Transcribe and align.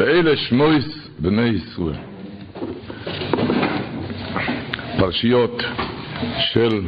ואלה 0.00 0.36
שמויס 0.36 1.08
בני 1.18 1.48
ישראל. 1.48 1.96
פרשיות 4.98 5.62
של 6.52 6.80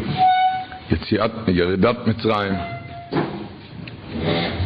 יציאת, 0.91 1.31
ירידת 1.49 1.97
מצרים, 2.07 2.53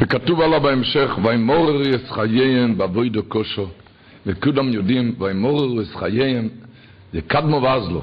וכתוב 0.01 0.41
עליו 0.41 0.61
בהמשך, 0.61 1.19
וימורר 1.25 1.95
את 1.95 2.09
חייהם 2.09 2.79
באבוידו 2.79 3.23
כושו, 3.29 3.69
וכולם 4.27 4.69
יודעים, 4.69 5.15
וימורר 5.19 5.83
את 5.83 5.97
חייהם, 5.97 6.49
זה 7.13 7.21
קדמו 7.23 7.63
ועזלו. 7.63 8.03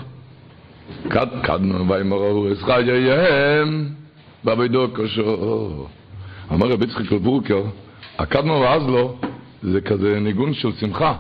קד, 1.10 1.28
קדמו 1.44 1.94
וימורר 1.94 2.52
את 2.52 2.58
חייהם 2.58 3.90
באבוידו 4.44 4.88
כושו. 4.96 5.88
אמר 6.52 6.68
רבי 6.68 6.86
יצחק 6.86 7.12
בורקר, 7.12 7.64
הקדמו 8.20 8.54
ועזלו 8.54 9.18
זה 9.64 9.82
כזה 9.82 10.20
ניגון 10.20 10.54
של 10.54 10.72
שמחה. 10.80 11.14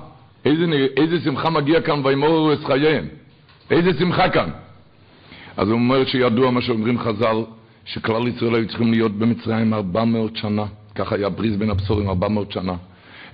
איזה, 0.45 0.65
איזה 0.97 1.19
שמחה 1.23 1.49
מגיע 1.49 1.81
כאן 1.81 2.01
וימורר 2.03 2.53
את 2.53 2.63
חייהם? 2.63 3.07
איזה 3.71 3.91
שמחה 3.99 4.29
כאן? 4.29 4.49
אז 5.57 5.67
הוא 5.67 5.73
אומר 5.75 6.05
שידוע 6.05 6.51
מה 6.51 6.61
שאומרים 6.61 6.99
חז"ל, 6.99 7.43
שכלל 7.85 8.27
ישראל 8.27 8.55
היו 8.55 8.67
צריכים 8.67 8.91
להיות 8.91 9.11
במצרים 9.11 9.73
400 9.73 10.35
שנה, 10.35 10.65
ככה 10.95 11.15
היה 11.15 11.29
בריז 11.29 11.57
בין 11.57 11.69
הבשורים 11.69 12.09
400 12.09 12.51
שנה, 12.51 12.75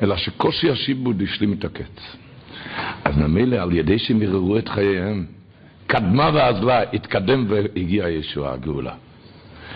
אלא 0.02 0.18
שקושי 0.18 0.70
השיבוד 0.70 1.21
השלים 1.21 1.54
את 1.54 1.66
הקץ. 1.66 2.16
אז 3.05 3.18
ממילא 3.18 3.55
על 3.55 3.73
ידי 3.73 3.99
שהם 3.99 4.21
ערערו 4.21 4.57
את 4.57 4.70
חייהם, 4.70 5.26
קדמה 5.88 6.30
ועזלה, 6.34 6.82
התקדם 6.94 7.46
והגיעה 7.48 8.10
ישוע 8.10 8.52
הגאולה. 8.52 8.94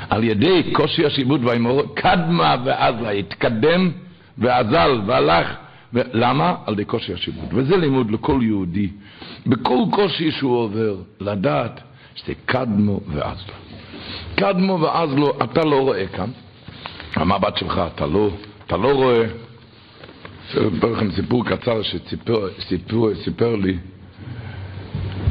על 0.09 0.23
ידי 0.23 0.71
קושי 0.73 1.05
השיבוד 1.05 1.45
והאמור, 1.45 1.95
קדמה 1.95 2.55
ועזלה, 2.65 3.09
התקדם 3.09 3.91
ועזל 4.37 5.01
והלך. 5.05 5.55
למה? 5.93 6.55
על 6.65 6.73
ידי 6.73 6.85
קושי 6.85 7.13
השיבוד. 7.13 7.45
וזה 7.53 7.77
לימוד 7.77 8.11
לכל 8.11 8.39
יהודי, 8.41 8.89
בכל 9.47 9.77
קושי 9.91 10.31
שהוא 10.31 10.57
עובר, 10.57 10.95
לדעת 11.19 11.81
שזה 12.15 12.33
קדמו 12.45 12.99
ועזלו. 13.07 13.53
קדמו 14.35 14.79
ועזלו, 14.81 15.33
אתה 15.43 15.65
לא 15.65 15.81
רואה 15.81 16.07
כאן. 16.07 16.29
המבט 17.15 17.57
שלך, 17.57 17.81
אתה 17.95 18.05
לא, 18.05 18.29
אתה 18.67 18.77
לא 18.77 18.93
רואה. 18.93 19.25
אספר 20.47 20.91
לכם 20.91 21.11
סיפור 21.11 21.45
קצר 21.45 21.81
שסיפר 21.81 22.47
סיפר, 22.59 23.15
סיפר 23.23 23.55
לי 23.55 23.77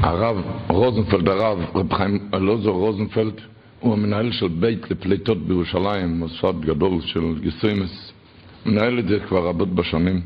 הרב 0.00 0.36
רוזנפלד, 0.68 1.28
הרב 1.28 1.58
רב 1.74 1.94
חיים 1.94 2.28
אלעזר 2.34 2.70
רוזנפלד, 2.70 3.40
הוא 3.80 3.92
המנהל 3.92 4.32
של 4.32 4.48
בית 4.48 4.90
לפליטות 4.90 5.38
בירושלים, 5.38 6.18
מוסד 6.18 6.60
גדול 6.60 7.00
של 7.00 7.38
גיסוימס. 7.40 8.11
מנהל 8.66 8.98
את 8.98 9.08
זה 9.08 9.20
כבר 9.20 9.48
רבות 9.48 9.74
בשנים. 9.74 10.20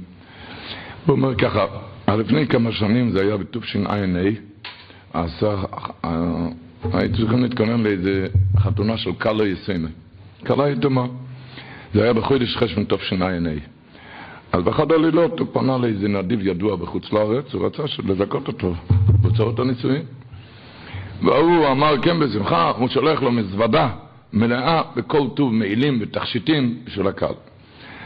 הוא 1.06 1.16
אומר 1.16 1.34
ככה, 1.34 1.66
לפני 2.08 2.46
כמה 2.46 2.72
שנים, 2.72 3.10
זה 3.10 3.20
היה 3.20 3.36
בתשע"ה, 3.36 4.04
עשה, 5.12 5.54
הייתי 6.92 7.16
צריכים 7.16 7.42
להתכונן 7.42 7.82
לאיזה 7.82 8.26
חתונה 8.58 8.96
של 8.96 9.12
קאלה 9.18 9.48
יסיינה. 9.48 9.88
קאלה 10.44 10.70
יתומה. 10.70 11.06
זה 11.94 12.02
היה 12.02 12.12
בחודש 12.12 12.56
חשבון 12.56 12.84
תשע"ה. 12.84 13.38
אז 14.52 14.62
באחד 14.62 14.92
הלילות 14.92 15.40
הוא 15.40 15.48
פנה 15.52 15.78
לאיזה 15.78 16.08
נדיב 16.08 16.46
ידוע 16.46 16.76
בחוץ 16.76 17.12
לארץ, 17.12 17.54
הוא 17.54 17.66
רצה 17.66 17.82
לזכות 18.04 18.48
אותו 18.48 18.74
בהוצאות 19.22 19.58
הנישואין. 19.58 20.02
והוא 21.22 21.68
אמר 21.68 22.02
כן 22.02 22.20
בשמחה, 22.20 22.70
הוא 22.70 22.88
שולח 22.88 23.22
לו 23.22 23.32
מזוודה 23.32 23.88
מלאה 24.32 24.82
בכל 24.96 25.28
טוב 25.34 25.52
מעילים 25.52 25.98
ותכשיטים 26.02 26.78
בשביל 26.84 27.06
הקהל. 27.06 27.34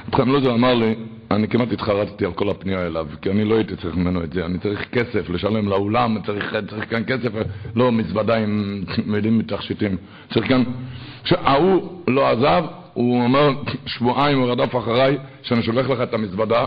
רב 0.08 0.14
חיים 0.14 0.28
לוזר 0.28 0.54
אמר 0.54 0.74
לי, 0.74 0.94
אני 1.30 1.48
כמעט 1.48 1.72
התחרטתי 1.72 2.24
על 2.24 2.32
כל 2.32 2.50
הפנייה 2.50 2.86
אליו, 2.86 3.06
כי 3.22 3.30
אני 3.30 3.44
לא 3.44 3.54
הייתי 3.54 3.76
צריך 3.76 3.96
ממנו 3.96 4.24
את 4.24 4.32
זה, 4.32 4.46
אני 4.46 4.58
צריך 4.58 4.88
כסף 4.92 5.30
לשלם 5.30 5.68
לאולם, 5.68 6.16
צריך, 6.26 6.56
צריך 6.70 6.90
כאן 6.90 7.02
כסף, 7.06 7.30
לא 7.76 7.92
מזוודה 7.92 8.36
עם 8.36 8.84
מילים 9.06 9.38
מתכשיטים, 9.38 9.96
צריך 10.32 10.48
כאן... 10.48 10.62
ההוא 11.30 12.02
לא 12.08 12.28
עזב, 12.28 12.64
הוא 12.94 13.22
אומר, 13.22 13.50
שבועיים 13.86 14.38
הוא 14.38 14.50
רדף 14.50 14.76
אחריי, 14.76 15.18
שאני 15.42 15.62
שולח 15.62 15.90
לך 15.90 16.00
את 16.00 16.14
המזוודה, 16.14 16.66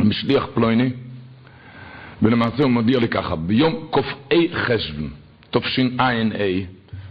משליח 0.00 0.46
פלויני, 0.54 0.90
ולמעשה 2.22 2.62
הוא 2.62 2.70
מודיע 2.70 2.98
לי 2.98 3.08
ככה, 3.08 3.36
ביום 3.36 3.86
ק"א 3.90 4.34
חשבון, 4.52 5.10
תשע"ה, 5.50 6.10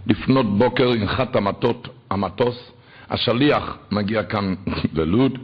לפנות 0.08 0.58
בוקר 0.58 0.96
ינחת 0.96 1.36
המטות, 1.36 1.88
המטוס, 2.12 2.72
השליח 3.10 3.78
מגיע 3.92 4.24
כאן 4.24 4.54
ללוד, 4.94 5.38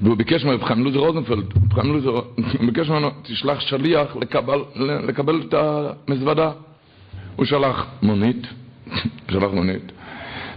והוא 0.00 0.16
ביקש 0.16 0.44
מרב 0.44 0.64
חיים 0.64 0.84
לוזר 0.84 0.98
רוזנפלד, 0.98 1.44
לוזר, 1.84 2.10
הוא 2.10 2.66
ביקש 2.66 2.88
ממנו, 2.88 3.10
תשלח 3.22 3.60
שליח 3.60 4.16
לקבל, 4.16 4.58
לקבל 5.08 5.42
את 5.48 5.54
המזוודה. 6.08 6.50
הוא 7.36 7.46
שלח 7.46 7.86
מונית, 8.02 8.46
שלח 9.30 9.50
מונית, 9.52 9.92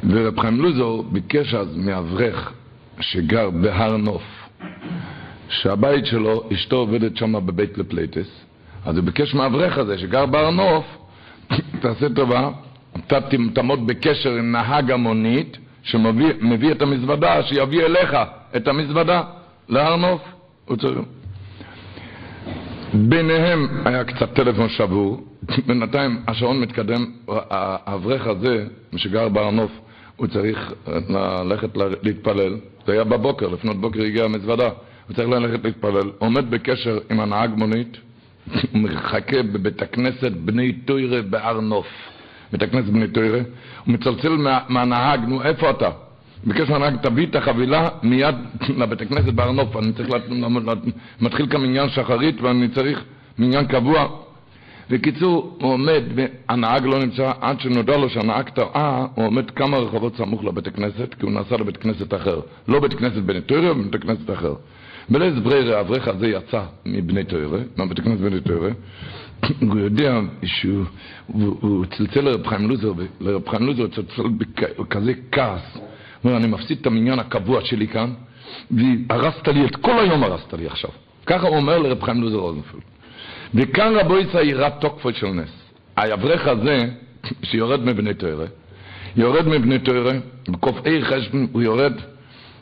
ורב 0.10 0.40
חיים 0.40 0.62
לוזר 0.62 1.02
ביקש 1.02 1.54
אז 1.54 1.78
מאברך 1.78 2.52
שגר 3.00 3.50
בהר 3.50 3.98
נוף, 3.98 4.24
שהבית 5.50 6.06
שלו, 6.06 6.44
אשתו 6.54 6.76
עובדת 6.76 7.18
שם 7.18 7.46
בבית 7.46 7.78
לפליטות, 7.78 8.46
אז 8.86 8.98
הוא 8.98 9.06
ביקש 9.06 9.34
מאברך 9.34 9.78
הזה 9.78 9.98
שגר 9.98 10.26
בהר 10.26 10.50
נוף, 10.50 10.86
תעשה 11.80 12.10
טובה, 12.10 12.50
אתה 12.98 13.20
תעמוד 13.54 13.88
בקשר 13.88 14.30
עם 14.30 14.52
נהג 14.52 14.92
המונית, 14.92 15.58
שמביא 15.84 16.72
את 16.72 16.82
המזוודה, 16.82 17.44
שיביא 17.44 17.86
אליך 17.86 18.18
את 18.56 18.68
המזוודה 18.68 19.22
להר 19.70 19.96
נוף. 19.96 20.22
ביניהם 22.94 23.68
היה 23.86 24.04
קצת 24.04 24.34
טלפון 24.34 24.70
שבור, 24.70 25.24
בינתיים 25.68 26.22
השעון 26.28 26.60
מתקדם, 26.62 27.06
האברך 27.28 28.28
הזה, 28.28 28.66
שגר 28.96 29.30
בהר 29.30 29.50
נוף, 29.52 29.72
הוא 30.16 30.28
צריך 30.28 30.74
ללכת 31.10 31.70
להתפלל, 32.04 32.58
זה 32.86 32.94
היה 32.94 33.04
בבוקר, 33.04 33.48
לפנות 33.48 33.82
בוקר 33.82 34.02
הגיעה 34.02 34.26
המזוודה, 34.26 34.70
הוא 35.08 35.16
צריך 35.16 35.30
ללכת 35.30 35.66
להתפלל, 35.66 36.12
עומד 36.20 36.52
בקשר 36.52 37.00
עם 37.12 37.20
הנהג 37.20 37.50
מונית, 37.56 37.98
הוא 38.72 38.82
מחכה 38.82 39.44
בבית 39.44 39.82
הכנסת 39.82 40.32
בני 40.32 40.74
תוירה 40.74 41.22
בהר 41.22 41.60
נוף. 41.60 41.88
בית 42.54 42.62
הכנסת 42.62 42.90
בני 42.90 43.08
תוירה, 43.08 43.40
הוא 43.86 43.94
מצלצל 43.94 44.30
מה, 44.30 44.60
מהנהג, 44.70 45.20
נו, 45.28 45.44
איפה 45.44 45.70
אתה? 45.70 45.90
ביקש 46.44 46.70
מהנהג, 46.70 46.96
תביא 47.02 47.26
את 47.26 47.36
החבילה 47.36 47.90
מיד 48.04 48.36
לבית 48.78 49.02
הכנסת 49.02 49.34
בהר 49.34 49.52
נוף, 49.52 49.78
אני 49.78 49.94
צריך, 49.94 50.10
לה, 50.10 50.74
מתחיל 51.22 51.48
כאן 51.48 51.62
מניין 51.62 51.90
שחרית 51.90 52.42
ואני 52.42 52.68
צריך 52.68 53.04
מניין 53.40 53.66
קבוע. 53.66 54.08
בקיצור, 54.90 55.58
הוא 55.62 55.74
עומד, 55.74 56.04
הנהג 56.50 56.86
לא 56.86 57.00
נמצא, 57.00 57.32
עד 57.42 57.60
שנודע 57.60 57.98
לו 57.98 58.10
שהנהג 58.10 58.50
טעה, 58.50 59.06
הוא 59.16 59.26
עומד 59.26 59.52
כמה 59.52 59.78
רחובות 59.78 60.16
סמוך 60.18 60.44
לבית 60.44 60.68
הכנסת, 60.68 61.14
כי 61.20 61.26
הוא 61.26 61.32
נסע 61.32 61.58
לבית 61.58 61.78
כנסת 61.78 62.14
אחר. 62.14 62.40
לא 62.68 62.80
בית 62.80 62.94
כנסת 62.94 63.22
בני 63.22 63.42
תוירה, 63.42 63.66
אלא 63.66 63.74
בית 63.92 64.04
כנסת 64.04 64.30
אחר. 64.34 64.54
בלית 65.10 65.34
ברירה, 65.34 65.78
האברך 65.78 66.08
הזה 66.08 66.28
יצא 66.28 66.62
מבני 66.86 67.24
תוירה, 67.24 67.60
מהבית 67.78 68.00
הכנסת 68.00 68.22
בני 68.22 68.42
תוירה, 68.42 68.70
הוא 69.62 69.80
יודע 69.80 70.20
שהוא 70.44 70.86
הוא, 71.28 71.58
הוא 71.62 71.86
צלצל 71.86 72.22
לרב 72.22 72.48
חיים 72.48 72.70
לוזר, 72.70 72.92
לרב 73.22 73.50
חיים 73.50 73.66
לוזר 73.66 73.88
צלצל 73.88 74.24
בכזה 74.78 75.14
כעס. 75.32 75.76
הוא 75.76 75.84
אומר, 76.24 76.38
אני 76.38 76.48
מפסיד 76.48 76.78
את 76.82 76.88
המניין 76.88 77.20
הקבוע 77.20 77.62
שלי 77.66 77.88
כאן, 77.88 78.14
והרסת 78.72 79.48
לי, 79.48 79.66
את 79.66 79.76
כל 79.76 80.00
היום 80.00 80.24
הרסת 80.24 80.54
לי 80.54 80.68
עכשיו. 80.68 80.90
ככה 81.26 81.48
הוא 81.48 81.56
אומר 81.58 81.78
לרב 81.78 82.04
חיים 82.04 82.22
לוזר 82.22 82.38
רוזנפלד. 82.38 82.82
וכאן 83.54 83.94
רבו 83.96 84.18
יצא 84.18 84.38
יראת 84.38 84.74
תוקפו 84.82 85.14
של 85.14 85.28
נס. 85.28 85.50
האברך 85.98 86.48
הזה, 86.48 86.78
שיורד 87.44 87.86
מבני 87.86 88.14
תוירה, 88.14 88.46
יורד 89.16 89.48
מבני 89.48 89.80
תוירה, 89.80 90.14
בקופאי 90.50 91.06
חשבון 91.06 91.48
הוא 91.52 91.62
יורד, 91.62 91.94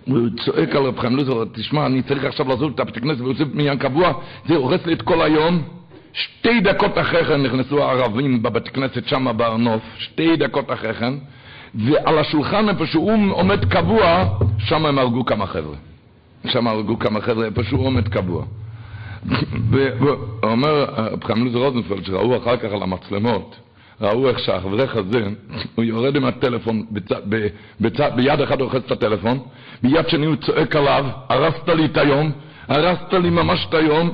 הוא 0.05 0.17
צועק 0.45 0.75
על 0.75 0.83
רב 0.83 0.99
חיים 0.99 1.15
לוזר, 1.15 1.45
תשמע, 1.51 1.85
אני 1.85 2.01
צריך 2.01 2.23
עכשיו 2.23 2.47
לעזוב 2.47 2.71
את 2.75 2.79
הבית 2.79 2.97
הכנסת 2.97 3.21
ולהוסיף 3.21 3.47
מניין 3.53 3.77
קבוע, 3.77 4.13
זה 4.47 4.55
הורס 4.55 4.85
לי 4.85 4.93
את 4.93 5.01
כל 5.01 5.21
היום. 5.21 5.80
שתי 6.13 6.59
דקות 6.59 6.97
אחרי 6.97 7.25
כן 7.25 7.43
נכנסו 7.43 7.83
הערבים 7.83 8.43
בבית 8.43 8.67
כנסת 8.67 9.07
שם 9.07 9.37
בהר 9.37 9.57
נוף, 9.57 9.81
שתי 9.97 10.35
דקות 10.35 10.71
אחרי 10.71 10.93
כן, 10.93 11.13
ועל 11.75 12.17
השולחן 12.17 12.69
איפה 12.69 12.85
שהוא 12.85 13.11
עומד 13.31 13.65
קבוע, 13.65 14.25
שם 14.57 14.85
הם 14.85 14.99
הרגו 14.99 15.25
כמה 15.25 15.45
חבר'ה. 15.45 15.75
שם 16.47 16.67
הרגו 16.67 16.99
כמה 16.99 17.21
חבר'ה, 17.21 17.45
איפה 17.45 17.63
שהוא 17.63 17.85
עומד 17.85 18.07
קבוע. 18.07 18.45
ואומר 19.69 20.83
רב 20.83 21.23
חמלוז 21.23 21.55
רוזנפלד, 21.55 22.05
שראו 22.05 22.37
אחר 22.37 22.57
כך 22.57 22.71
על 22.71 22.83
המצלמות, 22.83 23.55
ראו 24.01 24.29
איך 24.29 24.39
שהאברך 24.39 24.95
הזה, 24.95 25.27
הוא 25.75 25.85
יורד 25.85 26.15
עם 26.15 26.25
הטלפון, 26.25 26.85
בצ... 26.91 27.11
בצ... 27.81 27.99
ביד 28.15 28.39
הוא 28.39 28.61
אוחז 28.61 28.81
את 28.85 28.91
הטלפון, 28.91 29.39
ביד 29.83 30.09
שני 30.09 30.25
הוא 30.25 30.35
צועק 30.35 30.75
עליו, 30.75 31.05
הרסת 31.29 31.69
לי 31.69 31.85
את 31.85 31.97
היום, 31.97 32.31
הרסת 32.67 33.13
לי 33.13 33.29
ממש 33.29 33.65
את 33.69 33.73
היום, 33.73 34.11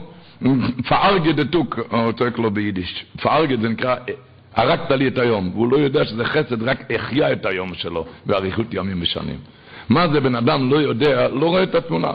פארגה 0.88 1.32
דתוק, 1.32 1.80
הוא 1.92 2.12
צועק 2.12 2.40
לו 2.40 2.52
ביידיש, 2.52 3.06
פארגה 3.22 3.56
זה 3.62 3.70
נקרא, 3.70 3.96
הרגת 4.56 4.92
לי 4.92 5.08
את 5.08 5.18
היום, 5.18 5.50
והוא 5.54 5.72
לא 5.72 5.78
יודע 5.78 6.06
שזה 6.06 6.26
חסד, 6.26 6.64
רק 6.64 6.92
החיה 6.92 7.32
את 7.32 7.46
היום 7.46 7.74
שלו, 7.74 8.06
באריכות 8.26 8.74
ימים 8.74 9.02
ושנים. 9.02 9.38
מה 9.90 10.08
זה 10.08 10.20
בן 10.20 10.36
אדם 10.36 10.72
לא 10.72 10.78
יודע, 10.78 11.28
לא 11.28 11.46
רואה 11.46 11.64
את 11.64 11.76
התמונה. 11.76 12.12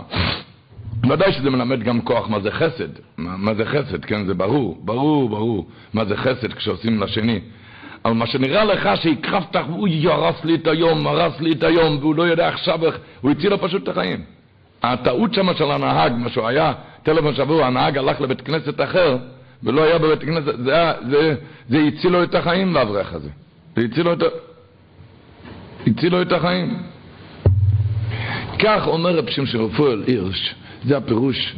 ודאי 1.10 1.32
שזה 1.32 1.50
מלמד 1.50 1.82
גם 1.82 2.00
כוח 2.00 2.28
מה 2.28 2.40
זה 2.40 2.50
חסד, 2.50 2.88
מה, 3.18 3.36
מה 3.36 3.54
זה 3.54 3.64
חסד, 3.64 4.04
כן, 4.04 4.24
זה 4.26 4.34
ברור, 4.34 4.78
ברור, 4.84 5.28
ברור, 5.28 5.66
מה 5.94 6.04
זה 6.04 6.16
חסד 6.16 6.52
כשעושים 6.52 7.02
לשני. 7.02 7.40
אבל 8.04 8.14
מה 8.14 8.26
שנראה 8.26 8.64
לך 8.64 8.88
שהקרבת, 8.94 9.56
הוא 9.56 9.88
הרס 10.04 10.44
לי 10.44 10.54
את 10.54 10.66
היום, 10.66 11.06
הרס 11.06 11.40
לי 11.40 11.52
את 11.52 11.62
היום, 11.62 11.96
והוא 12.00 12.14
לא 12.14 12.22
יודע 12.22 12.48
עכשיו 12.48 12.86
איך, 12.86 12.98
הוא 13.20 13.30
הציל 13.30 13.50
לו 13.50 13.58
פשוט 13.58 13.82
את 13.82 13.88
החיים. 13.88 14.24
הטעות 14.82 15.34
שם 15.34 15.54
של 15.54 15.70
הנהג, 15.70 16.12
מה 16.12 16.28
שהוא 16.28 16.46
היה, 16.46 16.72
טלפון 17.02 17.34
שבוע, 17.34 17.66
הנהג 17.66 17.98
הלך 17.98 18.20
לבית 18.20 18.40
כנסת 18.40 18.80
אחר, 18.80 19.16
ולא 19.62 19.84
היה 19.84 19.98
בבית 19.98 20.22
כנסת, 20.22 20.58
זה, 20.64 20.74
זה, 21.10 21.34
זה 21.68 21.78
הציל 21.78 22.12
לו 22.12 22.22
את 22.22 22.34
החיים 22.34 22.74
לאברך 22.74 23.12
הזה. 23.12 23.28
זה 23.76 23.82
הציל 23.82 24.04
לו 24.04 24.12
את, 24.12 24.22
הציל 25.86 26.12
לו 26.12 26.22
את 26.22 26.32
החיים. 26.32 26.82
כך 28.58 28.86
אומר 28.86 29.16
רב 29.16 29.30
שמשון 29.30 29.64
רפואל 29.64 30.04
הירש, 30.06 30.54
זה 30.84 30.96
הפירוש 30.96 31.54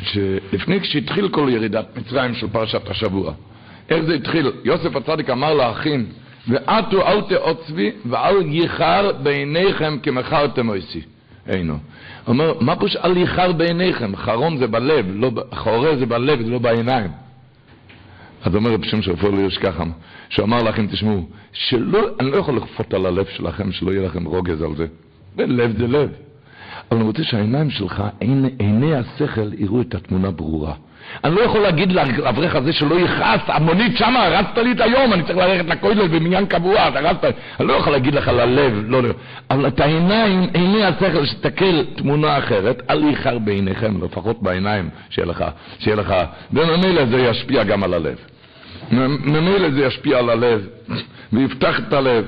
שלפני 0.00 0.80
כשהתחיל 0.80 1.28
כל 1.28 1.48
ירידת 1.52 1.86
מצרים 1.96 2.34
של 2.34 2.48
פרשת 2.48 2.90
השבוע, 2.90 3.32
איך 3.90 4.04
זה 4.04 4.14
התחיל? 4.14 4.52
יוסף 4.64 4.96
הצדיק 4.96 5.30
אמר 5.30 5.54
לאחים, 5.54 6.06
ועטו 6.48 7.06
אל 7.06 7.20
תעוצבי 7.20 7.92
ואל 8.06 8.42
ייחר 8.46 9.12
בעיניכם 9.22 9.98
כמכרתם 10.02 10.68
אויסי. 10.68 11.00
אינו. 11.46 11.78
אומר, 12.28 12.54
מה 12.60 12.76
פירוש 12.76 12.96
אל 12.96 13.16
ייחר 13.16 13.52
בעיניכם? 13.52 14.16
חרום 14.16 14.56
זה 14.58 14.66
בלב, 14.66 15.06
לא, 15.08 15.30
חורה 15.54 15.96
זה 15.96 16.06
בלב, 16.06 16.42
זה 16.42 16.50
לא 16.50 16.58
בעיניים. 16.58 17.10
אז 18.42 18.54
אומר 18.54 18.72
רב 18.72 18.84
שמשון 18.84 19.14
רפואל 19.14 19.34
הירש 19.34 19.58
ככה, 19.58 19.84
שהוא 20.28 20.44
אמר 20.44 20.62
לכם, 20.62 20.86
תשמעו, 20.86 21.28
שלא, 21.52 22.08
אני 22.20 22.30
לא 22.30 22.36
יכול 22.36 22.56
לכפות 22.56 22.94
על 22.94 23.06
הלב 23.06 23.26
שלכם 23.26 23.72
שלא 23.72 23.90
יהיה 23.90 24.02
לכם 24.02 24.24
רוגז 24.24 24.62
על 24.62 24.76
זה. 24.76 24.86
לב 25.38 25.78
זה 25.78 25.86
לב. 25.86 26.10
אבל 26.90 26.98
אני 26.98 27.08
רוצה 27.08 27.24
שהעיניים 27.24 27.70
שלך, 27.70 28.02
עיני, 28.20 28.48
עיני 28.58 28.94
השכל, 28.94 29.52
יראו 29.58 29.80
את 29.80 29.94
התמונה 29.94 30.30
ברורה. 30.30 30.74
אני 31.24 31.34
לא 31.34 31.40
יכול 31.40 31.60
להגיד 31.60 31.92
לאברך 31.92 32.56
הזה 32.56 32.72
שלא 32.72 32.94
יכעס, 32.94 33.40
המונית 33.46 33.96
שמה, 33.96 34.26
הרסת 34.26 34.58
לי 34.58 34.72
את 34.72 34.80
היום, 34.80 35.12
אני 35.12 35.22
צריך 35.22 35.38
ללכת 35.38 35.66
לכולל 35.66 36.08
במניין 36.08 36.46
קבוע, 36.46 36.88
אתה 36.88 36.98
הרסת, 36.98 37.34
אני 37.60 37.68
לא 37.68 37.72
יכול 37.72 37.92
להגיד 37.92 38.14
לך 38.14 38.28
ללב, 38.28 38.84
לא, 38.86 39.02
לא. 39.02 39.08
אבל 39.50 39.66
את 39.66 39.80
העיניים, 39.80 40.50
עיני 40.54 40.84
השכל, 40.84 41.26
שתקל 41.26 41.84
תמונה 41.96 42.38
אחרת, 42.38 42.82
אל 42.90 43.04
ייחר 43.04 43.38
בעיניכם, 43.38 44.04
לפחות 44.04 44.42
בעיניים, 44.42 44.88
שיהיה 45.10 45.26
לך, 45.26 45.44
שיהיה 45.78 45.96
לך, 45.96 46.14
וממילא 46.52 47.06
זה 47.06 47.18
ישפיע 47.18 47.64
גם 47.64 47.82
על 47.82 47.94
הלב. 47.94 48.16
ממילא 48.90 49.70
זה 49.70 49.84
ישפיע 49.84 50.18
על 50.18 50.30
הלב, 50.30 50.66
ויפתח 51.32 51.78
את 51.78 51.92
הלב. 51.92 52.24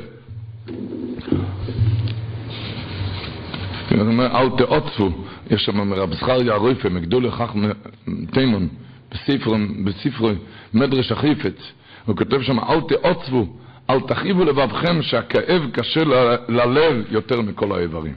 אל 4.21 4.49
תעוצו, 4.59 5.11
יש 5.51 5.65
שם 5.65 5.89
מרב 5.89 6.15
זכריה 6.15 6.55
הרויפה, 6.55 6.89
מגדולי 6.89 7.31
חכם 7.31 7.61
תימון, 8.33 8.69
בספרי 9.85 10.35
מדרש 10.75 11.13
החיפץ, 11.13 11.73
הוא 12.05 12.17
כותב 12.17 12.43
שם, 12.43 12.59
אל 12.61 12.81
תעוצבו, 12.81 13.47
אל 13.91 14.01
תכאיבו 14.01 14.45
לבבכם 14.45 15.03
שהכאב 15.03 15.63
קשה 15.73 16.05
ללב 16.49 17.05
יותר 17.11 17.41
מכל 17.41 17.73
האיברים. 17.73 18.15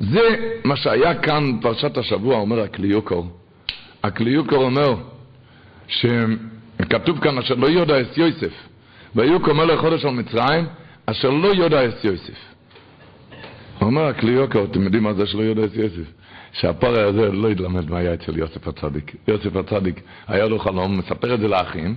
זה 0.00 0.20
מה 0.64 0.76
שהיה 0.76 1.14
כאן 1.14 1.58
בפרשת 1.58 1.98
השבוע, 1.98 2.36
אומר 2.36 2.60
הקליוקור. 2.60 3.26
הקליוקור 4.02 4.64
אומר, 4.64 4.94
שכתוב 5.88 7.20
כאן, 7.20 7.38
אשר 7.38 7.54
לא 7.54 7.66
יודע 7.66 8.00
את 8.00 8.18
יוסף, 8.18 8.52
והיו 9.14 9.42
כמלך 9.42 9.80
חודש 9.80 10.04
על 10.04 10.10
מצרים, 10.10 10.66
אשר 11.06 11.30
לא 11.30 11.48
יודע 11.48 11.88
את 11.88 12.04
יוסף. 12.04 12.48
אומר 13.80 14.04
הכלי 14.04 14.32
יוקר, 14.32 14.64
אתם 14.64 14.82
יודעים 14.82 15.02
מה 15.02 15.14
זה 15.14 15.26
שלא 15.26 15.42
יודע 15.42 15.64
את 15.64 15.76
יוסף? 15.76 16.12
שהפרע 16.52 17.02
הזה 17.02 17.32
לא 17.32 17.48
יתלמד 17.48 17.90
מה 17.90 17.98
היה 17.98 18.14
אצל 18.14 18.38
יוסף 18.38 18.68
הצדיק. 18.68 19.14
יוסף 19.28 19.56
הצדיק 19.56 20.00
היה 20.28 20.46
לו 20.46 20.58
חלום, 20.58 20.98
מספר 20.98 21.34
את 21.34 21.40
זה 21.40 21.48
לאחים, 21.48 21.94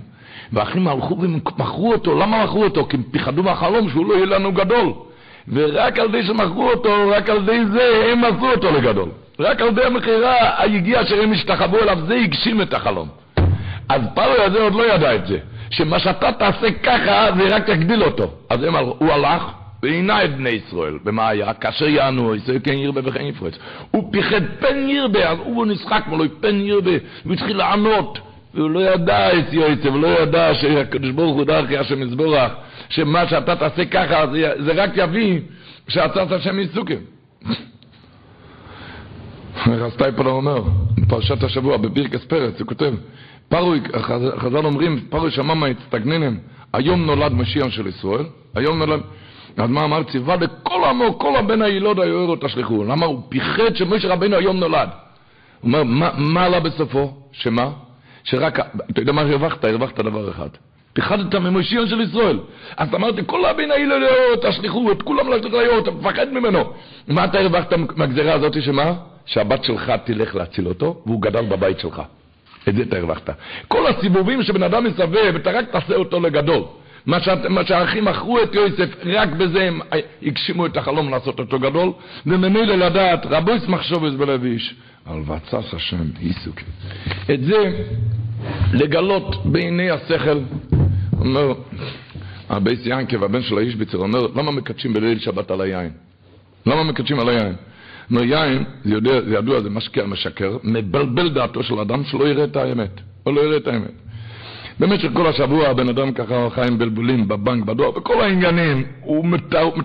והאחים 0.52 0.88
הלכו 0.88 1.16
ומכרו 1.20 1.92
אותו. 1.92 2.18
למה 2.18 2.44
מכרו 2.44 2.64
אותו? 2.64 2.86
כי 2.86 2.96
הם 2.96 3.02
פחדו 3.10 3.42
מהחלום 3.42 3.90
שהוא 3.90 4.06
לא 4.06 4.14
יהיה 4.14 4.26
לנו 4.26 4.52
גדול. 4.52 4.92
ורק 5.48 5.98
על 5.98 6.12
זה 6.12 6.22
שמכרו 6.22 6.70
אותו, 6.70 7.10
רק 7.10 7.30
על 7.30 7.44
זה 7.46 7.58
זה, 7.72 8.12
הם 8.12 8.24
עשו 8.24 8.50
אותו 8.50 8.70
לגדול. 8.70 9.08
רק 9.38 9.60
על 9.60 9.74
זה 9.74 9.86
המכירה 9.86 10.62
היגיע 10.62 11.04
שהם 11.04 11.32
השתחוו 11.32 11.78
אליו, 11.78 11.98
זה 12.06 12.14
הגשים 12.14 12.62
את 12.62 12.74
החלום. 12.74 13.08
אז 13.88 14.02
פרעה 14.14 14.44
הזה 14.44 14.62
עוד 14.62 14.74
לא 14.74 14.94
ידע 14.94 15.14
את 15.14 15.26
זה, 15.26 15.38
שמה 15.70 15.98
שאתה 15.98 16.32
תעשה 16.32 16.70
ככה, 16.82 17.26
זה 17.36 17.56
רק 17.56 17.68
יגדיל 17.68 18.02
אותו. 18.04 18.30
אז 18.50 18.62
הם, 18.62 18.76
הוא 18.76 19.12
הלך, 19.12 19.42
את 19.84 20.36
בני 20.36 20.50
ישראל, 20.50 20.98
ומה 21.04 21.28
היה? 21.28 21.54
כאשר 21.54 21.88
יענו, 21.88 22.34
ישראל 22.34 22.58
כן 22.64 22.72
ירבה 22.72 23.00
וכן 23.04 23.26
יפרץ. 23.26 23.54
הוא 23.90 24.12
פיחד 24.12 24.40
פן 24.60 24.88
ירבה, 24.88 25.30
אז 25.30 25.38
הוא 25.38 25.66
נשחק 25.66 26.04
מולו, 26.06 26.24
פן 26.40 26.60
ירבה, 26.60 26.90
והוא 27.24 27.34
התחיל 27.34 27.56
לענות. 27.56 28.18
והוא 28.54 28.70
לא 28.70 28.80
ידע 28.80 29.38
את 29.38 29.52
יועצה, 29.52 29.88
הוא 29.88 30.02
לא 30.02 30.08
ידע 30.08 30.54
שהקדוש 30.54 31.10
ברוך 31.10 31.36
הוא 31.36 31.44
דרכי 31.44 31.78
השם 31.78 32.02
יזבורך, 32.02 32.52
שמה 32.88 33.28
שאתה 33.28 33.56
תעשה 33.56 33.84
ככה, 33.84 34.24
זה, 34.60 34.72
רק 34.74 34.90
יביא 34.96 35.40
שעצת 35.88 36.32
השם 36.32 36.58
עיסוקים. 36.58 36.98
רב 39.66 39.90
סטייפלר 39.90 40.30
אומר, 40.30 40.62
בפרשת 40.98 41.42
השבוע, 41.42 41.76
בבירקס 41.76 42.24
פרץ, 42.24 42.60
הוא 42.60 42.68
כותב, 42.68 42.94
פרוי, 43.48 43.80
חז"ל 44.38 44.66
אומרים, 44.66 45.00
פרוי 45.08 45.30
שמע 45.30 45.54
מהצטגננים, 45.54 46.38
היום 46.72 47.06
נולד 47.06 47.32
משיח 47.32 47.68
של 47.68 47.86
ישראל, 47.86 48.24
היום 48.54 48.78
נולד... 48.78 49.00
אז 49.56 49.70
מה 49.70 49.84
אמר? 49.84 50.02
ציווה 50.02 50.36
לכל 50.36 50.84
עמו, 50.84 51.18
כל 51.18 51.36
הבן 51.36 51.62
הילוד 51.62 52.00
היוערו 52.00 52.36
תשלחו. 52.36 52.84
למה? 52.84 53.06
הוא 53.06 53.22
פיחד 53.28 53.76
שמשה 53.76 54.08
רבנו 54.08 54.36
היום 54.36 54.56
נולד. 54.56 54.88
הוא 55.60 55.68
אומר, 55.68 55.82
מה, 55.82 56.10
מה 56.16 56.44
עלה 56.44 56.60
בסופו? 56.60 57.12
שמה? 57.32 57.70
שרק, 58.24 58.58
אתה 58.90 59.00
יודע 59.00 59.12
מה 59.12 59.20
הרווחת? 59.20 59.64
הרווחת 59.64 60.00
דבר 60.00 60.30
אחד. 60.30 60.48
פיחדת 60.92 61.34
ממשיח 61.34 61.86
של 61.86 62.00
ישראל. 62.00 62.38
אז 62.76 62.94
אמרתי, 62.94 63.22
כל 63.26 63.44
הבן 63.44 63.70
הילוד 63.70 64.02
היוערו 64.02 64.36
תשלחו, 64.42 64.92
את 64.92 65.02
כולם 65.02 65.32
לשלוח 65.32 65.52
ליוערו, 65.52 65.78
אתה 65.78 65.90
מפחד 65.90 66.32
ממנו. 66.32 66.72
מה 67.08 67.24
אתה 67.24 67.40
הרווחת 67.40 67.72
מהגזירה 67.96 68.34
הזאת 68.34 68.62
שמה? 68.62 68.92
שהבת 69.26 69.64
שלך 69.64 69.92
תלך 70.04 70.36
להציל 70.36 70.68
אותו, 70.68 71.02
והוא 71.06 71.22
גדל 71.22 71.44
בבית 71.44 71.80
שלך. 71.80 72.02
את 72.68 72.74
זה 72.74 72.82
אתה 72.82 72.96
הרווחת. 72.96 73.30
כל 73.68 73.86
הסיבובים 73.86 74.42
שבן 74.42 74.62
אדם 74.62 74.84
מסבב, 74.84 75.34
אתה 75.36 75.50
רק 75.50 75.70
תעשה 75.70 75.94
אותו 75.94 76.20
לגדול. 76.20 76.62
מה, 77.06 77.20
שאת, 77.20 77.46
מה 77.46 77.66
שהאחים 77.66 78.04
מכרו 78.04 78.42
את 78.42 78.54
יוסף, 78.54 78.88
רק 79.04 79.28
בזה 79.28 79.62
הם 79.62 79.80
הגשימו 80.22 80.66
את 80.66 80.76
החלום 80.76 81.10
לעשות 81.10 81.38
אותו 81.38 81.58
גדול, 81.58 81.92
וממילא 82.26 82.74
לדעת, 82.74 83.26
רבו 83.26 83.52
יש 83.52 83.68
מחשובס 83.68 84.12
בלב 84.12 84.44
איש, 84.44 84.74
על 85.06 85.22
ועצת 85.26 85.74
השם 85.74 86.04
היא 86.20 86.35
תקום. 86.35 86.60
את 87.34 87.44
זה 87.44 87.82
לגלות 88.72 89.46
בעיני 89.46 89.90
השכל, 89.90 90.38
אומר, 91.20 91.52
הבית 92.50 92.80
יעקב, 92.84 93.24
הבן 93.24 93.42
של 93.42 93.58
האיזביצר, 93.58 93.98
אומר, 93.98 94.26
למה 94.36 94.50
מקדשים 94.50 94.92
בליל 94.92 95.18
שבת 95.18 95.50
על 95.50 95.60
היין? 95.60 95.90
למה 96.66 96.82
מקדשים 96.82 97.20
על 97.20 97.28
היין? 97.28 97.54
אומר, 98.10 98.22
יין, 98.24 98.64
זה, 98.84 98.94
יודע, 98.94 99.20
זה 99.20 99.34
ידוע, 99.34 99.60
זה 99.60 99.70
משקר, 99.70 100.06
משקר, 100.06 100.56
מבלבל 100.64 101.30
דעתו 101.30 101.62
של 101.62 101.78
אדם 101.78 102.04
שלא 102.04 102.28
יראה 102.28 102.44
את 102.44 102.56
האמת, 102.56 103.00
או 103.26 103.32
לא 103.32 103.40
יראה 103.40 103.56
את 103.56 103.66
האמת. 103.66 103.92
במשך 104.82 105.08
כל 105.14 105.26
השבוע 105.26 105.68
הבן 105.68 105.88
אדם 105.88 106.12
ככה 106.12 106.48
חי 106.54 106.66
עם 106.66 106.78
בלבולים 106.78 107.28
בבנק, 107.28 107.64
בדואר, 107.64 107.90
בכל 107.90 108.20
העניינים, 108.20 108.84
הוא 109.00 109.24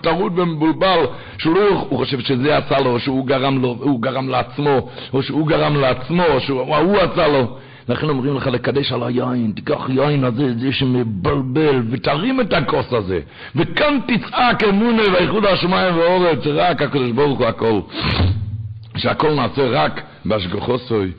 טרוד 0.01 0.39
ומבולבל, 0.39 0.99
שהוא 1.37 1.55
לא, 1.55 1.87
חושב 1.89 2.19
שזה 2.19 2.57
עשה 2.57 2.79
לו, 2.79 2.99
שהוא 2.99 3.27
גרם 3.27 3.61
לו, 3.61 3.77
הוא 3.79 4.01
גרם 4.01 4.29
לעצמו, 4.29 4.89
או 5.13 5.23
שהוא 5.23 5.47
גרם 5.47 5.75
לעצמו, 5.75 6.23
או 6.33 6.39
שהוא 6.39 6.97
עשה 6.97 7.27
לו. 7.27 7.57
לכן 7.89 8.09
אומרים 8.09 8.37
לך 8.37 8.47
לקדש 8.47 8.91
על 8.91 9.03
היין, 9.03 9.51
תיקח 9.55 9.89
יין 9.89 10.23
הזה, 10.23 10.53
זה 10.59 10.71
שמבלבל, 10.73 11.81
ותרים 11.89 12.41
את 12.41 12.53
הכוס 12.53 12.93
הזה, 12.93 13.19
וכאן 13.55 13.99
תצעק 14.07 14.63
אמונה 14.63 15.03
ואיחוד 15.13 15.45
השמיים 15.45 15.97
והאורץ, 15.97 16.47
רק 16.47 16.81
הקדוש 16.81 17.11
ברוך 17.11 17.39
הוא 17.39 17.47
הכל. 17.47 17.79
שהכל 18.97 19.33
נעשה 19.33 19.69
רק 19.69 20.01
בהשגחוסוי, 20.25 21.11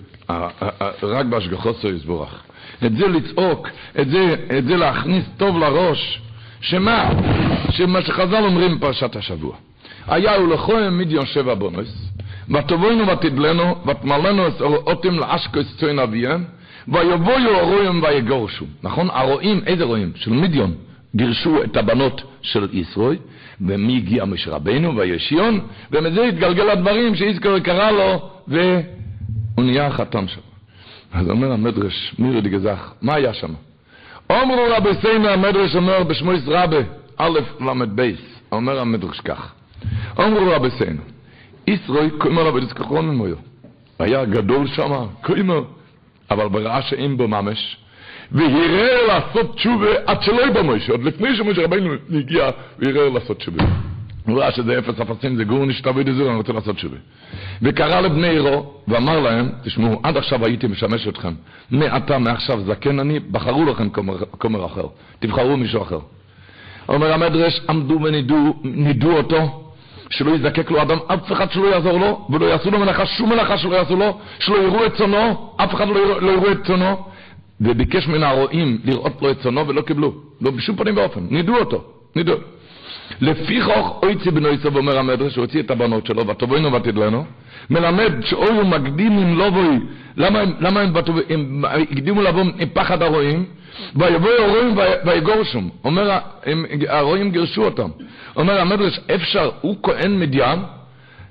רק 1.02 1.26
בהשגחוסוי 1.26 1.92
יסבורך. 1.92 2.42
את 2.86 2.96
זה 2.96 3.08
לצעוק, 3.08 3.68
את 4.00 4.08
זה, 4.08 4.34
את 4.58 4.64
זה 4.64 4.76
להכניס 4.76 5.24
טוב 5.36 5.58
לראש, 5.58 6.20
שמה? 6.60 7.10
שמה 7.70 8.02
שחז"ל 8.02 8.44
אומרים 8.44 8.78
בפרשת 8.78 9.16
השבוע. 9.16 9.56
היה 10.06 10.40
ולכם 10.40 10.98
מדיון 10.98 11.26
שבע 11.26 11.54
בונוס, 11.54 12.10
ותבואנו 12.50 13.06
ותדלנו, 13.06 13.74
ותמלנו 13.86 14.48
את 14.48 14.60
אותם 14.60 15.18
לאשקוס 15.18 15.76
צוין 15.76 15.98
אביהם, 15.98 16.44
ויבואו 16.88 17.56
הרועים 17.58 18.02
ויגורשו. 18.02 18.64
נכון? 18.82 19.08
הרועים, 19.10 19.60
איזה 19.66 19.84
רועים? 19.84 20.12
של 20.14 20.30
מדיון. 20.30 20.74
גירשו 21.16 21.62
את 21.62 21.76
הבנות 21.76 22.22
של 22.42 22.68
ישראל, 22.72 23.16
ומי 23.60 23.96
הגיע 23.96 24.24
משה 24.24 24.50
רבנו 24.50 24.96
וישיון, 24.96 25.60
ומזה 25.92 26.24
התגלגל 26.24 26.70
הדברים 26.70 27.14
שאיזכר 27.14 27.58
קרא 27.58 27.90
לו, 27.90 28.30
והוא 29.58 29.66
נהיה 29.66 29.90
חתם 29.90 30.28
שם. 30.28 30.40
אז 31.12 31.30
אומר 31.30 31.52
המדרש, 31.52 32.14
מירי 32.18 32.40
דגזך, 32.40 32.92
מה 33.02 33.14
היה 33.14 33.34
שם? 33.34 33.52
אומרו 34.30 34.64
רבי 34.76 34.88
סיינה, 35.00 35.32
המדרש 35.32 35.76
אומר 35.76 36.02
בשמויס 36.02 36.42
רבה, 36.46 36.76
א' 37.16 37.38
למד 37.60 37.96
בייס, 37.96 38.20
אומר 38.52 38.78
המדרש 38.80 39.20
כך, 39.20 39.52
אומרו 40.18 40.50
רבי 40.50 40.70
סיינה, 40.70 41.00
ישרוי 41.66 42.10
כומר 42.18 42.46
רבי 42.46 42.60
דזכחון 42.60 43.08
ממויו, 43.08 43.36
היה 43.98 44.24
גדול 44.24 44.66
שם, 44.66 44.92
קוימר, 45.22 45.62
אבל 46.30 46.48
בראה 46.48 46.82
שאין 46.82 47.16
בו 47.16 47.28
ממש, 47.28 47.76
והראה 48.32 49.06
לעשות 49.06 49.56
תשובה 49.56 49.90
עד 50.06 50.22
שלא 50.22 50.46
יבוא 50.46 50.62
מוישה, 50.62 50.92
עוד 50.92 51.02
לפני 51.02 51.36
שמשה 51.36 51.64
רבינו 51.64 51.90
הגיע, 52.10 52.50
והראה 52.78 53.08
לעשות 53.08 53.38
תשובה. 53.38 53.64
הוא 54.28 54.40
ראה 54.40 54.52
שזה 54.52 54.78
אפס 54.78 55.00
אפסים, 55.00 55.36
זה 55.36 55.44
גור 55.44 55.66
נשתבד 55.66 56.10
דזור, 56.10 56.28
אני 56.28 56.36
רוצה 56.36 56.52
לעשות 56.52 56.76
תשובה. 56.76 56.96
וקרא 57.62 58.00
לבני 58.00 58.28
עירו, 58.28 58.72
ואמר 58.88 59.20
להם, 59.20 59.48
תשמעו, 59.64 60.00
עד 60.02 60.16
עכשיו 60.16 60.44
הייתי 60.44 60.66
משמש 60.66 61.08
אתכם, 61.08 61.32
מעתה, 61.70 62.18
מעכשיו 62.18 62.60
זקן 62.60 62.98
אני, 62.98 63.20
בחרו 63.20 63.64
לכם 63.64 63.88
כומר, 64.38 64.66
אחר, 64.66 64.86
תבחרו 65.18 65.56
מישהו 65.56 65.82
אחר. 65.82 65.98
אומר 66.88 67.12
המדרש, 67.12 67.60
עמדו 67.68 67.98
ונידו 68.02 69.16
אותו, 69.16 69.64
שלא 70.10 70.30
יזדקק 70.30 70.70
לו 70.70 70.82
אדם, 70.82 70.98
אף 71.06 71.32
אחד 71.32 71.52
שלא 71.52 71.66
יעזור 71.66 71.98
לו, 71.98 72.26
ולא 72.30 72.46
יעשו 72.46 72.70
לו 72.70 72.78
מלאכה, 72.78 73.06
שום 73.06 73.28
מלאכה 73.30 73.58
שלא 73.58 73.76
יעשו 73.76 73.96
לו, 73.96 74.18
שלא 74.38 74.56
יראו 74.56 74.86
את 74.86 74.94
צונו, 74.94 75.52
אף 75.56 75.74
אחד 75.74 75.88
לא 75.88 76.20
לא 76.20 76.32
יראו 76.32 76.52
את 76.52 76.66
צונו, 76.66 76.96
וביקש 77.60 78.08
מן 78.08 78.22
הרועים 78.22 78.78
לראות 78.84 79.22
לו 79.22 79.30
את 79.30 79.40
צונו 79.40 79.68
ולא 79.68 79.82
קיבלו, 79.82 80.14
לא 80.40 80.50
בשום 80.50 80.76
פנים 80.76 80.96
ואופן, 80.96 81.20
נידו 81.30 81.56
אותו, 81.56 81.84
נידו. 82.16 82.34
לפיכוך 83.20 84.00
אויצי 84.02 84.30
בנו 84.30 84.48
יסוב 84.48 84.76
אומר 84.76 84.98
המדרש, 84.98 85.36
הוא 85.36 85.44
הוציא 85.44 85.60
את 85.62 85.70
הבנות 85.70 86.06
שלו, 86.06 86.26
ותבואינו 86.26 86.72
ותדלנו, 86.72 87.24
מלמד 87.70 88.12
שאוי 88.24 88.48
הוא 88.48 88.64
מקדים 88.64 89.18
עם 89.18 89.38
לא 89.38 89.50
בואי, 89.50 89.78
למה, 90.16 90.42
למה 90.60 90.80
הם, 91.28 91.64
הקדימו 91.64 92.22
לבוא 92.22 92.40
עם 92.40 92.68
פחד 92.72 93.02
הרועים? 93.02 93.44
ויבואו 93.96 94.32
הרועים 94.38 94.76
ויגורשום, 95.04 95.70
אומר, 95.84 96.18
הרועים 96.88 97.30
גירשו 97.30 97.64
אותם. 97.64 97.88
אומר 98.36 98.60
המדרש, 98.60 99.00
אפשר, 99.14 99.50
הוא 99.60 99.76
כהן 99.82 100.18
מדיין, 100.20 100.58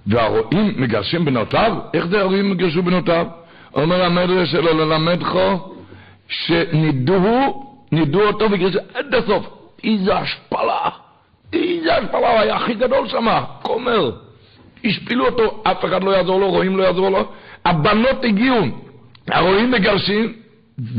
והרועים 0.07 0.74
מגרשים 0.77 1.25
בנותיו? 1.25 1.77
איך 1.93 2.07
זה 2.07 2.22
הרועים 2.22 2.51
מגרשו 2.51 2.84
בנותיו? 2.84 3.25
אומר 3.75 4.03
המדרש 4.03 4.51
שלו 4.51 4.74
ללמדך 4.74 5.39
שנידו, 6.29 7.63
נידו 7.91 8.22
אותו 8.22 8.51
וגירשו 8.51 8.79
עד 8.93 9.15
הסוף. 9.15 9.57
איזה 9.84 10.17
השפלה. 10.17 10.89
השפלה, 11.54 12.32
הוא 12.32 12.39
היה 12.39 12.56
הכי 12.56 12.74
גדול 12.74 13.08
שם, 13.08 13.27
כומר. 13.62 14.12
השפילו 14.86 15.25
אותו, 15.25 15.63
אף 15.63 15.86
אחד 15.86 16.04
לא 16.04 16.12
יעזור 16.12 16.39
לו, 16.39 16.50
רואים 16.50 16.77
לא 16.77 16.84
יעזור 16.84 17.10
לו. 17.10 17.32
הבנות 17.66 18.24
הגיעו, 18.24 18.66
הרועים 19.27 19.72
מגרשים, 19.72 20.34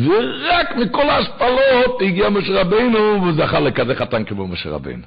ורק 0.05 0.77
מכל 0.77 1.09
ההשפלות 1.11 2.03
הגיע 2.03 2.29
משה 2.29 2.61
רבינו, 2.61 2.99
והוא 2.99 3.33
זכה 3.33 3.61
לכזה 3.61 3.95
חתן 3.95 4.25
כמו 4.25 4.47
משה 4.47 4.71
רבינו. 4.71 5.03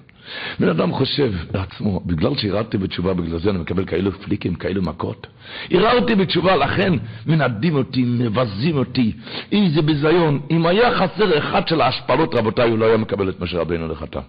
בן 0.60 0.70
אדם 0.70 0.92
חושב 0.92 1.34
לעצמו, 1.54 2.02
בגלל 2.06 2.36
שהררתי 2.36 2.78
בתשובה, 2.78 3.14
בגלל 3.14 3.40
זה 3.40 3.50
אני 3.50 3.60
מקבל 3.60 3.86
כאלו 3.86 4.12
פליקים, 4.12 4.56
כאלו 4.56 4.82
מכות. 4.82 5.28
הררתי 5.72 6.16
בתשובה, 6.16 6.56
לכן 6.56 6.94
מנדים 7.28 7.76
אותי, 7.76 8.04
מבזים 8.04 8.78
אותי. 8.78 9.12
איזה 9.52 9.82
ביזיון. 9.82 10.40
אם 10.52 10.66
היה 10.66 10.92
חסר 10.92 11.38
אחד 11.38 11.68
של 11.68 11.82
ההשפלות, 11.82 12.36
רבותיי, 12.36 12.70
הוא 12.70 12.80
לא 12.80 12.86
היה 12.86 12.98
מקבל 12.98 13.30
את 13.30 13.40
משה 13.40 13.60
רבינו 13.60 13.88
לחתן. 13.88 14.20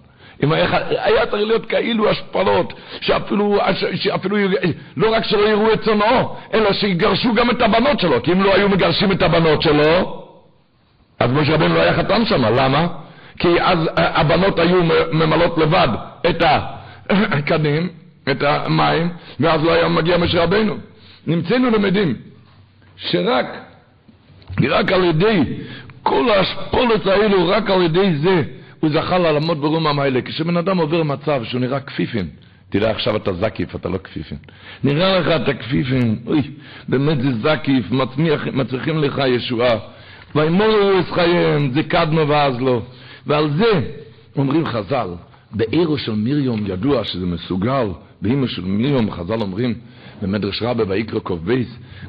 היה, 0.40 1.26
צריך 1.26 1.42
להיות 1.46 1.66
כאילו 1.66 2.10
השפלות, 2.10 2.72
שאפילו, 3.00 3.58
שאפילו, 3.94 4.36
לא 4.96 5.14
רק 5.14 5.24
שלא 5.24 5.48
יראו 5.48 5.72
את 5.72 5.82
צונו, 5.82 6.36
אלא 6.54 6.72
שיגרשו 6.72 7.34
גם 7.34 7.50
את 7.50 7.62
הבנות 7.62 8.00
שלו, 8.00 8.22
כי 8.22 8.32
אם 8.32 8.42
לא 8.42 8.54
היו 8.54 8.68
מגרשים 8.68 9.12
את 9.12 9.22
הבנות 9.22 9.62
שלו, 9.62 10.22
אז 11.20 11.30
משה 11.30 11.54
רבנו 11.54 11.74
לא 11.74 11.80
היה 11.80 11.94
חתן 11.94 12.24
שם, 12.24 12.44
למה? 12.44 12.86
כי 13.38 13.48
אז 13.60 13.78
הבנות 13.96 14.58
היו 14.58 14.82
ממלאות 15.12 15.58
לבד 15.58 15.88
את 16.30 16.42
הקנים, 17.08 17.88
את 18.30 18.42
המים, 18.42 19.08
ואז 19.40 19.64
לא 19.64 19.72
היה 19.72 19.88
מגיע 19.88 20.18
משה 20.18 20.42
רבנו. 20.42 20.74
נמצאנו 21.26 21.70
למדים 21.70 22.14
שרק, 22.96 23.46
רק 24.70 24.92
על 24.92 25.04
ידי 25.04 25.42
כל 26.02 26.30
השפולת 26.30 27.06
האלו, 27.06 27.48
רק 27.48 27.70
על 27.70 27.82
ידי 27.82 28.14
זה, 28.14 28.42
הוא 28.82 28.90
זכה 28.90 29.18
לעמוד 29.18 29.60
ברומם 29.60 29.98
האלה. 29.98 30.22
כשבן 30.22 30.56
אדם 30.56 30.78
עובר 30.78 31.02
מצב 31.02 31.44
שהוא 31.44 31.60
נראה 31.60 31.80
כפיפין, 31.80 32.28
תראה 32.70 32.90
עכשיו 32.90 33.16
אתה 33.16 33.32
זקיף, 33.32 33.76
אתה 33.76 33.88
לא 33.88 33.98
כפיפין. 33.98 34.38
נראה 34.84 35.18
לך 35.18 35.42
אתה 35.42 35.54
כפיפין, 35.54 36.18
אוי, 36.26 36.42
באמת 36.88 37.22
זה 37.22 37.28
זקיף, 37.42 37.90
מצמיח, 37.90 38.46
מצריכים 38.52 38.98
לך 38.98 39.22
ישועה. 39.26 39.78
וימורו 40.34 40.98
את 41.00 41.10
חייהם, 41.14 41.70
זה 41.74 41.82
קדמו 41.82 42.28
ואז 42.28 42.60
לא. 42.60 42.82
ועל 43.26 43.50
זה 43.50 43.80
אומרים 44.36 44.66
חז"ל, 44.66 45.08
בעירו 45.52 45.98
של 45.98 46.12
מרים 46.12 46.66
ידוע 46.66 47.04
שזה 47.04 47.26
מסוגל, 47.26 47.86
באימא 48.22 48.46
של 48.46 48.64
מרים 48.64 49.10
חז"ל 49.10 49.40
אומרים, 49.40 49.74
במדרש 50.22 50.62
רבה 50.62 50.84
ויקרא 50.88 51.20
ק"ב, 51.20 51.52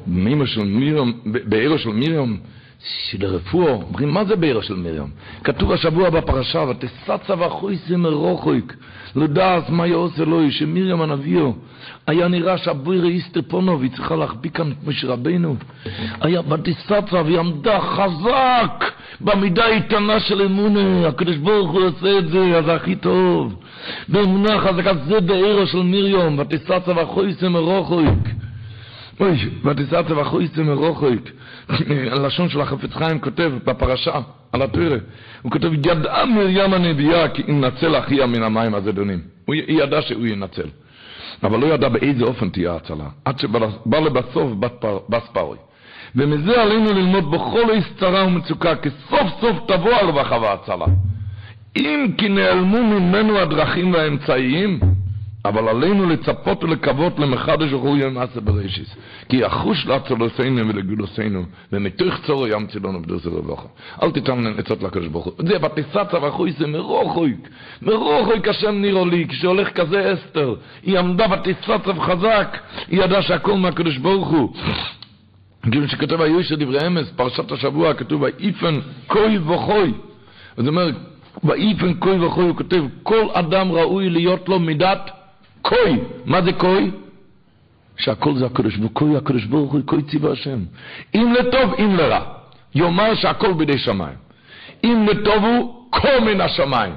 באימא 0.06 0.46
של 0.46 0.64
מרים, 0.64 1.12
בעירו 1.24 1.78
של 1.78 1.90
מרים 1.90 2.36
של 2.84 3.26
הרפואה, 3.26 3.72
אומרים, 3.72 4.10
מה 4.10 4.24
זה 4.24 4.36
בעירה 4.36 4.62
של 4.62 4.74
מרים? 4.74 5.10
כתוב 5.44 5.72
השבוע 5.72 6.10
בפרשה, 6.10 6.58
ותסצה 6.58 7.34
וחויסי 7.38 7.96
מרוחק, 7.96 8.72
לדעת 9.16 9.70
מה 9.70 9.86
יעושה 9.86 10.24
לו, 10.24 10.50
שמרים 10.50 11.00
הנביאו, 11.00 11.52
היה 12.06 12.28
נראה 12.28 12.58
שהבוירה 12.58 13.06
איסטר 13.06 13.40
פונו, 13.48 13.78
והיא 13.78 13.90
צריכה 13.90 14.16
להחביא 14.16 14.50
כאן 14.50 14.70
את 14.72 14.76
משה 14.86 15.08
רבינו. 15.08 15.56
היה 16.20 16.40
ותסצה, 16.40 17.22
והיא 17.24 17.38
עמדה 17.38 17.80
חזק, 17.80 18.84
במידה 19.20 19.66
איתנה 19.66 20.20
של 20.20 20.42
אמונה, 20.42 21.08
הקדוש 21.08 21.36
ברוך 21.36 21.70
הוא 21.70 21.82
עושה 21.82 22.18
את 22.18 22.28
זה, 22.28 22.58
אז 22.58 22.64
הכי 22.68 22.96
טוב. 22.96 23.54
באמונה 24.08 24.60
חזקה, 24.60 24.94
זה 24.94 25.20
בעירה 25.20 25.66
של 25.66 25.82
מרים, 25.82 26.38
ותסצה 26.38 26.92
וחויסי 26.96 27.48
מרוחק. 27.48 28.43
אוי, 29.20 29.36
ותסעצה 29.64 30.18
וחויסה 30.18 30.62
מרוחק. 30.62 31.30
הלשון 32.12 32.48
של 32.48 32.60
החפץ 32.60 32.92
חיים 32.92 33.18
כותב 33.20 33.52
בפרשה, 33.64 34.20
על 34.52 34.62
הפרק, 34.62 35.02
הוא 35.42 35.52
כותב, 35.52 35.72
ידעה 35.74 36.26
מרים 36.26 36.74
הנביאה 36.74 37.28
כי 37.28 37.42
ינצל 37.48 37.96
אחיה 37.98 38.26
מן 38.26 38.42
המים 38.42 38.74
הזדונים. 38.74 39.20
היא 39.46 39.82
ידעה 39.82 40.02
שהוא 40.02 40.26
ינצל. 40.26 40.68
אבל 41.42 41.58
לא 41.60 41.66
ידע 41.66 41.88
באיזה 41.88 42.24
אופן 42.24 42.48
תהיה 42.48 42.72
ההצלה. 42.72 43.04
עד 43.24 43.38
שבא 43.38 43.98
לבסוף 44.00 44.52
בס 45.08 45.28
פרוי. 45.32 45.56
ומזה 46.16 46.62
עלינו 46.62 46.92
ללמוד 46.92 47.30
בכל 47.30 47.70
איס 47.70 47.84
צרה 48.00 48.26
ומצוקה, 48.26 48.76
כי 48.76 48.88
סוף 49.10 49.26
סוף 49.40 49.56
תבוא 49.66 49.94
הרווחה 49.94 50.38
וההצלה. 50.38 50.86
אם 51.76 52.06
כי 52.18 52.28
נעלמו 52.28 52.82
ממנו 52.82 53.38
הדרכים 53.38 53.92
והאמצעיים, 53.92 54.80
אבל 55.44 55.68
עלינו 55.68 56.06
לצפות 56.06 56.64
ולקוות 56.64 57.18
למחדש 57.18 57.72
וחורי 57.72 58.10
מעשה 58.10 58.40
בראשיס. 58.40 58.96
כי 59.28 59.36
יחוש 59.36 59.86
להצלוסנו 59.86 60.68
ולגדולוסנו, 60.68 61.42
ומתוך 61.72 62.14
צורו 62.26 62.46
ימציא 62.46 62.80
לנו 62.84 63.02
בדוס 63.02 63.26
הרווחה. 63.26 63.66
אל 64.02 64.10
תיתן 64.10 64.46
עצות 64.58 64.82
לקדוש 64.82 65.06
ברוך 65.06 65.24
הוא. 65.24 65.32
זה 65.38 65.58
בתסצה 65.58 66.22
ואחוי 66.22 66.52
זה 66.52 66.66
מרוחויק. 66.66 67.48
מרוחויק 67.82 68.48
השם 68.48 68.74
נראו 68.74 69.06
לי, 69.06 69.26
כשהולך 69.28 69.68
כזה 69.68 70.14
אסתר. 70.14 70.54
היא 70.82 70.98
עמדה 70.98 71.28
בתסצה 71.28 71.76
וחזק, 71.96 72.58
היא 72.88 73.02
ידעה 73.02 73.22
שהכל 73.22 73.54
מהקדוש 73.54 73.98
ברוך 73.98 74.28
הוא. 74.28 74.52
כאילו 75.70 75.88
שכתוב 75.88 76.20
היו 76.20 76.44
של 76.44 76.56
דברי 76.56 76.86
אמס, 76.86 77.10
פרשת 77.16 77.52
השבוע, 77.52 77.94
כתוב 77.94 78.22
ויפן 78.22 78.80
כוי 79.06 79.38
וכוי. 79.38 79.92
זאת 80.56 80.66
אומרת, 80.66 80.94
ויפן 81.44 81.92
כוי 81.98 82.26
וכוי, 82.26 82.44
הוא 82.44 82.56
כותב, 82.56 82.84
כל 83.02 83.26
אדם 83.32 83.72
ראוי 83.72 84.10
להיות 84.10 84.48
לו 84.48 84.58
מידת 84.58 85.10
קוי, 85.64 85.98
מה 86.24 86.42
זה 86.42 86.52
קוי? 86.52 86.90
שהכל 87.96 88.36
זה 88.36 88.46
הקדוש 88.46 88.76
ברוך 88.76 89.00
הוא, 89.00 89.16
הקדוש 89.16 89.44
ברוך 89.44 89.72
הוא, 89.72 89.80
קוי 89.84 90.02
ציווה 90.02 90.32
השם. 90.32 90.58
אם 91.14 91.34
לטוב, 91.38 91.74
אם 91.78 91.96
לרע. 91.96 92.20
יאמר 92.74 93.14
שהכל 93.14 93.52
בידי 93.52 93.78
שמיים. 93.78 94.16
אם 94.84 95.06
לטוב 95.10 95.44
הוא, 95.44 95.88
כה 95.92 96.20
מן 96.20 96.40
השמיים. 96.40 96.94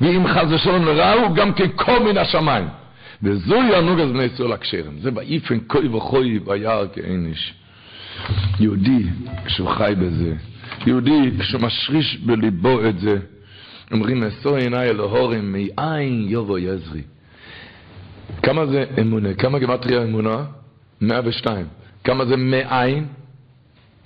ואם 0.00 0.26
חס 0.26 0.44
ושלום 0.50 0.84
לרע 0.84 1.12
הוא, 1.12 1.36
גם 1.36 1.52
כן 1.52 1.66
כה 1.76 1.98
מן 1.98 2.18
השמיים. 2.18 2.68
וזוהי 3.22 3.74
הנוג 3.74 4.00
אז 4.00 4.10
בני 4.10 4.22
ישראל. 4.22 4.84
זה 5.00 5.10
באיפן 5.10 5.58
קוי 5.58 5.88
וחוי 5.88 6.38
ביער 6.38 6.86
כאין 6.88 7.26
איש. 7.26 7.54
יהודי, 8.60 9.02
כשהוא 9.44 9.68
חי 9.68 9.92
בזה, 9.98 10.34
יהודי, 10.86 11.30
כשהוא 11.38 11.62
משריש 11.62 12.16
בליבו 12.16 12.84
את 12.88 12.98
זה, 12.98 13.18
אומרים, 13.92 14.24
אסור 14.24 14.56
עיניי 14.56 14.90
אלוהורים, 14.90 15.52
מאין 15.52 16.26
יבוא 16.28 16.58
יזרי. 16.58 17.02
כמה 18.42 18.66
זה 18.66 18.84
אמונה? 19.00 19.34
כמה 19.34 19.58
גמטריה 19.58 20.02
אמונה? 20.02 20.44
102. 21.00 21.66
כמה 22.04 22.24
זה 22.24 22.36
מאין? 22.36 23.06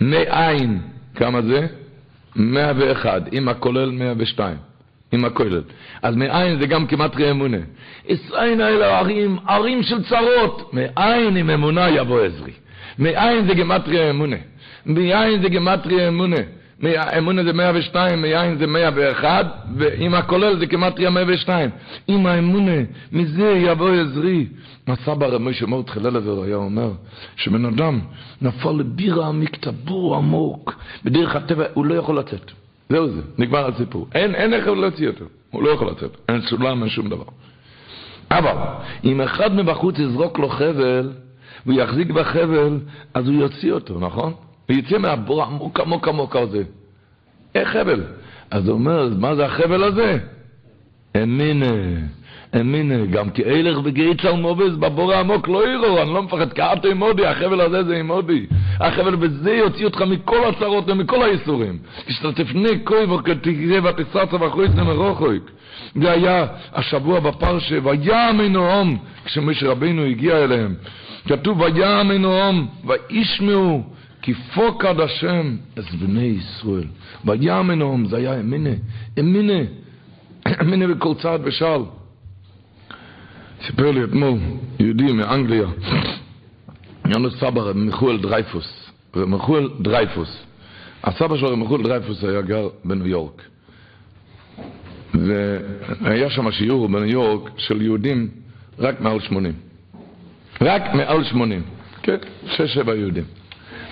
מאין. 0.00 0.80
כמה 1.14 1.42
זה? 1.42 1.66
101. 2.36 3.22
עם 3.32 3.48
הכולל 3.48 3.90
102. 3.90 4.56
עם 5.12 5.24
הכולל. 5.24 5.62
אז 6.02 6.16
מאין 6.16 6.58
זה 6.58 6.66
גם 6.66 6.86
כמטריה 6.86 7.30
אמונה. 7.30 7.58
ישראל 8.08 8.60
האלה 8.60 8.98
ערים, 8.98 9.38
ערים 9.48 9.82
של 9.82 10.04
צרות. 10.04 10.74
מאין 10.74 11.36
עם 11.36 11.50
אמונה 11.50 11.90
יבוא 11.90 12.20
עזרי. 12.20 12.52
מאין 12.98 13.46
זה 13.46 13.54
גמטריה 13.54 14.10
אמונה. 14.10 14.36
מאין 14.86 15.42
זה 15.42 15.48
גמטריה 15.48 16.08
אמונה. 16.08 16.36
אמונה 17.18 17.44
זה 17.44 17.52
102, 17.52 18.22
מיין 18.22 18.58
זה 18.58 18.66
101, 18.66 19.46
ועם 19.76 20.14
הכולל 20.14 20.58
זה 20.58 20.66
כמעט 20.66 21.00
102. 21.00 21.70
עם 22.08 22.26
האמונה, 22.26 22.82
מזה 23.12 23.48
יבוא 23.50 23.90
עזרי. 23.90 24.46
הסבא 24.86 25.26
רב 25.26 25.40
משה 25.40 25.66
מורדכי 25.66 26.00
ללבר 26.00 26.42
היה 26.42 26.56
אומר, 26.56 26.90
שבן 27.36 27.64
אדם 27.64 28.00
נפל 28.42 28.72
לבירה 28.72 29.28
עמיק, 29.28 29.56
עמוק, 30.16 30.74
בדרך 31.04 31.36
הטבע, 31.36 31.64
הוא 31.74 31.86
לא 31.86 31.94
יכול 31.94 32.18
לצאת. 32.18 32.50
זהו 32.88 33.08
זה, 33.08 33.20
נגמר 33.38 33.66
הסיפור. 33.66 34.06
אין, 34.14 34.34
אין 34.34 34.54
איך 34.54 34.66
להוציא 34.66 35.08
אותו, 35.08 35.24
הוא 35.50 35.62
לא 35.62 35.70
יכול 35.70 35.90
לצאת. 35.90 36.16
אין 36.28 36.40
סולם, 36.40 36.82
אין 36.82 36.90
שום 36.90 37.08
דבר. 37.08 37.24
אבל, 38.30 38.56
אם 39.04 39.20
אחד 39.20 39.54
מבחוץ 39.54 39.98
יזרוק 39.98 40.38
לו 40.38 40.48
חבל, 40.48 41.12
והוא 41.66 41.80
יחזיק 41.80 42.10
בחבל, 42.10 42.78
אז 43.14 43.28
הוא 43.28 43.34
יוציא 43.34 43.72
אותו, 43.72 44.00
נכון? 44.00 44.32
הוא 44.72 44.78
יצא 44.78 44.98
מהבור 44.98 45.42
עמוק 45.42 45.80
עמוק 45.80 46.08
עמוק 46.08 46.36
הזה. 46.36 46.62
איך 47.54 47.68
חבל? 47.68 48.04
אז 48.50 48.68
הוא 48.68 48.74
אומר, 48.74 49.08
מה 49.18 49.34
זה 49.34 49.44
החבל 49.46 49.84
הזה? 49.84 50.18
אמינה, 51.22 51.74
אמינה, 52.60 53.06
גם 53.06 53.30
כאילך 53.30 53.78
וגאי 53.84 54.14
צלמובס 54.22 54.72
בבור 54.72 55.12
העמוק 55.12 55.48
לא 55.48 55.68
יראו, 55.68 56.02
אני 56.02 56.14
לא 56.14 56.22
מפחד, 56.22 56.52
כאתו 56.52 56.88
עם 56.88 57.02
הודי, 57.02 57.26
החבל 57.26 57.60
הזה 57.60 57.84
זה 57.84 57.96
עם 57.96 58.10
הודי. 58.10 58.46
החבל 58.80 59.16
בזה 59.16 59.52
יוציא 59.52 59.84
אותך 59.84 60.02
מכל 60.02 60.48
הצרות 60.48 60.84
ומכל 60.88 61.22
האיסורים. 61.22 61.78
תפנה 62.34 62.68
כוי 62.84 63.04
וכתגזה 63.04 63.78
ותסרצה 63.84 64.36
ואחוריס 64.40 64.70
נמרוחויק. 64.70 65.42
זה 65.94 66.10
היה 66.10 66.46
השבוע 66.72 67.20
בפרשה, 67.20 67.78
וים 67.84 68.38
מנועם, 68.38 68.96
כשמשה 69.24 69.70
רבינו 69.70 70.02
הגיע 70.04 70.44
אליהם. 70.44 70.74
כתוב 71.28 71.60
וים 71.60 72.08
מנועם, 72.08 72.66
וישמעו 72.84 73.82
כי 74.22 74.34
פוקד 74.34 75.00
השם 75.00 75.56
את 75.78 75.94
בני 76.00 76.20
ישראל. 76.20 76.86
וים 77.24 77.66
מנועם, 77.66 78.06
זה 78.06 78.16
היה 78.16 78.40
אמינה, 78.40 78.70
אמינה, 79.18 79.62
אמינה 80.60 80.94
בכל 80.94 81.14
צעד 81.22 81.40
ושעל. 81.44 81.82
סיפר 83.66 83.90
לי 83.90 84.04
אתמול 84.04 84.38
יהודי 84.80 85.12
מאנגליה, 85.12 85.66
לו 87.04 87.30
סבא 87.30 87.72
מחואל 87.74 88.18
דרייפוס, 88.18 88.90
מחואל 89.16 89.68
דרייפוס. 89.80 90.44
הסבא 91.04 91.36
שלו 91.36 91.56
מחואל 91.56 91.82
דרייפוס 91.82 92.24
היה 92.24 92.42
גר 92.42 92.68
בניו 92.84 93.06
יורק. 93.06 93.42
והיה 95.14 96.30
שם 96.30 96.50
שיעור 96.50 96.88
בניו 96.88 97.04
יורק 97.04 97.50
של 97.56 97.82
יהודים 97.82 98.28
רק 98.78 99.00
מעל 99.00 99.20
80. 99.20 99.52
רק 100.60 100.94
מעל 100.94 101.24
80. 101.24 101.62
כן, 102.02 102.16
שש, 102.46 102.74
שבע 102.74 102.94
יהודים. 102.94 103.24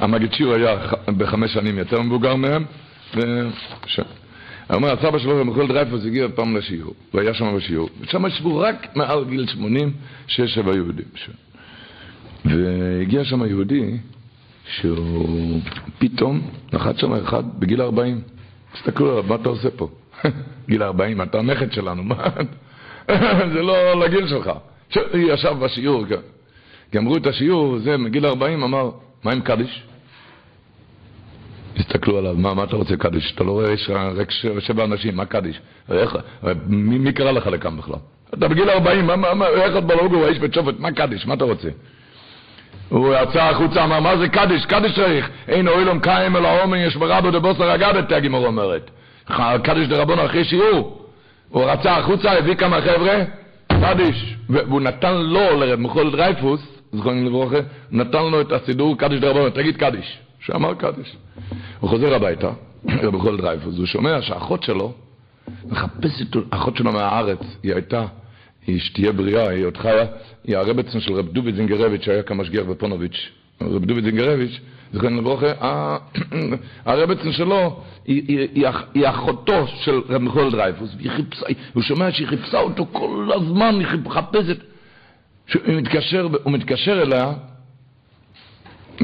המגיד 0.00 0.33
שיר 0.33 0.52
היה 0.52 0.76
בחמש 1.07 1.52
שנים 1.52 1.78
יותר 1.78 2.02
מבוגר 2.02 2.37
מהם, 2.37 2.64
וש... 3.14 4.00
אומר, 4.75 4.92
הסבא 4.92 5.19
שלו 5.19 5.38
במחול 5.38 5.69
דרייפוס 5.69 6.04
הגיע 6.07 6.26
פעם 6.35 6.57
לשיעור, 6.57 6.95
והיה 7.14 7.35
שם 7.35 7.57
בשיעור. 7.57 7.88
ושם 8.00 8.26
ישבו 8.26 8.59
רק 8.59 8.97
מעל 8.97 9.25
גיל 9.25 9.47
80, 9.47 9.92
שש, 10.26 10.54
שבע 10.54 10.75
יהודים. 10.75 11.04
והגיע 12.45 13.25
שם 13.25 13.45
יהודי, 13.45 13.97
שהוא 14.66 15.61
פתאום 15.99 16.50
נחת 16.73 16.99
שם 16.99 17.12
אחד 17.12 17.42
בגיל 17.59 17.83
40. 17.83 18.21
תסתכלו 18.73 19.11
עליו, 19.11 19.23
מה 19.28 19.35
אתה 19.35 19.49
עושה 19.49 19.71
פה? 19.71 19.88
גיל 20.69 20.83
40, 20.83 21.23
אתה 21.23 21.38
הנכד 21.38 21.73
שלנו, 21.73 22.02
מה? 22.02 22.28
זה 23.54 23.62
לא 23.62 24.04
לגיל 24.04 24.28
שלך. 24.28 24.50
ישב 25.14 25.57
בשיעור, 25.61 26.04
גמרו 26.95 27.16
את 27.16 27.26
השיעור, 27.26 27.78
זה 27.78 27.97
מגיל 27.97 28.26
40 28.26 28.62
אמר, 28.62 28.90
מה 29.25 29.33
עם 29.33 29.40
קדיש? 29.40 29.83
הסתכלו 31.80 32.18
עליו, 32.18 32.34
מה, 32.34 32.54
מה 32.54 32.64
אתה 32.64 32.76
רוצה 32.76 32.96
קדיש? 32.96 33.32
אתה 33.34 33.44
לא 33.44 33.50
רואה, 33.50 33.72
יש 33.72 33.90
רק 34.16 34.30
שבע 34.58 34.84
אנשים, 34.84 35.16
מה 35.16 35.25
קדיש? 35.25 35.60
איך, 35.90 36.16
מי, 36.66 36.99
מי 36.99 37.12
קרא 37.12 37.30
לך 37.30 37.46
לכאן 37.46 37.76
בכלל? 37.76 37.99
אתה 38.34 38.49
בגיל 38.49 38.70
40, 38.70 39.06
מה, 39.06 39.34
מה, 39.34 39.46
איך 39.46 39.76
את 39.76 39.84
בלוגו, 39.84 40.25
האיש 40.25 40.38
שופט, 40.54 40.75
מה 40.78 40.92
קדיש? 40.92 41.26
מה 41.26 41.34
אתה 41.34 41.44
רוצה? 41.44 41.68
הוא 42.88 43.14
יצא 43.22 43.42
החוצה, 43.42 43.84
אמר, 43.84 44.00
מה 44.00 44.16
זה 44.16 44.28
קדיש? 44.28 44.66
קדיש 44.66 44.94
צריך. 44.96 45.30
אין 45.49 45.68
אוילום 45.68 46.00
קיים 46.00 46.37
אלא 46.37 46.62
אומן 46.62 46.78
יש 46.78 46.96
ברבו 46.96 47.31
דבוסר 47.31 47.74
אגדת, 47.74 48.12
הגמור 48.12 48.46
אומרת. 48.46 48.90
קדיש 49.62 49.88
דרבון 49.88 50.18
אחרי 50.18 50.44
שיעור. 50.44 51.07
הוא 51.48 51.64
רצה 51.64 51.96
החוצה, 51.96 52.33
הביא 52.33 52.55
כמה 52.55 52.81
חבר'ה, 52.81 53.24
קדיש. 53.68 54.37
והוא 54.48 54.81
נתן 54.81 55.14
לו, 55.14 55.61
לרב 55.61 55.81
מחול 55.81 56.11
דרייפוס, 56.11 56.61
זכרנו 56.92 57.26
לברוכה, 57.26 57.59
נתן 57.90 58.24
לו 58.24 58.40
את 58.40 58.52
הסידור 58.52 58.98
קדיש 58.98 59.20
דרבון, 59.20 59.50
תגיד 59.50 59.76
קדיש. 59.76 60.18
שאמר 60.40 60.74
קדיש. 60.74 61.16
הוא 61.80 61.90
חוזר 61.90 62.14
הביתה, 62.14 62.50
רב 62.88 63.16
מחול 63.16 63.36
דרייפוס, 63.36 63.78
הוא 63.78 63.86
שומע 63.86 64.22
שהאחות 64.22 64.62
שלו 64.62 64.92
מחפשת, 65.68 66.36
האחות 66.52 66.76
שלו 66.76 66.92
מהארץ, 66.92 67.38
היא 67.62 67.72
הייתה, 67.72 68.06
היא 68.66 68.80
שתהיה 68.80 69.12
בריאה, 69.12 69.48
היא 69.48 69.64
עוד 69.64 69.76
חיה, 69.76 70.06
היא 70.44 70.56
הרבצן 70.56 71.00
של 71.00 71.12
רב 71.12 71.28
דוביד 71.28 71.54
זינגרביץ' 71.54 72.02
שהיה 72.02 72.22
כמשגיח 72.22 72.66
בפונוביץ'. 72.66 73.30
רב 73.60 73.84
דוביד 73.84 74.04
זינגרביץ', 74.04 74.60
זכרנו 74.92 75.18
לברוכה, 75.18 75.46
הרבצן 76.86 77.32
שלו 77.32 77.80
היא 78.06 79.08
אחותו 79.08 79.66
של 79.66 80.00
רב 80.08 80.22
מיכאל 80.22 80.50
דרייפוס, 80.50 80.96
הוא 81.72 81.82
שומע 81.82 82.12
שהיא 82.12 82.26
חיפשה 82.28 82.60
אותו 82.60 82.86
כל 82.92 83.30
הזמן, 83.34 83.74
היא 83.78 84.00
מחפשת. 84.04 84.56
הוא 86.42 86.52
מתקשר 86.52 87.02
אליה, 87.02 87.32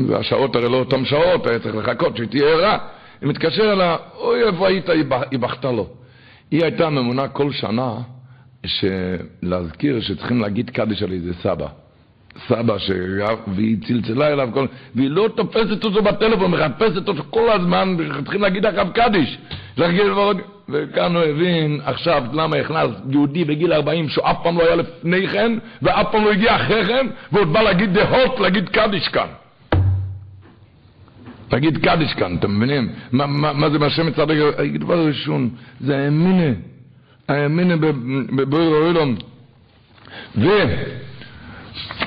והשעות 0.09 0.57
הרי 0.57 0.69
לא 0.69 0.77
אותן 0.77 1.05
שעות, 1.05 1.47
היה 1.47 1.59
צריך 1.59 1.77
לחכות 1.77 2.17
שהיא 2.17 2.29
תהיה 2.29 2.45
ערה. 2.45 2.79
היא 3.21 3.29
מתקשר 3.29 3.73
אליה, 3.73 3.97
אוי, 4.17 4.43
איפה 4.43 4.69
היית? 4.69 4.89
היא 5.31 5.39
בכתה 5.39 5.73
לו. 5.73 5.87
היא 6.51 6.63
הייתה 6.63 6.91
ממונה 6.91 7.29
כל 7.29 7.53
שנה 7.53 7.95
להזכיר 9.43 10.01
שצריכים 10.01 10.41
להגיד 10.41 10.71
קדיש 10.71 11.03
על 11.03 11.13
איזה 11.13 11.35
סבא. 11.43 11.67
סבא, 12.49 12.79
ש... 12.79 12.91
והיא 13.47 13.77
צלצלה 13.87 14.33
אליו, 14.33 14.49
כל... 14.55 14.67
והיא 14.95 15.11
לא 15.11 15.29
תופסת 15.35 15.85
אותו 15.85 16.03
בטלפון, 16.03 16.51
מחפשת 16.51 17.09
אותו 17.09 17.23
כל 17.31 17.51
הזמן, 17.51 17.97
צריכים 18.25 18.43
להגיד 18.43 18.67
אחריו 18.67 18.87
קדיש. 18.95 19.39
וכאן 20.69 21.17
הוא 21.17 21.25
הבין 21.25 21.81
עכשיו 21.85 22.25
למה 22.33 22.57
הכנס 22.57 22.91
יהודי 23.11 23.45
בגיל 23.45 23.73
40 23.73 24.09
שהוא 24.09 24.25
אף 24.25 24.37
פעם 24.43 24.59
לא 24.59 24.63
היה 24.63 24.77
לפני 24.77 25.29
כן, 25.29 25.53
ואף 25.83 26.07
פעם 26.13 26.25
לא 26.25 26.33
הגיע 26.33 26.57
אחרי 26.57 26.85
כן, 26.87 27.07
ועוד 27.33 27.53
בא 27.53 27.63
להגיד 27.63 27.95
דהות, 27.95 28.41
להגיד 28.41 28.69
קדיש 28.69 29.09
כאן. 29.09 29.29
להגיד 31.53 31.79
קדיש 31.79 32.15
כאן, 32.15 32.37
אתם 32.37 32.57
מבינים? 32.57 32.89
מה, 33.13 33.27
מה, 33.27 33.53
מה 33.53 33.71
זה 33.71 33.79
מהשם 33.79 34.07
מצד 34.07 34.27
דבר 34.81 35.07
ראשון, 35.07 35.51
זה 35.81 35.99
האמינה, 35.99 36.55
האמינה 37.29 37.77
בבויר 38.37 38.77
אוילום. 38.77 39.17
ו... 40.37 40.49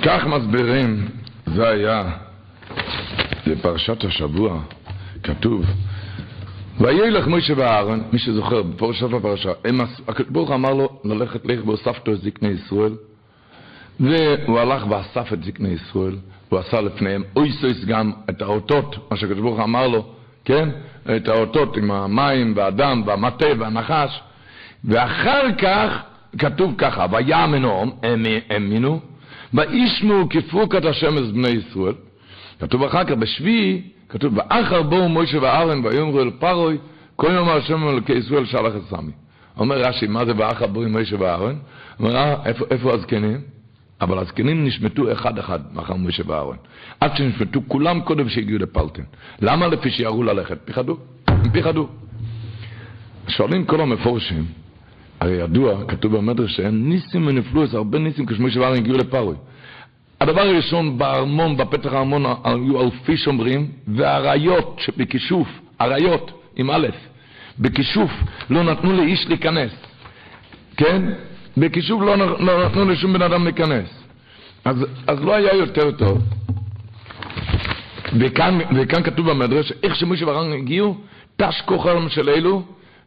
כך 0.04 0.26
מסבירים, 0.26 1.08
זה 1.46 1.70
היה 1.70 2.12
בפרשת 3.48 4.04
השבוע, 4.04 4.62
כתוב, 5.24 5.66
וילך 6.80 7.28
מוישה 7.28 7.54
ואהרון, 7.58 8.04
מי 8.14 8.20
שזוכר, 8.20 8.64
בפרשת 8.64 9.14
הפרשה, 9.14 9.52
הקדוש 10.08 10.30
ברוך 10.30 10.52
אמר 10.52 10.74
לו 10.74 11.00
ללכת 11.04 11.46
לך 11.46 11.60
והוספתו 11.66 12.14
את 12.14 12.22
זקני 12.22 12.50
ישראל, 12.50 12.94
והוא 14.00 14.60
הלך 14.60 14.84
ואסף 14.90 15.34
את 15.34 15.44
זקני 15.44 15.70
ישראל, 15.70 16.16
הוא 16.50 16.60
עשה 16.60 16.82
לפניהם 16.82 17.24
אויסויס 17.36 17.86
גם 17.86 18.12
את 18.30 18.42
האותות, 18.42 19.12
מה 19.12 19.18
שהקדוש 19.18 19.40
ברוך 19.40 19.60
אמר 19.60 19.88
לו, 19.88 20.06
כן? 20.46 20.70
את 21.16 21.28
האותות 21.28 21.78
עם 21.78 21.92
המים 21.92 22.54
והדם 22.56 23.04
והמטה 23.06 23.46
והנחש, 23.60 24.22
ואחר 24.86 25.52
כך 25.58 26.02
כתוב 26.38 26.74
ככה, 26.78 27.06
ויאמנו, 27.12 27.86
הם 28.04 28.26
האמינו, 28.50 29.00
וישמו 29.54 30.30
כפרוקת 30.30 30.86
את 30.86 31.34
בני 31.34 31.50
ישראל. 31.50 31.94
כתוב 32.60 32.84
אחר 32.84 33.04
כך 33.04 33.12
בשביעי, 33.12 33.82
כתוב, 34.10 34.38
ואחר 34.38 34.82
בואו 34.82 35.10
מוישה 35.10 35.38
ואהרן 35.42 35.86
ויאמרו 35.86 36.22
אל 36.22 36.32
פרוי, 36.40 36.78
כל 37.16 37.32
יום 37.32 37.50
השם 37.50 37.88
אלוקי 37.88 38.14
ישראל 38.14 38.46
שלח 38.46 38.76
את 38.76 38.82
סמי. 38.90 39.12
אומר 39.58 39.78
רש"י, 39.78 40.08
מה 40.08 40.26
זה 40.26 40.32
ואחר 40.38 40.68
בואו 40.68 40.90
מוישה 40.90 41.16
ואהרן? 41.20 41.56
אומר, 42.00 42.16
אה, 42.16 42.36
איפה 42.72 42.94
הזקנים? 42.94 43.59
אבל 44.02 44.20
הזקנים 44.20 44.66
נשמטו 44.66 45.12
אחד-אחד 45.12 45.60
מאחר 45.74 45.96
מוישה 45.96 46.24
ואהרן. 46.26 46.56
עד 47.00 47.18
שנשמטו 47.18 47.62
כולם 47.68 48.02
קודם 48.02 48.30
שהגיעו 48.30 48.60
לפלטין. 48.60 49.06
למה 49.42 49.68
לפי 49.68 49.90
שיראו 49.90 50.24
ללכת? 50.24 50.58
פיחדו, 50.66 50.98
הם 51.28 51.50
פיחדו. 51.50 51.88
שואלים 53.28 53.66
כל 53.66 53.82
המפורשים, 53.82 54.46
הרי 55.20 55.34
ידוע, 55.34 55.88
כתוב 55.88 56.18
במדרש, 56.18 56.56
שאין 56.56 56.90
ניסים 56.90 57.28
ונפלו, 57.28 57.64
הרבה 57.74 58.00
ניסים 58.00 58.26
כשמי 58.26 58.52
שבארן 58.52 58.76
הגיעו 58.76 58.98
לפרוי. 58.98 59.36
הדבר 60.22 60.42
הראשון, 60.42 60.98
בארמון, 60.98 61.58
בפתח 61.58 61.94
הארמון, 61.94 62.26
היו 62.44 62.82
אלפי 62.82 63.18
שומרים, 63.18 63.72
והאריות 63.88 64.80
שבכישוף, 64.80 65.48
אריות, 65.82 66.32
עם 66.56 66.72
א', 66.72 66.88
בכישוף, 67.60 68.12
לא 68.50 68.64
נתנו 68.64 68.94
לאיש 68.94 69.28
להיכנס. 69.28 69.72
כן? 70.78 71.02
בכישוף 71.58 72.02
לא, 72.02 72.18
לא 72.40 72.66
נתנו 72.66 72.86
לשום 72.86 73.14
בן 73.14 73.22
אדם 73.22 73.44
להיכנס. 73.44 74.04
אז, 74.66 74.86
אז 75.08 75.24
לא 75.24 75.36
היה 75.36 75.56
יותר 75.56 75.92
טוב. 75.92 76.22
וכאן, 78.20 78.60
וכאן 78.76 79.04
כתוב 79.04 79.30
במדרש, 79.30 79.74
איך 79.84 79.96
שמשה 79.96 80.28
ואהרן 80.28 80.54
הגיעו, 80.54 80.98
תש 81.38 81.62
כוחם 81.66 82.10
של 82.10 82.30
אלו, 82.30 82.64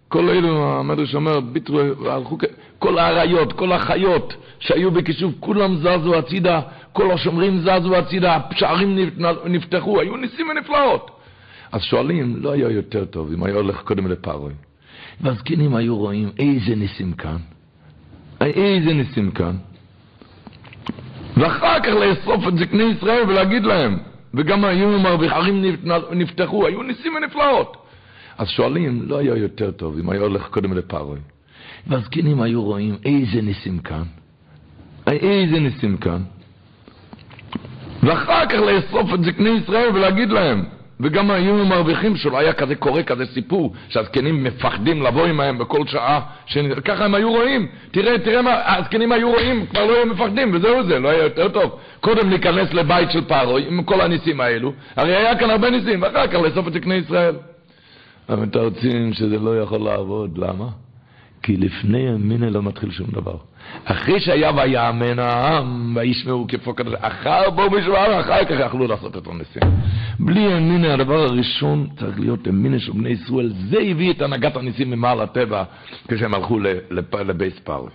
כל 0.08 0.30
אלו, 0.30 0.78
המדרש 0.78 1.14
אומר, 1.14 1.40
ביטרו, 1.40 1.80
הלכו, 2.10 2.38
כל 2.78 2.98
האריות, 2.98 3.52
כל 3.52 3.72
החיות 3.72 4.34
שהיו 4.58 4.90
בכישוף, 4.90 5.34
כולם 5.40 5.76
זזו 5.76 6.18
הצידה, 6.18 6.60
כל 6.92 7.10
השומרים 7.10 7.58
זזו 7.58 7.96
הצידה, 7.96 8.38
השערים 8.50 8.98
נפתחו, 9.44 10.00
היו 10.00 10.16
ניסים 10.16 10.48
ונפלאות. 10.48 11.10
אז 11.72 11.82
שואלים, 11.82 12.36
לא 12.42 12.52
היה 12.52 12.70
יותר 12.70 13.04
טוב 13.04 13.32
אם 13.32 13.44
היה 13.44 13.54
הולך 13.54 13.82
קודם 13.82 14.06
לפרוי. 14.06 14.52
והזקנים 15.20 15.74
היו 15.74 15.96
רואים 15.96 16.30
איזה 16.38 16.74
ניסים 16.76 17.12
כאן, 17.12 17.36
איזה 18.46 18.94
ניסים 18.94 19.30
כאן. 19.30 19.56
ואחר 21.36 21.80
כך 21.80 21.88
לאסוף 21.88 22.48
את 22.48 22.58
זקני 22.58 22.82
ישראל 22.82 23.22
ולהגיד 23.28 23.64
להם, 23.64 23.98
וגם 24.34 24.64
היו 24.64 24.98
מרוויחים 24.98 25.64
נפתחו, 26.12 26.66
היו 26.66 26.82
ניסים 26.82 27.14
ונפלאות. 27.14 27.76
אז 28.38 28.48
שואלים, 28.48 29.02
לא 29.06 29.18
היה 29.18 29.36
יותר 29.36 29.70
טוב 29.70 29.98
אם 29.98 30.10
היה 30.10 30.20
הולך 30.20 30.48
קודם 30.48 30.72
לפרוי. 30.72 31.18
והזקנים 31.86 32.42
היו 32.42 32.62
רואים 32.62 32.96
איזה 33.04 33.42
ניסים 33.42 33.78
כאן, 33.78 34.02
איזה 35.06 35.60
ניסים 35.60 35.96
כאן. 35.96 36.22
ואחר 38.02 38.46
כך 38.46 38.58
לאסוף 38.58 39.14
את 39.14 39.24
זקני 39.24 39.50
ישראל 39.50 39.88
ולהגיד 39.94 40.30
להם, 40.30 40.64
וגם 41.02 41.30
היו 41.30 41.64
מרוויחים 41.64 42.16
שלא 42.16 42.38
היה 42.38 42.52
כזה 42.52 42.74
קורה 42.74 43.02
כזה 43.02 43.26
סיפור 43.26 43.74
שהזקנים 43.88 44.44
מפחדים 44.44 45.02
לבוא 45.02 45.26
עמהם 45.26 45.58
בכל 45.58 45.86
שעה 45.86 46.20
ככה 46.84 47.04
הם 47.04 47.14
היו 47.14 47.30
רואים 47.30 47.66
תראה 47.90 48.18
תראה 48.18 48.42
מה 48.42 48.76
הזקנים 48.76 49.12
היו 49.12 49.30
רואים 49.30 49.66
כבר 49.66 49.84
לא 49.84 49.96
היו 49.96 50.06
מפחדים 50.06 50.54
וזהו 50.54 50.82
זה 50.82 50.98
לא 50.98 51.08
היה 51.08 51.22
יותר 51.22 51.48
טוב 51.48 51.78
קודם 52.00 52.30
להיכנס 52.30 52.74
לבית 52.74 53.10
של 53.10 53.24
פרוי 53.24 53.64
עם 53.68 53.82
כל 53.82 54.00
הניסים 54.00 54.40
האלו 54.40 54.72
הרי 54.96 55.16
היה 55.16 55.38
כאן 55.38 55.50
הרבה 55.50 55.70
ניסים 55.70 56.02
ואחר 56.02 56.26
כך 56.26 56.34
לאסוף 56.34 56.68
את 56.68 56.72
זקני 56.72 56.94
ישראל 56.94 57.34
אבל 58.28 58.42
מתרצים 58.42 59.12
שזה 59.12 59.38
לא 59.38 59.62
יכול 59.62 59.80
לעבוד 59.80 60.38
למה? 60.38 60.68
כי 61.42 61.56
לפני 61.56 61.98
ימינה 61.98 62.50
לא 62.50 62.62
מתחיל 62.62 62.90
שום 62.90 63.06
דבר. 63.12 63.36
אחרי 63.84 64.20
שהיה 64.20 64.50
ויאמן 64.56 65.18
העם 65.18 65.96
וישמעו 65.96 66.46
כפו 66.48 66.74
קדוש, 66.74 66.94
אחר 67.00 67.50
בואו 67.50 67.70
בשבועם, 67.70 68.12
אחר 68.12 68.44
כך 68.44 68.54
יכלו 68.66 68.86
לעשות 68.86 69.16
את 69.16 69.26
הניסים. 69.26 69.62
בלי 70.20 70.40
ימינה 70.40 70.94
הדבר 70.94 71.22
הראשון 71.22 71.86
צריך 71.98 72.20
להיות 72.20 72.46
ימינה 72.46 72.78
של 72.78 72.92
בני 72.92 73.08
ישראל, 73.08 73.52
זה 73.70 73.78
הביא 73.90 74.10
את 74.10 74.22
הנהגת 74.22 74.56
הניסים 74.56 74.90
ממעל 74.90 75.20
הטבע 75.20 75.62
כשהם 76.08 76.34
הלכו 76.34 76.58
לבייס 77.20 77.58
פארי. 77.58 77.90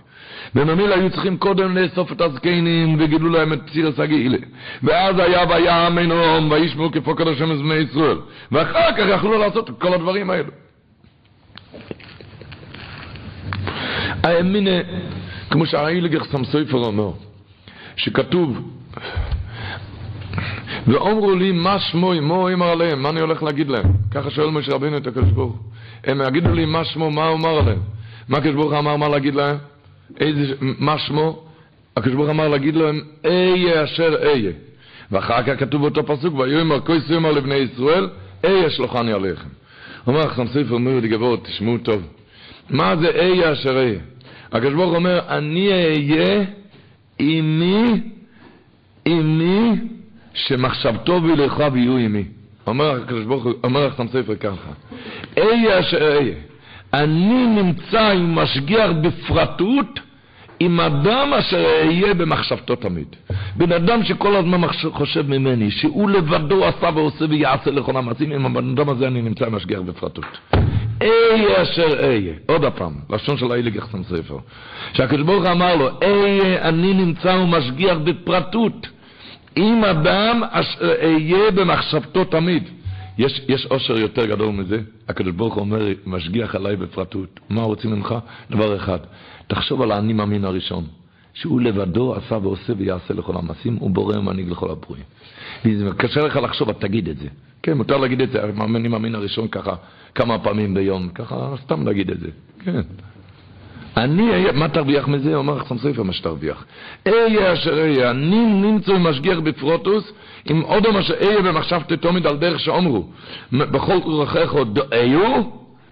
בממיל 0.54 0.92
היו 0.92 1.10
צריכים 1.10 1.36
קודם 1.36 1.76
לאסוף 1.76 2.12
את 2.12 2.20
הזקנים 2.20 2.96
וגידלו 3.00 3.28
להם 3.28 3.52
את 3.52 3.60
פסיר 3.66 3.88
הסגילה. 3.88 4.38
ואז 4.82 5.18
היה 5.18 5.44
ויאמן 5.48 6.10
העם 6.10 6.50
וישמעו 6.50 6.92
כפו 6.92 7.14
קדוש 7.14 7.42
בני 7.42 7.74
ישראל. 7.74 8.18
ואחר 8.52 8.92
כך 8.92 9.04
יכלו 9.08 9.38
לעשות 9.38 9.70
את 9.70 9.74
כל 9.78 9.94
הדברים 9.94 10.30
האלו. 10.30 10.50
האמינה, 14.22 14.70
כמו 15.50 15.66
שהאילגר 15.66 16.24
סמסויפר 16.24 16.78
אומר, 16.78 17.10
שכתוב, 17.96 18.58
ואומרו 20.86 21.34
לי 21.34 21.52
מה 21.52 21.80
שמו, 21.80 22.12
מה 22.22 22.52
אמר 22.52 22.68
עליהם, 22.68 23.02
מה 23.02 23.08
אני 23.08 23.20
הולך 23.20 23.42
להגיד 23.42 23.68
להם? 23.68 23.92
ככה 24.10 24.30
שואל 24.30 24.50
משה 24.50 24.74
רבינו 24.74 24.96
את 24.96 25.06
הקדוש 25.06 25.30
ברוך 25.30 25.56
הם 26.04 26.20
יגידו 26.28 26.52
לי 26.52 26.64
מה 26.64 26.84
שמו, 26.84 27.10
מה 27.10 27.26
הוא 27.26 27.38
אמר 27.38 27.58
עליהם? 27.58 27.78
מה 28.28 28.38
הקדוש 28.38 28.54
ברוך 28.54 28.72
אמר 28.72 28.96
מה 28.96 29.08
להגיד 29.08 29.34
להם? 29.34 29.56
איזה, 30.20 30.54
מה 30.60 30.98
שמו? 30.98 31.44
הקדוש 31.96 32.14
ברוך 32.14 32.28
אמר 32.28 32.48
להגיד 32.48 32.76
להם, 32.76 33.00
איה 33.24 33.84
אשר 33.84 34.16
איה. 34.22 34.52
ואחר 35.12 35.42
כך 35.42 35.60
כתוב 35.60 35.80
באותו 35.80 36.06
פסוק, 36.06 36.34
ויאמר 36.34 36.80
כה 36.80 36.92
יאמר 37.10 37.32
לבני 37.32 37.54
ישראל, 37.54 38.08
איה 38.44 38.70
שלוחני 38.70 39.12
עליכם. 39.12 39.48
אומר 40.06 40.46
ספר 40.46 40.74
אומר 40.74 41.00
לי 41.00 41.08
גבורת, 41.08 41.44
תשמעו 41.44 41.78
טוב. 41.78 42.02
מה 42.70 42.96
זה 42.96 43.08
איה 43.08 43.52
אשר 43.52 43.78
איה? 43.78 43.98
הקדוש 44.52 44.74
ברוך 44.74 44.94
אומר, 44.94 45.20
אני 45.28 45.72
אהיה 45.72 46.44
עמי, 47.18 48.00
עמי, 49.04 49.70
שמחשבתו 50.34 51.22
וילך 51.22 51.62
ויהיו 51.72 51.96
עמי. 51.96 52.24
אומר 52.66 53.02
הקדוש 53.02 53.24
ברוך 53.24 53.44
הוא, 53.44 53.52
אומר 53.64 53.88
אחסם 53.88 54.08
ספר 54.08 54.34
ככה, 54.34 54.70
איה 55.36 55.80
אשר 55.80 56.18
איה. 56.18 56.34
אני 56.94 57.46
נמצא 57.46 58.10
עם 58.10 58.34
משגיח 58.34 58.90
בפרטות, 59.02 60.00
עם 60.60 60.80
אדם 60.80 61.32
אשר 61.38 61.64
אהיה 61.64 62.14
במחשבתו 62.14 62.76
תמיד. 62.76 63.06
בן 63.56 63.72
אדם 63.72 64.04
שכל 64.04 64.36
הזמן 64.36 64.60
חושב 64.92 65.28
ממני, 65.28 65.70
שהוא 65.70 66.10
לבדו 66.10 66.64
עשה 66.64 66.88
ועושה 66.94 67.24
ויעשה 67.28 67.70
לכל 67.70 67.96
המעשים, 67.96 68.32
עם 68.32 68.46
הבן 68.46 68.70
אדם 68.70 68.88
הזה 68.88 69.06
אני 69.06 69.22
נמצא 69.22 69.48
משגיח 69.50 69.80
בפרטות. 69.80 70.24
אהיה 71.02 71.62
אשר 71.62 72.04
אהיה. 72.04 72.34
עוד 72.46 72.64
הפעם, 72.64 72.92
לשון 73.10 73.36
של 73.36 73.52
האילי 73.52 73.70
גחסם 73.70 74.02
ספר. 74.04 74.38
שהקדוש 74.92 75.26
ברוך 75.26 75.46
אמר 75.46 75.76
לו, 75.76 75.88
אהיה 76.02 76.68
אני 76.68 76.94
נמצא 76.94 77.28
ומשגיח 77.28 77.98
בפרטות. 78.04 78.86
עם 79.56 79.84
אדם 79.84 80.42
אשר 80.50 80.92
אהיה 81.02 81.50
במחשבתו 81.50 82.24
תמיד. 82.24 82.62
יש, 83.18 83.40
יש 83.48 83.66
אושר 83.66 83.98
יותר 83.98 84.26
גדול 84.26 84.48
מזה. 84.48 84.80
הקדוש 85.08 85.32
ברוך 85.32 85.54
הוא 85.54 85.60
אומר, 85.60 85.86
משגיח 86.06 86.54
עליי 86.54 86.76
בפרטות. 86.76 87.40
מה 87.50 87.62
רוצים 87.62 87.90
ממך? 87.90 88.14
דבר 88.50 88.76
אחד, 88.76 88.98
תחשוב 89.48 89.82
על 89.82 89.92
האני 89.92 90.12
מאמין 90.12 90.44
הראשון. 90.44 90.84
שהוא 91.34 91.60
לבדו 91.60 92.14
עשה 92.14 92.38
ועושה 92.42 92.72
ויעשה 92.76 93.14
לכל 93.14 93.32
המעשים, 93.36 93.76
הוא 93.76 93.90
בורא 93.90 94.16
ומנהיג 94.16 94.50
לכל 94.50 94.70
הברואים. 94.70 95.04
קשה 95.96 96.20
לך 96.20 96.36
לחשוב, 96.36 96.70
אז 96.70 96.76
תגיד 96.76 97.08
את 97.08 97.18
זה. 97.18 97.28
כן, 97.62 97.72
מותר 97.72 97.96
להגיד 97.96 98.20
את 98.20 98.30
זה, 98.30 98.44
אני 98.44 98.88
מאמין 98.88 99.14
הראשון 99.14 99.48
ככה 99.48 99.74
כמה 100.14 100.38
פעמים 100.38 100.74
ביום, 100.74 101.08
ככה 101.08 101.54
סתם 101.64 101.86
להגיד 101.86 102.10
את 102.10 102.20
זה, 102.20 102.28
כן. 102.64 102.80
אני, 103.96 104.52
מה 104.54 104.68
תרוויח 104.68 105.08
מזה? 105.08 105.34
אומר 105.34 105.58
חסם 105.58 105.78
ספר 105.78 106.02
מה 106.02 106.12
שתרוויח. 106.12 106.64
אהיה 107.06 107.52
אשר 107.52 107.78
אהיה, 107.78 108.10
אני 108.10 108.46
נמצא 108.46 108.98
משגיח 108.98 109.38
בפרוטוס, 109.38 110.12
עם 110.44 110.62
אודם 110.62 110.96
אשר 110.96 111.14
אהיה 111.14 111.42
במחשבתי 111.42 111.96
תומיד 111.96 112.26
על 112.26 112.36
דרך 112.36 112.60
שאומרו, 112.60 113.06
בכל 113.52 113.98
דרכיך 114.00 114.54
דאיו, 114.72 115.42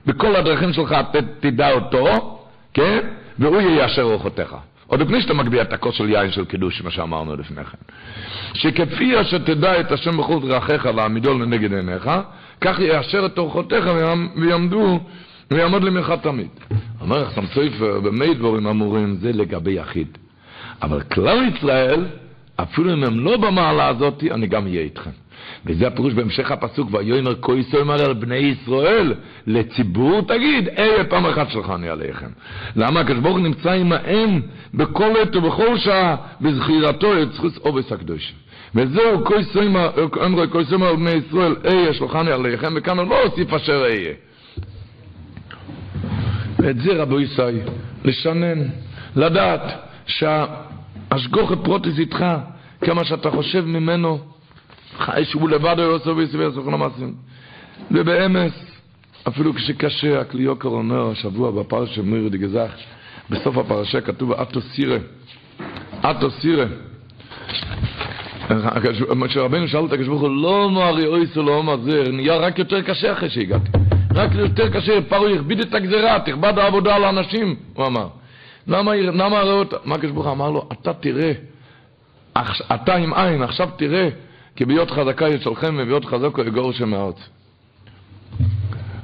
בכל 0.07 0.37
הדרכים 0.37 0.73
שלך 0.73 0.97
תדע 1.41 1.73
אותו, 1.73 2.39
כן? 2.75 3.01
והוא 3.39 3.61
יישר 3.61 4.03
רוחותיך. 4.03 4.57
עוד 4.87 5.01
לפני 5.01 5.21
שאתה 5.21 5.35
מגביה 5.35 5.63
את 5.63 5.73
הכוס 5.73 5.95
של 5.95 6.11
יין 6.11 6.31
של 6.31 6.45
קידוש, 6.45 6.83
מה 6.83 6.91
שאמרנו 6.91 7.37
לפני 7.37 7.65
כן. 7.65 7.79
שכפי 8.55 9.21
אשר 9.21 9.39
תדע 9.39 9.81
את 9.81 9.93
השם 9.93 10.17
בכל 10.17 10.49
דרכיך 10.49 10.87
להעמידו 10.87 11.39
לנגד 11.39 11.73
עיניך, 11.73 12.11
כך 12.61 12.79
יאשר 12.81 13.27
את 13.27 13.39
אורחותיך 13.39 13.85
ויעמדו, 14.37 15.01
ויעמוד 15.51 15.85
למך 15.85 16.13
תמיד. 16.23 16.49
אומר 17.01 17.23
לך 17.23 17.33
סמסויפר, 17.35 18.01
במי 18.01 18.35
דבורים 18.35 18.67
אמורים, 18.67 19.17
זה 19.17 19.33
לגבי 19.33 19.73
יחיד. 19.73 20.19
אבל 20.83 21.01
כלל 21.01 21.49
ישראל, 21.57 22.05
אפילו 22.57 22.93
אם 22.93 23.05
הם 23.05 23.21
לא 23.21 23.37
במעלה 23.37 23.89
הזאת, 23.89 24.25
אני 24.31 24.47
גם 24.47 24.67
אהיה 24.67 24.81
איתכם. 24.81 25.11
וזה 25.67 25.87
הפירוש 25.87 26.15
בהמשך 26.15 26.51
הפסוק, 26.51 26.89
ויאמר 26.93 27.35
כה 27.43 27.53
ישראל 27.53 27.91
על 27.91 28.15
בני 28.15 28.37
ישראל, 28.37 29.15
לציבור 29.47 30.23
תגיד, 30.23 30.69
אלה 30.69 31.05
פעם 31.05 31.27
אחת 31.27 31.51
שלך 31.51 31.71
אני 31.75 31.89
עליכם. 31.89 32.29
למה 32.77 33.01
הקדוש 33.01 33.19
ברוך 33.19 33.39
נמצא 33.39 33.71
עמהם 33.71 34.41
בכל 34.75 35.13
עת 35.23 35.37
ובכל 35.37 35.79
שעה, 35.79 36.17
בזכירתו 36.41 37.23
את 37.23 37.33
זכות 37.33 37.57
עובס 37.57 37.93
הקדוש. 37.93 38.35
וזהו 38.75 39.25
כה 39.25 39.37
ישראל, 39.37 39.69
אמרו 40.25 40.43
כה 40.53 40.61
ישראל 40.61 40.83
על 40.83 40.97
בני 40.97 41.11
ישראל, 41.11 41.57
איה 41.65 41.95
שלחני 41.95 42.31
עליכם, 42.31 42.73
וכאן 42.77 42.99
הוא 42.99 43.09
לא 43.09 43.23
הוסיף 43.23 43.55
אשר 43.55 43.85
איה. 43.87 44.13
ואת 46.59 46.79
זה 46.79 47.03
רבו 47.03 47.21
ישי, 47.21 47.43
לשנן, 48.05 48.59
לדעת 49.17 49.63
שהשגוחת 50.07 51.59
פרוטיס 51.65 51.99
איתך, 51.99 52.25
כמה 52.81 53.05
שאתה 53.05 53.31
חושב 53.31 53.65
ממנו, 53.65 54.19
שהוא 55.25 55.49
לבד 55.49 55.81
עושה 55.81 56.11
ויסביר 56.11 56.53
סוכן 56.55 56.75
המעשים. 56.75 57.15
ובאמס, 57.91 58.53
אפילו 59.29 59.55
כשקשה, 59.55 60.21
הכלי 60.21 60.43
יוקר 60.43 60.69
אומר 60.69 61.11
השבוע 61.11 61.51
בפרשה 61.51 62.03
מירי 62.03 62.31
דגזך, 62.31 62.71
בסוף 63.31 63.57
הפרשה 63.57 64.01
כתוב 64.01 64.33
אטו 64.33 64.61
סירה, 64.61 64.99
אטו 66.11 66.31
סירה. 66.31 66.67
כשרבנו 69.29 69.69
שאל 69.69 69.85
את 69.85 69.93
הקדוש 69.93 70.09
ברוך 70.09 70.21
הוא, 70.21 70.31
לא 70.31 70.71
מוארי 70.71 71.07
אויסו 71.07 71.43
לא 71.43 71.63
מזר, 71.63 72.03
נהיה 72.13 72.37
רק 72.37 72.59
יותר 72.59 72.83
קשה 72.83 73.13
אחרי 73.13 73.31
שהגעתי. 73.31 73.71
רק 74.15 74.31
יותר 74.35 74.69
קשה, 74.69 75.01
פרעה 75.09 75.35
הכביד 75.35 75.61
את 75.61 75.75
הגזירה, 75.75 76.21
תכבד 76.21 76.59
העבודה 76.59 76.97
על 76.97 77.05
האנשים, 77.05 77.57
הוא 77.75 77.87
אמר. 77.87 78.09
למה, 78.67 78.95
למה 78.95 79.39
הרי 79.39 79.65
מה 79.85 79.95
הקדוש 79.95 80.11
ברוך 80.11 80.27
הוא 80.27 80.33
אמר 80.33 80.51
לו, 80.51 80.69
אתה 80.73 80.93
תראה, 80.93 81.33
אתה 82.75 82.95
עם 82.95 83.15
עין, 83.15 83.43
עכשיו 83.43 83.69
תראה 83.77 84.09
כי 84.57 84.65
ביות 84.65 84.91
חזקה 84.91 85.29
ישלכם 85.29 85.77
וביות 85.79 86.05
חזקו 86.05 86.43
יגור 86.43 86.73
שם 86.73 86.91
מהארץ. 86.91 87.29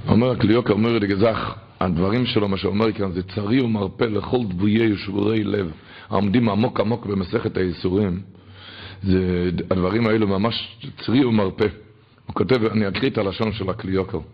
אומר 0.09 0.31
הקליוק, 0.31 0.71
אומר 0.71 0.99
לגזח, 0.99 1.55
הדברים 1.81 2.27
שלו, 2.27 2.49
מה 2.49 2.57
שאומר 2.57 2.93
כאן, 2.93 3.13
זה 3.13 3.23
צרי 3.23 3.61
ומרפא 3.61 4.05
לכל 4.05 4.39
דבויי 4.49 4.93
ושבורי 4.93 5.45
לב, 5.45 5.71
העומדים 6.11 6.49
עמוק 6.49 6.81
עמוק 6.81 7.07
במסכת 7.07 7.57
הייסורים. 7.57 8.21
זה, 9.03 9.51
הדברים 9.71 10.07
האלו 10.07 10.29
ממש 10.29 10.79
צרי 11.05 11.25
ומרפא. 11.25 11.67
הוא 12.27 12.35
כותב, 12.35 12.65
אני 12.65 12.89
אקריא 12.89 13.11
את 13.11 13.19
הלשון 13.19 13.53
של 13.53 13.71
הקליוקר. 13.71 14.17
הוא 14.17 14.25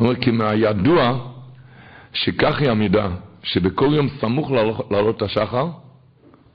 אומר, 0.00 0.14
כי 0.14 0.30
מהידוע 0.30 1.18
שכך 2.12 2.60
היא 2.60 2.70
המידה, 2.70 3.08
שבכל 3.42 3.88
יום 3.92 4.08
סמוך 4.20 4.50
לעלות 4.90 5.22
השחר, 5.22 5.68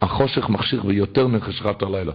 החושך 0.01 0.49
מחשיך 0.49 0.85
ויותר 0.85 1.27
מחשכת 1.27 1.81
הלילה. 1.81 2.13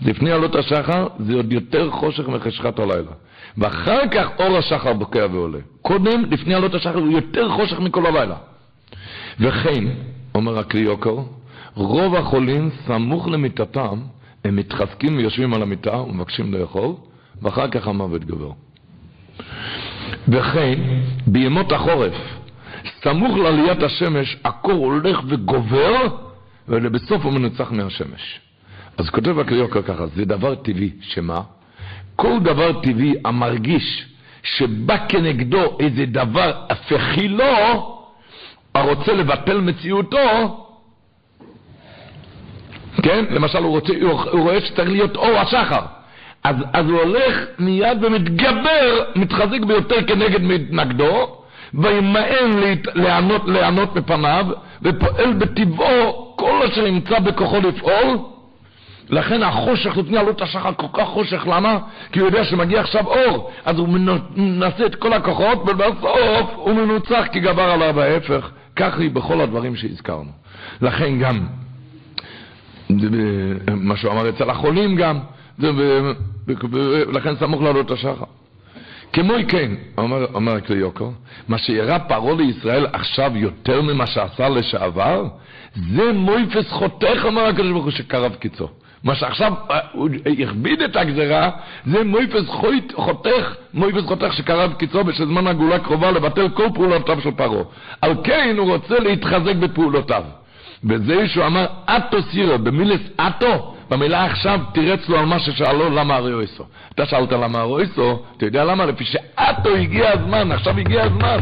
לפני 0.00 0.32
עלות 0.32 0.54
השחר 0.54 1.06
זה 1.18 1.34
עוד 1.34 1.52
יותר 1.52 1.90
חושך 1.90 2.28
מחשכת 2.28 2.78
הלילה. 2.78 3.12
ואחר 3.58 4.08
כך 4.10 4.28
אור 4.38 4.56
השחר 4.56 4.92
בוקע 4.92 5.26
ועולה. 5.32 5.58
קודם, 5.82 6.24
לפני 6.30 6.54
עלות 6.54 6.74
השחר, 6.74 6.98
הוא 6.98 7.12
יותר 7.12 7.48
חושך 7.48 7.80
מכל 7.80 8.06
הלילה. 8.06 8.36
וכן, 9.40 9.84
אומר 10.34 10.58
הקריוקו, 10.58 11.24
רוב 11.74 12.14
החולים, 12.14 12.70
סמוך 12.86 13.28
למיטתם, 13.28 14.00
הם 14.44 14.56
מתחזקים 14.56 15.16
ויושבים 15.16 15.54
על 15.54 15.62
המיטה 15.62 15.96
ומבקשים 15.96 16.54
לאכול, 16.54 16.92
ואחר 17.42 17.68
כך 17.68 17.88
המוות 17.88 18.24
גובר. 18.24 18.50
וכן, 20.28 20.78
בימות 21.26 21.72
החורף, 21.72 22.14
סמוך 23.02 23.36
לעליית 23.36 23.82
השמש, 23.82 24.36
הקור 24.44 24.86
הולך 24.86 25.20
וגובר, 25.26 26.06
ולבסוף 26.68 27.24
הוא 27.24 27.32
מנוצח 27.32 27.72
מהשמש. 27.72 28.40
אז 28.98 29.10
כותב 29.10 29.38
הקריוקר 29.38 29.82
ככה, 29.82 30.06
זה 30.06 30.24
דבר 30.24 30.54
טבעי, 30.54 30.90
שמה? 31.00 31.40
כל 32.16 32.38
דבר 32.42 32.80
טבעי 32.80 33.14
המרגיש 33.24 34.06
שבא 34.42 34.96
כנגדו 35.08 35.78
איזה 35.80 36.06
דבר 36.06 36.52
הפכי 36.70 37.28
לו, 37.28 37.96
הרוצה 38.74 39.12
לבטל 39.12 39.60
מציאותו, 39.60 40.66
כן? 43.02 43.24
למשל, 43.30 43.58
הוא, 43.58 43.70
רוצה, 43.70 43.92
הוא, 44.02 44.40
רואה 44.40 44.60
שצריך 44.60 44.88
להיות 44.88 45.16
אור 45.16 45.38
השחר. 45.38 45.80
אז, 46.44 46.56
אז 46.72 46.86
הוא 46.86 47.00
הולך 47.00 47.44
מיד 47.58 48.04
ומתגבר, 48.04 49.04
מתחזק 49.16 49.60
ביותר 49.66 50.06
כנגד 50.06 50.42
מתנגדו, 50.42 51.36
וימאן 51.74 52.74
לענות 53.46 53.96
מפניו, 53.96 54.46
ופועל 54.82 55.32
בטבעו 55.32 56.34
כל 56.36 56.62
אשר 56.66 56.86
ימצא 56.86 57.18
בכוחו 57.18 57.56
לפעול. 57.60 58.35
לכן 59.08 59.42
החושך 59.42 59.96
לפני 59.96 60.18
עלות 60.18 60.42
השחר 60.42 60.72
כל 60.72 60.86
כך 60.92 61.08
חושך, 61.08 61.46
למה? 61.46 61.78
כי 62.12 62.20
הוא 62.20 62.28
יודע 62.28 62.44
שמגיע 62.44 62.80
עכשיו 62.80 63.06
אור, 63.06 63.50
אז 63.64 63.78
הוא 63.78 63.88
מנסה 64.36 64.86
את 64.86 64.94
כל 64.94 65.12
הכוחות, 65.12 65.58
ובסוף 65.62 66.50
הוא 66.54 66.74
מנוצח 66.74 67.24
כי 67.32 67.40
גבר 67.40 67.62
עליו 67.62 68.00
ההפך. 68.00 68.50
כך 68.76 68.98
היא 68.98 69.10
בכל 69.10 69.40
הדברים 69.40 69.76
שהזכרנו. 69.76 70.30
לכן 70.80 71.18
גם, 71.18 71.46
מה 73.68 73.96
שהוא 73.96 74.12
אמר 74.12 74.28
אצל 74.28 74.50
החולים 74.50 74.96
גם, 74.96 75.18
לכן 77.12 77.36
סמוך 77.36 77.62
לעלות 77.62 77.90
השחר. 77.90 78.24
כמו 79.12 79.34
כן, 79.48 79.70
אומר, 79.98 80.26
אומר 80.34 80.56
הקליוקו, 80.56 81.12
מה 81.48 81.58
שיראה 81.58 81.98
פרעה 81.98 82.34
לישראל 82.34 82.86
עכשיו 82.92 83.32
יותר 83.34 83.82
ממה 83.82 84.06
שעשה 84.06 84.48
לשעבר, 84.48 85.24
זה 85.94 86.12
מויפס 86.12 86.70
חותך, 86.70 87.24
אומר 87.24 87.42
הקדוש 87.42 87.70
ברוך 87.70 87.84
הוא, 87.84 87.92
שקרב 87.92 88.34
קיצו. 88.34 88.68
מה 89.06 89.14
שעכשיו 89.14 89.52
אה, 89.70 89.78
הכביד 90.42 90.82
את 90.82 90.96
הגזרה, 90.96 91.50
זה 91.86 92.04
מויפס 92.04 92.48
חותך, 92.94 93.54
מויפס 93.74 94.04
חותך 94.04 94.32
שקרב 94.32 94.72
קיצו 94.72 95.04
בשזמן 95.04 95.46
הגאולה 95.46 95.78
קרובה 95.78 96.10
לבטל 96.10 96.48
כל 96.48 96.66
פעולותיו 96.74 97.20
של 97.20 97.30
פרעה. 97.30 97.62
על 98.02 98.14
כן 98.24 98.54
הוא 98.58 98.72
רוצה 98.72 98.98
להתחזק 98.98 99.54
בפעולותיו. 99.56 100.22
וזה 100.84 101.28
שהוא 101.28 101.46
אמר, 101.46 101.66
אטו 101.84 102.22
סירו, 102.22 102.58
במילס 102.58 103.00
אטו, 103.16 103.74
במילה 103.90 104.24
עכשיו 104.24 104.60
תירץ 104.74 105.08
לו 105.08 105.18
על 105.18 105.24
מה 105.24 105.38
ששאלו 105.38 105.90
למה 105.90 106.16
הריאויסו. 106.16 106.64
אתה 106.94 107.06
שאלת 107.06 107.32
למה 107.32 107.58
הריאויסו, 107.58 108.22
אתה 108.36 108.46
יודע 108.46 108.64
למה? 108.64 108.86
לפי 108.86 109.04
שאתו 109.04 109.74
הגיע 109.74 110.10
הזמן, 110.12 110.52
עכשיו 110.52 110.78
הגיע 110.78 111.02
הזמן. 111.04 111.38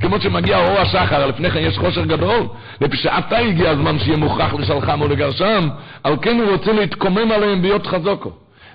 כמו 0.00 0.20
שמגיע 0.20 0.58
אור 0.58 0.78
השחר, 0.78 1.26
לפני 1.26 1.50
כן 1.50 1.60
יש 1.60 1.78
חושר 1.78 2.04
גדול, 2.04 2.46
לפי 2.80 2.96
שעתה 2.96 3.38
הגיע 3.38 3.70
הזמן 3.70 3.98
שיהיה 3.98 4.16
מוכרח 4.16 4.54
לשלחם 4.54 5.02
או 5.02 5.08
לגרשם, 5.08 5.68
על 6.04 6.16
כן 6.22 6.40
הוא 6.40 6.50
רוצה 6.50 6.72
להתקומם 6.72 7.32
עליהם 7.32 7.62
ביות 7.62 7.86
חזוקו. 7.86 8.30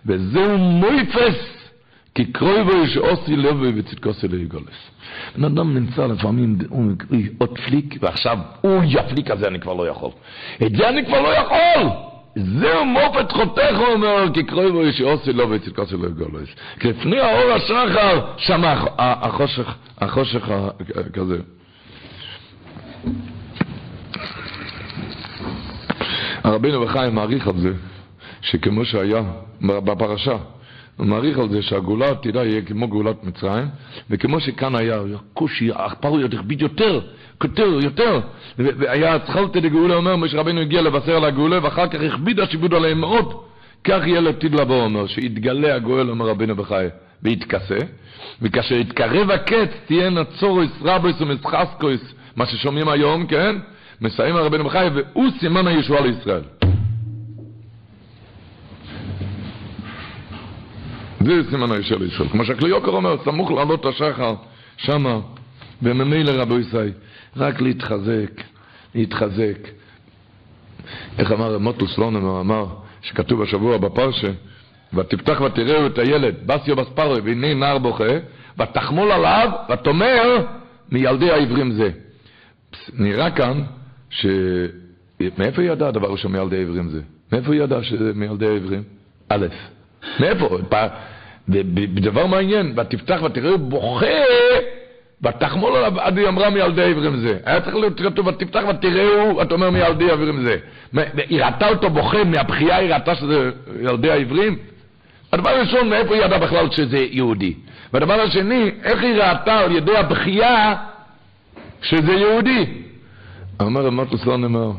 וזהו 0.05 0.57
מויפס, 0.57 1.69
כי 2.15 2.25
קרוי 2.25 2.63
בו 2.63 2.71
יש 2.71 2.97
אוסי 2.97 3.35
לב 3.35 3.57
וצדקוסי 3.75 4.27
ליגולס. 4.27 4.91
בן 5.37 5.43
אדם 5.43 5.73
נמצא 5.73 6.05
לפעמים, 6.05 6.57
הוא 6.69 6.91
עוד 7.37 7.59
פליק, 7.59 7.95
ועכשיו, 8.01 8.37
אוי, 8.63 8.99
הפליק 8.99 9.31
הזה 9.31 9.47
אני 9.47 9.59
כבר 9.59 9.73
לא 9.73 9.87
יכול. 9.87 10.09
את 10.65 10.75
זה 10.75 10.89
אני 10.89 11.05
כבר 11.05 11.21
לא 11.21 11.27
יכול! 11.27 12.10
זהו 12.35 12.85
מופת 12.85 13.31
חותך, 13.31 13.77
הוא 13.77 13.87
אומר, 13.87 14.25
כי 14.33 14.43
קרוי 14.43 14.71
בו 14.71 14.81
שעושי 14.91 15.33
לו 15.33 15.49
וצדקוסי 15.49 15.97
לו 15.97 16.11
גולוס. 16.11 16.49
כי 16.79 16.87
לפני 16.87 17.19
האור 17.19 17.51
השחר, 17.51 18.21
שם 18.37 18.61
החושך, 18.97 19.75
החושך 19.97 20.49
כזה. 21.13 21.37
הרבינו 26.43 26.85
בחיים 26.85 27.15
מעריך 27.15 27.47
על 27.47 27.57
זה, 27.57 27.73
שכמו 28.41 28.85
שהיה 28.85 29.21
בפרשה, 29.61 30.37
הוא 30.97 31.07
מעריך 31.07 31.39
על 31.39 31.49
זה 31.49 31.61
שהגאולה 31.61 32.15
תדע 32.15 32.45
יהיה 32.45 32.61
כמו 32.61 32.87
גאולת 32.87 33.23
מצרים, 33.23 33.67
וכמו 34.09 34.39
שכאן 34.39 34.75
היה 34.75 34.99
קושי, 35.33 35.69
הפרעה 35.75 36.25
הכביד 36.25 36.61
יותר, 36.61 36.99
יותר, 37.43 37.79
יותר, 37.83 38.19
והיה 38.57 39.19
צחלתי 39.19 39.61
לגאולה, 39.61 39.95
אומר, 39.95 40.15
משה 40.15 40.37
רבינו 40.37 40.61
הגיע 40.61 40.81
לבשר 40.81 41.15
על 41.15 41.25
הגאולה, 41.25 41.59
ואחר 41.63 41.87
כך 41.87 41.99
הכביד 42.01 42.39
השיבוד 42.39 42.73
עליהם 42.73 42.99
מאוד, 42.99 43.33
כך 43.83 44.01
יהיה 44.05 44.21
לעתיד 44.21 44.55
לבוא, 44.55 44.83
אומר, 44.83 45.07
שיתגלה 45.07 45.75
הגואל, 45.75 46.09
אומר 46.09 46.27
רבינו 46.27 46.55
בחי, 46.55 46.85
ויתכסה, 47.23 47.77
וכאשר 48.41 48.75
יתקרב 48.75 49.31
הקץ, 49.31 49.69
תהיינה 49.85 50.23
צורוס, 50.23 50.71
רבוס 50.81 51.21
ומשחסקוס, 51.21 52.13
מה 52.35 52.45
ששומעים 52.45 52.89
היום, 52.89 53.27
כן? 53.27 53.55
מסיים 54.01 54.35
הרבינו 54.35 54.63
בחי, 54.63 54.87
והוא 54.93 55.29
סימן 55.39 55.67
הישועה 55.67 56.01
לישראל. 56.01 56.41
זה 61.25 61.49
סימן 61.49 61.71
הישר 61.71 61.97
לישראל. 61.97 62.29
כמו 62.29 62.45
שהכלי 62.45 62.69
יוקר 62.69 62.91
אומר, 62.91 63.17
סמוך 63.23 63.51
לעלות 63.51 63.85
השחר, 63.85 64.35
שמה, 64.77 65.19
וממילא 65.81 66.31
רבו 66.31 66.59
ישראל, 66.59 66.91
רק 67.37 67.61
להתחזק, 67.61 68.41
להתחזק. 68.95 69.67
איך 71.19 71.31
אמר 71.31 71.57
מוטו 71.57 71.87
סלונם, 71.87 72.21
הוא 72.21 72.39
אמר, 72.39 72.65
שכתוב 73.01 73.41
השבוע 73.41 73.77
בפרשה, 73.77 74.31
ותפתח 74.93 75.41
ותראו 75.41 75.87
את 75.87 75.97
הילד, 75.97 76.35
בסיו 76.45 76.75
בספרו, 76.75 77.23
והנה 77.23 77.53
נער 77.53 77.77
בוכה, 77.77 78.13
ותחמול 78.59 79.11
עליו, 79.11 79.51
ותאמר, 79.73 80.45
מילדי 80.91 81.31
העברים 81.31 81.71
זה. 81.71 81.89
נראה 82.93 83.31
כאן, 83.31 83.61
ש... 84.09 84.25
מאיפה 85.37 85.63
ידע 85.63 85.87
הדבר 85.87 86.11
ראשון 86.11 86.31
מילדי 86.31 86.57
העברים 86.57 86.89
זה? 86.89 87.01
מאיפה 87.31 87.55
ידע 87.55 87.83
שזה 87.83 88.11
מילדי 88.15 88.47
העברים? 88.47 88.83
א', 89.29 89.45
מאיפה? 90.19 90.57
בדבר 91.73 92.27
מעניין, 92.27 92.73
ותפתח 92.79 93.21
ותראה 93.23 93.57
בוכה, 93.57 94.05
ותחמול 95.23 95.75
עליו 95.75 95.99
עד 95.99 96.17
היא 96.17 96.27
אמרה 96.27 96.49
מילדי 96.49 96.83
עברים 96.83 97.17
זה. 97.17 97.37
היה 97.45 97.61
צריך 97.61 97.75
להיות 97.75 97.99
כתוב, 97.99 98.27
ותפתח 98.27 98.63
ותראהו, 98.69 99.41
אתה 99.41 99.53
אומר 99.53 99.69
מילדי 99.69 100.11
עברים 100.11 100.43
זה. 100.43 100.57
היא 101.29 101.43
ראתה 101.43 101.69
אותו 101.69 101.89
בוכה, 101.89 102.23
מהבכייה 102.23 102.75
היא 102.77 102.93
ראתה 102.93 103.15
שזה 103.15 103.51
ילדי 103.81 104.11
העברים? 104.11 104.57
הדבר 105.33 105.49
הראשון, 105.49 105.89
מאיפה 105.89 106.15
היא 106.15 106.23
ידעה 106.23 106.39
בכלל 106.39 106.71
שזה 106.71 106.97
יהודי? 107.11 107.53
והדבר 107.93 108.21
השני, 108.21 108.71
איך 108.83 109.03
היא 109.03 109.15
ראתה 109.15 109.59
על 109.59 109.71
ידי 109.71 109.97
הבכייה 109.97 110.75
שזה 111.81 112.13
יהודי? 112.13 112.65
אומר 113.59 113.85
רמת 113.85 114.13
לסון 114.13 114.43
אמר, 114.43 114.71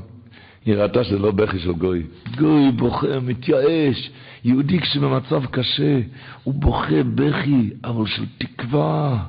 היא 0.67 0.75
ראתה 0.75 1.05
שזה 1.05 1.19
לא 1.19 1.31
בכי 1.31 1.59
של 1.59 1.73
גוי. 1.73 2.03
גוי 2.39 2.71
בוכה, 2.71 3.21
מתייאש. 3.23 4.11
יהודי 4.45 4.81
כשבמצב 4.81 5.47
קשה, 5.47 6.01
הוא 6.45 6.55
בוכה 6.55 7.03
בכי, 7.15 7.71
אבל 7.85 8.07
של 8.07 8.25
תקווה. 8.39 9.25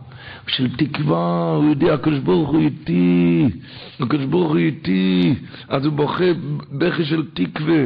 של 0.48 0.76
תקווה, 0.76 1.56
הוא 1.56 1.70
יודע, 1.70 1.94
הקדוש 1.94 2.20
ברוך 2.20 2.50
הוא 2.50 2.60
איתי, 2.60 3.50
הקדוש 4.00 4.26
ברוך 4.26 4.50
הוא 4.50 4.58
איתי, 4.58 5.36
אז 5.68 5.86
הוא 5.86 5.94
בוכה 5.94 6.24
בכי 6.72 7.06
של 7.06 7.24
תקווה, 7.34 7.84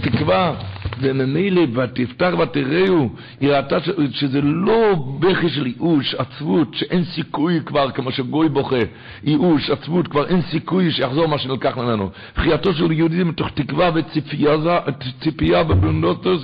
תקווה, 0.00 0.54
וממילא 1.00 1.62
ותפתח 1.74 2.32
ותראו, 2.42 3.08
היא 3.40 3.50
ראתה 3.50 3.76
שזה 4.10 4.40
לא 4.40 4.94
בכי 5.20 5.48
של 5.48 5.66
ייאוש, 5.66 6.14
עצבות, 6.14 6.74
שאין 6.74 7.04
סיכוי 7.04 7.60
כבר, 7.66 7.90
כמו 7.90 8.12
שגוי 8.12 8.48
בוכה, 8.48 8.76
ייאוש, 9.24 9.70
עצבות, 9.70 10.08
כבר 10.08 10.26
אין 10.26 10.42
סיכוי 10.42 10.90
שיחזור 10.92 11.26
מה 11.26 11.38
שנלקח 11.38 11.76
ממנו. 11.76 12.10
בחייתו 12.36 12.72
של 12.72 12.92
יהודי 12.92 13.24
מתוך 13.24 13.48
תקווה 13.54 13.90
וציפייה 13.94 15.64
בבנותו 15.64 16.34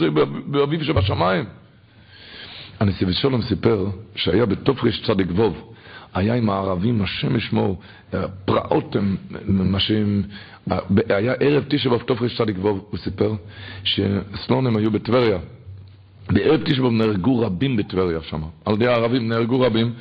באביב 0.46 0.82
שבשמיים. 0.82 1.44
הנשיא 2.80 3.06
ושלום 3.06 3.42
סיפר 3.42 3.86
שהיה 4.14 4.46
ווב, 5.30 5.72
היה 6.14 6.34
עם 6.34 6.50
הערבים, 6.50 7.02
השם 7.02 7.36
ישמור, 7.36 7.80
פרעות 8.44 8.96
הם, 8.96 9.16
מה 9.48 9.80
שהם, 9.80 10.22
היה 11.08 11.32
ערב 11.32 11.64
תשע 11.68 11.90
באב 11.90 12.02
ווב, 12.58 12.84
הוא 12.90 12.98
סיפר 12.98 13.34
שסלונים 13.84 14.76
היו 14.76 14.90
בטבריה, 14.90 15.38
בערב 16.30 16.60
תשבו 16.64 16.90
נהרגו 16.90 17.40
רבים 17.40 17.76
בטבריה 17.76 18.20
שם, 18.22 18.42
על 18.64 18.74
ידי 18.74 18.86
הערבים 18.86 19.28
נהרגו 19.28 19.60
רבים, 19.60 19.92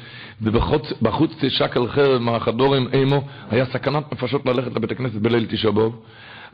ובחוץ 0.41 1.31
תשק 1.39 1.77
על 1.77 1.87
חרב 1.87 2.21
מהחדורים 2.21 2.87
אימו, 2.93 3.23
היה 3.49 3.65
סכנת 3.65 4.13
נפשות 4.13 4.45
ללכת 4.45 4.75
לבית 4.75 4.91
הכנסת 4.91 5.15
בליל 5.15 5.45
תשבוב, 5.45 6.01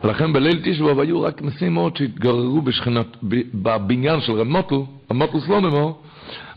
ולכן 0.03 0.33
בליל 0.33 0.61
תשבוב 0.63 0.99
היו 0.99 1.21
רק 1.21 1.41
מאוד 1.69 1.97
שהתגררו 1.97 2.61
בשכנת, 2.61 3.07
בבניין 3.53 4.21
של 4.21 4.31
רב 4.31 4.47
מוטל, 4.47 4.75
רב 5.11 5.17
מוטל 5.17 5.39
סלונמו, 5.39 6.01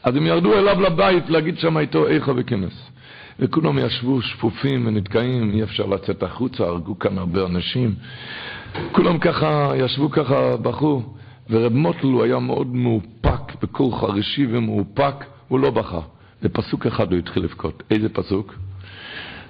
אז 0.04 0.16
הם 0.16 0.26
ירדו 0.26 0.54
אליו 0.54 0.80
לבית 0.80 1.30
להגיד 1.30 1.58
שם 1.58 1.78
איתו 1.78 2.08
איכה 2.08 2.32
וכנס. 2.36 2.90
וכולם 3.38 3.78
ישבו 3.78 4.22
שפופים 4.22 4.86
ונתקעים, 4.86 5.50
אי 5.54 5.62
אפשר 5.62 5.86
לצאת 5.86 6.22
החוצה, 6.22 6.64
הרגו 6.64 6.98
כאן 6.98 7.18
הרבה 7.18 7.46
אנשים. 7.46 7.94
כולם 8.92 9.18
ככה, 9.18 9.72
ישבו 9.76 10.10
ככה, 10.10 10.56
בכו. 10.56 11.02
ורב 11.50 11.72
מוטל 11.72 12.06
הוא 12.06 12.22
היה 12.24 12.38
מאוד 12.38 12.74
מאופק, 12.74 13.62
בקול 13.62 13.92
חרישי 13.92 14.46
ומאופק, 14.50 15.24
הוא 15.48 15.60
לא 15.60 15.70
בכה. 15.70 16.00
בפסוק 16.42 16.86
אחד 16.86 17.12
הוא 17.12 17.18
התחיל 17.18 17.44
לבכות. 17.44 17.82
איזה 17.90 18.08
פסוק? 18.08 18.54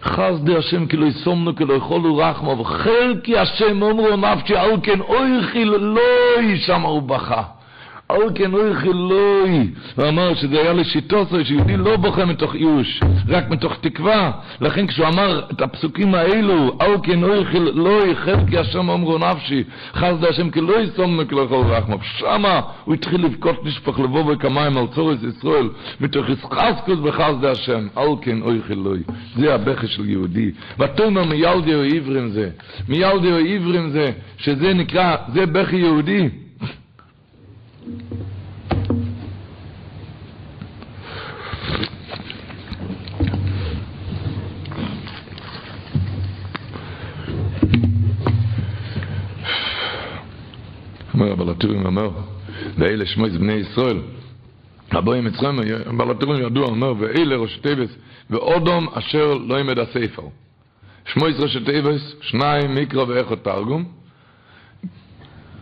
חס 0.03 0.41
די 0.45 0.57
השם 0.57 0.87
כי 0.87 0.97
לא 0.97 1.07
יסומנו 1.07 1.57
כי 1.57 1.65
לא 1.65 1.75
יכולו 1.75 2.17
רחמו 2.17 2.59
וחלקי 2.59 3.39
השם 3.39 3.83
אומרו 3.83 4.17
נפשי 4.17 4.57
על 4.57 4.71
כן 4.83 5.01
אוי 5.01 5.43
חילוי 5.43 6.59
שם 6.67 6.81
הוא 6.81 7.03
בכה 7.03 7.43
אל 8.11 8.31
כן 8.35 8.55
אוי 8.55 8.75
חילוי. 8.75 9.71
הוא 9.97 10.09
אמר 10.09 10.35
שזה 10.35 10.61
היה 10.61 10.73
לשיטוסו, 10.73 11.45
שיהודי 11.45 11.77
לא 11.77 11.97
בוכה 11.97 12.25
מתוך 12.25 12.55
ייאוש, 12.55 13.01
רק 13.29 13.51
מתוך 13.51 13.77
תקווה. 13.81 14.31
לכן 14.61 14.87
כשהוא 14.87 15.07
אמר 15.07 15.43
את 15.53 15.63
הפסוקים 15.63 16.15
האלו, 16.15 16.79
אל 16.81 16.97
כן 17.03 17.25
אוי 17.25 17.45
חילוי, 17.45 18.17
חלקי 18.17 18.59
השם 18.59 18.91
אמרו 18.91 19.19
נפשי, 19.19 19.65
חס 19.95 20.15
דה 20.21 20.29
השם 20.29 20.51
כי 20.51 20.61
לא 20.61 20.75
לא 21.31 21.41
יכול 21.41 21.67
רחמו. 21.67 21.99
שמה 22.03 22.61
הוא 22.85 22.95
התחיל 22.95 23.25
לבכות 23.25 23.65
נשפך 23.65 23.99
לבוא 23.99 24.33
וכמים 24.33 24.79
על 24.79 24.87
צורס 24.95 25.19
ישראל, 25.23 25.69
מתוך 26.01 26.29
ישחסקוס 26.29 26.99
וחס 27.03 27.35
דה 27.41 27.51
השם, 27.51 27.89
אל 27.99 28.09
כן 28.23 28.43
אוי 28.43 28.61
חילוי. 28.67 29.03
זה 29.37 29.55
הבכי 29.55 29.87
של 29.87 30.09
יהודי. 30.09 30.51
ותאמר 30.79 31.25
מיילדי 31.25 31.75
או 31.75 31.83
עברים 31.83 32.29
זה, 32.29 32.51
מיילדי 32.89 33.33
או 33.33 33.39
עברים 33.39 33.91
זה, 33.91 34.13
שזה 34.39 34.75
נקרא, 34.75 35.17
זה 35.35 35.47
בכי 35.47 35.77
יהודי. 35.77 36.44
אומר 51.25 51.43
אבל 51.43 51.53
הטורים 51.53 51.87
אומר, 51.87 52.11
ואלה 52.79 53.07
שמויס 53.07 53.35
בני 53.35 53.53
ישראל, 53.53 53.99
הבואים 54.91 55.25
מצרים, 55.25 55.59
אבל 55.89 56.11
הטורים 56.11 56.47
ידוע, 56.47 56.67
אומר, 56.67 56.95
ואלה 56.99 57.37
ראש 57.37 57.57
טבס, 57.57 57.91
ואודום 58.31 58.89
אשר 58.95 59.35
לא 59.35 59.61
ימד 59.61 59.79
הספר. 59.79 60.23
שמויס 61.07 61.41
ראש 61.41 61.57
טבס, 61.57 62.15
שניים 62.21 62.75
מיקרו 62.75 63.09
ואיכות 63.09 63.45
תרגום, 63.45 63.85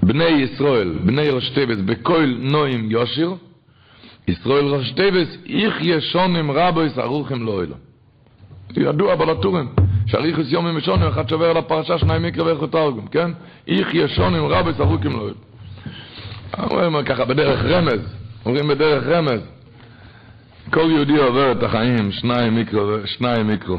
בני 0.03 0.25
ישראל, 0.25 0.99
בני 1.05 1.29
ראש 1.29 1.51
טבס, 1.51 1.79
בכל 1.85 2.35
נועים 2.39 2.91
יושיר, 2.91 3.35
ישראל 4.29 4.65
ראש 4.65 4.93
טבס, 4.93 5.37
איך 5.49 5.75
ישונים 5.81 6.51
רבויס 6.51 6.99
ערוכים 6.99 7.47
לא 7.47 7.63
אלו. 7.63 7.75
ידוע 8.77 9.15
בלטורים, 9.15 9.69
שאריכוס 10.07 10.47
יומים 10.49 10.77
ושונים, 10.77 11.09
אחד 11.09 11.29
שובר 11.29 11.51
על 11.51 11.57
הפרשה, 11.57 11.99
שניים 11.99 12.23
מקרא 12.23 12.45
ואיך 12.45 12.59
תרגום, 12.71 13.07
כן? 13.07 13.31
איך 13.69 13.95
ישונים 13.95 14.45
רבויס 14.45 14.81
ערוכים 14.81 15.13
לא 15.13 15.23
אלו. 15.25 15.52
אומרים 16.59 17.05
ככה 17.05 17.25
בדרך 17.25 17.65
רמז, 17.65 18.01
אומרים 18.47 18.69
בדרך 18.69 19.07
רמז, 19.07 19.41
כל 20.71 20.91
יהודי 20.91 21.17
עובר 21.17 21.53
את 21.53 21.63
החיים, 21.63 22.13
שניים 22.13 22.55
מיקרו, 22.55 22.97
שניים 23.05 23.47
מיקרו. 23.47 23.79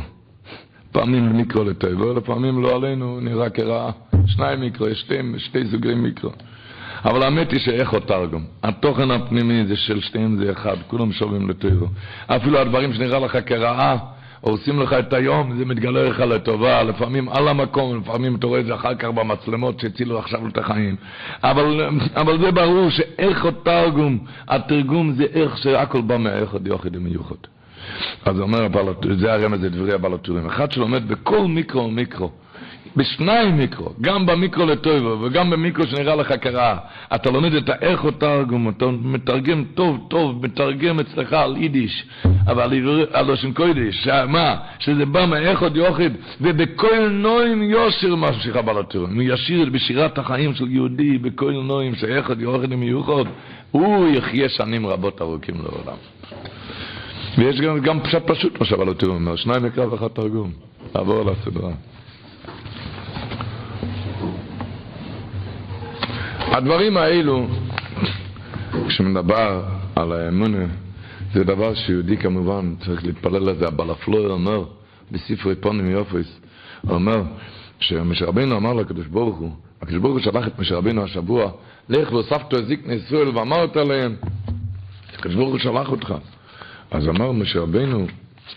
פעמים 0.91 1.37
מיקרו 1.37 1.63
לטבע, 1.63 2.13
לפעמים 2.17 2.63
לא 2.63 2.75
עלינו, 2.75 3.19
נראה 3.19 3.49
כרעה. 3.49 3.91
שניים 4.25 4.59
מיקרו, 4.59 4.87
יש 4.87 4.99
שתי, 4.99 5.15
שתי 5.37 5.59
סוגי 5.71 5.93
מיקרו. 5.93 6.31
אבל 7.05 7.23
האמת 7.23 7.51
היא 7.51 7.59
שאיך 7.59 7.95
תרגום. 7.95 8.45
התוכן 8.63 9.11
הפנימי 9.11 9.65
זה 9.65 9.75
של 9.75 10.01
שתיהם 10.01 10.37
זה 10.37 10.51
אחד, 10.51 10.75
כולם 10.87 11.11
שווים 11.11 11.49
לטבע. 11.49 11.87
אפילו 12.27 12.59
הדברים 12.59 12.93
שנראה 12.93 13.19
לך 13.19 13.37
כרעה, 13.45 13.97
הורסים 14.43 14.79
לך 14.79 14.93
את 14.93 15.13
היום, 15.13 15.57
זה 15.57 15.65
מתגלה 15.65 16.03
לך 16.03 16.19
לטובה, 16.19 16.83
לפעמים 16.83 17.29
על 17.29 17.47
המקום, 17.47 17.97
לפעמים 17.97 18.35
אתה 18.35 18.47
רואה 18.47 18.59
את 18.59 18.65
זה 18.65 18.75
אחר 18.75 18.95
כך 18.95 19.07
במצלמות 19.07 19.79
שהצילו 19.79 20.19
עכשיו 20.19 20.47
את 20.47 20.57
החיים. 20.57 20.95
אבל, 21.43 21.89
אבל 22.15 22.39
זה 22.39 22.51
ברור 22.51 22.89
שאיך 22.89 23.45
עוד 23.45 23.53
תרגום, 23.63 24.19
התרגום 24.47 25.13
זה 25.13 25.23
איך 25.33 25.57
שהכל 25.57 26.01
בא 26.01 26.17
מהאיכות 26.17 26.61
יוחד 26.65 26.95
ומיוחד. 26.95 27.35
אז 28.25 28.39
אומר, 28.39 28.67
זה 29.19 29.33
הרמז, 29.33 29.61
זה 29.61 29.69
דברי 29.69 29.93
הבלטורים. 29.93 30.45
אחד 30.45 30.71
שלומד 30.71 31.07
בכל 31.07 31.47
מיקרו 31.47 31.83
ומיקרו, 31.83 32.31
בשניים 32.97 33.57
מיקרו, 33.57 33.89
גם 34.01 34.25
במיקרו 34.25 34.65
לטויבו 34.65 35.17
וגם 35.21 35.49
במיקרו 35.49 35.85
שנראה 35.87 36.15
לך 36.15 36.33
כרעה, 36.41 36.77
אתה 37.15 37.31
לומד 37.31 37.53
את 37.53 37.69
האיכו 37.69 38.11
תרגום, 38.11 38.69
אתה 38.69 38.85
מתרגם 39.01 39.63
טוב 39.73 40.07
טוב, 40.09 40.45
מתרגם 40.45 40.99
אצלך 40.99 41.33
על 41.33 41.57
יידיש, 41.57 42.05
אבל 42.47 42.73
על 43.11 43.29
אושן 43.29 43.53
קוידיש, 43.53 44.07
מה? 44.27 44.55
שזה 44.79 45.05
בא 45.05 45.25
מאיכו 45.25 45.69
דיוחד, 45.69 46.11
ובכל 46.41 47.09
נועים 47.09 47.63
יושר 47.63 48.15
ממשיכה 48.15 48.61
בלטורים, 48.61 49.15
הוא 49.15 49.23
ישיר 49.23 49.69
בשירת 49.69 50.17
החיים 50.17 50.53
של 50.55 50.71
יהודי, 50.71 51.17
בכל 51.17 51.51
נועים 51.51 51.95
שאיכו 51.95 52.33
דיוחד 52.33 52.71
ומיוחד, 52.71 53.23
הוא 53.71 54.07
יחיה 54.07 54.49
שנים 54.49 54.87
רבות 54.87 55.21
ארוכים 55.21 55.55
לעולם. 55.55 55.97
ויש 57.37 57.61
גם, 57.61 57.79
גם 57.79 57.99
פשט 57.99 58.21
פשוט 58.25 58.59
מה 58.59 58.65
שבלטורים 58.65 59.15
אומר, 59.15 59.35
שניים 59.35 59.63
מקרא 59.63 59.85
ואחד 59.85 60.07
תרגום, 60.07 60.51
לעבור 60.95 61.21
על 61.21 61.29
הסדרה. 61.29 61.71
הדברים 66.53 66.97
האלו, 66.97 67.47
כשמדבר 68.87 69.63
על 69.95 70.11
האמונה, 70.11 70.65
זה 71.33 71.43
דבר 71.43 71.73
שיהודי 71.73 72.17
כמובן 72.17 72.75
צריך 72.85 73.05
להתפלל 73.05 73.49
לזה. 73.49 73.67
אבל 73.67 73.89
הפלואר 73.89 74.31
אומר 74.31 74.63
בספרי 75.11 75.55
פונים 75.55 75.89
יופס, 75.89 76.39
אומר 76.89 77.21
שמשה 77.79 78.25
רבינו 78.25 78.57
אמר 78.57 78.73
לקדוש 78.73 79.07
ברוך 79.07 79.37
הוא, 79.37 79.51
הקדוש 79.81 79.99
ברוך 79.99 80.13
הוא 80.13 80.21
שלח 80.21 80.47
את 80.47 80.59
משה 80.59 80.75
רבינו 80.75 81.03
השבוע, 81.03 81.51
לך 81.89 82.11
והוספתו 82.11 82.57
את 82.57 82.67
זקני 82.67 82.93
ישראל 82.93 83.37
ואמרת 83.37 83.75
להם, 83.75 84.15
הקדוש 85.17 85.35
ברוך 85.35 85.49
הוא 85.49 85.59
שלח 85.59 85.91
אותך. 85.91 86.13
אז 86.91 87.07
אמר 87.07 87.31
משה 87.31 87.59
רבינו, 87.59 88.05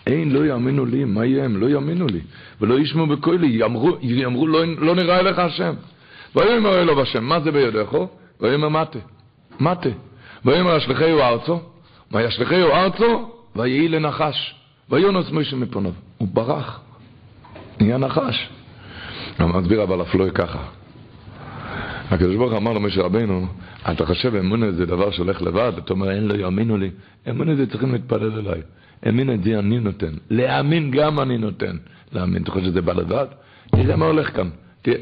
אין, 0.07 0.31
לא 0.31 0.45
יאמינו 0.45 0.85
לי, 0.85 1.03
מה 1.05 1.25
יהיה? 1.25 1.45
הם 1.45 1.57
לא 1.57 1.69
יאמינו 1.69 2.07
לי, 2.07 2.19
ולא 2.61 2.79
ישמעו 2.79 3.07
בקולי, 3.07 3.47
יאמרו, 3.47 3.97
יאמרו 4.01 4.47
לא, 4.47 4.65
לא 4.77 4.95
נראה 4.95 5.19
אליך 5.19 5.39
השם. 5.39 5.73
ויאמר 6.37 6.81
אלוהו 6.81 7.01
השם, 7.01 7.23
מה 7.23 7.39
זה 7.39 7.51
בידיך? 7.51 7.97
ויאמר 8.41 8.69
מטה, 8.69 8.99
מטה. 9.59 9.89
ויאמר 10.45 10.77
אשליכהו 10.77 11.19
ארצו, 11.19 11.59
וישליכהו 12.11 12.71
ארצו, 12.71 13.31
ויהי 13.55 13.87
לנחש. 13.87 14.55
ויונוס 14.89 15.31
מוישה 15.31 15.55
מפוניו. 15.55 15.91
הוא 16.17 16.27
ברח, 16.33 16.81
נהיה 17.79 17.97
נחש. 17.97 18.49
מסביר 19.39 19.83
אבל 19.83 20.01
אף 20.01 20.15
לא 20.15 20.29
ככה. 20.29 20.59
הקדוש 22.09 22.35
ברוך 22.35 22.53
אמר 22.53 22.73
למשה 22.73 23.01
רבינו, 23.01 23.47
אתה 23.91 24.05
חושב 24.05 24.35
אמונה 24.35 24.71
זה 24.71 24.85
דבר 24.85 25.11
שהולך 25.11 25.41
לבד? 25.41 25.71
אתה 25.77 25.93
אומר, 25.93 26.11
אין 26.11 26.27
לא 26.27 26.33
יאמינו 26.33 26.77
לי. 26.77 26.89
אמונה 27.29 27.55
זה 27.55 27.67
צריכים 27.67 27.91
להתפלל 27.91 28.39
אליי. 28.39 28.61
אמין 29.07 29.43
זה 29.43 29.59
אני 29.59 29.79
נותן. 29.79 30.13
להאמין 30.29 30.91
גם 30.91 31.19
אני 31.19 31.37
נותן. 31.37 31.77
להאמין, 32.11 32.43
אתה 32.43 32.51
חושב 32.51 32.65
שזה 32.65 32.81
בא 32.81 32.93
לבד? 32.93 33.25
תראה 33.71 33.95
מה 33.95 34.05
הולך 34.05 34.35
כאן. 34.35 34.49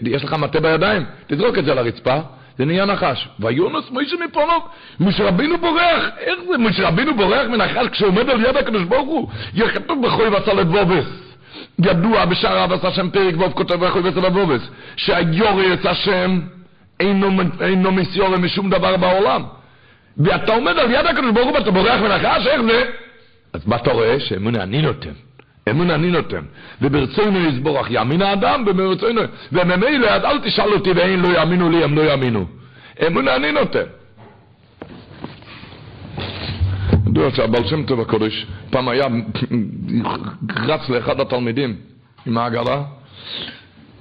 יש 0.03 0.23
לך 0.23 0.33
מטה 0.33 0.59
בידיים, 0.59 1.05
תזרוק 1.27 1.57
את 1.57 1.65
זה 1.65 1.71
על 1.71 1.77
הרצפה, 1.77 2.19
זה 2.57 2.65
נהיה 2.65 2.85
נחש. 2.85 3.27
ויונס 3.39 3.91
מוישה 3.91 4.15
מפונו, 4.27 4.53
משה 4.99 5.23
רבינו 5.23 5.57
בורח, 5.57 6.09
איך 6.19 6.39
זה? 6.51 6.57
משה 6.57 6.87
רבינו 6.87 7.15
בורח 7.15 7.47
מנחש 7.47 7.87
כשהוא 7.91 8.09
עומד 8.09 8.29
על 8.29 8.45
יד 8.45 8.57
הקדוש 8.57 8.83
ברוך 8.83 9.07
הוא? 9.07 9.29
יהיה 9.53 9.69
כתוב 9.71 10.05
בחוי 10.05 10.27
ועשה 10.27 10.53
לבובס. 10.53 11.05
ידוע 11.79 12.25
בשער 12.25 12.63
אב 12.63 12.71
עשה 12.71 12.91
שם 12.91 13.09
פרק 13.09 13.35
ווב 13.35 13.53
כותב 13.53 13.85
בחוי 13.85 14.01
ועשה 14.01 14.19
לבובס, 14.19 14.61
שהיורס 14.95 15.85
השם 15.85 16.39
אינו, 16.99 17.41
אינו 17.61 17.91
מסיורם 17.91 18.45
משום 18.45 18.69
דבר 18.69 18.97
בעולם. 18.97 19.43
ואתה 20.17 20.53
עומד 20.53 20.79
על 20.79 20.91
יד 20.91 21.05
הקדוש 21.05 21.31
ברוך 21.31 21.47
הוא 21.47 21.57
ואתה 21.57 21.71
בורח 21.71 22.01
מנחש, 22.01 22.47
איך 22.47 22.61
זה? 22.61 22.83
אז 23.53 23.67
מה 23.67 23.75
אתה 23.75 23.91
רואה? 23.91 24.19
שאמונה 24.19 24.63
אני 24.63 24.81
נותן. 24.81 25.24
אמון 25.69 25.91
אני 25.91 26.11
נותן. 26.11 26.41
וברצונו 26.81 27.39
יסבורך 27.39 27.91
יאמין 27.91 28.21
האדם, 28.21 28.63
וברצונו, 28.67 29.21
וממילא 29.51 30.07
אל 30.07 30.39
תשאל 30.39 30.73
אותי 30.73 30.91
ואין 30.91 31.19
לא 31.19 31.27
יאמינו 31.27 31.69
לי, 31.69 31.83
הם 31.83 31.95
לא 31.95 32.01
יאמינו. 32.01 32.45
אמון 33.07 33.27
אני 33.27 33.51
נותן. 33.51 33.83
ידוע 37.07 37.31
שהבעל 37.31 37.67
שם 37.67 37.83
טוב 37.83 38.01
הקודש 38.01 38.45
פעם 38.69 38.87
היה 38.89 39.05
רץ 40.55 40.89
לאחד 40.89 41.19
התלמידים 41.19 41.75
עם 42.25 42.37
העגלה 42.37 42.83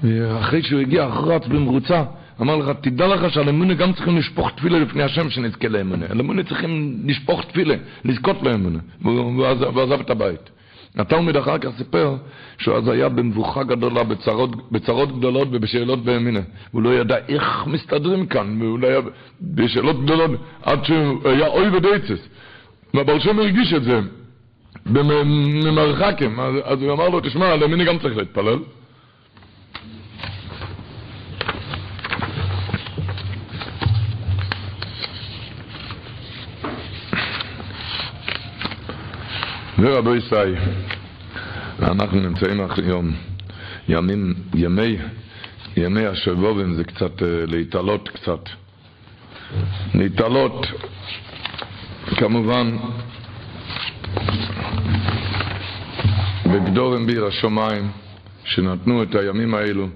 ואחרי 0.03 0.63
שהוא 0.63 0.81
הגיע 0.81 1.05
רץ 1.07 1.47
במרוצה 1.47 2.03
אמר 2.41 2.57
לך, 2.57 2.71
תדע 2.81 3.07
לך 3.07 3.33
שעל 3.33 3.49
אמונה 3.49 3.75
גם 3.75 3.93
צריכים 3.93 4.17
לשפוך 4.17 4.51
תפילה 4.57 4.79
לפני 4.79 5.03
השם 5.03 5.31
שנזכה 5.31 5.69
לאמונה. 5.69 6.07
על 6.09 6.21
אמונה 6.21 6.43
צריכים 6.43 7.01
לשפוך 7.05 7.45
תפילה, 7.45 7.75
לזכות 8.05 8.43
לאמונה. 8.43 8.79
והוא 9.03 9.47
עזב 9.47 10.01
את 10.01 10.11
הבית. 10.11 10.51
התלמיד 10.99 11.37
אחר 11.37 11.59
כך 11.59 11.71
סיפר 11.79 12.17
שהוא 12.59 12.77
אז 12.77 12.89
היה 12.89 13.09
במבוכה 13.09 13.63
גדולה, 13.63 14.05
בצרות, 14.05 14.73
בצרות 14.73 15.19
גדולות 15.19 15.49
ובשאלות 15.51 16.05
באמינה. 16.05 16.41
הוא 16.71 16.83
לא 16.83 16.95
ידע 16.95 17.17
איך 17.29 17.67
מסתדרים 17.67 18.27
כאן, 18.27 18.63
והוא 18.63 18.79
לא 18.79 18.87
היה 18.87 19.01
בשאלות 19.41 20.03
גדולות, 20.05 20.31
עד 20.63 20.85
שהוא 20.85 21.29
היה 21.29 21.47
אוי 21.47 21.69
ודייצס. 21.69 22.29
והבר 22.95 23.19
שם 23.19 23.39
הרגיש 23.39 23.73
את 23.73 23.83
זה 23.85 24.01
ממרחקים. 24.87 26.41
אז, 26.65 26.83
הוא 26.83 26.93
אמר 26.93 27.09
לו, 27.09 27.21
תשמע, 27.21 27.53
על 27.53 27.63
ימיני 27.63 27.85
גם 27.85 27.99
צריך 27.99 28.17
להתפלל. 28.17 28.59
ורבו 39.79 40.15
ישראל, 40.15 40.55
אנחנו 41.83 42.21
נמצאים 42.21 42.61
היום 42.77 43.13
ימים, 43.89 44.35
ימי, 44.55 44.97
ימי 45.77 46.07
השבובים 46.07 46.75
זה 46.75 46.85
קצת 46.85 47.19
uh, 47.19 47.25
להתעלות 47.47 48.09
קצת. 48.09 48.41
להתעלות, 49.95 50.67
כמובן, 52.17 52.77
בגדורם 56.47 57.07
ביר 57.07 57.27
השמיים, 57.27 57.91
שנתנו 58.45 59.03
את 59.03 59.15
הימים 59.15 59.55
האלו, 59.55 59.87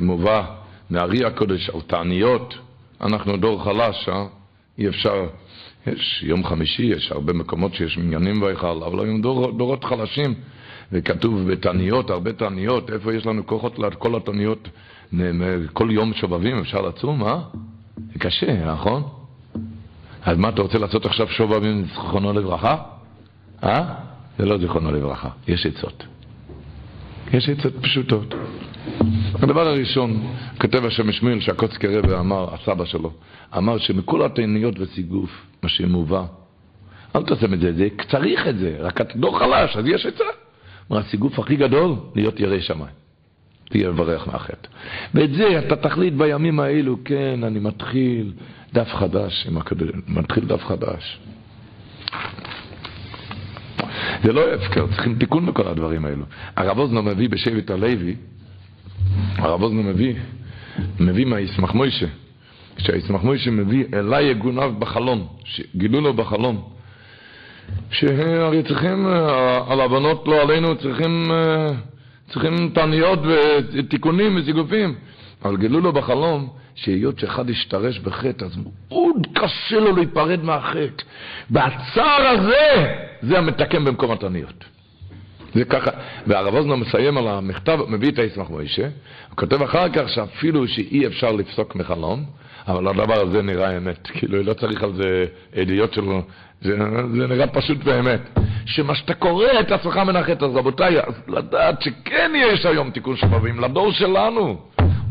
מובא 0.00 0.42
מארי 0.90 1.24
הקודש 1.24 1.70
על 1.70 1.80
תעניות, 1.80 2.54
אנחנו 3.00 3.36
דור 3.36 3.64
חלש, 3.64 4.08
אה? 4.08 4.26
אי 4.78 4.88
אפשר 4.88 5.26
יש 5.86 6.22
יום 6.26 6.44
חמישי, 6.44 6.82
יש 6.82 7.12
הרבה 7.12 7.32
מקומות 7.32 7.74
שיש 7.74 7.98
מניינים 7.98 8.40
בהיכל, 8.40 8.82
אבל 8.86 9.04
היום 9.04 9.22
דור, 9.22 9.50
דורות 9.58 9.84
חלשים, 9.84 10.34
וכתוב 10.92 11.50
בתעניות, 11.50 12.10
הרבה 12.10 12.32
תעניות, 12.32 12.90
איפה 12.90 13.14
יש 13.14 13.26
לנו 13.26 13.46
כוחות 13.46 13.78
לכל 13.78 14.16
התעניות, 14.16 14.68
כל 15.72 15.88
יום 15.90 16.14
שובבים 16.14 16.58
אפשר 16.58 16.80
לצום, 16.80 17.24
אה? 17.24 17.38
זה 18.12 18.18
קשה, 18.18 18.72
נכון? 18.72 19.02
אז 20.22 20.38
מה, 20.38 20.48
אתה 20.48 20.62
רוצה 20.62 20.78
לעשות 20.78 21.06
עכשיו 21.06 21.28
שובבים 21.28 21.84
זכרונו 21.84 22.32
לברכה? 22.32 22.76
אה? 23.64 23.94
זה 24.38 24.46
לא 24.46 24.58
זכרונו 24.58 24.92
לברכה, 24.92 25.28
יש 25.48 25.66
עצות. 25.66 26.06
יש 27.32 27.48
עצות 27.48 27.72
פשוטות. 27.82 28.34
הדבר 29.34 29.68
הראשון, 29.68 30.34
כותב 30.60 30.84
השם 30.84 31.12
שמואל 31.12 31.40
שהקוצקי 31.40 31.86
רבה 31.86 32.20
אמר, 32.20 32.54
הסבא 32.54 32.84
שלו, 32.84 33.12
אמר 33.56 33.78
שמכל 33.78 34.24
התעניות 34.24 34.74
וסיגוף, 34.80 35.30
מה 35.62 35.68
שמובא, 35.68 36.24
אל 37.16 37.22
תעשה 37.22 37.46
את 37.46 37.60
זה, 37.60 37.72
זה, 37.72 37.88
צריך 38.10 38.48
את 38.48 38.58
זה, 38.58 38.76
רק 38.80 39.00
אתה 39.00 39.14
לא 39.14 39.38
חלש, 39.38 39.76
אז 39.76 39.84
יש 39.86 40.06
עצה. 40.06 40.24
אמר, 40.90 40.98
הסיגוף 40.98 41.38
הכי 41.38 41.56
גדול, 41.56 41.94
להיות 42.14 42.40
ירא 42.40 42.60
שמיים. 42.60 43.00
תהיה 43.70 43.88
לברך 43.88 44.28
מהחטא. 44.28 44.68
ואת 45.14 45.32
זה 45.32 45.58
אתה 45.58 45.76
תחליט 45.76 46.14
בימים 46.14 46.60
האלו, 46.60 46.96
כן, 47.04 47.44
אני 47.44 47.58
מתחיל 47.58 48.32
דף 48.72 48.88
חדש 48.94 49.46
עם 49.48 49.56
הקדוש, 49.58 49.90
מתחיל 50.08 50.44
דף 50.44 50.64
חדש. 50.64 51.20
זה 54.24 54.32
לא 54.32 54.54
הפקר, 54.54 54.86
צריכים 54.86 55.14
תיקון 55.18 55.46
בכל 55.46 55.68
הדברים 55.68 56.04
האלו. 56.04 56.24
הרב 56.56 56.78
אוזנו 56.78 57.02
מביא 57.02 57.28
בשבט 57.28 57.70
הלוי, 57.70 58.16
הרב 59.36 59.62
אוזנו 59.62 59.82
מביא, 59.82 60.14
מביא 61.00 61.26
מהישמח 61.26 61.74
מוישה, 61.74 62.06
כשהישמח 62.76 63.22
מוישה 63.22 63.50
מביא 63.50 63.84
אליי 63.94 64.24
יגונב 64.30 64.78
בחלום, 64.78 65.26
גילו 65.76 66.00
לו 66.00 66.14
בחלום, 66.14 66.68
שהרי 67.90 68.62
צריכים, 68.62 69.06
על 69.68 69.80
הבנות 69.80 70.28
לא 70.28 70.42
עלינו, 70.42 70.76
צריכים, 70.76 71.32
צריכים 72.28 72.70
תעניות 72.74 73.18
ותיקונים 73.72 74.36
וסיגופים, 74.36 74.94
אבל 75.44 75.56
גילו 75.56 75.80
לו 75.80 75.92
בחלום 75.92 76.48
שהיות 76.74 77.18
שאחד 77.18 77.50
השתרש 77.50 77.98
בחטא, 77.98 78.44
אז 78.44 78.56
מאוד 78.56 79.26
קשה 79.34 79.80
לו 79.80 79.96
להיפרד 79.96 80.44
מהחטא. 80.44 81.04
והצער 81.50 82.26
הזה, 82.26 82.94
זה 83.22 83.38
המתקן 83.38 83.84
במקום 83.84 84.10
התעניות. 84.10 84.64
זה 85.54 85.64
ככה, 85.64 85.90
והרב 86.26 86.54
אוזנו 86.54 86.76
מסיים 86.76 87.18
על 87.18 87.28
המכתב, 87.28 87.78
מביא 87.88 88.10
את 88.10 88.18
הישמח 88.18 88.50
מוישה, 88.50 88.82
הוא 88.82 89.36
כותב 89.36 89.62
אחר 89.62 89.88
כך 89.88 90.08
שאפילו 90.08 90.68
שאי 90.68 91.06
אפשר 91.06 91.32
לפסוק 91.32 91.76
מחלום, 91.76 92.24
אבל 92.68 92.88
הדבר 92.88 93.20
הזה 93.20 93.42
נראה 93.42 93.76
אמת, 93.76 94.08
כאילו 94.12 94.42
לא 94.42 94.54
צריך 94.54 94.82
על 94.82 94.92
זה 94.94 95.26
עדויות 95.56 95.92
שלו, 95.92 96.22
זה, 96.62 96.76
זה 97.14 97.26
נראה 97.26 97.46
פשוט 97.46 97.84
באמת. 97.84 98.20
שמה 98.66 98.94
שאתה 98.94 99.14
קורא 99.14 99.46
את 99.60 99.72
עצמך 99.72 99.96
החטא, 99.96 100.44
אז 100.44 100.56
רבותיי, 100.56 101.00
אז 101.00 101.14
לדעת 101.28 101.82
שכן 101.82 102.32
יש 102.36 102.66
היום 102.66 102.90
תיקון 102.90 103.16
שבבים, 103.16 103.60
לדור 103.60 103.92
שלנו, 103.92 104.58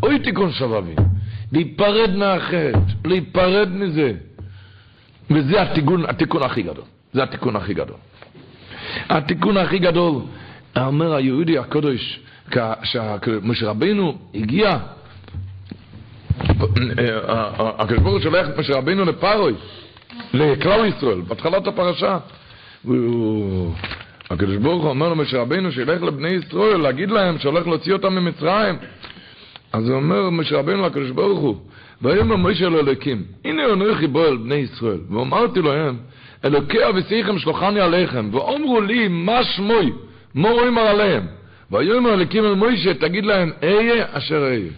אוי 0.03 0.19
תיקון 0.19 0.51
שבבים. 0.51 0.95
להיפרד 1.51 2.15
מהחטא, 2.15 2.79
להיפרד 3.05 3.69
מזה. 3.71 4.13
וזה 5.29 5.61
התיקון, 5.61 6.05
התיקון 6.05 6.43
הכי 6.43 6.61
גדול. 6.61 6.83
זה 7.13 7.23
התיקון 7.23 7.55
הכי 7.55 7.73
גדול. 7.73 7.95
התיקון 9.09 9.57
הכי 9.57 9.79
גדול, 9.79 10.21
אומר 10.77 11.13
היהודי 11.13 11.57
הקדוש, 11.57 12.19
כשמשה 12.81 13.69
רבינו 13.69 14.17
הגיע, 14.35 14.77
הקדוש 17.79 17.99
ברוך 17.99 18.13
הוא 18.13 18.19
שולח 18.19 18.49
את 18.49 18.57
משה 18.57 18.75
רבינו 18.75 19.05
לפרוי, 19.05 19.53
לכלל 20.33 20.85
ישראל, 20.85 21.21
בהתחלת 21.21 21.67
הפרשה. 21.67 22.17
הקדוש 24.29 24.57
ברוך 24.57 24.83
הוא 24.83 24.89
אומר 24.89 25.09
למשה 25.09 25.41
רבינו 25.41 25.71
שילך 25.71 26.03
לבני 26.03 26.29
ישראל, 26.29 26.77
להגיד 26.77 27.11
להם 27.11 27.39
שהולך 27.39 27.67
להוציא 27.67 27.93
אותם 27.93 28.15
ממצרים. 28.15 28.75
אז 29.73 29.89
הוא 29.89 29.95
אומר 29.95 30.29
משה 30.29 30.57
רבינו 30.57 30.85
לקדוש 30.85 31.09
ברוך 31.09 31.39
הוא, 31.39 31.55
ויאמר 32.01 32.35
משה 32.35 32.69
לאלוקים, 32.69 33.23
הנה 33.45 33.73
אנוכי 33.73 34.07
בו 34.07 34.25
אל 34.25 34.37
בני 34.37 34.55
ישראל, 34.55 34.99
ואמרתי 35.09 35.61
להם, 35.61 35.97
אלוקי 36.45 36.89
אביסיכם 36.89 37.39
שלוחני 37.39 37.79
עליכם, 37.79 38.29
ואומרו 38.31 38.81
לי 38.81 39.07
מה 39.07 39.43
שמוי, 39.43 39.91
מה 40.35 40.49
רואים 40.49 40.77
עליהם. 40.77 41.23
ויאמר 41.71 42.13
אלוקים 42.13 42.45
אל 42.45 42.55
משה, 42.55 42.93
תגיד 42.93 43.25
להם, 43.25 43.51
אהיה 43.63 44.05
אשר 44.11 44.43
אהיה. 44.43 44.71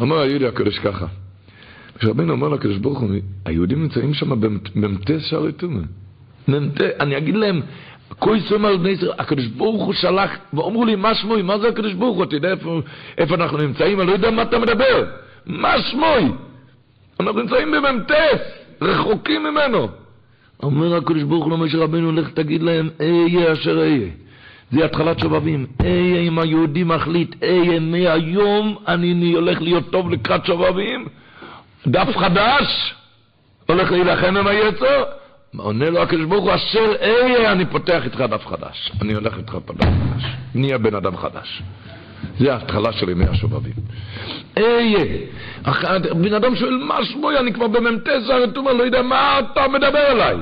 אומר 0.00 0.18
היהודי 0.18 0.46
הקדוש 0.46 0.78
ככה, 0.78 1.06
משה 1.96 2.08
רבינו 2.08 2.32
אומר 2.32 2.48
לקדוש 2.48 2.76
ברוך 2.76 3.00
הוא, 3.00 3.10
היהודים 3.44 3.82
נמצאים 3.82 4.14
שם 4.14 4.40
במ"ט 4.40 5.10
שערי 5.18 5.52
תומה. 5.52 5.80
אני 7.00 7.16
אגיד 7.16 7.34
להם, 7.34 7.60
כל 8.18 8.40
סומר 8.40 8.68
על 8.68 8.76
בני 8.76 8.88
ישראל, 8.88 9.12
הקדוש 9.18 9.46
ברוך 9.46 9.84
הוא 9.84 9.94
שלח, 9.94 10.30
ואומרו 10.54 10.84
לי, 10.84 10.96
מה 10.96 11.14
שמוי? 11.14 11.42
מה 11.42 11.58
זה 11.58 11.68
הקדוש 11.68 11.92
ברוך 11.92 12.16
הוא? 12.16 12.24
אתה 12.24 12.34
יודע 12.34 12.50
איפה, 12.50 12.80
איפה 13.18 13.34
אנחנו 13.34 13.58
נמצאים? 13.58 14.00
אני 14.00 14.08
לא 14.08 14.12
יודע 14.12 14.30
מה 14.30 14.42
אתה 14.42 14.58
מדבר. 14.58 15.04
מה 15.46 15.80
שמוי? 15.80 16.32
אנחנו 17.20 17.40
נמצאים 17.40 17.72
במ"טס, 17.72 18.40
רחוקים 18.82 19.42
ממנו. 19.42 20.03
אומר 20.62 20.96
הקדוש 20.96 21.22
ברוך 21.22 21.44
הוא 21.44 21.52
למשה 21.52 21.78
רבינו, 21.78 22.12
לך 22.12 22.30
תגיד 22.30 22.62
להם, 22.62 22.88
אהיה 23.00 23.52
אשר 23.52 23.78
אהיה. 23.80 24.08
זה 24.72 24.84
התחלת 24.84 25.18
שובבים. 25.18 25.66
אהיה 25.80 26.20
אם 26.20 26.38
היהודי 26.38 26.84
מחליט, 26.84 27.34
אהיה 27.42 27.80
מהיום 27.80 28.76
אני 28.88 29.32
הולך 29.32 29.62
להיות 29.62 29.90
טוב 29.90 30.10
לקראת 30.10 30.46
שובבים. 30.46 31.06
דף 31.86 32.16
חדש, 32.16 32.94
הולך 33.68 33.92
להילחם 33.92 34.36
עם 34.36 34.46
היצר. 34.46 35.04
עונה 35.56 35.90
לו 35.90 36.02
הקדוש 36.02 36.24
ברוך 36.24 36.44
הוא, 36.44 36.54
אשר 36.54 36.92
אהיה, 37.00 37.52
אני 37.52 37.66
פותח 37.66 38.04
איתך 38.04 38.20
דף 38.20 38.46
חדש. 38.46 38.92
אני 39.02 39.14
הולך 39.14 39.38
איתך 39.38 39.56
דף 39.66 39.84
חדש. 39.84 40.24
נהיה 40.54 40.78
בן 40.78 40.94
אדם 40.94 41.16
חדש. 41.16 41.62
זה 42.38 42.52
ההתחלה 42.52 42.92
של 42.92 43.08
ימי 43.08 43.24
השובבים. 43.24 43.72
אהיה. 44.58 45.04
בן 46.14 46.34
אדם 46.34 46.56
שואל, 46.56 46.76
מה 46.76 47.04
שמו? 47.04 47.30
אני 47.30 47.52
כבר 47.52 47.68
במ"ט 47.68 48.08
זרתומה, 48.26 48.72
לא 48.72 48.82
יודע 48.82 49.02
מה 49.02 49.38
אתה 49.38 49.68
מדבר 49.68 50.12
אליי. 50.12 50.36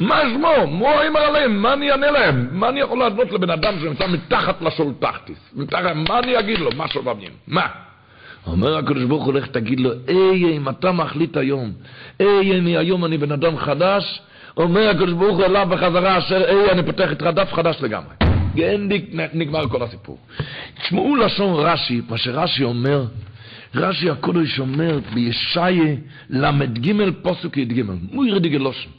מה 0.00 0.20
שמו? 0.20 0.66
מה 0.66 1.06
אומר 1.06 1.20
עליהם? 1.20 1.62
מה 1.62 1.72
אני 1.72 1.90
אענה 1.90 2.10
להם? 2.10 2.48
מה 2.52 2.68
אני 2.68 2.80
יכול 2.80 2.98
לענות 2.98 3.32
לבן 3.32 3.50
אדם 3.50 3.74
שנמצא 3.80 4.06
מתחת 4.06 4.62
לשולטחטיס? 4.62 5.54
מה 5.94 6.18
אני 6.18 6.38
אגיד 6.38 6.58
לו? 6.58 6.70
מה 6.76 6.88
שובבים? 6.88 7.30
מה? 7.46 7.66
אומר 8.46 8.76
הקדוש 8.76 9.04
ברוך 9.04 9.24
הוא, 9.24 9.34
לך 9.34 9.46
תגיד 9.46 9.80
לו, 9.80 9.90
אהיה, 10.08 10.56
אם 10.56 10.68
אתה 10.68 10.92
מחליט 10.92 11.36
היום, 11.36 11.72
אהיה, 12.20 12.60
מהיום 12.60 13.04
אני 13.04 13.18
בן 13.18 13.32
אדם 13.32 13.56
חדש, 13.56 14.20
אומר 14.56 14.88
הקדוש 14.88 15.12
ברוך 15.12 15.36
הוא 15.36 15.44
אליו 15.44 15.66
בחזרה, 15.70 16.18
אשר 16.18 16.44
אהיה, 16.44 16.72
אני 16.72 16.82
פותח 16.82 17.10
איתך 17.10 17.26
דף 17.26 17.52
חדש 17.52 17.76
לגמרי. 17.82 18.25
נגמר 19.34 19.68
כל 19.68 19.82
הסיפור. 19.82 20.18
תשמעו 20.82 21.16
לשון 21.16 21.66
רש"י, 21.66 22.00
מה 22.08 22.18
שרש"י 22.18 22.64
אומר, 22.64 23.04
רש"י 23.74 24.10
הקודש 24.10 24.60
אומר 24.60 24.98
בישעיה 25.14 25.94
ל"ג 26.30 26.92
פוסוק 27.22 27.56
י"ג, 27.56 27.82
מויר 28.12 28.38
דיגלושן. 28.38 28.90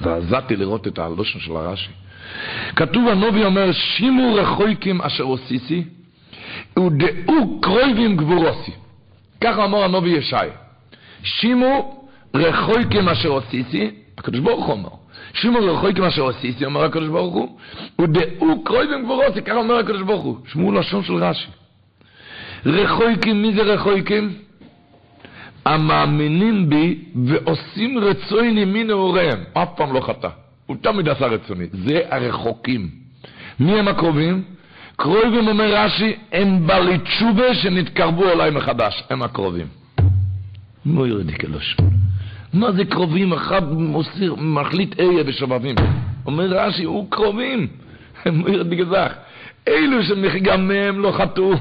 זעזעתי 0.00 0.56
לראות 0.56 0.86
את 0.86 0.98
הלושן 0.98 1.40
של 1.40 1.56
הרש"י. 1.56 1.90
כתוב 2.76 3.08
הנובי 3.08 3.44
אומר, 3.44 3.72
שימו 3.72 4.34
רחויקים 4.34 5.02
אשר 5.02 5.24
עוסיסי, 5.24 5.84
ודעו 6.78 7.60
קרויבים 7.60 8.16
גבורוסי. 8.16 8.72
ככה 9.40 9.64
אמר 9.64 9.84
הנובי 9.84 10.10
ישי, 10.10 10.36
שימו 11.24 12.04
רחוי 12.34 12.84
כמאשר 12.90 13.36
עשיתי, 13.36 13.90
הקדוש 14.18 14.40
ברוך 14.40 14.66
הוא 14.66 14.74
אומר, 14.74 14.88
שימו 15.36 15.58
רחוי 15.58 15.94
כמאשר 15.94 16.28
עשיתי, 16.28 16.64
אומר 16.64 16.84
הקדוש 16.84 17.08
ברוך 17.08 17.34
הוא, 17.34 17.58
ודאו 18.00 18.64
קרוי 18.64 18.86
במגבורוסי, 18.86 19.42
ככה 19.42 19.56
אומר 19.56 19.74
הקדוש 19.74 20.02
ברוך 20.02 20.24
הוא, 20.24 20.36
שמעו 20.46 20.72
לשון 20.72 21.04
של 21.04 21.14
רש"י. 21.14 21.46
רחויקים, 22.66 23.42
מי 23.42 23.54
זה 23.54 23.62
רחויקים? 23.62 24.34
המאמינים 25.64 26.68
בי 26.70 26.98
ועושים 27.26 27.98
רצוני 27.98 28.64
מנעוריהם, 28.64 29.44
אף 29.52 29.68
פעם 29.76 29.92
לא 29.92 30.00
חטא, 30.00 30.28
הוא 30.66 30.76
תמיד 30.80 31.08
עשה 31.08 31.26
רצוני, 31.26 31.66
זה 31.72 32.00
הרחוקים. 32.10 32.88
מי 33.60 33.78
הם 33.78 33.88
הקרובים? 33.88 34.42
קרובים 34.96 35.48
אומר 35.48 35.74
רש"י, 35.74 36.16
הם 36.32 36.66
בעלי 36.66 36.98
תשובה 36.98 37.54
שנתקרבו 37.54 38.30
אליי 38.30 38.50
מחדש, 38.50 39.04
הם 39.10 39.22
הקרובים. 39.22 39.66
מו 40.86 41.06
ירדי 41.06 41.32
קלוש. 41.32 41.76
מה 42.56 42.72
זה 42.72 42.84
קרובים? 42.84 43.32
אחד 43.32 43.72
מוסיר, 43.72 44.34
מחליט 44.34 45.00
איה 45.00 45.24
בשובבים. 45.24 45.74
אומר 46.26 46.46
רש"י, 46.46 46.84
הוא 46.84 47.10
קרובים. 47.10 47.66
ירדי 48.52 48.76
גזח. 48.76 49.12
אלו 49.68 50.02
שגם 50.02 50.68
מהם 50.68 50.98
לא 51.00 51.12
חטאו. 51.12 51.54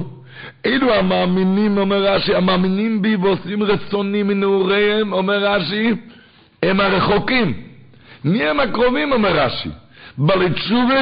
אלו 0.66 0.94
המאמינים, 0.94 1.78
אומר 1.78 2.04
רש"י, 2.04 2.36
המאמינים 2.36 3.02
בי 3.02 3.16
ועושים 3.16 3.64
רצוני 3.64 4.24
מנעוריהם, 4.24 5.14
אומר 5.14 5.46
רש"י, 5.46 5.94
הם 6.64 6.80
הרחוקים. 6.80 7.54
מי 8.24 8.44
הם 8.44 8.60
הקרובים, 8.60 9.12
אומר 9.12 9.40
רש"י? 9.40 9.70
בעלי 10.18 10.50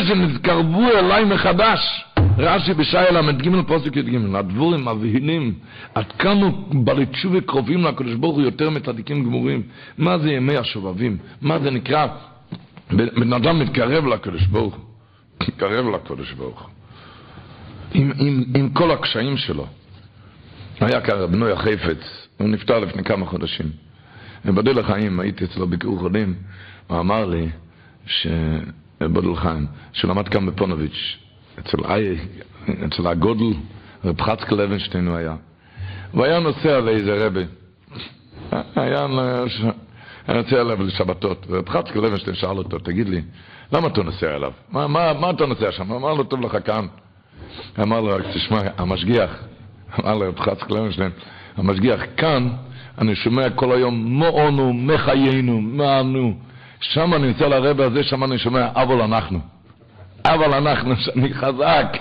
שנתקרבו 0.08 0.90
אליי 0.92 1.26
מחדש. 1.26 2.06
רש"י 2.38 2.74
בשעיה 2.74 3.12
ל"ג 3.12 3.68
פוסק 3.68 3.96
י"ג, 3.96 4.36
הדבורים 4.36 4.86
מבהילים 4.86 5.54
עד 5.96 6.12
כמה 6.12 6.50
בעלי 6.72 7.06
תשובה 7.06 7.42
קרובים 7.42 7.84
לקדוש 7.84 8.14
ברוך 8.16 8.36
הוא 8.36 8.44
יותר 8.44 8.70
מצדיקים 8.70 9.24
גמורים. 9.24 9.62
מה 9.98 10.18
זה 10.18 10.32
ימי 10.32 10.58
השובבים? 10.58 11.18
מה 11.42 11.60
זה 11.60 11.72
נקרא? 11.72 12.08
בן 12.92 13.34
אדם 13.34 13.60
מתקרב 13.60 14.06
לקדוש 14.06 14.44
ברוך 14.44 14.76
הוא. 14.76 14.84
מתקרב 15.42 15.86
לקדוש 15.96 16.32
ברוך 16.32 16.62
הוא. 16.62 16.70
עם, 17.94 18.12
עם, 18.18 18.44
עם 18.56 18.70
כל 18.70 18.92
הקשיים 18.92 19.38
שלו. 19.38 19.68
היה 20.80 21.02
כאן 21.02 21.16
רב 21.18 21.36
נוי 21.36 21.52
החפץ, 21.52 22.28
הוא 22.38 22.50
נפטר 22.50 22.80
לפני 22.80 23.04
כמה 23.04 23.26
חודשים. 23.26 23.66
ובדל 24.46 24.80
החיים 24.80 25.20
הייתי 25.20 25.46
אצלו 25.46 25.68
ביקור 25.68 26.00
חולים, 26.00 26.34
הוא 26.88 27.00
אמר 27.00 27.26
לי, 27.26 27.50
ש... 28.06 28.28
בדל 29.08 29.36
חיים, 29.36 29.66
שלמד 29.94 30.28
כאן 30.28 30.46
בפונוביץ', 30.46 31.18
אצל, 31.60 31.78
אי, 31.86 32.18
אצל 32.88 33.08
הגודל, 33.08 33.54
רב 34.06 34.22
חצקל 34.22 34.56
לוינשטיין 34.56 35.08
הוא 35.08 35.16
היה. 35.16 35.36
הוא 36.12 36.26
היה 36.26 36.40
נוסע 36.40 36.80
לאיזה 36.80 37.26
רבה. 37.26 37.42
היה 38.76 39.08
נוסע 40.28 40.62
אליו 40.62 40.84
לשבתות, 40.84 41.46
ורב 41.50 41.70
חצקל 41.70 42.00
לוינשטיין 42.00 42.36
שאל 42.36 42.58
אותו, 42.58 42.80
תגיד 42.80 43.10
לי, 43.10 43.22
למה 43.72 43.88
אתה 43.88 44.04
נוסע 44.04 44.36
אליו? 44.36 44.52
מה, 44.70 44.88
מה, 44.88 45.14
מה 45.14 45.30
אתה 45.30 45.46
נוסע 45.46 45.72
שם? 45.72 45.92
אמר 45.92 46.14
לו, 46.14 46.24
טוב 46.24 46.42
לך 46.42 46.58
כאן. 46.66 46.88
אמר 47.82 48.02
לו, 48.02 48.16
רק 48.16 48.24
תשמע, 48.34 48.62
המשגיח, 48.78 49.30
אמר 50.00 50.16
לו 50.16 50.28
רב 50.28 50.40
חצקל 50.40 50.74
לוינשטיין, 50.74 51.12
המשגיח, 51.58 52.02
כאן 52.18 52.50
אני 52.98 53.16
שומע 53.16 53.50
כל 53.50 53.72
היום, 53.72 53.96
מואנו, 53.96 54.74
מחיינו, 54.74 55.62
מאנו. 55.62 56.34
שם 56.84 57.14
אני 57.14 57.28
נמצא 57.28 57.48
לרבה 57.48 57.86
הזה, 57.86 58.04
שם 58.04 58.24
אני 58.24 58.38
שומע, 58.38 58.68
אבל 58.76 59.02
אנחנו. 59.02 59.40
אבל 60.26 60.54
אנחנו, 60.54 60.96
שאני 61.04 61.34
חזק. 61.34 61.98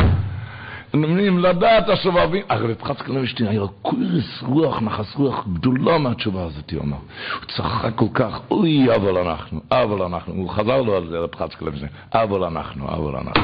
נמנים 0.94 1.38
לדעת 1.38 1.88
השובבים. 1.88 2.42
הרי 2.48 2.72
רב 2.72 2.82
חצקל 2.82 3.12
לוינשטיין 3.12 3.48
היה 3.48 3.60
קורס 3.82 4.42
רוח, 4.42 4.82
נחס 4.82 5.16
רוח 5.16 5.46
גדולה 5.52 5.98
מהתשובה 5.98 6.42
הזאת, 6.42 6.70
הוא 6.70 6.82
אמר. 6.82 6.96
הוא 6.96 7.48
צחק 7.56 7.94
כל 7.94 8.06
כך, 8.14 8.40
אוי, 8.50 8.94
אבל 8.96 9.18
אנחנו, 9.18 9.60
אבל 9.70 10.02
אנחנו. 10.02 10.34
הוא 10.34 10.50
חזר 10.50 10.82
לו 10.82 10.96
על 10.96 11.06
זה, 11.08 11.18
רב 11.18 11.34
חצקל 11.34 11.64
לוינשטיין. 11.64 11.92
אבל 12.14 12.44
אנחנו, 12.44 12.88
אבל 12.88 13.16
אנחנו. 13.16 13.42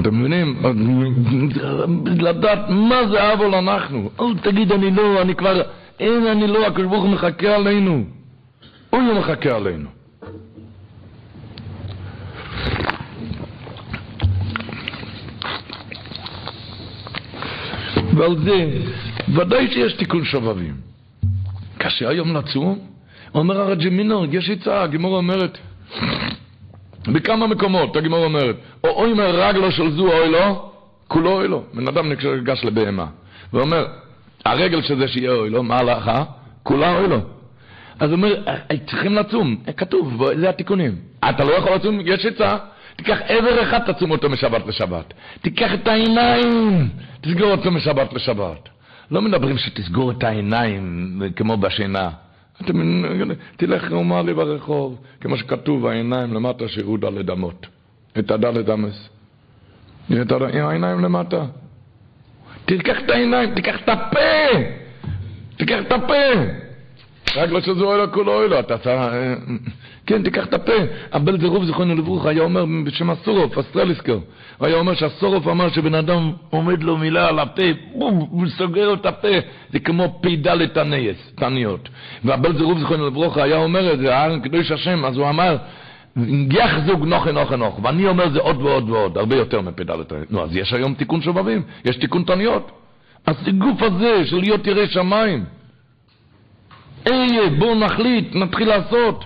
אתם 0.00 0.20
מבינים? 0.20 0.62
לדעת 2.06 2.68
מה 2.68 3.06
זה 3.10 3.32
אבל 3.32 3.54
אנחנו. 3.54 4.10
אל 4.20 4.38
תגיד 4.42 4.72
אני 4.72 4.90
לא, 4.90 5.22
אני 5.22 5.34
כבר, 5.34 5.62
אין 6.00 6.26
אני 6.26 6.46
לא, 6.46 6.66
הקדוש 6.66 6.86
ברוך 6.86 7.02
הוא 7.02 7.10
מחכה 7.10 7.54
עלינו. 7.54 8.04
הוא 9.04 9.14
מחכה 9.14 9.56
עלינו. 9.56 9.88
ועל 18.16 18.36
זה, 18.44 18.68
ודאי 19.28 19.72
שיש 19.72 19.92
תיקון 19.92 20.24
שובבים. 20.24 20.74
קשה 21.78 22.08
היום 22.08 22.36
לצום? 22.36 22.78
אומר 23.34 23.60
הרג'י 23.60 23.88
מינור, 23.90 24.24
יש 24.30 24.50
עצה, 24.50 24.82
הגמור 24.82 25.16
אומרת, 25.16 25.58
בכמה 27.08 27.46
מקומות, 27.46 27.96
הגמור 27.96 28.24
אומרת, 28.24 28.56
או 28.84 28.88
אוי 28.88 29.14
מרגלו 29.14 29.72
של 29.72 29.90
זו 29.90 30.12
אוי 30.12 30.30
לו, 30.30 30.70
כולו 31.08 31.32
אוי 31.32 31.48
לו. 31.48 31.62
בן 31.74 31.88
אדם 31.88 32.08
ניגש 32.08 32.64
לבהמה, 32.64 33.06
ואומר, 33.52 33.86
הרגל 34.44 34.82
של 34.82 34.98
זה 34.98 35.08
שיהיה 35.08 35.32
אוי 35.32 35.50
לו, 35.50 35.62
מה 35.62 35.78
הלכה? 35.78 36.24
כולה 36.62 36.98
אוי 36.98 37.08
לו. 37.08 37.35
אז 38.00 38.10
הוא 38.10 38.16
אומר, 38.16 38.42
צריכים 38.86 39.14
לצום, 39.14 39.56
כתוב, 39.76 40.22
זה 40.40 40.48
התיקונים. 40.48 40.94
אתה 41.30 41.44
לא 41.44 41.52
יכול 41.52 41.74
לצום, 41.74 42.00
יש 42.04 42.26
עצה. 42.26 42.56
תיקח 42.96 43.18
עבר 43.28 43.62
אחד, 43.62 43.92
תצום 43.92 44.10
אותו 44.10 44.30
משבת 44.30 44.66
לשבת. 44.66 45.14
תיקח 45.42 45.74
את 45.74 45.88
העיניים, 45.88 46.88
תסגור 47.20 47.50
אותו 47.50 47.70
משבת 47.70 48.12
לשבת. 48.12 48.68
לא 49.10 49.22
מדברים 49.22 49.58
שתסגור 49.58 50.10
את 50.10 50.24
העיניים 50.24 51.22
כמו 51.36 51.56
בשינה. 51.56 52.10
תלך 53.56 53.90
נורמלי 53.90 54.34
ברחוב, 54.34 54.98
כמו 55.20 55.36
שכתוב, 55.36 55.86
העיניים 55.86 56.34
למטה 56.34 56.68
שירו 56.68 56.96
דלת 56.96 57.30
אמות. 57.30 57.66
את 58.18 58.30
הדלת 58.30 58.68
אמס. 58.70 59.08
את 60.22 60.32
העיניים 60.32 61.00
למטה. 61.00 61.44
תיקח 62.64 62.96
את 63.04 63.10
העיניים, 63.10 63.54
תיקח 63.54 63.76
את 63.84 63.88
הפה! 63.88 64.58
תיקח 65.56 65.78
את 65.86 65.92
הפה! 65.92 66.65
רק 67.36 67.50
לא 67.50 67.60
שזה 67.60 67.84
אוהלו 67.84 68.12
כולו 68.12 68.32
אוהלו, 68.32 68.60
אתה 68.60 68.78
צריך... 68.78 69.00
כן, 70.06 70.22
תיקח 70.22 70.46
את 70.46 70.54
הפה. 70.54 70.72
אבל 71.12 71.40
זה 71.40 71.46
רוב 71.46 71.64
זיכרונו 71.64 71.94
לברוך 71.94 72.26
היה 72.26 72.42
אומר 72.42 72.64
בשם 72.84 73.10
הסורוף, 73.10 73.58
אסטרליסקר. 73.58 74.18
הוא 74.58 74.66
היה 74.66 74.76
אומר 74.76 74.94
שהסורוף 74.94 75.48
אמר 75.48 75.68
שבן 75.68 75.94
אדם 75.94 76.32
עומד 76.50 76.82
לו 76.82 76.96
מילה 76.96 77.28
על 77.28 77.38
הפה, 77.38 77.62
הוא 77.92 78.46
סוגר 78.48 78.94
את 78.94 79.06
הפה. 79.06 79.28
זה 79.72 79.78
כמו 79.78 80.20
פ"ד 80.22 80.66
תנאייס, 80.66 81.32
תניות. 81.34 81.88
והבל 82.24 82.62
רוב 82.62 82.78
זיכרונו 82.78 83.06
לברוך 83.06 83.36
היה 83.36 83.56
אומר 83.56 83.92
את 83.92 83.98
זה, 83.98 84.16
הארן 84.16 84.40
קדוש 84.40 84.70
השם, 84.72 85.04
אז 85.04 85.16
הוא 85.16 85.28
אמר, 85.28 85.56
יחזוג 86.50 87.04
נוכי 87.04 87.32
נוכי 87.32 87.56
נוך, 87.56 87.80
ואני 87.82 88.06
אומר 88.06 88.28
זה 88.28 88.40
עוד 88.40 88.62
ועוד 88.62 88.90
ועוד, 88.90 89.18
הרבה 89.18 89.36
יותר 89.36 89.60
מפ"ד 89.60 90.02
תנאייס. 90.02 90.30
נו, 90.30 90.42
אז 90.42 90.56
יש 90.56 90.72
היום 90.72 90.94
תיקון 90.94 91.22
שובבים, 91.22 91.62
יש 91.84 91.96
תיקון 91.96 92.22
תניות. 92.22 92.70
אז 93.26 93.36
הגוף 93.46 93.82
הזה 93.82 94.26
של 94.26 94.40
להיות 94.40 94.66
ירא 94.66 94.86
שמיים, 94.86 95.44
איה, 97.06 97.50
בואו 97.58 97.74
נחליט, 97.74 98.34
נתחיל 98.34 98.68
לעשות. 98.68 99.24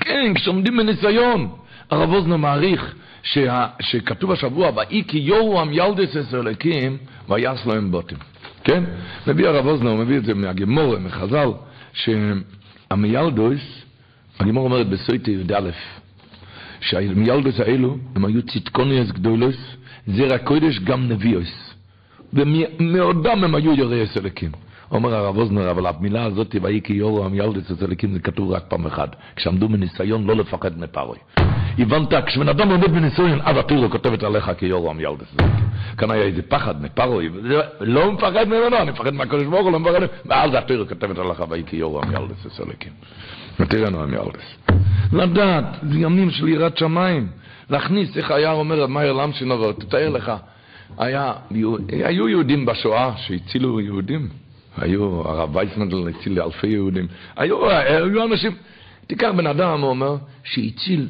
כן, 0.00 0.34
כשעומדים 0.34 0.76
בניסיון. 0.76 1.48
הרב 1.90 2.12
אוזנר 2.12 2.36
מעריך 2.36 2.94
שה, 3.22 3.66
שכתוב 3.80 4.32
השבוע, 4.32 4.70
ואי 4.76 5.02
כי 5.08 5.18
יורם 5.18 5.72
ילדס 5.72 6.16
אס 6.16 6.34
אלוקים, 6.34 6.96
ויעש 7.28 7.66
להם 7.66 7.90
בוטים. 7.90 8.18
כן? 8.64 8.84
מביא 9.26 9.48
הרב 9.48 9.66
אוזנר, 9.66 9.94
מביא 9.94 10.16
את 10.16 10.24
זה 10.24 10.34
מהגמור, 10.34 10.98
מחז"ל, 10.98 11.48
שהמיילדוס, 11.92 13.82
הגמור 14.40 14.64
אומרת 14.64 14.88
בסויטי 14.88 15.30
י"א, 15.30 15.70
שהמיילדוס 16.80 17.60
האלו, 17.60 17.96
הם 18.16 18.24
היו 18.24 18.42
צדקוניאס 18.42 19.10
גדולוס, 19.10 19.56
זרע 20.06 20.38
קודש 20.38 20.78
גם 20.78 21.08
נביאוס. 21.08 21.74
ומאודם 22.32 23.44
הם 23.44 23.54
היו 23.54 23.74
יוראי 23.74 24.04
אלוקים. 24.16 24.50
אומר 24.92 25.14
הרב 25.14 25.36
אוזנר, 25.38 25.70
אבל 25.70 25.86
המילה 25.86 26.24
הזאת, 26.24 26.56
ויהי 26.62 26.80
כי 26.84 26.92
יורו 26.92 27.24
המילדס 27.24 27.70
אצלקים, 27.70 28.12
זה 28.12 28.20
כתוב 28.20 28.50
רק 28.50 28.64
פעם 28.68 28.86
אחת. 28.86 29.16
כשעמדו 29.36 29.68
בניסיון 29.68 30.26
לא 30.26 30.36
לפחד 30.36 30.78
מפרוי. 30.78 31.18
הבנת, 31.78 32.14
כשבן 32.26 32.48
אדם 32.48 32.70
עומד 32.70 32.90
בניסיון, 32.90 33.40
אז 33.44 33.56
התורה 33.56 33.88
כותבת 33.88 34.22
עליך 34.22 34.50
כי 34.58 34.66
יורו 34.66 34.90
המילדס 34.90 35.34
אצלקים. 35.34 35.64
כאן 35.98 36.10
היה 36.10 36.22
איזה 36.22 36.42
פחד 36.42 36.82
מפרוי, 36.82 37.28
לא 37.80 38.12
מפחד 38.12 38.48
ממנו, 38.48 38.76
אני 38.76 38.90
מפחד 38.90 39.14
מהקדוש 39.14 39.44
ברוך 39.44 39.62
הוא, 39.62 39.72
לא 39.72 39.78
מפחד, 39.80 40.00
ואז 40.26 40.50
התורה 40.54 40.84
כותבת 40.84 41.18
עליך, 41.18 41.44
ויהי 41.48 41.62
כי 41.66 41.76
יורו 41.76 42.02
המילדס 42.02 42.46
אצלקים. 42.46 42.92
ותראינו 43.60 44.02
המילדס. 44.02 44.56
לדעת, 45.12 45.64
זה 45.82 45.98
ימים 45.98 46.30
של 46.30 46.48
יראת 46.48 46.78
שמיים. 46.78 47.28
להכניס, 47.70 48.16
איך 48.16 48.30
היה 48.30 48.52
אומר 48.52 48.86
מאיר 48.86 49.12
למשינובר, 49.12 49.72
תתאר 49.72 50.08
לך, 50.08 50.32
היה, 50.98 51.32
היו 51.90 52.28
יהודים 52.28 52.66
בשואה 52.66 53.12
שהצילו 53.16 53.80
יהודים. 53.80 54.41
היו, 54.78 55.28
הרב 55.28 55.56
וייסמנדל 55.56 56.08
הציל 56.08 56.42
אלפי 56.42 56.66
יהודים. 56.66 57.06
היו, 57.36 57.70
היו 57.70 58.24
אנשים, 58.24 58.52
תיקח 59.06 59.30
בן 59.36 59.46
אדם, 59.46 59.80
הוא 59.80 59.90
אומר, 59.90 60.16
שהציל 60.44 61.08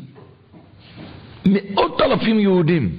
מאות 1.47 2.01
אלפים 2.01 2.41
יהודים. 2.41 2.91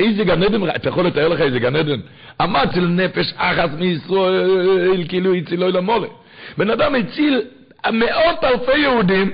איזה 0.00 0.24
גן 0.24 0.42
עדן, 0.42 0.68
אתה 0.76 0.88
יכול 0.88 1.06
לתאר 1.06 1.28
לך 1.28 1.40
איזה 1.40 1.58
גן 1.58 1.76
עדן? 1.76 2.00
המציל 2.38 2.86
נפש 2.86 3.32
אחת 3.36 3.70
מישראל, 3.78 5.04
כאילו 5.08 5.34
הצילו 5.34 5.66
אל 5.66 5.76
המולה. 5.76 6.08
בן 6.58 6.70
אדם 6.70 6.94
הציל 6.94 7.42
מאות 7.92 8.44
אלפי 8.44 8.78
יהודים, 8.78 9.30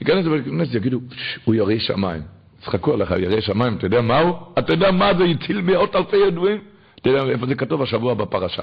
ייכנס 0.00 0.26
לבית 0.26 0.44
כנסת, 0.44 0.74
יגידו, 0.74 1.00
הוא 1.44 1.54
ירא 1.54 1.78
שמיים. 1.78 2.22
צחקו 2.64 2.94
עליך, 2.94 3.10
ירא 3.10 3.40
שמיים, 3.40 3.76
אתה 3.76 3.86
יודע 3.86 4.00
מה 4.00 4.18
הוא? 4.18 4.34
אתה 4.58 4.72
יודע 4.72 4.90
מה 4.90 5.14
זה 5.14 5.24
הציל 5.24 5.60
מאות 5.60 5.96
אלפי 5.96 6.16
יהודים? 6.16 6.58
אתה 7.00 7.08
יודע 7.08 7.32
איפה 7.32 7.46
זה 7.46 7.54
כתוב 7.54 7.82
השבוע 7.82 8.14
בפרשה. 8.14 8.62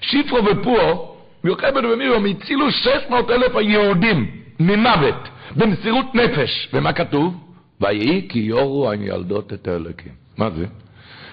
שיפרו 0.00 0.38
ופורו, 0.44 1.16
יוחבד 1.44 1.84
ומירום 1.84 2.26
הצילו 2.26 2.70
600 2.70 3.30
אלף 3.30 3.56
היהודים 3.56 4.30
ממוות, 4.60 5.28
במסירות 5.56 6.14
נפש. 6.14 6.68
ומה 6.72 6.92
כתוב? 6.92 7.34
ויהי 7.80 8.26
כי 8.28 8.38
יורו 8.38 8.90
הילדות 8.90 9.52
את 9.52 9.68
האלוקים. 9.68 10.12
מה 10.36 10.50
זה? 10.50 10.66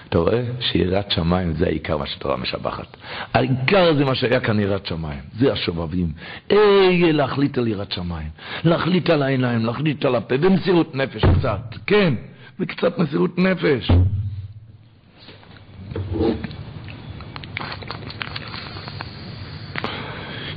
אתה 0.08 0.18
רואה 0.18 0.42
שיראת 0.60 1.10
שמיים 1.10 1.52
זה 1.52 1.66
העיקר 1.66 1.96
מה 1.96 2.06
שתורה 2.06 2.36
משבחת. 2.36 2.96
העיקר 3.34 3.94
זה 3.94 4.04
מה 4.04 4.14
שהיה 4.14 4.40
כאן 4.40 4.60
יראת 4.60 4.86
שמיים, 4.86 5.20
זה 5.38 5.52
השובבים. 5.52 6.12
איה 6.50 7.12
להחליט 7.12 7.58
על 7.58 7.68
יראת 7.68 7.92
שמיים, 7.92 8.28
להחליט 8.64 9.10
על 9.10 9.22
העיניים, 9.22 9.64
להחליט 9.64 10.04
על 10.04 10.14
הפה, 10.14 10.36
במסירות 10.36 10.94
נפש 10.94 11.24
קצת, 11.38 11.74
כן, 11.86 12.14
וקצת 12.60 12.98
מסירות 12.98 13.38
נפש. 13.38 13.90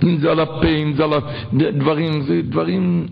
אם 0.03 0.17
זה 0.17 0.31
על 0.31 0.39
הפה, 0.39 0.67
אם 0.67 0.93
זה 0.93 1.03
על 1.03 1.13
הדברים, 1.53 2.21
זה 2.21 2.41
דברים... 2.41 3.07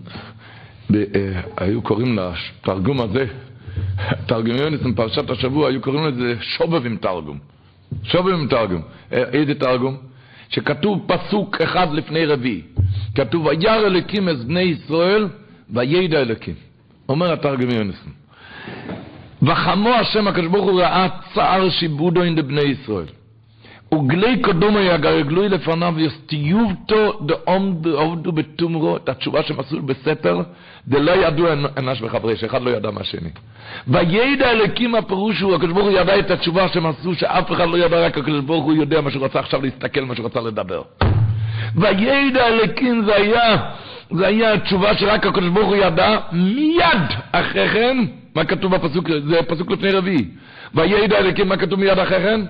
אה, 0.94 1.40
היו 1.56 1.82
קוראים 1.82 2.18
לתרגום 2.18 3.00
הזה, 3.00 3.26
תרגום 4.26 4.56
יונס 4.56 4.80
פרשת 4.96 5.30
השבוע, 5.30 5.68
היו 5.68 5.80
קוראים 5.80 6.06
לזה 6.06 6.34
שובב 6.40 6.86
עם 6.86 6.96
תרגום. 6.96 7.38
שובב 8.02 8.32
עם 8.32 8.48
תרגום. 8.48 8.82
אה, 9.12 9.22
איזה 9.32 9.54
תרגום? 9.54 9.96
שכתוב 10.48 11.06
פסוק 11.06 11.60
אחד 11.60 11.92
לפני 11.92 12.26
רביעי. 12.26 12.62
כתוב, 13.14 13.46
וירא 13.46 13.76
אלוקים 13.76 14.28
את 14.28 14.44
בני 14.44 14.60
ישראל, 14.60 15.28
וידע 15.70 16.20
אלוקים. 16.20 16.54
אומר 17.08 17.32
התרגום 17.32 17.70
יונס. 17.70 18.04
וחמו 19.42 19.88
השם 19.88 20.28
הקדוש 20.28 20.46
ברוך 20.46 20.70
הוא 20.70 20.80
ראה 20.80 21.08
צער 21.34 21.70
שיבודו 21.70 22.22
עם 22.22 22.34
בני 22.34 22.60
ישראל. 22.60 23.06
וגלי 23.94 24.42
קדומו 24.42 24.78
יגרגלוי 24.78 25.48
לפניו 25.48 25.94
יסטיובתו 25.98 27.20
דעומדו 27.26 28.32
בתומרו, 28.32 28.96
את 28.96 29.08
התשובה 29.08 29.40
עשו 29.40 29.82
בסתר, 29.82 30.40
דלא 30.88 31.10
ידעו 31.10 31.46
אנש 31.76 32.02
וחברי, 32.02 32.36
שאחד 32.36 32.62
לא 32.62 32.70
ידע 32.70 32.90
מהשני. 32.90 33.30
וידע 33.88 34.50
אלוקים 34.50 34.94
הפירוש 34.94 35.40
הוא, 35.40 35.54
הקדוש 35.54 35.72
ברוך 35.72 35.86
הוא 35.86 35.98
ידע 35.98 36.18
את 36.18 36.30
התשובה 36.30 36.64
עשו, 36.64 37.14
שאף 37.14 37.52
אחד 37.52 37.68
לא 37.68 37.78
ידע, 37.78 38.06
רק 38.06 38.18
הקדוש 38.18 38.40
ברוך 38.40 38.64
הוא 38.64 38.72
יודע 38.72 39.00
מה 39.00 39.10
שהוא 39.10 39.24
רצה 39.24 39.38
עכשיו 39.38 39.62
להסתכל, 39.62 40.00
מה 40.00 40.14
שהוא 40.14 40.26
רצה 40.26 40.40
לדבר. 40.40 40.82
וידע 41.76 42.46
אלוקים 42.46 43.04
זה 43.04 43.16
היה, 43.16 43.56
זה 44.10 44.26
היה 44.26 44.52
התשובה 44.52 44.96
שרק 44.96 45.26
הקדוש 45.26 45.48
ברוך 45.48 45.68
הוא 45.68 45.76
ידע, 45.76 46.18
מיד 46.32 47.08
אחרי 47.32 47.68
כן, 47.68 47.98
מה 48.34 48.44
כתוב 48.44 48.76
בפסוק, 48.76 49.08
זה 49.28 49.42
פסוק 49.42 49.70
לפני 49.70 49.90
רביעי. 49.90 50.24
וידע 50.74 51.18
אלוקים, 51.18 51.48
מה 51.48 51.56
כתוב 51.56 51.80
מיד 51.80 51.98
אחרי 51.98 52.22
כן? 52.22 52.40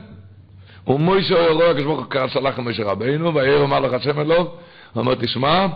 ומוישה 0.87 1.49
רואה 1.51 1.71
הקדוש 1.71 1.85
ברוך 1.85 2.07
הוא 2.15 2.29
שלח 2.29 2.59
למשה 2.59 2.85
רבינו, 2.85 3.35
ויהיה 3.35 3.63
אמר 3.63 3.81
לך 3.81 3.93
השם 3.93 4.21
אלוהו, 4.21 4.47
אומר 4.97 5.15
תשמע, 5.15 5.67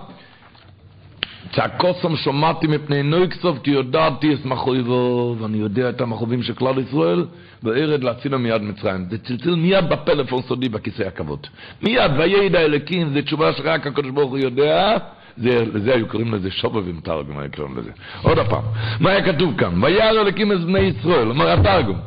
צעקוסם 1.52 2.16
שמעתי 2.16 2.66
מפני 2.66 3.02
נויקסוף 3.02 3.58
כי 3.62 3.70
יודעתי 3.70 4.34
את 4.34 4.44
מחויבו 4.44 5.36
ואני 5.38 5.58
יודע 5.58 5.88
את 5.88 6.00
המחובים 6.00 6.42
של 6.42 6.54
כלל 6.54 6.78
ישראל 6.78 7.24
וארד 7.62 8.04
להצילו 8.04 8.38
מיד 8.38 8.62
מצרים. 8.62 9.06
זה 9.10 9.18
צלצל 9.18 9.54
מיד 9.54 9.88
בפלאפון 9.88 10.42
סודי 10.42 10.68
בכיסא 10.68 11.02
הכבוד. 11.02 11.46
מיד 11.82 12.10
וידע 12.18 12.60
אלוקים 12.60 13.12
זה 13.14 13.22
תשובה 13.22 13.52
שרק 13.52 13.86
הקדוש 13.86 14.10
ברוך 14.10 14.30
הוא 14.30 14.38
יודע. 14.38 14.96
זה, 15.36 15.64
לזה 15.74 15.94
היו 15.94 16.08
קוראים 16.08 16.34
לזה 16.34 16.50
שובבים 16.50 17.00
תרגום 17.00 17.38
היו 17.38 17.50
קוראים 17.56 17.78
לזה. 17.78 17.90
עוד 18.22 18.38
הפעם 18.38 18.62
מה 19.00 19.10
היה 19.10 19.32
כתוב 19.32 19.54
כאן? 19.58 19.84
וירא 19.84 20.10
אלוקים 20.10 20.52
את 20.52 20.60
בני 20.60 20.78
ישראל 20.78 21.28
אומר 21.30 21.50
התרגום 21.50 21.98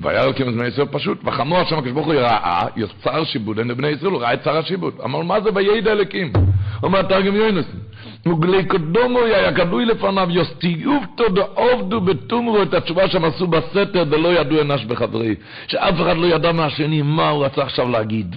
וירא 0.00 0.24
אלוקים 0.24 0.48
את 0.48 0.54
בני 0.54 0.66
ישראל 0.66 0.86
פשוט 0.86 1.18
וחמור 1.24 1.58
השם 1.58 1.78
הקדוש 1.78 1.92
ברוך 1.92 2.06
הוא 2.06 2.14
ראה 2.14 2.66
יוצר 2.76 3.24
שיבוד 3.24 3.58
אין 3.58 3.68
לבני 3.68 3.88
ישראל 3.88 4.12
הוא 4.12 4.20
ראה 4.20 4.34
את 4.34 4.44
שר 4.44 4.56
השיבוד. 4.56 4.94
אמר 5.04 5.22
מה 5.22 5.40
זה 5.40 5.50
וידע 5.54 5.92
אלוקים 5.92 6.32
אומר 6.82 7.02
תרגם 7.02 7.36
יוינסן 7.36 7.78
וגלי 8.26 8.64
קדומו 8.64 9.18
היה 9.18 9.52
כדוי 9.52 9.84
לפניו 9.84 10.28
יוסטיובתו 10.30 11.28
דעובדו 11.28 12.00
בתומרו 12.00 12.62
את 12.62 12.74
התשובה 12.74 13.08
שהם 13.08 13.24
עשו 13.24 13.46
בסתר 13.46 14.04
דלא 14.04 14.28
ידעו 14.28 14.60
אנש 14.60 14.84
בחברי 14.84 15.34
שאף 15.66 15.94
אחד 15.94 16.16
לא 16.16 16.26
ידע 16.26 16.52
מהשני 16.52 17.02
מה 17.02 17.28
הוא 17.28 17.44
רצה 17.44 17.62
עכשיו 17.62 17.88
להגיד. 17.88 18.36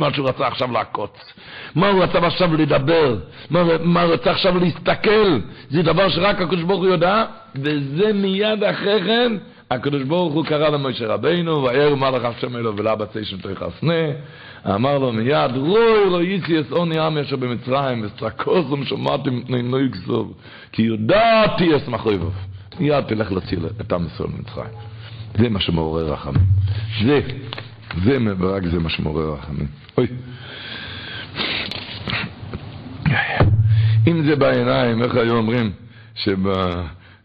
מה 0.00 0.14
שהוא 0.14 0.28
רצה 0.28 0.46
עכשיו 0.46 0.72
לעקוץ. 0.72 1.32
מה 1.74 1.88
הוא 1.88 2.02
רצה 2.02 2.26
עכשיו 2.26 2.56
לדבר? 2.56 3.16
מה 3.50 4.02
הוא 4.02 4.12
רצה 4.12 4.30
עכשיו 4.30 4.58
להסתכל? 4.58 5.38
זה 5.70 5.82
דבר 5.82 6.08
שרק 6.08 6.40
הקדוש 6.40 6.62
ברוך 6.62 6.80
הוא 6.80 6.88
יודע 6.88 7.24
וזה 7.54 8.12
מיד 8.12 8.64
אחרי 8.64 9.00
כן 9.06 9.32
הקדוש 9.74 10.02
ברוך 10.02 10.34
הוא 10.34 10.44
קרא 10.44 10.68
למשה 10.68 11.06
רבינו 11.06 11.62
וירא 11.62 11.94
מלאך 11.94 12.24
השם 12.24 12.56
אלו 12.56 12.76
ולאבא 12.76 13.04
ציישן 13.04 13.36
תחסנה 13.36 14.02
אמר 14.66 14.98
לו 14.98 15.12
מיד, 15.12 15.56
רוי 15.56 16.26
ייסי 16.26 16.60
את 16.60 16.70
עוני 16.70 16.98
עם 16.98 17.18
אשר 17.18 17.36
במצרים, 17.36 18.04
וסקוזם 18.04 18.84
שמעתי 18.84 19.30
מפני 19.30 19.62
נויג 19.62 19.96
סוב, 20.06 20.34
כי 20.72 20.82
יודעתי 20.82 21.76
את 21.76 21.88
מחריבוב. 21.88 22.34
מיד 22.80 23.04
תלך 23.04 23.32
להציל 23.32 23.66
את 23.80 23.92
עם 23.92 24.06
ישראל 24.06 24.28
במצרים. 24.28 24.70
זה 25.38 25.48
מה 25.48 25.60
שמעורר 25.60 26.12
רחמים. 26.12 26.42
זה, 27.04 27.20
זה, 28.04 28.18
ורק 28.38 28.62
זה 28.66 28.78
מה 28.78 28.88
שמעורר 28.88 29.32
רחמים. 29.32 29.66
אוי. 29.98 30.06
אם 34.06 34.22
זה 34.24 34.36
בעיניים, 34.36 35.02
איך 35.02 35.14
היו 35.14 35.36
אומרים, 35.36 35.72
שבא, 36.14 36.82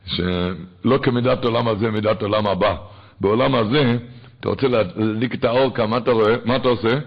שלא 0.08 0.98
כמידת 1.04 1.46
עולם 1.46 1.68
הזה, 1.68 1.92
מידת 1.92 2.22
עולם 2.22 2.48
הבא. 2.48 2.76
בעולם 3.22 3.56
הזה, 3.56 3.98
אתה 4.40 4.50
רוצה 4.50 4.68
להדליק 4.68 5.34
את 5.34 5.46
האור 5.46 5.74
כאן, 5.74 5.90
מה 5.90 5.98
אתה 5.98 6.12
רואה? 6.12 6.36
מה 6.46 6.56
אתה 6.56 6.68
עושה? 6.68 7.00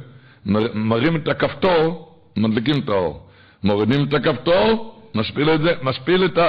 מרים 0.75 1.17
את 1.17 1.29
הכפתור, 1.29 2.15
מדליקים 2.37 2.81
את 2.81 2.89
האור. 2.89 3.27
מורידים 3.65 4.09
את 4.09 4.15
הכפתור, 4.15 4.95
משפיל 5.15 5.51
את 5.51 5.61
זה, 5.61 5.73
משפיל 5.83 6.25
את, 6.25 6.39
ה, 6.39 6.49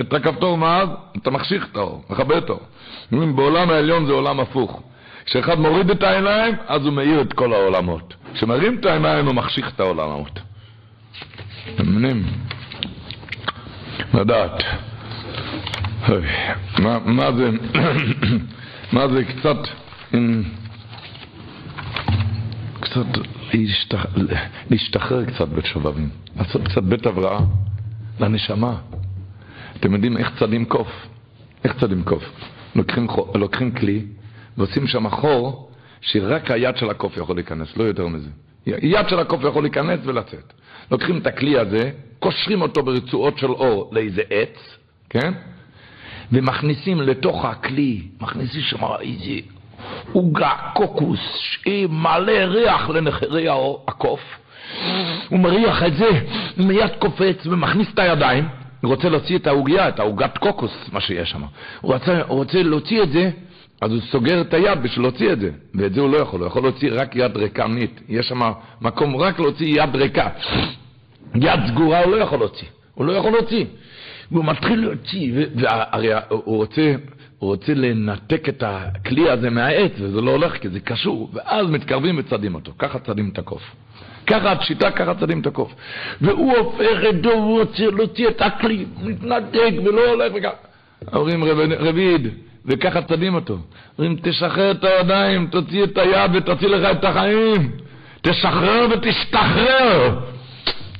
את 0.00 0.12
הכפתור 0.12 0.58
מאז, 0.58 0.88
אתה 1.16 1.30
מחשיך 1.30 1.68
את 1.72 1.76
האור, 1.76 2.04
מכבה 2.10 2.38
את 2.38 2.50
האור. 2.50 2.62
בעולם 3.10 3.70
העליון 3.70 4.06
זה 4.06 4.12
עולם 4.12 4.40
הפוך. 4.40 4.82
כשאחד 5.24 5.58
מוריד 5.58 5.90
את 5.90 6.02
העיניים, 6.02 6.54
אז 6.66 6.84
הוא 6.84 6.92
מאיר 6.92 7.20
את 7.20 7.32
כל 7.32 7.52
העולמות. 7.52 8.14
כשמרים 8.34 8.78
את 8.78 8.84
העיניים, 8.84 9.26
הוא 9.26 9.34
מחשיך 9.34 9.74
את 9.74 9.80
העולמות. 9.80 10.40
אתם 11.74 11.82
מבינים? 11.82 12.22
לדעת. 14.14 14.62
מה, 17.04 17.32
זה, 17.32 17.50
מה 18.92 19.08
זה 19.08 19.24
קצת... 19.24 19.56
קצת 22.80 23.06
להשתח... 23.54 24.06
להשתחרר 24.70 25.24
קצת 25.24 25.48
בשובבים, 25.48 26.08
לעשות 26.36 26.62
קצת 26.68 26.82
בית 26.82 27.06
הבראה 27.06 27.38
לנשמה. 28.20 28.76
אתם 29.76 29.94
יודעים 29.94 30.16
איך 30.16 30.30
צדים 30.38 30.64
קוף? 30.64 30.88
איך 31.64 31.80
צדים 31.80 32.02
קוף? 32.04 32.24
לוקחים, 32.74 33.06
לוקחים 33.34 33.70
כלי 33.70 34.04
ועושים 34.58 34.86
שם 34.86 35.08
חור 35.08 35.70
שרק 36.00 36.50
היד 36.50 36.76
של 36.76 36.90
הקוף 36.90 37.16
יכול 37.16 37.36
להיכנס, 37.36 37.76
לא 37.76 37.84
יותר 37.84 38.06
מזה. 38.06 38.28
יד 38.66 39.08
של 39.08 39.18
הקוף 39.18 39.40
יכול 39.44 39.62
להיכנס 39.62 40.00
ולצאת. 40.04 40.52
לוקחים 40.90 41.18
את 41.18 41.26
הכלי 41.26 41.58
הזה, 41.58 41.90
קושרים 42.18 42.62
אותו 42.62 42.82
ברצועות 42.82 43.38
של 43.38 43.50
אור 43.50 43.90
לאיזה 43.92 44.22
עץ, 44.30 44.78
כן? 45.10 45.32
ומכניסים 46.32 47.00
לתוך 47.00 47.44
הכלי, 47.44 48.02
מכניסים 48.20 48.60
שם 48.60 48.84
איזה 49.00 49.40
עוגה, 50.12 50.50
קוקוס, 50.74 51.20
מלא 51.88 52.32
ריח 52.32 52.90
לנחרי 52.90 53.48
הקוף. 53.88 54.20
הוא 55.28 55.38
מריח 55.38 55.82
את 55.82 55.96
זה, 55.96 56.10
מיד 56.56 56.90
קופץ 56.98 57.46
ומכניס 57.46 57.88
את 57.94 57.98
הידיים, 57.98 58.48
הוא 58.80 58.90
רוצה 58.90 59.08
להוציא 59.08 59.38
את 59.38 59.46
העוגיה, 59.46 59.88
את 59.88 60.00
העוגת 60.00 60.38
קוקוס, 60.38 60.88
מה 60.92 61.00
שיש 61.00 61.30
שם. 61.30 61.42
הוא 61.80 61.92
רוצה, 61.92 62.22
הוא 62.28 62.38
רוצה 62.38 62.62
להוציא 62.62 63.02
את 63.02 63.12
זה, 63.12 63.30
אז 63.80 63.90
הוא 63.90 64.00
סוגר 64.00 64.40
את 64.40 64.54
היד 64.54 64.82
בשביל 64.82 65.04
להוציא 65.04 65.32
את 65.32 65.40
זה, 65.40 65.50
ואת 65.74 65.94
זה 65.94 66.00
הוא 66.00 66.10
לא 66.10 66.16
יכול, 66.16 66.40
הוא 66.40 66.46
יכול 66.46 66.62
להוציא 66.62 66.90
רק 66.92 67.16
יד 67.16 67.36
ריקנית. 67.36 68.00
יש 68.08 68.28
שם 68.28 68.52
מקום 68.80 69.16
רק 69.16 69.38
להוציא 69.38 69.82
יד 69.82 69.96
ריקה. 69.96 70.28
יד 71.34 71.60
סגורה 71.66 72.04
הוא 72.04 72.16
לא 72.16 72.16
יכול 72.16 72.38
להוציא, 72.38 72.68
הוא 72.94 73.06
לא 73.06 73.12
יכול 73.12 73.32
להוציא. 73.32 73.64
והוא 74.32 74.44
מתחיל 74.44 74.80
להוציא, 74.80 75.32
והרי 75.54 76.08
הוא 76.28 76.56
רוצה, 76.56 76.94
הוא 77.38 77.50
רוצה 77.50 77.74
לנתק 77.74 78.48
את 78.48 78.62
הכלי 78.66 79.30
הזה 79.30 79.50
מהעץ, 79.50 79.92
וזה 79.98 80.20
לא 80.20 80.30
הולך 80.30 80.52
כי 80.52 80.68
זה 80.68 80.80
קשור, 80.80 81.30
ואז 81.32 81.66
מתקרבים 81.70 82.18
וצדים 82.18 82.54
אותו. 82.54 82.72
ככה 82.78 82.98
צדים 82.98 83.30
את 83.32 83.38
הקוף. 83.38 83.62
ככה 84.26 84.52
השיטה, 84.52 84.90
ככה 84.90 85.14
צדים 85.14 85.40
את 85.40 85.46
הקוף. 85.46 85.74
והוא 86.20 86.56
הופך 86.56 86.98
את 87.10 87.20
דוב, 87.20 87.34
הוא 87.34 87.60
רוצה 87.60 87.90
להוציא 87.90 88.28
את 88.28 88.42
הכלי, 88.42 88.84
מתנתק 89.02 89.72
ולא 89.84 90.08
הולך 90.10 90.32
וככה. 90.36 90.56
אומרים 91.12 91.44
רביד, 91.78 92.28
וככה 92.66 93.02
צדים 93.02 93.34
אותו. 93.34 93.58
אומרים, 93.98 94.16
תשחרר 94.22 94.70
את 94.70 94.84
הידיים, 94.84 95.46
תוציא 95.46 95.84
את 95.84 95.98
היד 95.98 96.30
ותוציא 96.34 96.68
לך 96.68 96.98
את 96.98 97.04
החיים. 97.04 97.70
תשחרר 98.22 98.86
ותשתחרר. 98.90 100.20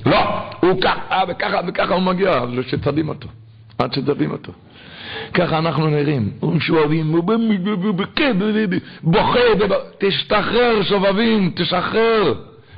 לא, 0.05 0.17
הוא 0.59 0.81
ככה 0.81 1.23
וככה 1.27 1.59
וככה 1.67 1.93
הוא 1.93 2.01
מגיע, 2.01 2.31
אז 2.31 2.49
שצדים 2.67 3.09
אותו. 3.09 3.27
עד 3.77 3.93
שצדים 3.93 4.31
אותו. 4.31 4.51
ככה 5.33 5.57
אנחנו 5.57 5.87
נראים, 5.87 6.31
שובבים, 6.59 7.15
בוכה, 9.03 9.39
תשתחרר 9.97 10.83
שובבים, 10.83 11.51
תשחרר, 11.55 12.33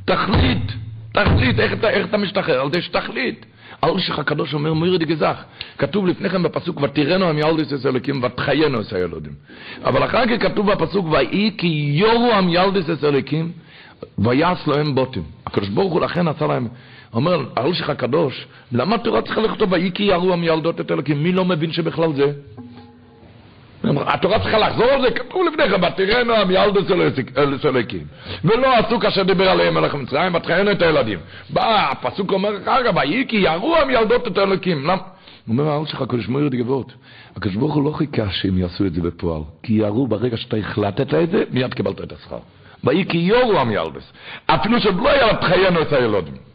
תחליט, 0.06 0.72
תחליט, 1.12 1.60
איך, 1.60 2.10
אתה 2.10 2.18
משתחרר? 2.18 2.62
אל 2.62 2.70
תשתחליט. 2.70 3.46
אל 3.84 4.00
שלך 4.00 4.20
הקדוש 4.20 4.54
אומר 4.54 4.74
מירי 4.74 4.98
דגזך. 4.98 5.44
כתוב 5.78 6.08
לפני 6.08 6.30
כן 6.30 6.44
בפסוק, 6.44 6.82
ותראינו 6.82 7.26
הם 7.26 7.38
ילדיס 7.38 7.74
את 7.74 7.86
אלוקים 7.86 8.24
ותחיינו 8.24 8.82
את 8.82 8.94
הילדים. 8.94 9.34
אבל 9.84 10.06
אחר 10.06 10.28
כך 10.28 10.44
כתוב 10.44 10.72
בפסוק, 10.72 11.06
ויהי 11.12 11.52
כי 11.58 11.92
יורו 11.94 12.32
הם 12.34 12.50
ילדיס 12.50 12.90
את 12.90 13.04
אלוקים, 13.04 13.52
ויעש 14.20 14.68
להם 14.68 14.96
בוטים. 14.96 15.24
הקדוש 15.46 15.70
ברוך 15.70 15.94
הוא 15.94 16.02
לכן 16.02 16.28
עשה 16.28 16.48
להם, 16.48 16.68
אומר, 17.14 17.46
אל 17.58 17.74
שלך 17.74 17.90
הקדוש, 17.90 18.48
למה 18.72 18.96
התורה 18.96 19.22
צריכה 19.22 19.42
לכתוב, 19.42 19.72
ויהי 19.72 19.92
כי 19.92 20.04
ירו 20.04 20.34
הם 20.34 20.44
ילדות 20.44 20.82
את 20.82 20.92
אלוקים? 20.92 21.24
מי 21.24 21.32
לא 21.32 21.46
מבין 21.46 21.72
שבכלל 21.72 22.14
זה? 22.14 22.32
התורה 23.84 24.40
צריכה 24.40 24.58
לחזור 24.58 24.86
על 24.86 25.02
זה, 25.02 25.12
כתוב 25.12 25.42
לפני 25.48 25.70
כן, 25.70 25.84
ותראינו 25.84 26.34
עם 26.34 26.52
ילדוס 26.52 26.92
אלוקים. 27.66 28.04
ולא 28.44 28.76
עשו 28.76 29.00
כאשר 29.00 29.24
דיבר 29.24 29.50
עליהם 29.50 29.74
מלך 29.74 29.96
מצרים, 29.96 30.36
ותחיינו 30.36 30.72
את 30.72 30.82
הילדים. 30.82 31.20
בא, 31.50 31.92
הפסוק 31.92 32.32
אומר 32.32 32.58
אחר 32.64 32.84
כך, 32.84 32.96
ויהי 32.96 33.26
כי 33.28 33.38
ירו 33.38 33.76
עם 33.76 33.90
ילדות 33.90 34.28
את 34.28 34.38
אלוקים. 34.38 34.90
הוא 34.90 34.98
אומר, 35.48 35.68
האל 35.68 35.86
שלך, 35.86 36.02
הקדוש 36.02 36.26
הוא 36.26 36.50
גבות. 36.50 36.94
הקדוש 37.36 37.56
ברוך 37.56 37.74
הוא 37.74 37.84
לא 37.84 37.92
חיכה 37.92 38.30
שהם 38.30 38.58
יעשו 38.58 38.86
את 38.86 38.94
זה 38.94 39.02
בפועל. 39.02 39.42
כי 39.64 39.74
ירו 39.74 40.08
ברגע 40.08 40.38
שאתה 40.38 40.58
החלטת 40.58 41.14
את 41.14 41.30
זה, 41.30 41.44
מיד 41.52 41.74
קיבלת 41.74 42.02
את 42.02 42.12
השכר. 42.12 42.40
ויהי 42.84 43.06
כי 43.06 43.18
יורו 43.18 43.60
עם 43.60 43.72
ילדוס. 43.72 44.14
אפילו 44.46 44.80
שעוד 44.80 44.96
לא 44.96 45.10
היה 45.10 45.32
את 45.82 45.94
הילדים. 45.94 46.47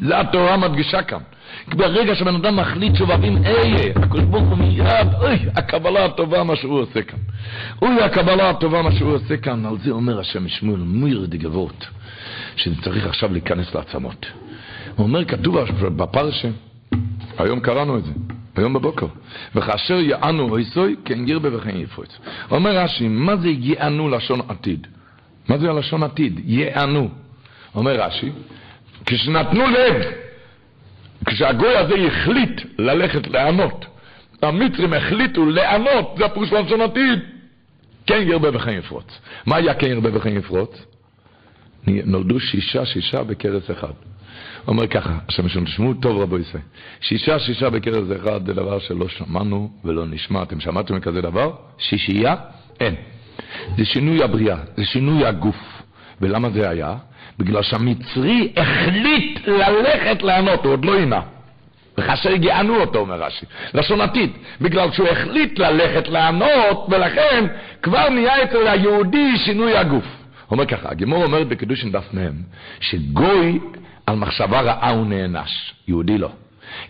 זה 0.00 0.20
התורה 0.20 0.56
מדגישה 0.56 1.02
כאן. 1.02 1.18
ברגע 1.68 2.14
שבן 2.14 2.34
אדם 2.34 2.56
מחליט 2.56 2.96
שובבים 2.96 3.44
איה, 3.46 3.92
הקדוש 3.96 4.24
ברוך 4.24 4.48
הוא 4.48 4.58
מיד, 4.58 5.14
אוי, 5.20 5.38
הקבלה 5.56 6.04
הטובה 6.04 6.44
מה 6.44 6.56
שהוא 6.56 6.80
עושה 6.80 7.02
כאן. 7.02 7.18
אוי, 7.82 8.02
הקבלה 8.02 8.50
הטובה 8.50 8.82
מה 8.82 8.92
שהוא 8.92 9.14
עושה 9.14 9.36
כאן. 9.36 9.66
על 9.66 9.76
זה 9.84 9.90
אומר 9.90 10.20
השם 10.20 10.48
שמואל, 10.48 10.80
מיר 10.80 11.26
דגבות, 11.28 11.86
שזה 12.56 12.82
צריך 12.82 13.06
עכשיו 13.06 13.32
להיכנס 13.32 13.74
לעצמות. 13.74 14.26
הוא 14.96 15.06
אומר, 15.06 15.24
כתוב 15.24 15.58
בפרשה, 15.96 16.48
היום 17.38 17.60
קראנו 17.60 17.98
את 17.98 18.04
זה, 18.04 18.12
היום 18.56 18.72
בבוקר, 18.72 19.06
וכאשר 19.54 20.00
יענו 20.00 20.50
אויסוי, 20.50 20.96
כן 21.04 21.28
ירבה 21.28 21.56
וכן 21.56 21.76
יפרוץ. 21.76 22.18
אומר 22.50 22.78
רש"י, 22.78 23.08
מה 23.08 23.36
זה 23.36 23.48
יענו 23.48 24.08
לשון 24.08 24.40
עתיד? 24.48 24.86
מה 25.48 25.58
זה 25.58 25.70
הלשון 25.70 26.02
עתיד? 26.02 26.40
יענו. 26.44 27.08
אומר 27.74 28.00
רש"י, 28.00 28.30
כשנתנו 29.06 29.66
לב 29.66 30.02
כשהגוי 31.26 31.76
הזה 31.76 31.94
החליט 31.94 32.60
ללכת 32.78 33.28
לענות, 33.28 33.86
המצרים 34.42 34.92
החליטו 34.92 35.46
לענות, 35.46 36.14
זה 36.18 36.24
הפירוש 36.24 36.52
לשון 36.52 36.80
עתיד, 36.80 37.18
כן 38.06 38.22
ירבה 38.22 38.56
וכן 38.56 38.72
יפרוץ. 38.72 39.20
מה 39.46 39.56
היה 39.56 39.74
כן 39.74 39.86
ירבה 39.86 40.16
וכן 40.16 40.36
יפרוץ? 40.36 40.86
נולדו 41.86 42.40
שישה 42.40 42.86
שישה 42.86 43.22
בכרס 43.22 43.70
אחד. 43.70 43.88
הוא 43.88 44.72
אומר 44.72 44.86
ככה, 44.86 45.18
השם 45.28 45.48
שלנו, 45.48 45.66
תשמעו 45.66 45.94
טוב 45.94 46.22
רבו 46.22 46.38
ישראל, 46.38 46.62
שישה 47.00 47.38
שישה 47.38 47.70
בכרס 47.70 48.08
אחד 48.16 48.46
זה 48.46 48.52
דבר 48.52 48.78
שלא 48.78 49.08
שמענו 49.08 49.70
ולא 49.84 50.06
נשמע. 50.06 50.42
אתם 50.42 50.60
שמעתם 50.60 51.00
כזה 51.00 51.20
דבר? 51.20 51.52
שישייה? 51.78 52.34
אין. 52.80 52.94
זה 53.76 53.84
שינוי 53.84 54.22
הבריאה, 54.22 54.56
זה 54.76 54.84
שינוי 54.84 55.26
הגוף. 55.26 55.82
ולמה 56.20 56.50
זה 56.50 56.70
היה? 56.70 56.94
בגלל 57.38 57.62
שהמצרי 57.62 58.52
החליט 58.56 59.48
ללכת 59.48 60.22
לענות, 60.22 60.64
הוא 60.64 60.72
עוד 60.72 60.84
לא 60.84 60.94
עינה. 60.94 61.20
וכאשר 61.98 62.30
יגענו 62.30 62.80
אותו, 62.80 62.98
אומר 62.98 63.22
רש"י, 63.22 63.46
לשון 63.74 64.00
עתיד, 64.00 64.30
בגלל 64.60 64.92
שהוא 64.92 65.08
החליט 65.08 65.58
ללכת 65.58 66.08
לענות, 66.08 66.86
ולכן 66.88 67.46
כבר 67.82 68.08
נהיה 68.08 68.42
אצל 68.42 68.66
היהודי 68.66 69.36
שינוי 69.36 69.76
הגוף. 69.76 70.04
אומר 70.50 70.66
ככה, 70.66 70.88
הגמור 70.90 71.24
אומרת 71.24 71.48
בקידושין 71.48 71.92
דף 71.92 72.14
מ' 72.14 72.42
שגוי 72.80 73.58
על 74.06 74.16
מחשבה 74.16 74.60
רעה 74.60 74.90
הוא 74.90 75.06
נענש, 75.06 75.74
יהודי 75.88 76.18
לא. 76.18 76.30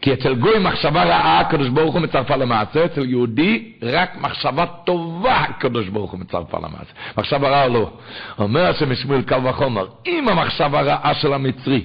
כי 0.00 0.12
אצל 0.12 0.34
גוי 0.34 0.58
מחשבה 0.58 1.04
רעה, 1.04 1.40
הקדוש 1.40 1.68
ברוך 1.68 1.94
הוא 1.94 2.02
מצרפה 2.02 2.36
למעשה, 2.36 2.84
אצל 2.84 3.04
יהודי 3.04 3.72
רק 3.82 4.16
מחשבה 4.20 4.66
טובה, 4.84 5.34
הקדוש 5.34 5.88
ברוך 5.88 6.10
הוא 6.10 6.20
מצרפה 6.20 6.58
למעשה. 6.58 6.92
מחשבה 7.18 7.48
רעה 7.48 7.66
לא. 7.68 7.90
אומר 8.38 8.66
השם 8.66 8.92
משמואל 8.92 9.22
קל 9.22 9.46
וחומר, 9.46 9.86
אם 10.06 10.28
המחשבה 10.28 10.80
רעה 10.80 11.14
של 11.14 11.32
המצרי, 11.32 11.82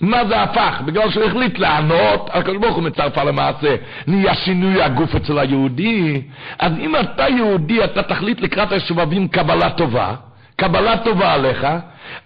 מה 0.00 0.24
זה 0.24 0.42
הפך? 0.42 0.80
בגלל 0.84 1.10
שהוא 1.10 1.24
החליט 1.24 1.58
לענות, 1.58 2.30
הקדוש 2.32 2.56
ברוך 2.56 2.74
הוא 2.76 2.82
מצרפה 2.82 3.24
למעשה, 3.24 3.76
נהיה 4.06 4.34
שינוי 4.34 4.82
הגוף 4.82 5.14
אצל 5.14 5.38
היהודי, 5.38 6.22
אז 6.58 6.72
אם 6.78 6.96
אתה 6.96 7.28
יהודי, 7.28 7.84
אתה 7.84 8.02
תחליט 8.02 8.40
לקראת 8.40 8.72
השובבים 8.72 9.28
קבלה 9.28 9.70
טובה, 9.70 10.14
קבלה 10.56 10.98
טובה 10.98 11.32
עליך, 11.32 11.66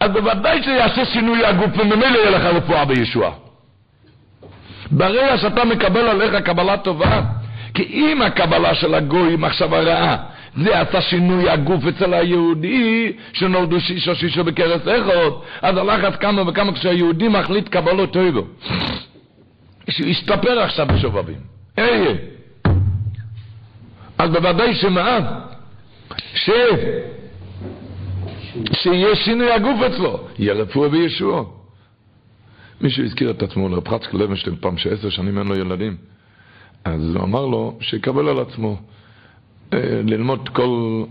אז 0.01 0.11
בוודאי 0.11 0.63
שיעשה 0.63 1.05
שינוי 1.05 1.45
הגוף 1.45 1.71
וממילא 1.79 2.19
יהיה 2.19 2.31
לך 2.31 2.43
רפואה 2.43 2.85
בישועה. 2.85 3.46
ברגע 4.91 5.39
שאתה 5.39 5.65
מקבל 5.65 6.09
עליך 6.09 6.35
קבלה 6.35 6.77
טובה, 6.77 7.23
כי 7.75 7.83
אם 7.83 8.23
הקבלה 8.23 8.75
של 8.75 8.95
הגוי 8.95 9.31
היא 9.31 9.39
מחשבה 9.39 9.81
רעה, 9.81 10.17
זה 10.57 10.81
עשה 10.81 11.01
שינוי 11.01 11.51
הגוף 11.51 11.87
אצל 11.87 12.15
היהודי, 12.15 13.13
שנולדו 13.33 13.81
שישו 13.81 14.15
שישו 14.15 14.45
בקרס 14.45 14.89
איכות, 14.89 15.45
אז 15.63 15.77
הלחץ 15.77 16.17
כמה 16.17 16.43
וכמה 16.49 16.73
כשהיהודי 16.73 17.29
מחליט 17.29 17.69
קבלות 17.69 18.13
טויבו. 18.13 18.43
שהוא 19.91 20.09
ישתפר 20.09 20.61
עכשיו 20.61 20.87
בשובבים. 20.87 21.37
איה. 21.79 22.15
אז 24.19 24.31
בוודאי 24.31 24.75
שמה? 24.75 25.19
ש... 26.35 26.51
שיהיה 28.73 29.17
שינוי 29.17 29.53
הגוף 29.53 29.83
אצלו, 29.83 30.21
יהיה 30.39 30.55
רפואה 30.55 30.89
וישוע. 30.91 31.45
מישהו 32.81 33.05
הזכיר 33.05 33.31
את 33.31 33.43
עצמו 33.43 33.69
לרב 33.69 33.89
חצק 33.89 34.15
לוינשטיין 34.15 34.57
פעם 34.61 34.79
שעשר 34.79 35.11
שנים 35.11 35.39
אין 35.39 35.47
לו 35.47 35.55
ילדים. 35.55 35.97
אז 36.85 37.15
הוא 37.15 37.23
אמר 37.23 37.47
לו 37.47 37.79
שיקבל 37.81 38.29
על 38.29 38.39
עצמו 38.39 38.77
אה, 39.73 40.01
ללמוד 40.05 40.49
כל, 40.49 41.03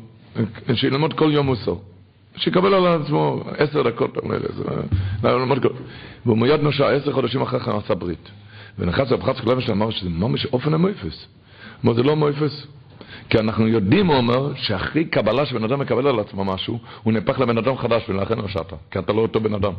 שילמוד 0.73 1.13
כל 1.13 1.29
יום 1.31 1.45
מוסר. 1.45 1.75
שיקבל 2.37 2.73
על 2.73 3.01
עצמו 3.01 3.43
עשר 3.57 3.81
דקות, 3.83 4.17
אה, 4.17 5.31
ללמוד 5.31 5.59
כל... 5.61 5.69
והוא 6.25 6.37
מיד 6.37 6.59
נושע, 6.61 6.89
עשר 6.89 7.13
חודשים 7.13 7.41
אחרי 7.41 7.59
כן 7.59 7.71
עשה 7.71 7.95
ברית. 7.95 8.29
ונכנס 8.79 9.11
לרב 9.11 9.23
חצק 9.23 9.43
לוינשטיין 9.43 9.77
אמר 9.77 9.89
שזה 9.89 10.09
ממש 10.09 10.45
אופן 10.45 10.73
המויפס. 10.73 11.27
אומר, 11.83 11.93
זה 11.93 12.03
לא 12.03 12.15
מויפס. 12.15 12.67
כי 13.29 13.39
אנחנו 13.39 13.67
יודעים, 13.67 14.07
הוא 14.07 14.15
אומר, 14.15 14.55
שאחרי 14.55 15.05
קבלה 15.05 15.45
שבן 15.45 15.63
אדם 15.63 15.79
מקבל 15.79 16.07
על 16.07 16.19
עצמו 16.19 16.45
משהו, 16.45 16.79
הוא 17.03 17.13
נהפך 17.13 17.39
לבן 17.39 17.57
אדם 17.57 17.77
חדש, 17.77 18.09
ולכן 18.09 18.35
נושעת, 18.35 18.73
כי 18.91 18.99
אתה 18.99 19.13
לא 19.13 19.21
אותו 19.21 19.39
בן 19.39 19.53
אדם. 19.53 19.73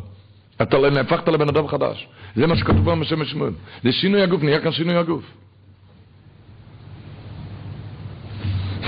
אתה 0.63 0.79
לא 0.79 0.91
נהפכת 0.91 1.29
לבן 1.29 1.49
אדם 1.49 1.69
חדש. 1.69 2.09
זה 2.37 2.47
מה 2.47 2.57
שכתוב 2.57 2.85
פה 2.85 2.95
בשם 2.95 3.25
שמואל. 3.25 3.53
זה 3.83 3.93
שינוי 3.93 4.23
הגוף, 4.23 4.43
נהיה 4.43 4.61
כאן 4.61 4.73
שינוי 4.73 4.97
הגוף. 4.97 5.25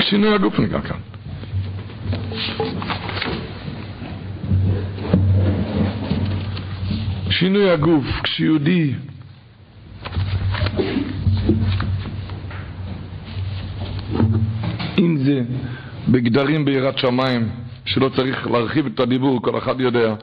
שינוי 0.00 0.34
הגוף 0.34 0.58
נהיה 0.58 0.80
כאן. 0.80 0.98
שינוי 7.30 7.70
הגוף, 7.70 8.04
כשיהודי 8.22 8.94
אם 14.98 15.16
זה 15.16 15.42
בגדרים 16.08 16.64
ביראת 16.64 16.98
שמיים, 16.98 17.48
שלא 17.84 18.08
צריך 18.16 18.46
להרחיב 18.46 18.86
את 18.86 19.00
הדיבור, 19.00 19.42
כל 19.42 19.58
אחד 19.58 19.80
יודע. 19.80 20.14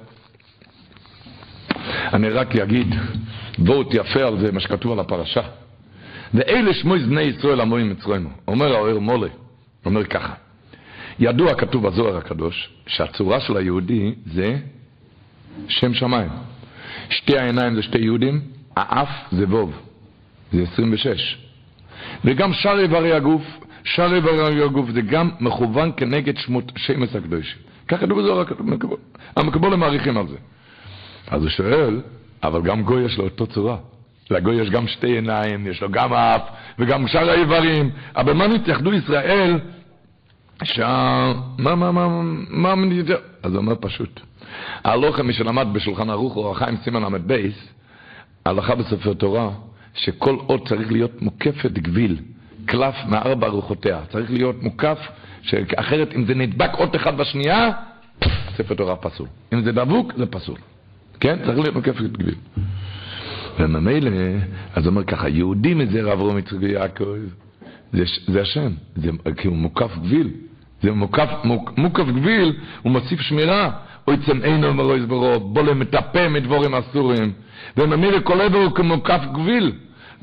אני 2.14 2.30
רק 2.30 2.56
אגיד 2.56 2.96
וורט 3.60 3.88
יפה 3.94 4.24
על 4.24 4.40
זה, 4.40 4.52
מה 4.52 4.60
שכתוב 4.60 4.92
על 4.92 5.00
הפרשה. 5.00 5.42
ואלה 6.34 6.74
שמוי 6.74 7.00
בני 7.00 7.22
ישראל 7.22 7.62
עמוים 7.62 7.90
מצרינו. 7.90 8.30
אומר 8.48 8.76
האוהר 8.76 9.00
מולה, 9.00 9.28
אומר 9.86 10.04
ככה, 10.04 10.34
ידוע 11.20 11.54
כתוב 11.54 11.88
בזוהר 11.88 12.18
הקדוש, 12.18 12.70
שהצורה 12.88 13.40
של 13.40 13.58
היהודי 13.58 14.14
זה 14.26 14.58
שם 15.68 15.94
שמיים. 15.94 16.30
שתי 17.10 17.38
העיניים 17.38 17.76
זה 17.76 17.82
שתי 17.82 17.98
יהודים, 17.98 18.42
האף 18.76 19.10
זה 19.32 19.46
ווב, 19.46 19.74
זה 20.52 20.64
26. 20.74 21.38
וגם 22.26 22.54
שאר 22.54 22.80
איברי 22.80 23.14
הגוף, 23.14 23.44
שאר 23.84 24.16
איברי 24.16 24.64
הגוף 24.64 24.90
זה 24.90 25.02
גם 25.02 25.30
מכוון 25.40 25.92
כנגד 25.98 26.38
שמות 26.38 26.72
שמס 26.78 27.16
הקדושים. 27.16 27.58
ככה 27.88 28.06
כתוב 28.06 28.20
בזוהר 28.20 28.44
המקבולים 29.36 29.80
מעריכים 29.80 30.18
על 30.18 30.28
זה. 30.28 30.38
אז 31.28 31.42
הוא 31.42 31.50
שואל, 31.50 32.02
אבל 32.44 32.62
גם 32.62 32.84
גוי 32.84 33.06
יש 33.06 33.18
לו 33.18 33.24
אותו 33.24 33.48
צורה. 33.48 33.78
לגוי 34.32 34.56
יש 34.56 34.70
גם 34.70 34.88
שתי 34.88 35.08
עיניים, 35.08 35.68
יש 35.68 35.82
לו 35.82 35.90
גם 35.92 36.14
אף, 36.14 36.42
וגם 36.80 37.08
שאר 37.08 37.30
האיברים. 37.30 37.90
אבל 38.16 38.34
מה 38.34 38.48
נתייחדו 38.48 38.94
ישראל 38.94 39.60
שה... 40.64 41.34
מה, 41.58 41.76
מה, 41.76 41.92
מה, 41.92 42.08
מה, 42.08 42.76
מה, 42.76 42.84
אז 43.44 43.52
הוא 43.52 43.58
אומר 43.58 43.76
פשוט. 43.82 44.20
ההלוכה, 44.84 45.24
מי 45.24 45.34
שלמד 45.34 45.68
בשולחן 45.74 46.10
ערוך 46.10 46.36
אור 46.36 46.52
החיים 46.52 46.78
סימן 46.84 47.02
ל"ב, 47.02 47.50
הלכה 48.46 48.76
בספר 48.76 49.14
תורה, 49.14 49.50
שכל 49.94 50.38
אות 50.50 50.68
צריך 50.68 50.92
להיות 50.92 51.22
מוקפת 51.22 51.72
גביל, 51.72 52.18
קלף 52.66 52.96
מארבע 53.08 53.48
רוחותיה. 53.48 54.00
צריך 54.12 54.32
להיות 54.32 54.64
מוקף, 54.64 54.98
אחרת 55.76 56.14
אם 56.16 56.26
זה 56.26 56.36
נדבק 56.36 56.74
אות 56.74 56.96
אחד 56.96 57.18
בשנייה, 57.18 57.72
ספר 58.56 58.76
תורה 58.76 58.96
פסול. 58.96 59.28
אם 59.54 59.64
זה 59.64 59.72
דבוק, 59.72 60.14
זה 60.18 60.26
פסול. 60.26 60.58
כן? 61.20 61.40
צריך 61.46 61.60
להיות 61.60 61.76
מוקפת 61.76 62.02
גביל. 62.02 62.36
וממילא, 63.60 64.12
אז 64.74 64.88
אומר 64.88 65.04
ככה, 65.04 65.30
יהודים 65.30 65.82
את 65.82 65.90
זה 65.90 66.02
רב 66.04 66.38
יצחק 66.38 66.58
ויעקב, 66.60 67.06
זה, 67.94 68.04
זה 68.28 68.42
השם, 68.42 68.72
זה, 68.96 69.10
כי 69.38 69.48
הוא 69.48 69.58
מוקף 69.58 69.98
גביל. 69.98 70.30
זה 70.82 70.92
מוקף, 70.92 71.30
מוק, 71.44 71.74
מוקף 71.78 72.06
גביל, 72.06 72.56
הוא 72.82 72.92
מוסיף 72.92 73.22
שמירה. 73.22 73.72
אוי 74.08 74.18
צמאינו 74.26 74.74
מרוי 74.74 75.02
זברו, 75.02 75.40
בולה 75.40 75.74
מטפה 75.74 76.30
מדבורים 76.30 76.76
אסורים. 76.76 77.32
וממילא 77.78 78.20
כל 78.20 78.42
עבר 78.42 78.58
הוא 78.58 78.76
כמוקף 78.76 79.22
גביל. 79.34 79.72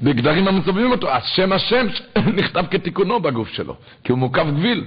בגדרים 0.03 0.49
המסובבים 0.49 0.91
אותו, 0.91 1.11
השם 1.11 1.53
השם 1.53 1.87
נכתב 2.37 2.65
כתיקונו 2.71 3.21
בגוף 3.21 3.49
שלו, 3.49 3.77
כי 4.05 4.13
הוא 4.13 4.19
מוקף 4.19 4.45
גביל. 4.57 4.85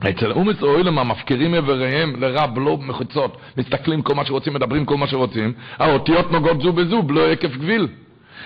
אצל 0.00 0.32
אומץ 0.32 0.62
אוהלם 0.62 0.98
המפקירים 0.98 1.54
איבריהם 1.54 2.22
לרע 2.22 2.46
בלא 2.46 2.78
מחוצות, 2.78 3.36
מסתכלים 3.56 4.02
כל 4.02 4.14
מה 4.14 4.24
שרוצים, 4.24 4.54
מדברים 4.54 4.84
כל 4.84 4.96
מה 4.96 5.06
שרוצים, 5.06 5.52
האותיות 5.78 6.32
נוגעות 6.32 6.60
זו 6.62 6.72
בזו, 6.72 7.02
בלא 7.02 7.26
היקף 7.26 7.56
גביל. 7.56 7.88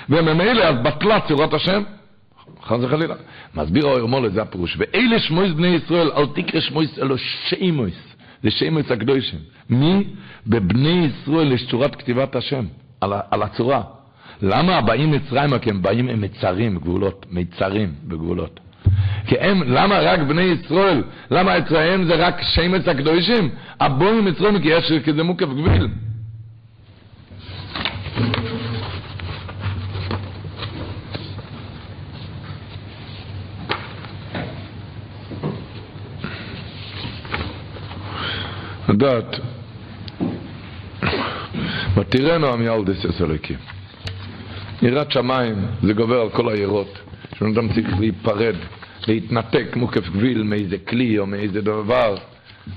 וממילא 0.09 0.62
אז 0.62 0.74
בטלה 0.82 1.20
צורת 1.20 1.55
השם, 1.55 1.82
חס 2.62 2.78
וחלילה. 2.80 3.14
מסביר 3.55 3.88
האור 3.88 4.09
מולה, 4.09 4.28
זה 4.28 4.42
הפירוש. 4.42 4.76
ואלה 4.78 5.18
שמויס 5.18 5.53
בני 5.53 5.66
ישראל, 5.66 6.11
אל 6.16 6.26
תקרא 6.26 6.61
שמויס 6.61 6.98
אלו 6.98 7.18
שימויס. 7.18 8.14
זה 8.42 8.51
שימויס 8.51 8.90
הקדושים. 8.90 9.38
מי? 9.70 10.05
בבני 10.46 11.07
ישראל 11.07 11.53
יש 11.53 11.70
צורת 11.70 11.96
כתיבת 11.96 12.36
השם, 12.36 12.64
על, 13.01 13.12
על 13.30 13.42
הצורה. 13.42 13.82
למה 14.42 14.76
הבאים 14.76 15.11
מצרימה? 15.11 15.59
כי 15.59 15.70
הם 15.70 15.82
באים 15.82 16.09
עם 16.09 16.20
מצרים, 16.20 16.78
גבולות, 16.78 17.26
מצרים 17.30 17.92
בגבולות. 18.05 18.61
כי 19.26 19.39
הם, 19.41 19.62
למה 19.66 19.99
רק 19.99 20.20
בני 20.20 20.43
ישראל? 20.43 21.03
למה 21.31 21.59
אצלם 21.59 22.05
זה 22.05 22.14
רק 22.14 22.43
שמץ 22.43 22.89
הקדושים? 22.89 23.51
הבואים 23.81 24.24
מצרים 24.24 24.62
כי 24.62 24.68
יש, 24.68 24.93
כי 25.05 25.12
זה 25.12 25.22
מוקף 25.22 25.47
גביל. 25.47 25.89
לדעת, 38.89 39.41
ותראינו 41.97 42.47
עמיילדס 42.47 43.05
יסלקי. 43.05 43.55
יראת 44.83 45.12
שמיים 45.12 45.66
זה 45.83 45.93
גובר 45.93 46.20
על 46.20 46.31
כל 46.31 46.53
היראות, 46.53 46.99
שבן 47.41 47.51
אדם 47.51 47.68
צריך 47.68 48.01
להיפרד, 48.01 48.55
להתנתק 49.09 49.76
מוקף 49.76 50.09
גביל 50.09 50.43
מאיזה 50.43 50.78
כלי 50.78 51.18
או 51.18 51.26
מאיזה 51.26 51.61
דבר. 51.61 52.16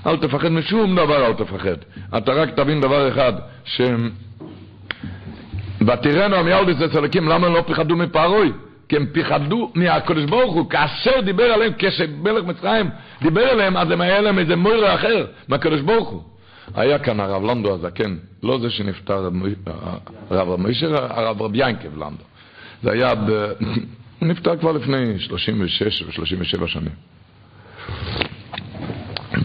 אל 0.08 0.18
תפחד 0.18 0.50
משום 0.50 0.96
דבר, 0.96 1.28
אל 1.28 1.34
תפחד. 1.34 1.76
אתה 2.18 2.32
רק 2.34 2.50
תבין 2.50 2.82
דבר 2.82 3.10
אחד, 3.10 3.34
ש... 3.66 3.82
ותראינו 5.88 6.36
עמיילדס 6.36 6.82
יסלקים, 6.82 7.28
למה 7.28 7.50
לא 7.50 7.64
פחדו 7.68 7.96
מפרוי? 7.96 8.52
כי 8.90 8.96
הם 8.96 9.06
פחדו 9.14 9.72
מהקדוש 9.76 10.26
ברוך 10.26 10.54
הוא, 10.54 10.70
כאשר 10.70 11.22
דיבר 11.22 11.44
עליהם, 11.44 11.74
כשמלך 11.80 12.46
מצרים 12.46 12.90
דיבר 13.22 13.42
עליהם, 13.42 13.78
אז 13.78 13.92
הם 13.92 14.02
היה 14.02 14.22
להם 14.22 14.40
איזה 14.40 14.56
מוירה 14.56 14.96
אחר 14.96 15.26
מהקדוש 15.48 15.82
ברוך 15.82 16.10
הוא. 16.10 16.22
היה 16.76 17.00
כאן 17.00 17.20
הרב 17.20 17.44
לנדו 17.44 17.74
הזקן, 17.74 18.16
לא 18.44 18.60
זה 18.60 18.70
שנפטר, 18.70 19.30
הרב 20.30 20.56
מוישה, 20.56 20.88
הרב 20.96 21.42
רב 21.42 21.52
ינקב 21.56 21.98
לנדו. 21.98 22.24
זה 22.84 22.92
היה, 22.92 23.16
ב... 23.16 23.52
הוא 24.24 24.30
נפטר 24.30 24.58
כבר 24.58 24.72
לפני 24.72 25.20
36 25.20 26.02
ו-37 26.02 26.68
שנים. 26.68 26.92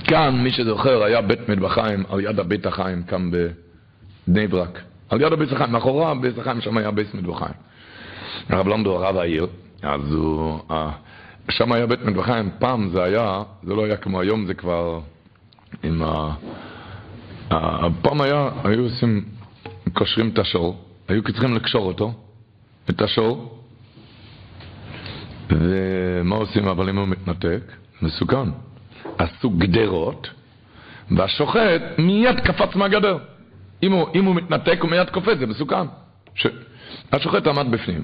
כאן, 0.04 0.40
מי 0.42 0.50
שזוכר, 0.50 1.02
היה 1.02 1.20
בית 1.20 1.48
מטבחיים 1.48 2.04
על 2.08 2.20
יד 2.20 2.40
הבית 2.40 2.66
החיים, 2.66 3.02
כאן 3.02 3.30
בבני 3.30 4.46
ברק. 4.46 4.82
על 5.08 5.20
יד 5.20 5.32
הבית 5.32 5.52
החיים, 5.52 5.72
מאחורה 5.72 6.14
בית 6.14 6.38
החיים 6.38 6.60
שם 6.60 6.76
היה 6.76 6.90
בית 6.90 7.14
מטבחיים. 7.14 7.54
הרב 8.48 8.68
לנדו, 8.68 8.96
הרב 8.96 9.16
העיר, 9.16 9.46
אז 9.82 10.12
הוא, 10.12 10.60
שם 11.50 11.72
היה 11.72 11.86
בית 11.86 12.02
מטבחיים, 12.02 12.50
פעם 12.58 12.88
זה 12.88 13.02
היה, 13.02 13.42
זה 13.62 13.74
לא 13.74 13.84
היה 13.84 13.96
כמו 13.96 14.20
היום, 14.20 14.46
זה 14.46 14.54
כבר 14.54 15.00
עם 15.82 16.02
ה... 16.02 16.34
פעם 18.02 18.20
היה, 18.20 18.50
היו 18.64 18.82
עושים, 18.82 19.24
קושרים 19.92 20.28
את 20.28 20.38
השור, 20.38 20.84
היו 21.08 21.22
צריכים 21.22 21.54
לקשור 21.54 21.86
אותו, 21.86 22.12
את 22.90 23.02
השור, 23.02 23.57
ומה 25.50 26.36
עושים 26.36 26.68
אבל 26.68 26.88
אם 26.88 26.96
הוא 26.96 27.08
מתנתק? 27.08 27.60
מסוכן. 28.02 28.48
עשו 29.18 29.50
גדרות, 29.50 30.30
והשוחט 31.10 31.82
מיד 31.98 32.40
קפץ 32.40 32.74
מהגדר. 32.74 33.18
אם 33.82 33.92
הוא, 33.92 34.06
אם 34.14 34.24
הוא 34.24 34.34
מתנתק 34.34 34.78
הוא 34.80 34.90
מיד 34.90 35.10
קופץ, 35.10 35.38
זה 35.38 35.46
מסוכן. 35.46 35.86
ש... 36.34 36.46
השוחט 37.12 37.46
עמד 37.46 37.70
בפנים. 37.70 38.02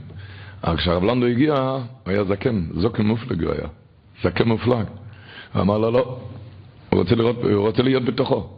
אבל 0.64 0.76
כשהרב 0.76 1.04
לנדו 1.04 1.26
הגיע, 1.26 1.54
הוא 1.54 1.82
היה 2.06 2.24
זקן, 2.24 2.66
זוקן 2.74 3.02
מופלג 3.02 3.44
הוא 3.44 3.52
היה. 3.52 3.68
זקן 4.22 4.48
מופלג. 4.48 4.86
הוא 5.52 5.62
אמר 5.62 5.78
לו, 5.78 5.90
לא, 5.90 6.18
הוא 6.90 7.00
רוצה, 7.00 7.14
לראות, 7.14 7.36
הוא 7.36 7.68
רוצה 7.68 7.82
להיות 7.82 8.04
בתוכו. 8.04 8.50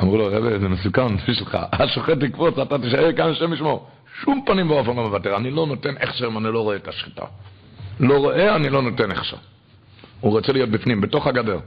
אמרו 0.00 0.16
לו, 0.16 0.26
רבי, 0.26 0.58
זה 0.58 0.68
מסוכן 0.68 1.16
בשבילך, 1.16 1.58
השוחט 1.72 2.18
תקפוץ, 2.20 2.58
אתה 2.58 2.78
תישאר 2.78 3.12
כאן, 3.12 3.30
השם 3.30 3.52
ישמור. 3.52 3.86
שום 4.20 4.42
פנים 4.46 4.70
ואופן 4.70 4.96
לא 4.96 5.02
מוותר, 5.02 5.36
אני 5.36 5.50
לא 5.50 5.66
נותן 5.66 5.94
הכשר 6.00 6.28
אני 6.36 6.44
לא 6.44 6.60
רואה 6.60 6.76
את 6.76 6.88
השחיטה. 6.88 7.24
לא 8.00 8.18
רואה, 8.18 8.56
אני 8.56 8.70
לא 8.70 8.82
נותן 8.82 9.10
הכשר. 9.10 9.36
הוא 10.20 10.32
רוצה 10.32 10.52
להיות 10.52 10.70
בפנים, 10.70 11.00
בתוך 11.00 11.26
הגדר. 11.26 11.58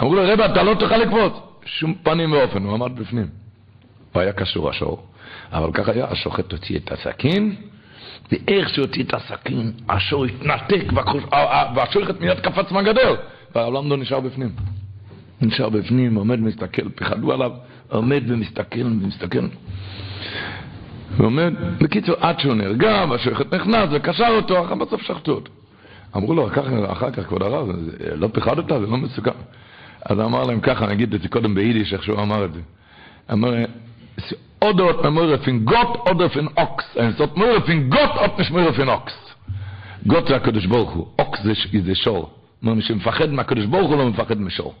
אמרו 0.00 0.14
לו, 0.14 0.22
רבי, 0.24 0.44
אתה 0.44 0.62
לא 0.62 0.74
תוכל 0.74 0.96
לקפוץ. 0.96 1.32
שום 1.64 1.94
פנים 2.02 2.32
ואופן, 2.32 2.64
הוא 2.64 2.74
עמד 2.74 3.00
בפנים. 3.00 3.26
הוא 4.12 4.22
היה 4.22 4.32
קשור 4.32 4.70
השור, 4.70 5.06
אבל 5.52 5.72
כך 5.72 5.88
היה, 5.88 6.06
השוחט 6.10 6.52
הוציא 6.52 6.78
את 6.78 6.92
הסכין, 6.92 7.56
ואיך 8.32 8.68
שהוציא 8.68 9.04
את 9.04 9.14
הסכין, 9.14 9.72
השור 9.88 10.24
התנתק, 10.24 10.84
והשוחט 11.74 12.20
מיד 12.20 12.40
קפץ 12.40 12.70
מהגדר, 12.72 13.14
והרב 13.54 13.74
למדו 13.74 13.96
נשאר 13.96 14.20
בפנים. 14.20 14.50
נשאר 15.42 15.68
בפנים, 15.68 16.14
עומד 16.14 16.40
ומסתכל, 16.40 16.88
פחדו 16.88 17.32
עליו, 17.32 17.52
עומד 17.88 18.22
ומסתכל 18.26 18.82
ומסתכל. 18.82 19.46
ועומד, 21.16 21.52
בקיצור, 21.80 22.14
עד 22.20 22.40
שהוא 22.40 22.54
נרגע, 22.54 23.04
והשוחט 23.10 23.54
נכנס 23.54 23.88
וקשר 23.92 24.28
אותו, 24.28 24.64
אחר 24.64 24.74
בסוף 24.74 25.02
שחטו 25.02 25.32
אותו. 25.32 25.52
אמרו 26.16 26.34
לו, 26.34 26.46
אחר, 26.48 26.92
אחר 26.92 27.10
כך, 27.10 27.26
כבוד 27.26 27.42
הרב, 27.42 27.68
לא 28.14 28.28
פחדת? 28.32 28.68
זה 28.68 28.86
לא 28.86 28.96
מסוכן. 28.96 29.30
אז 30.04 30.20
אמר 30.20 30.44
להם 30.44 30.60
ככה, 30.60 30.84
אני 30.84 30.92
אגיד 30.92 31.14
את 31.14 31.22
זה 31.22 31.28
קודם 31.28 31.54
ביידיש, 31.54 31.92
איך 31.92 32.02
שהוא 32.02 32.22
אמר 32.22 32.44
את 32.44 32.52
זה. 32.52 32.60
אמר, 33.32 33.50
man 34.62 35.14
mehr 35.14 35.38
von 35.38 35.64
Gott 35.64 36.10
oder 36.10 36.28
von 36.30 36.48
Ochs. 36.56 36.84
Es 36.94 37.18
hat 37.18 37.36
mehr 37.36 37.62
von 37.62 37.90
Gott 37.90 38.14
hat 38.20 38.38
nicht 38.38 38.52
mehr 38.52 38.72
von 38.74 38.88
Ochs. 38.88 39.14
Gott 40.06 40.30
ist 40.30 40.34
הקדוש 40.34 40.66
ברוך 40.66 40.90
הוא. 40.90 41.06
אוקס 41.18 41.42
זה, 41.42 41.52
זה 41.84 41.94
שור. 41.94 42.30
מי 42.62 42.82
שמפחד 42.82 43.30
מהקדוש 43.30 43.66
ברוך 43.66 43.90
הוא 43.90 43.98
לא 43.98 44.08
מפחד 44.08 44.40
משור. 44.40 44.74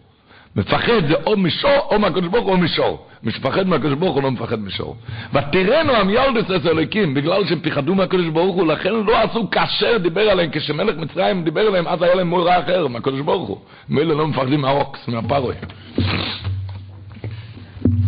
מפחד 0.56 1.06
זה 1.08 1.14
או 1.26 1.36
משור 1.36 1.78
או 1.90 1.98
מהקדוש 1.98 2.28
ברוך 2.28 2.44
הוא 2.44 2.52
או 2.52 2.58
משור. 2.58 3.06
מי 3.22 3.32
שמפחד 3.32 3.68
מהקדוש 3.68 3.94
ברוך 3.94 4.14
הוא 4.14 4.22
לא 4.22 4.30
מפחד 4.30 4.58
משור. 4.58 4.96
ותראינו 5.32 5.92
המיילדס 5.92 6.50
אצל 6.50 6.68
אלוקים, 6.68 7.14
בגלל 7.14 7.46
שהם 7.46 7.60
פחדו 7.62 7.94
מהקדוש 7.94 8.26
ברוך 8.26 8.56
הוא, 8.56 8.66
לכן 8.66 8.92
לא 8.92 9.18
עשו 9.18 9.50
כאשר 9.50 9.98
דיבר 9.98 10.20
עליהם, 10.30 10.50
כשמלך 10.52 10.96
מצרים 10.96 11.44
דיבר 11.44 11.60
עליהם, 11.60 11.88
אז 11.88 12.02
היה 12.02 12.14
להם 12.14 12.28
מורה 12.28 12.60
אחר 12.60 12.86
מהקדוש 12.86 13.20
ברוך 13.20 13.48
הוא. 13.48 13.58
מילא 13.88 14.16
לא 14.16 14.28
מפחדים 14.28 14.60
מהאוקס, 14.60 15.08
מהפרוי. 15.08 15.54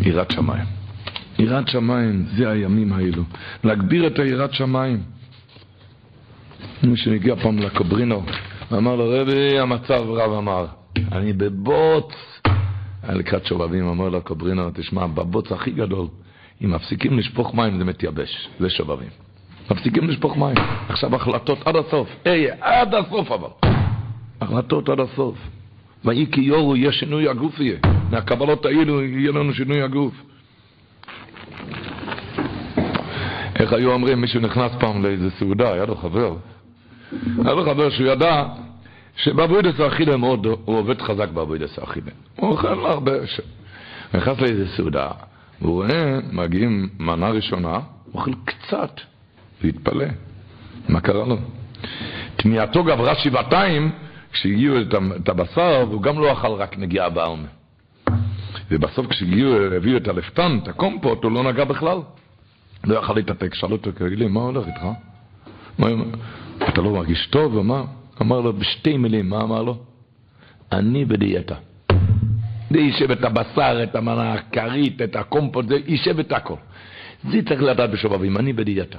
יראת 0.00 0.30
שמיים. 0.30 0.64
יראת 1.38 1.68
שמיים, 1.68 2.24
זה 2.36 2.50
הימים 2.50 2.92
האלו. 2.92 3.22
להגביר 3.64 4.06
את 4.06 4.18
היראת 4.18 4.54
שמיים. 4.54 5.02
מי 6.82 6.96
שנגיע 6.96 7.36
פעם 7.36 7.58
לקוברינו, 7.58 8.22
אמר 8.72 8.96
לו, 8.96 9.10
רבי, 9.10 9.58
המצב 9.58 10.10
רב 10.10 10.32
אמר, 10.32 10.66
אני 11.12 11.32
בבוץ. 11.32 12.31
היה 13.02 13.14
לקראת 13.14 13.46
שובבים, 13.46 13.88
אמר 13.88 14.08
לו 14.08 14.22
קוברינו, 14.22 14.70
תשמע, 14.74 15.06
בבוץ 15.06 15.52
הכי 15.52 15.70
גדול, 15.70 16.06
אם 16.64 16.70
מפסיקים 16.70 17.18
לשפוך 17.18 17.54
מים 17.54 17.78
זה 17.78 17.84
מתייבש, 17.84 18.48
זה 18.60 18.70
שובבים. 18.70 19.08
מפסיקים 19.70 20.08
לשפוך 20.08 20.36
מים. 20.36 20.56
עכשיו 20.88 21.16
החלטות 21.16 21.58
עד 21.64 21.76
הסוף. 21.76 22.08
אהיה, 22.26 22.54
עד 22.60 22.94
הסוף 22.94 23.32
אבל. 23.32 23.48
החלטות 24.40 24.88
עד 24.88 25.00
הסוף. 25.00 25.38
ויהי 26.04 26.26
כי 26.32 26.40
יורו, 26.40 26.76
יהיה 26.76 26.92
שינוי 26.92 27.28
הגוף 27.28 27.60
יהיה. 27.60 27.78
מהקבלות 28.10 28.66
האלו 28.66 29.02
יהיה 29.02 29.32
לנו 29.32 29.54
שינוי 29.54 29.82
הגוף. 29.82 30.14
איך 33.56 33.72
היו 33.72 33.92
אומרים, 33.92 34.20
מישהו 34.20 34.40
נכנס 34.40 34.72
פעם 34.80 35.02
לאיזה 35.02 35.30
סעודה, 35.30 35.72
היה 35.72 35.84
לו 35.84 35.96
חבר. 35.96 36.36
היה 37.44 37.54
לו 37.54 37.64
חבר 37.64 37.90
שהוא 37.90 38.06
ידע 38.06 38.44
שבעבודת 39.16 39.80
האכילה 39.80 40.16
מאוד, 40.16 40.46
הוא 40.46 40.78
עובד 40.78 41.02
חזק 41.02 41.28
בעבודת 41.28 41.78
האכילה. 41.78 42.10
הוא 42.36 42.50
אוכל 42.50 42.86
הרבה, 42.86 43.26
ש... 43.26 43.40
נכנס 44.14 44.40
לאיזה 44.40 44.68
סעודה, 44.76 45.10
והוא 45.60 45.72
רואה, 45.72 46.18
מגיעים 46.32 46.88
מנה 46.98 47.30
ראשונה, 47.30 47.72
הוא 47.72 48.14
אוכל 48.14 48.30
קצת, 48.44 49.00
והתפלא. 49.62 50.06
מה 50.88 51.00
קרה 51.00 51.26
לו? 51.26 51.36
תמיהתו 52.36 52.84
גברה 52.84 53.14
שבעתיים 53.14 53.92
כשהגיעו 54.32 54.76
את 55.16 55.28
הבשר, 55.28 55.84
והוא 55.88 56.02
גם 56.02 56.18
לא 56.18 56.32
אכל 56.32 56.52
רק 56.52 56.78
נגיעה 56.78 57.08
בעלמה. 57.08 57.48
ובסוף 58.70 59.06
כשהגיעו, 59.06 59.56
הביאו 59.76 59.96
את 59.96 60.08
הלפתן, 60.08 60.58
את 60.62 60.68
הקומפוט, 60.68 61.24
הוא 61.24 61.32
לא 61.32 61.42
נגע 61.42 61.64
בכלל. 61.64 61.98
לא 62.84 62.98
יכל 62.98 63.14
להתאפק, 63.14 63.54
שאל 63.54 63.72
אותו, 63.72 63.92
תגיד 63.92 64.18
לי, 64.18 64.28
מה 64.28 64.40
הולך 64.40 64.66
איתך? 64.66 64.86
אתה 66.68 66.80
לא 66.80 66.90
מרגיש 66.90 67.26
טוב? 67.26 67.54
ומה? 67.54 67.84
אמר 68.20 68.40
לו 68.40 68.52
בשתי 68.52 68.96
מילים, 68.96 69.28
מה 69.28 69.42
אמר 69.42 69.62
לו? 69.62 69.76
אני 70.72 71.04
בדיאטה. 71.04 71.54
זה 72.70 72.78
יישב 72.78 73.10
את 73.10 73.24
הבשר, 73.24 73.80
את 73.82 73.96
המנה 73.96 74.32
הכרית, 74.32 75.02
את 75.02 75.16
הקומפוט, 75.16 75.68
זה 75.68 75.76
יישב 75.86 76.18
את 76.18 76.32
הכל. 76.32 76.54
זה 77.30 77.38
צריך 77.48 77.62
לדעת 77.62 77.90
בשובבים, 77.90 78.36
אני 78.36 78.52
בדיאטה. 78.52 78.98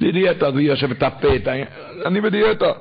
בדיאטה, 0.00 0.52
זה 0.52 0.62
יושב 0.62 0.90
את 0.90 1.02
הפה, 1.02 1.36
את 1.36 1.48
ה... 1.48 1.52
אני 2.06 2.20
בדיאטה. 2.20 2.72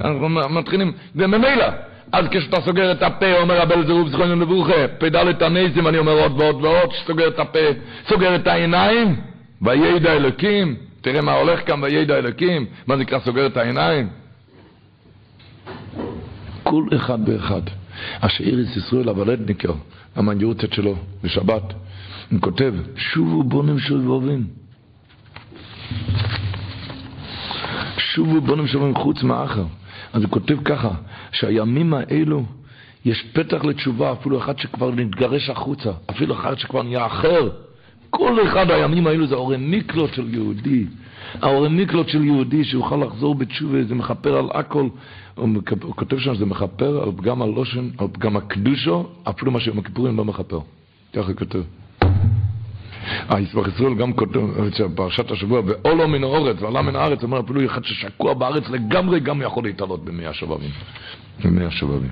אנחנו 0.00 0.28
מתחילים, 0.28 0.92
וממילא, 1.16 1.66
אז 2.12 2.28
כשאתה 2.30 2.60
סוגר 2.60 2.92
את 2.92 3.02
הפה, 3.02 3.38
אומר 3.38 3.60
רבל 3.60 3.86
זירוב 3.86 4.08
זכרנו 4.08 4.42
לברוכה, 4.42 4.84
את 5.30 5.42
הניסים, 5.42 5.86
אני 5.86 5.98
אומר 5.98 6.12
עוד 6.12 6.40
ועוד 6.40 6.64
ועוד, 6.64 6.90
סוגר 7.06 7.28
את 7.28 7.38
הפה, 7.38 7.58
סוגר 8.08 8.36
את 8.36 8.46
העיניים, 8.46 9.16
וידע 9.62 10.12
אלוקים, 10.12 10.76
תראה 11.00 11.20
מה 11.20 11.32
הולך 11.32 11.66
כאן 11.66 11.82
וידע 11.82 12.18
אלוקים, 12.18 12.66
מה 12.86 12.96
נקרא 12.96 13.18
סוגר 13.18 13.46
את 13.46 13.56
העיניים? 13.56 14.21
כל 16.72 16.84
אחד 16.96 17.18
ואחד. 17.28 17.60
אשר 18.20 18.44
איריס 18.44 18.76
ישראל 18.76 19.08
הוולדניקר, 19.08 19.72
המנג'ורצת 20.16 20.72
שלו, 20.72 20.94
בשבת, 21.24 21.62
הוא 22.30 22.40
כותב, 22.40 22.74
שובו 22.96 23.42
בונים 23.42 23.78
שובבים. 23.78 24.44
שובו 27.98 28.40
בונים 28.40 28.66
שובבים 28.66 28.94
חוץ 28.94 29.22
מאחר. 29.22 29.64
אז 30.12 30.22
הוא 30.22 30.30
כותב 30.30 30.56
ככה, 30.64 30.90
שהימים 31.32 31.94
האלו 31.94 32.44
יש 33.04 33.24
פתח 33.32 33.64
לתשובה, 33.64 34.12
אפילו 34.12 34.38
אחד 34.38 34.58
שכבר 34.58 34.90
נתגרש 34.90 35.50
החוצה, 35.50 35.90
אפילו 36.10 36.34
אחד 36.34 36.58
שכבר 36.58 36.82
נהיה 36.82 37.06
אחר. 37.06 37.48
כל 38.10 38.48
אחד 38.48 38.70
הימים 38.70 39.06
האלו 39.06 39.26
זה 39.26 39.34
האורי 39.34 39.56
מיקלות 39.56 40.14
של 40.14 40.34
יהודי. 40.34 40.86
האורי 41.42 41.68
מיקלות 41.68 42.08
של 42.08 42.24
יהודי 42.24 42.64
שיוכל 42.64 42.96
לחזור 42.96 43.34
בתשובה, 43.34 43.84
זה 43.84 43.94
מכפר 43.94 44.36
על 44.36 44.48
הכל. 44.54 44.88
הוא, 45.34 45.48
כותב 45.96 46.18
שם 46.18 46.34
שזה 46.34 46.46
מכפר 46.46 47.02
על 47.02 47.12
פגם 47.16 47.42
הלושן, 47.42 47.88
על 47.98 48.06
פגם 48.12 48.36
הקדושו, 48.36 49.08
אפילו 49.24 49.52
מה 49.52 49.60
שיום 49.60 49.78
הכיפורים 49.78 50.16
לא 50.16 50.24
מכפר. 50.24 50.60
ככה 51.12 51.34
כותב. 51.34 51.62
היסבך 53.28 53.68
ישראל 53.68 53.94
גם 53.94 54.12
כותב, 54.12 54.40
פרשת 54.94 55.30
השבוע, 55.30 55.60
ואולו 55.66 56.08
מן 56.08 56.24
האורץ 56.24 56.56
ועלה 56.62 56.82
מן 56.82 56.96
הארץ, 56.96 57.22
אומר 57.22 57.40
אפילו 57.40 57.64
אחד 57.66 57.84
ששקוע 57.84 58.34
בארץ 58.34 58.68
לגמרי 58.68 59.20
גם 59.20 59.42
יכול 59.42 59.64
להתעלות 59.64 60.04
במאה 60.04 60.28
השבבים. 60.30 60.70
במאה 61.44 61.66
השבבים. 61.66 62.10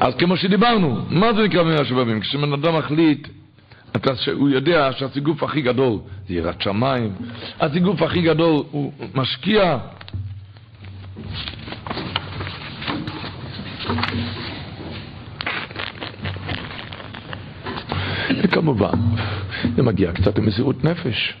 אז 0.00 0.14
כמו 0.14 0.36
שדיברנו, 0.36 0.96
מה 1.10 1.32
זה 1.32 1.42
נקרא 1.42 1.62
במאה 1.62 1.80
השבבים? 1.80 2.20
כשבן 2.20 2.52
אדם 2.52 2.78
מחליט, 2.78 3.28
הוא 4.32 4.48
יודע 4.48 4.92
שהסיגוף 4.92 5.42
הכי 5.42 5.62
גדול 5.62 5.98
זה 6.28 6.34
יראת 6.34 6.62
שמיים, 6.62 7.12
הסיגוף 7.60 8.02
הכי 8.02 8.22
גדול 8.22 8.62
הוא 8.70 8.92
משקיע 9.14 9.78
וכמובן, 18.42 18.98
זה 19.76 19.82
מגיע 19.82 20.12
קצת 20.12 20.38
למסירות 20.38 20.84
נפש. 20.84 21.34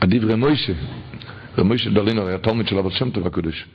עדיף 0.00 0.22
רמוישה, 0.24 0.72
רמוישה 1.58 1.90
דלינו 1.90 2.26
היה 2.26 2.38
תלמיד 2.38 2.68
של 2.68 2.78
אבא 2.78 2.90
שם 2.90 3.10
טוב 3.10 3.26
הקדוש. 3.26 3.66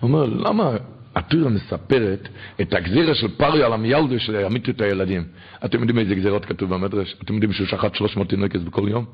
הוא 0.00 0.08
אומר, 0.10 0.24
למה 0.24 0.70
התורה 1.14 1.50
מספרת 1.50 2.28
את 2.60 2.74
הגזירה 2.74 3.14
של 3.14 3.28
פריה 3.28 3.66
על 3.66 3.72
המיילדו 3.72 4.20
שימיתו 4.20 4.70
את 4.70 4.80
הילדים? 4.80 5.24
אתם 5.64 5.78
יודעים 5.80 5.98
איזה 5.98 6.14
גזירות 6.14 6.44
כתוב 6.44 6.74
במדרש? 6.74 7.16
אתם 7.22 7.34
יודעים 7.34 7.52
שהוא 7.52 7.66
שחט 7.66 7.94
300 7.94 8.28
תינוקת 8.28 8.60
בכל 8.60 8.88
יום? 8.88 9.04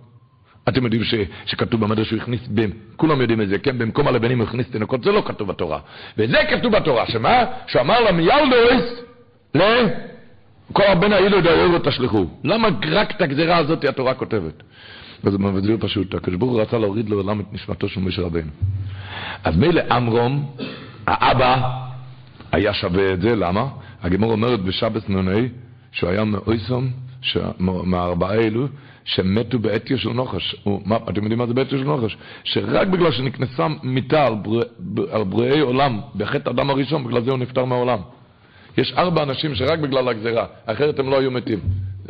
אתם 0.69 0.85
יודעים 0.85 1.05
ש, 1.05 1.15
שכתוב 1.45 1.81
במדרש 1.81 2.09
שהוא 2.09 2.21
הכניס, 2.21 2.41
ב, 2.55 2.67
כולם 2.97 3.21
יודעים 3.21 3.41
את 3.41 3.49
זה, 3.49 3.59
כן? 3.59 3.79
במקום 3.79 4.09
הלבנים 4.09 4.39
הוא 4.39 4.49
הכניס 4.49 4.71
תינוקות, 4.71 5.05
זה 5.05 5.13
לא 5.13 5.23
כתוב 5.27 5.49
בתורה. 5.49 5.79
וזה 6.19 6.39
כתוב 6.51 6.77
בתורה, 6.77 7.07
שמה? 7.07 7.45
שהוא 7.67 7.83
אמר 7.83 8.01
למיילדוס, 8.01 9.03
ל... 9.55 9.61
כל 10.73 10.83
הבן 10.83 11.13
האילו 11.13 11.41
דייר 11.41 11.71
ותשלחו. 11.75 12.27
למה 12.45 12.69
רק 12.91 13.11
את 13.11 13.23
הגזירה 13.23 13.57
הזאת 13.57 13.85
התורה 13.85 14.15
כותבת? 14.15 14.63
וזה 15.25 15.39
מסביר 15.39 15.77
פשוט, 15.81 16.15
הקדוש 16.15 16.37
ברוך 16.37 16.53
הוא 16.53 16.61
רצה 16.61 16.79
להוריד 16.79 17.11
לעולם 17.11 17.41
את 17.41 17.45
נשמתו 17.53 17.89
של 17.89 18.01
משה 18.01 18.23
רבנו. 18.23 18.51
אז 19.45 19.57
מילא 19.57 19.83
עמרום, 19.91 20.53
האבא, 21.07 21.71
היה 22.53 22.75
שווה 22.75 23.13
את 23.13 23.21
זה, 23.21 23.37
למה? 23.37 23.69
הגמור 24.03 24.33
אומרת 24.33 24.61
בשבס 24.61 25.09
נ"ה, 25.09 25.31
שהוא 25.93 26.11
היה 26.11 26.25
מאויסום, 26.25 26.91
מהארבעה 27.61 28.35
אלו, 28.35 28.67
שמתו 29.07 29.59
בעטיו 29.59 29.99
של 29.99 30.11
נוחש. 30.11 30.57
מה, 30.85 30.97
אתם 30.97 31.23
יודעים 31.23 31.39
מה 31.39 31.47
זה 31.47 31.55
בעטיו 31.55 31.79
של 31.79 31.85
נוחש? 31.85 32.17
שרק 32.45 32.89
בגלל 32.89 33.13
שנכנסה 33.13 33.67
מיטה 33.83 34.27
על, 34.27 34.35
בר, 34.79 35.15
על 35.15 35.25
בריאי 35.25 35.61
עולם, 35.61 36.01
בחטא 36.17 36.51
אדם 36.51 36.71
הראשון, 36.71 37.05
בגלל 37.05 37.23
זה 37.23 37.31
הוא 37.31 37.39
נפטר 37.39 37.65
מהעולם. 37.65 37.99
יש 38.79 38.93
ארבע 38.97 39.23
אנשים 39.23 39.55
שרק 39.55 39.79
בגלל 39.79 40.09
הגזירה, 40.09 40.47
אחרת 40.67 40.99
הם 40.99 41.11
לא 41.11 41.19
היו 41.19 41.31
מתים. 41.31 41.59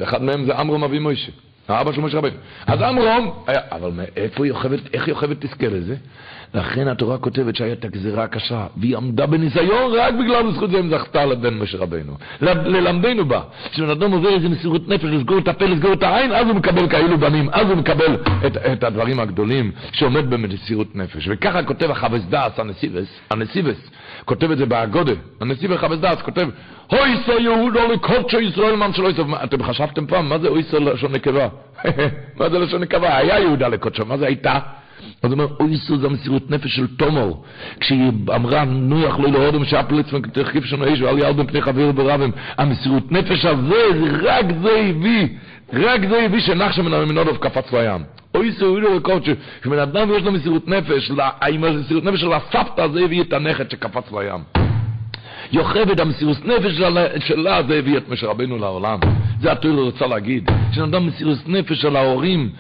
אחד 0.03 0.23
מהם 0.23 0.45
זה 0.45 0.59
עמרום 0.59 0.85
אבי 0.85 0.99
מוישה, 0.99 1.33
האבא 1.69 1.93
של 1.93 2.01
משה 2.01 2.19
רבינו. 2.19 2.37
אז 2.67 2.83
עמרום, 2.83 3.43
היה, 3.47 3.61
אבל 3.73 3.91
מאיפה 3.91 4.47
יוכבד, 4.47 4.79
איך 4.93 5.09
יוכבד 5.09 5.37
תזכה 5.39 5.67
לזה? 5.69 5.97
לכן 6.55 6.89
התורה 6.89 7.19
כותבת 7.19 7.57
שהייתה 7.57 7.87
הגזירה 7.87 8.25
הקשה, 8.25 8.67
והיא 8.77 8.97
עמדה 8.97 9.27
בניסיון 9.27 9.93
רק 9.95 10.15
בגלל 10.15 10.43
בזכות 10.43 10.71
זה 10.71 10.79
אם 10.79 10.91
זכתה 10.91 11.27
לבן 11.27 11.55
משה 11.55 11.79
רבינו. 11.79 12.13
ללמדנו 12.41 13.25
בה, 13.25 13.41
כשבן 13.73 13.91
אדם 13.91 14.13
עובר 14.13 14.29
איזה 14.29 14.49
מסירות 14.49 14.89
נפש, 14.89 15.05
לסגור 15.05 15.39
את 15.39 15.49
הפה, 15.49 15.65
לסגור 15.65 15.93
את 15.93 16.03
העין, 16.03 16.33
אז 16.33 16.47
הוא 16.47 16.57
מקבל 16.57 16.89
כאלו 16.89 17.19
בנים, 17.19 17.49
אז 17.53 17.67
הוא 17.71 17.77
מקבל 17.77 18.17
את, 18.47 18.57
את 18.57 18.85
הדברים 18.85 19.21
הגדולים 19.21 19.73
שעומד 19.93 20.31
במסירות 20.31 20.97
נפש. 20.97 21.29
וככה 21.29 21.63
כותב 21.63 21.91
החבס 21.91 22.23
דאס, 22.29 22.61
הנסיבס, 22.61 23.21
הנסיבס, 23.31 23.91
כותב 24.25 24.51
את 24.51 24.59
זה 24.59 24.67
באגודה, 24.67 25.13
הנשיא 25.41 25.69
בחבס 25.69 25.99
דאס 25.99 26.23
כותב, 26.23 26.49
הוי 26.87 27.17
סו 27.27 27.33
יהודו 27.33 27.93
לקודשו 27.93 28.41
ישראל 28.41 28.77
מן 28.77 28.93
שלא 28.93 29.09
יסוף, 29.09 29.29
אתם 29.45 29.63
חשבתם 29.63 30.07
פעם, 30.07 30.29
מה 30.29 30.39
זה 30.39 30.49
אוי 30.49 30.63
סו 30.63 30.81
לשון 30.81 31.13
נקבה? 31.13 31.49
מה 32.39 32.51
זה 32.51 32.59
לשון 32.59 32.81
נקבה? 32.81 33.17
היה 33.17 33.41
יהודה 33.41 33.69
לקודשו, 33.69 34.07
מה 34.07 34.17
זה 34.19 34.27
הייתה? 34.27 34.59
אז 35.23 35.33
הוא 35.33 35.33
אומר, 35.33 35.47
אוי 35.61 35.77
זה 35.77 36.07
המסירות 36.07 36.51
נפש 36.51 36.77
של 36.77 36.87
תומר, 36.97 37.33
כשהיא 37.81 38.13
אמרה, 38.35 38.65
נויח 38.65 39.19
לא 39.19 39.31
להודם 39.31 39.65
שאפלץ 39.65 40.13
ותרחיב 40.13 40.65
שם 40.65 40.83
האש 40.83 41.01
ואל 41.01 41.19
יעל 41.19 41.35
פני 41.47 41.61
חבר 41.61 41.93
ברבים, 41.93 42.31
המסירות 42.59 43.13
נפש 43.13 43.45
הזה, 43.45 43.83
רק 44.23 44.47
זה 44.63 44.71
הביא, 44.71 45.29
רק 45.73 46.01
זה 46.11 46.23
הביא 46.23 46.41
שנחשם 46.41 46.85
מן 46.85 46.93
המנודוב 46.93 47.37
קפץ 47.37 47.73
לים. 47.73 48.03
אוי 48.35 48.53
סו 48.53 48.67
אוי 48.67 48.81
לו 48.81 48.97
לקודשו, 48.97 49.33
כשבן 49.63 49.79
אדם 49.79 50.11
יש 50.17 50.23
לו 50.23 50.33
מסירות 50.33 50.69
נפש, 50.69 51.11
עם 51.43 51.65
המסירות 51.65 52.05
נפש 52.05 52.21
של 52.21 52.33
הסבתא 52.33 52.89
זה 52.89 53.01
הביא 53.01 53.23
את 53.23 53.33
הנכד 53.33 53.71
שקפץ 53.71 54.13
לים. 54.13 54.41
יוכבד 55.53 56.01
המסירות 56.01 56.45
נפש 56.45 56.73
שלה, 57.19 57.63
זה 57.69 57.79
הביא 57.79 57.97
את 57.97 58.09
משה 58.09 58.27
רבנו 58.27 58.59
לעולם. 58.59 58.99
זה 59.41 59.53
התורה 59.53 59.83
רוצה 59.83 60.07
להגיד. 60.07 60.51
כשאדם 60.71 61.07
מסירות 61.07 61.49
נפש 61.49 61.81
של 61.81 61.97
ההורים, 61.97 62.51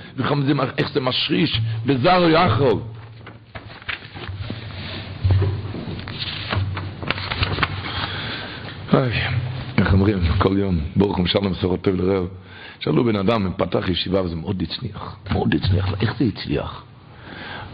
איך 0.79 0.93
זה 0.93 1.01
משריש, 1.01 1.61
בזר 1.87 2.25
או 2.25 2.29
יחרוב. 2.29 2.93
איך 9.79 9.93
אומרים 9.93 10.19
כל 10.39 10.59
יום, 10.59 10.79
ברוך 10.97 11.17
הוא 11.17 11.27
שלום 11.27 11.53
מסורת 11.53 11.81
טוב 11.81 11.95
לרעהו. 11.95 12.27
שאלו 12.81 13.05
בן 13.05 13.17
אדם, 13.17 13.53
פתח 13.57 13.89
ישיבה 13.89 14.23
וזה 14.23 14.37
מאוד 14.37 14.63
הצליח, 14.63 15.17
מאוד 15.33 15.55
הצליח, 15.55 15.95
איך 16.01 16.15
זה 16.19 16.25
הצליח? 16.25 16.83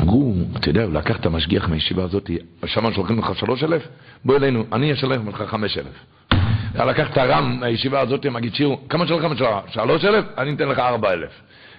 אמרו, 0.01 0.35
אתה 0.57 0.71
יודע, 0.71 0.85
הוא 0.85 0.93
לקח 0.93 1.17
את 1.17 1.27
המשגיח 1.27 1.69
מהישיבה 1.69 2.05
הזאת, 2.05 2.31
שם 2.67 2.93
שולחים 2.93 3.19
לך 3.19 3.39
שלוש 3.39 3.65
אלף? 3.65 3.89
בוא 4.25 4.37
אלינו, 4.37 4.65
אני 4.73 4.93
אשלם 4.93 5.29
לך 5.29 5.43
חמש 5.47 5.79
אלף. 5.79 6.42
לקח 6.75 7.11
את 7.11 7.19
הרם 7.19 7.57
מהישיבה 7.61 8.01
הזאת, 8.01 8.27
מגיד 8.27 8.55
שיר, 8.55 8.71
כמה 8.89 9.07
שלך 9.07 9.25
משלם? 9.25 9.61
שלוש 9.69 10.05
אלף? 10.05 10.25
אני 10.39 10.55
אתן 10.55 10.69
לך 10.69 10.79
ארבע 10.79 11.13
אלף. 11.13 11.31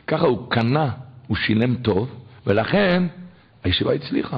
ככה 0.07 0.25
הוא 0.25 0.51
קנה, 0.51 0.89
הוא 1.27 1.37
שילם 1.37 1.75
טוב, 1.75 2.09
ולכן 2.47 3.03
הישיבה 3.63 3.93
הצליחה. 3.93 4.37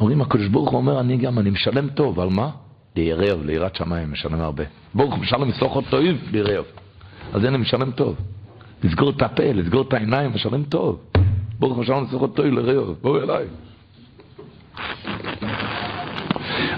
אומרים, 0.00 0.20
הקדוש 0.20 0.46
ברוך 0.46 0.70
הוא 0.70 0.78
אומר, 0.78 1.00
אני 1.00 1.16
גם, 1.16 1.38
אני 1.38 1.50
משלם 1.50 1.88
טוב, 1.88 2.20
על 2.20 2.28
מה? 2.28 2.50
לירב, 2.96 3.42
ליראת 3.44 3.76
שמיים, 3.76 4.12
משלם 4.12 4.40
הרבה. 4.40 4.64
ברוך 4.94 5.14
הוא 5.14 5.22
משלם 5.22 5.48
מסוכות 5.48 5.84
טועים, 5.90 6.18
לירב. 6.32 6.64
אז 7.32 7.44
אני 7.44 7.56
משלם 7.58 7.90
טוב. 7.90 8.16
לסגור 8.84 9.10
את 9.10 9.22
הפה, 9.22 9.52
לסגור 9.52 9.82
את 9.82 9.92
העיניים, 9.92 10.34
משלם 10.34 10.62
טוב. 10.64 11.00
ברוך 11.58 11.78
השם 11.78 11.94
נצליח 11.94 12.22
אותו 12.22 12.42
לרעהו, 12.44 12.94
בואו 13.02 13.22
אליי. 13.22 13.44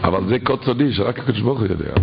אבל 0.03 0.29
זה 0.29 0.37
קוד 0.45 0.65
סודי 0.65 0.93
שרק 0.93 1.19
הקדוש 1.19 1.41
ברוך 1.41 1.59
הוא 1.59 1.67
יודע. 1.67 1.95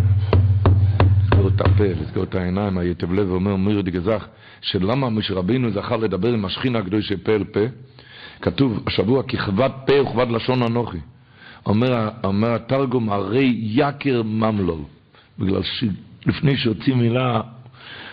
לסגור 1.41 1.55
את 1.55 1.61
הפה, 1.61 1.83
לסגור 1.83 2.23
את 2.23 2.35
העיניים, 2.35 2.77
היטב 2.77 3.13
לב 3.13 3.31
אומר 3.31 3.55
מירי 3.55 3.83
דגזך, 3.83 4.25
שלמה 4.61 5.09
משה 5.09 5.33
רבינו 5.33 5.71
זכה 5.71 5.97
לדבר 5.97 6.33
עם 6.33 6.45
השכינה 6.45 6.79
הקדוש 6.79 7.13
פה 7.13 7.31
אל 7.31 7.43
פה? 7.43 7.59
כתוב 8.41 8.83
השבוע, 8.87 9.23
ככבד 9.23 9.69
פה 9.87 10.01
וכבד 10.01 10.27
לשון 10.29 10.63
אנוכי. 10.63 10.97
אומר, 11.65 12.09
אומר 12.23 12.53
התרגום, 12.55 13.09
הרי 13.09 13.53
יקר 13.61 14.23
ממלול. 14.23 14.79
בגלל 15.39 15.61
שלפני 15.63 16.57
שהוציא 16.57 16.95
מילה, 16.95 17.41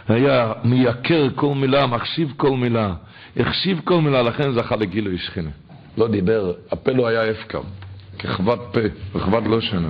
היה 0.08 0.52
מייקר 0.64 1.28
כל 1.34 1.54
מילה, 1.54 1.86
מחשיב 1.86 2.32
כל 2.36 2.56
מילה, 2.56 2.94
החשיב 3.36 3.80
כל 3.84 4.00
מילה, 4.00 4.22
לכן 4.22 4.52
זכה 4.52 4.76
לגילוי 4.76 5.18
שכינה. 5.18 5.50
לא 5.98 6.08
דיבר, 6.08 6.52
הפה 6.70 6.92
לא 6.92 7.06
היה 7.06 7.30
הפקר, 7.30 7.60
ככבד 8.18 8.58
פה 8.72 8.80
וכבד 9.14 9.46
לא 9.46 9.60
שנה 9.60 9.88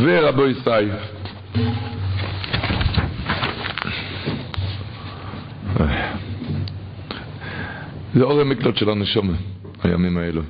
ורבו 0.00 0.46
ישראל 0.46 0.90
זה 8.14 8.22
אור 8.22 8.40
המקלט 8.40 8.76
של 8.76 8.90
הנשומה, 8.90 9.32
הימים 9.82 10.16
האלו. 10.16 10.42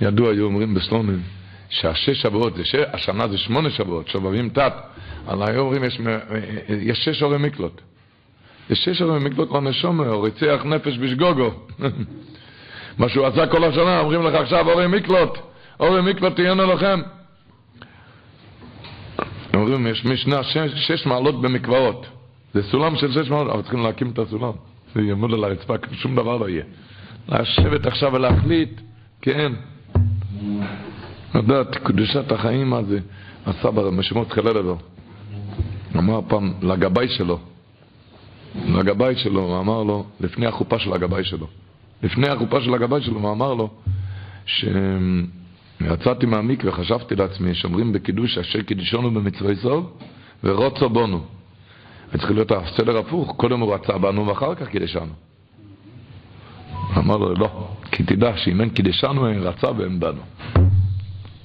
ידוע, 0.00 0.30
היו 0.30 0.44
אומרים 0.44 0.74
בסלומים, 0.74 1.20
שהשש 1.68 2.22
שבועות, 2.22 2.56
זה 2.56 2.64
ש... 2.64 2.74
השנה 2.74 3.28
זה 3.28 3.38
שמונה 3.38 3.70
שבועות, 3.70 4.08
שובבים 4.08 4.48
תת, 4.48 4.72
אבל 5.28 5.48
היו 5.48 5.60
אומרים, 5.60 5.84
יש, 5.84 6.00
יש 6.68 7.04
שש 7.04 7.22
אורי 7.22 7.38
מקלוט. 7.38 7.80
יש 8.70 8.84
שש 8.84 9.02
אורי 9.02 9.18
מקלוט 9.18 9.52
לנשומה, 9.52 10.06
הוא 10.06 10.24
ריצח 10.24 10.62
נפש 10.64 10.98
בשגוגו. 10.98 11.50
מה 12.98 13.08
שהוא 13.08 13.26
עשה 13.26 13.46
כל 13.46 13.64
השנה, 13.64 14.00
אומרים 14.00 14.22
לך 14.22 14.34
עכשיו 14.34 14.70
אורי 14.70 14.86
מקלוט, 14.86 15.38
אורי 15.80 16.02
מקלוט 16.02 16.36
תהיינו 16.36 16.66
לכם. 16.66 17.00
אומרים, 19.54 19.86
יש 19.86 20.04
משנה 20.04 20.42
שש, 20.42 20.70
שש 20.76 21.06
מעלות 21.06 21.42
במקוואות. 21.42 22.06
זה 22.54 22.62
סולם 22.62 22.96
של 22.96 23.12
שש 23.12 23.30
מעלות, 23.30 23.52
אבל 23.52 23.62
צריכים 23.62 23.82
להקים 23.82 24.10
את 24.10 24.18
הסולם. 24.18 24.52
זה 24.94 25.02
יעמוד 25.02 25.32
על 25.32 25.44
הרצפה, 25.44 25.74
שום 25.92 26.16
דבר 26.16 26.36
לא 26.36 26.48
יהיה. 26.48 26.64
לשבת 27.28 27.86
עכשיו 27.86 28.12
ולהחליט, 28.12 28.80
כן. 29.22 29.52
לדעת, 31.34 31.76
קדושת 31.76 32.32
החיים, 32.32 32.70
מה 32.70 32.82
זה? 32.82 32.98
הסבא, 33.46 33.90
משמעות 33.90 34.32
חלל 34.32 34.60
לו. 34.60 34.78
אמר 35.96 36.20
פעם 36.28 36.52
לגבאי 36.62 37.08
שלו, 37.08 37.38
לגבאי 38.66 39.16
שלו, 39.16 39.60
אמר 39.60 39.82
לו, 39.82 40.04
לפני 40.20 40.46
החופה 40.46 40.78
של 40.78 40.92
הגבאי 40.92 41.24
שלו, 41.24 41.46
לפני 42.02 42.28
החופה 42.28 42.60
של 42.60 42.74
הגבאי 42.74 43.02
שלו, 43.02 43.20
הוא 43.20 43.32
אמר 43.32 43.54
לו, 43.54 43.70
שיצאתי 45.88 46.26
מהמקווה, 46.26 46.72
חשבתי 46.72 47.16
לעצמי, 47.16 47.54
שאומרים 47.54 47.92
בקידוש, 47.92 48.38
אשר 48.38 48.62
קידישונו 48.62 49.10
במצווי 49.10 49.56
סוב, 49.56 49.92
ורוצו 50.44 50.88
בונו. 50.88 51.20
צריך 52.12 52.30
להיות 52.30 52.52
הסדר 52.52 52.98
הפוך, 52.98 53.34
קודם 53.36 53.60
הוא 53.60 53.74
רצה 53.74 53.98
בנו 53.98 54.26
ואחר 54.26 54.54
כך 54.54 54.68
קידשנו. 54.68 55.12
אמר 56.96 57.16
לו, 57.16 57.34
לא, 57.34 57.68
כי 57.90 58.02
תדע 58.02 58.36
שאם 58.36 58.60
אין 58.60 58.70
קידשנו, 58.70 59.28
אין 59.28 59.42
רצה 59.42 59.68
ואין 59.76 60.00
בנו. 60.00 60.20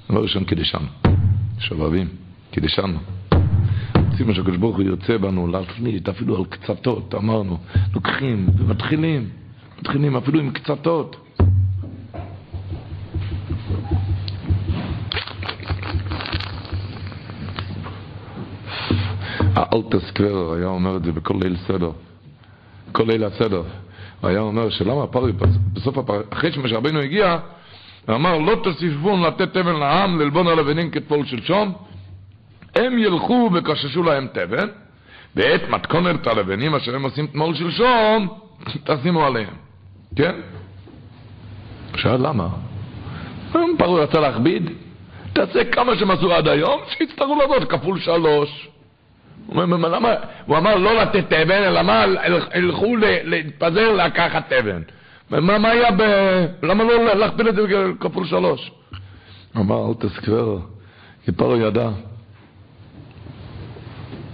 דבר 0.10 0.22
ראשון, 0.22 0.44
קידשנו. 0.44 0.88
שובבים, 1.60 2.08
קידשנו. 2.52 2.98
רוצים 4.12 4.34
שהקדוש 4.34 4.58
ברוך 4.58 4.78
הוא 4.78 4.86
ירצה 4.86 5.18
בנו 5.18 5.48
להפליט 5.48 6.10
אפילו 6.10 6.38
על 6.38 6.46
קצתות, 6.46 7.16
אמרנו, 7.16 7.58
לוקחים 7.94 8.50
ומתחילים, 8.58 9.30
מתחילים 9.80 10.16
אפילו 10.16 10.40
עם 10.40 10.52
קצתות. 10.52 11.26
האלטר 19.72 19.99
סקוורר 19.99 20.53
היה 20.53 20.68
אומר 20.68 20.97
את 20.97 21.03
זה 21.03 21.11
בכל 21.11 21.34
ליל 21.41 21.57
סדר, 21.68 21.91
כל 22.91 23.03
ליל 23.03 23.24
הסדר. 23.24 23.63
הוא 24.22 24.30
היה 24.30 24.39
אומר 24.39 24.70
שלמה 24.70 25.03
הפרי, 25.03 25.32
בסוף 25.74 25.97
הפרי, 25.97 26.24
אחרי 26.30 26.51
שמשה 26.51 26.78
רבינו 26.78 26.99
הגיע, 26.99 27.38
הוא 28.07 28.15
אמר 28.15 28.38
לא 28.38 28.55
תוסיפון 28.63 29.22
לתת 29.22 29.53
תבן 29.53 29.76
לעם, 29.76 30.20
ללבון 30.20 30.47
הלבנים 30.47 30.91
כתפול 30.91 31.26
שלשום, 31.26 31.74
הם 32.76 32.97
ילכו 32.97 33.49
וקששו 33.53 34.03
להם 34.03 34.28
תבן, 34.34 34.68
ואת 35.36 35.70
מתכונת 35.70 36.28
הלבנים 36.28 36.76
אשר 36.76 36.95
הם 36.95 37.03
עושים 37.03 37.28
תמול 37.28 37.55
שלשום, 37.55 38.28
תשימו 38.86 39.26
עליהם. 39.26 39.53
כן? 40.15 40.36
שאל 41.95 42.28
למה? 42.28 42.47
פרעה 43.78 44.03
רצה 44.03 44.20
להכביד, 44.20 44.70
תעשה 45.34 45.63
כמה 45.63 45.97
שהם 45.97 46.11
עשו 46.11 46.34
עד 46.34 46.47
היום, 46.47 46.80
שיצטרכו 46.88 47.36
לעשות 47.36 47.70
כפול 47.70 47.99
שלוש. 47.99 48.70
הוא 49.48 50.58
אמר 50.58 50.76
לא 50.76 50.95
לתת 51.02 51.26
תבן, 51.30 51.64
אלא 51.64 51.82
מה, 51.82 52.04
הלכו 52.54 52.95
להתפזר 53.24 53.93
לקחת 53.93 54.54
תבן. 54.54 54.82
מה, 55.30 55.70
היה 55.70 55.91
ב... 55.91 56.02
למה 56.64 56.84
לא 56.84 57.16
להכפיל 57.16 57.50
את 57.50 57.56
זה 57.56 57.62
כפול 58.00 58.26
שלוש? 58.26 58.72
אמר, 59.58 59.89
אל 59.89 59.93
תסקבר, 59.93 60.60
כי 61.26 61.32
פרו 61.32 61.58
ידע 61.58 61.89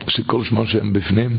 שכל 0.07 0.43
שמון 0.43 0.67
שהם 0.67 0.93
בפנים, 0.93 1.37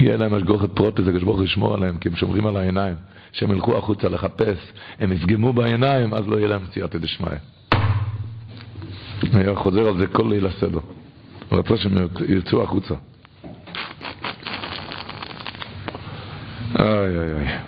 יהיה 0.00 0.16
להם 0.16 0.34
השגוחת 0.34 0.70
פרוטס, 0.70 1.02
הקדוש 1.08 1.22
ברוך 1.22 1.42
ישמור 1.42 1.74
עליהם, 1.74 1.98
כי 1.98 2.08
הם 2.08 2.16
שומרים 2.16 2.46
על 2.46 2.56
העיניים. 2.56 2.94
שהם 3.34 3.50
ילכו 3.50 3.78
החוצה 3.78 4.08
לחפש, 4.08 4.58
הם 5.00 5.12
יפגמו 5.12 5.52
בעיניים, 5.52 6.14
אז 6.14 6.28
לא 6.28 6.36
יהיה 6.36 6.48
להם 6.48 6.62
סייעתא 6.72 6.98
דשמיא. 6.98 7.28
היה 9.32 9.54
חוזר 9.54 9.88
על 9.88 9.96
זה 9.98 10.06
כל 10.06 10.26
ליל 10.28 10.46
הסדר. 10.46 10.78
הוא 11.48 11.58
רצה 11.58 11.76
שהם 11.76 11.92
יצאו 12.28 12.62
החוצה. 12.62 12.94
איי 16.78 17.18
איי 17.18 17.32
איי. 17.34 17.58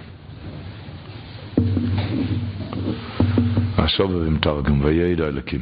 השובר 3.78 4.22
עם 4.24 4.38
תרגם, 4.38 4.84
וידע 4.84 5.26
אלוקים. 5.26 5.60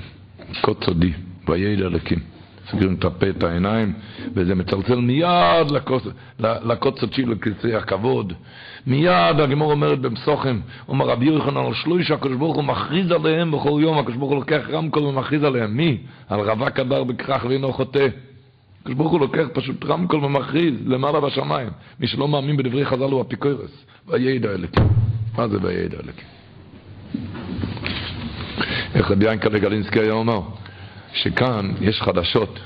קוד 0.61 0.85
סודי, 0.85 1.13
וידע 1.49 1.87
אלוקים. 1.87 2.34
סוגרים 2.71 2.95
את 2.95 3.05
הפה, 3.05 3.29
את 3.29 3.43
העיניים, 3.43 3.93
וזה 4.35 4.55
מצלצל 4.55 5.01
מיד 5.01 5.71
לקוד 6.39 6.99
סודשי, 6.99 7.25
לקצי 7.25 7.75
הכבוד. 7.75 8.33
מיד 8.87 9.41
הגמור 9.41 9.71
אומרת 9.73 10.01
במסוכם, 10.01 10.61
אומר 10.89 11.09
רבי 11.09 11.27
יוחנן 11.27 11.57
על 11.57 11.75
שלוש 11.75 12.11
הקדוש 12.11 12.37
ברוך 12.37 12.57
הוא 12.57 12.65
מכריז 12.65 13.11
עליהם 13.11 13.51
בכל 13.51 13.79
יום, 13.83 13.99
הקדוש 13.99 14.17
ברוך 14.17 14.31
הוא 14.31 14.39
לוקח 14.39 14.63
רמקול 14.71 15.03
ומכריז 15.03 15.45
עליהם. 15.45 15.77
מי? 15.77 15.99
על 16.29 16.41
רווק 16.41 16.81
הדר 16.81 17.05
בכרך 17.05 17.45
ואינו 17.45 17.73
חוטא. 17.73 18.09
הקדוש 18.81 18.97
ברוך 18.97 19.13
הוא 19.13 19.21
לוקח 19.21 19.45
פשוט 19.53 19.85
רמקול 19.85 20.25
ומכריז 20.25 20.75
למעלה 20.87 21.21
בשמיים. 21.21 21.69
מי 22.01 22.07
שלא 22.07 22.29
מאמין 22.29 22.57
בדברי 22.57 22.85
חז"ל 22.85 23.03
הוא 23.03 23.23
אפיקורס. 23.23 23.85
וידע 24.09 24.51
אלוקים. 24.51 24.89
מה 25.39 25.49
זה 25.49 25.59
וידע 25.63 25.97
אלוקים? 25.97 26.29
איך 28.95 29.11
רבי 29.11 29.33
ינקלה 29.33 29.59
גלינסקי 29.59 30.01
היה 30.01 30.13
אומר? 30.13 30.41
שכאן 31.15 31.71
יש 31.81 32.03
חדשות. 32.03 32.61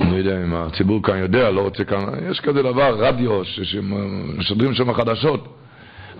אני 0.00 0.10
לא 0.10 0.16
יודע 0.16 0.44
אם 0.44 0.54
הציבור 0.54 1.02
כאן 1.02 1.18
יודע, 1.18 1.50
לא 1.50 1.60
רוצה 1.60 1.84
כאן, 1.84 2.04
יש 2.30 2.40
כזה 2.40 2.62
דבר, 2.62 3.06
רדיו, 3.06 3.44
שמשדרים 3.44 4.74
שם 4.74 4.92
חדשות. 4.92 5.56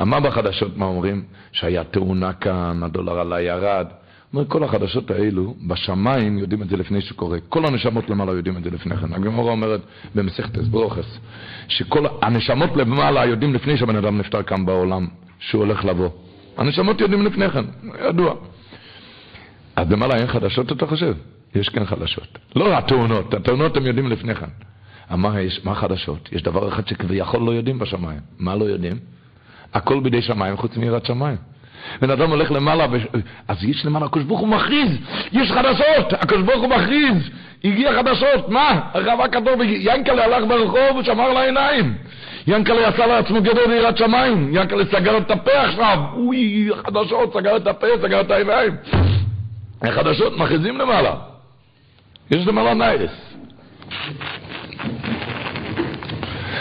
מה 0.01 0.21
בחדשות, 0.21 0.77
מה 0.77 0.87
אומרים? 0.87 1.23
שהיה 1.53 1.85
תאונה 1.85 2.33
כאן, 2.33 2.83
הדולר 2.83 3.21
עלה 3.21 3.41
ירד. 3.41 3.87
אומר, 4.35 4.45
כל 4.49 4.65
החדשות 4.65 5.11
האלו, 5.11 5.55
בשמיים 5.67 6.39
יודעים 6.39 6.63
את 6.63 6.69
זה 6.69 6.77
לפני 6.77 7.01
שקורה. 7.01 7.39
כל 7.49 7.67
הנשמות 7.67 8.11
למעלה 8.11 8.33
יודעים 8.33 8.57
את 8.57 8.65
זה 8.65 8.71
לפני 8.71 8.97
כן. 8.97 9.15
הגמורה 9.15 9.53
אומרת 9.53 9.81
במסכת 10.15 10.59
אסברוכס, 10.59 11.19
שכל 11.69 12.07
הנשמות 12.23 12.77
למעלה 12.77 13.27
יודעים 13.27 13.55
לפני 13.55 13.77
שהבן 13.77 13.97
אדם 13.97 14.19
נפטר 14.19 14.43
כאן 14.43 14.67
בעולם, 14.67 15.07
שהוא 15.39 15.65
הולך 15.65 15.85
לבוא. 15.85 16.09
הנשמות 16.57 17.01
יודעים 17.01 17.27
לפני 17.27 17.51
כן, 17.51 17.65
ידוע. 18.09 18.35
אז 19.77 19.91
למעלה 19.91 20.17
אין 20.17 20.27
חדשות, 20.27 20.73
אתה 20.73 20.87
חושב? 20.87 21.15
יש 21.55 21.69
כן 21.69 21.85
חדשות. 21.85 22.39
לא 22.57 22.79
התאונות, 22.79 23.35
התאונות 23.35 23.77
הם 23.77 23.87
יודעים 23.87 24.09
לפני 24.09 24.35
כן. 24.35 24.47
מה, 25.11 25.41
יש, 25.41 25.61
מה 25.65 25.75
חדשות? 25.75 26.29
יש 26.33 26.43
דבר 26.43 26.69
אחד 26.69 26.89
שכביכול 26.89 27.41
לא 27.41 27.51
יודעים 27.51 27.79
בשמיים. 27.79 28.21
מה 28.39 28.57
לא 28.57 28.65
יודעים? 28.65 28.99
הכל 29.75 30.01
בידי 30.01 30.23
שמיים 30.23 30.57
חוץ 30.57 30.77
מיראת 30.77 31.07
שמיים. 31.07 31.37
בן 32.01 32.11
אדם 32.11 32.31
הולך 32.31 32.53
למעלה, 32.53 32.87
ו... 32.91 32.97
אז 33.49 33.65
יש 33.65 33.87
למעלה, 33.87 34.07
הקדוש 34.07 34.25
ברוך 34.25 34.41
הוא 34.41 34.49
מכריז, 34.49 34.99
יש 35.33 35.53
חדשות, 35.53 36.13
הקדוש 36.13 36.43
ברוך 36.43 36.63
הוא 36.63 36.71
מכריז, 36.71 37.31
הגיע 37.65 37.93
חדשות, 37.93 38.49
מה? 38.49 38.81
הרב 38.95 39.21
הכתוב, 39.21 39.61
ינקלה 39.65 40.25
הלך 40.25 40.49
ברחוב 40.49 40.97
ושמר 41.01 41.33
לעיניים. 41.33 41.95
ינקלה 42.47 42.89
עשה 42.89 43.07
לעצמו 43.07 43.43
גדר 43.43 43.67
ליראת 43.67 43.97
שמיים, 43.97 44.57
ינקלה 44.57 44.85
סגר 44.85 45.19
את 45.19 45.31
הפה 45.31 45.61
עכשיו, 45.61 45.99
אוי, 46.17 46.69
חדשות, 46.87 47.35
סגר 47.35 47.57
את 47.57 47.67
הפה, 47.67 47.87
סגר 48.03 48.21
את 48.21 48.31
העיניים. 48.31 48.77
החדשות 49.83 50.37
מכריזים 50.37 50.79
למעלה. 50.79 51.15
יש 52.31 52.47
למעלה 52.47 52.75
news. 52.75 53.11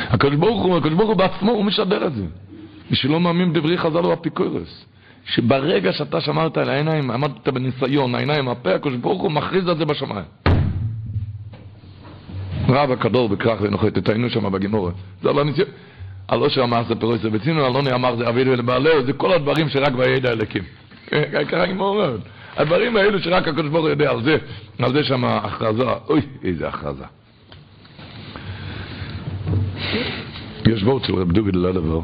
הקדוש 0.10 0.36
ברוך 0.36 0.64
הוא, 0.64 0.78
הקדוש 0.78 0.94
ברוך 0.94 1.10
הוא 1.10 1.18
בעצמו, 1.18 1.52
הוא 1.52 1.66
משדר 1.66 2.08
את 2.08 2.14
זה. 2.14 2.24
מי 2.90 2.96
שלא 2.96 3.20
מאמין 3.20 3.54
בדברי 3.54 3.78
חז"ל 3.78 4.04
הוא 4.04 4.14
אפיקורס. 4.14 4.86
שברגע 5.26 5.94
שאתה 5.94 6.22
שמרת 6.22 6.58
על 6.58 6.70
העיניים, 6.70 7.12
עמדת 7.12 7.48
בניסיון, 7.48 8.16
העיניים, 8.16 8.50
הפה, 8.50 8.76
הקדוש 8.76 8.96
ברוך 8.96 9.22
הוא 9.22 9.32
מכריז 9.32 9.68
על 9.68 9.78
זה 9.78 9.86
בשמיים. 9.86 10.26
רב 12.70 12.92
הכדור 12.92 13.30
בכרך 13.30 13.62
ונוחת, 13.62 13.94
תתיינו 13.94 14.30
שם 14.30 14.52
בגימורת. 14.52 14.94
זה 15.22 15.34
לא 15.34 15.46
ניסיון. 15.46 15.68
על 16.28 16.42
אושר 16.42 16.64
המעשה 16.64 16.96
פירוש 16.96 17.20
וצינו, 17.32 17.68
אלוני 17.68 17.94
אמר 17.94 18.16
זה 18.16 18.30
אבינו 18.30 18.52
ולבעלהו, 18.52 19.06
זה 19.06 19.14
כל 19.14 19.34
הדברים 19.34 19.70
שרק 19.70 19.94
בידע 19.94 20.32
אלוקים. 20.32 20.64
ככה 21.52 21.66
גימור 21.66 21.90
אומרת. 21.90 22.20
הדברים 22.58 22.98
האלו 22.98 23.20
שרק 23.20 23.48
הקדוש 23.48 23.68
ברוך 23.68 23.84
הוא 23.84 23.90
יודע 23.90 24.10
על 24.10 24.24
זה, 24.24 24.38
על 24.80 24.94
זה 24.94 25.04
שם 25.04 25.26
הכרזה, 25.26 25.84
אוי, 26.10 26.22
איזה 26.44 26.68
הכרזה. 26.68 27.04
יש 30.66 30.84
וורט 30.84 31.04
של 31.04 31.16
רב 31.16 31.32
דוד 31.32 31.56
ללבר, 31.56 32.00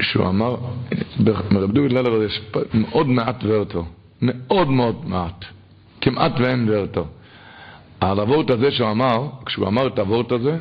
שהוא 0.00 0.28
אמר, 0.28 0.56
ברב 1.50 1.72
דוד 1.72 1.92
ללבר 1.92 2.22
יש 2.22 2.40
מאוד 2.74 3.08
מעט 3.08 3.36
ורטו, 3.42 3.84
מאוד 4.22 4.70
מאוד 4.70 5.08
מעט, 5.08 5.44
כמעט 6.00 6.32
ואין 6.38 6.66
ורטו. 6.70 7.06
על 8.00 8.20
הוורט 8.20 8.50
הזה 8.50 8.70
שהוא 8.70 8.90
אמר, 8.90 9.26
כשהוא 9.46 9.68
אמר 9.68 9.86
את 9.86 9.98
הוורט 9.98 10.32
הזה, 10.32 10.56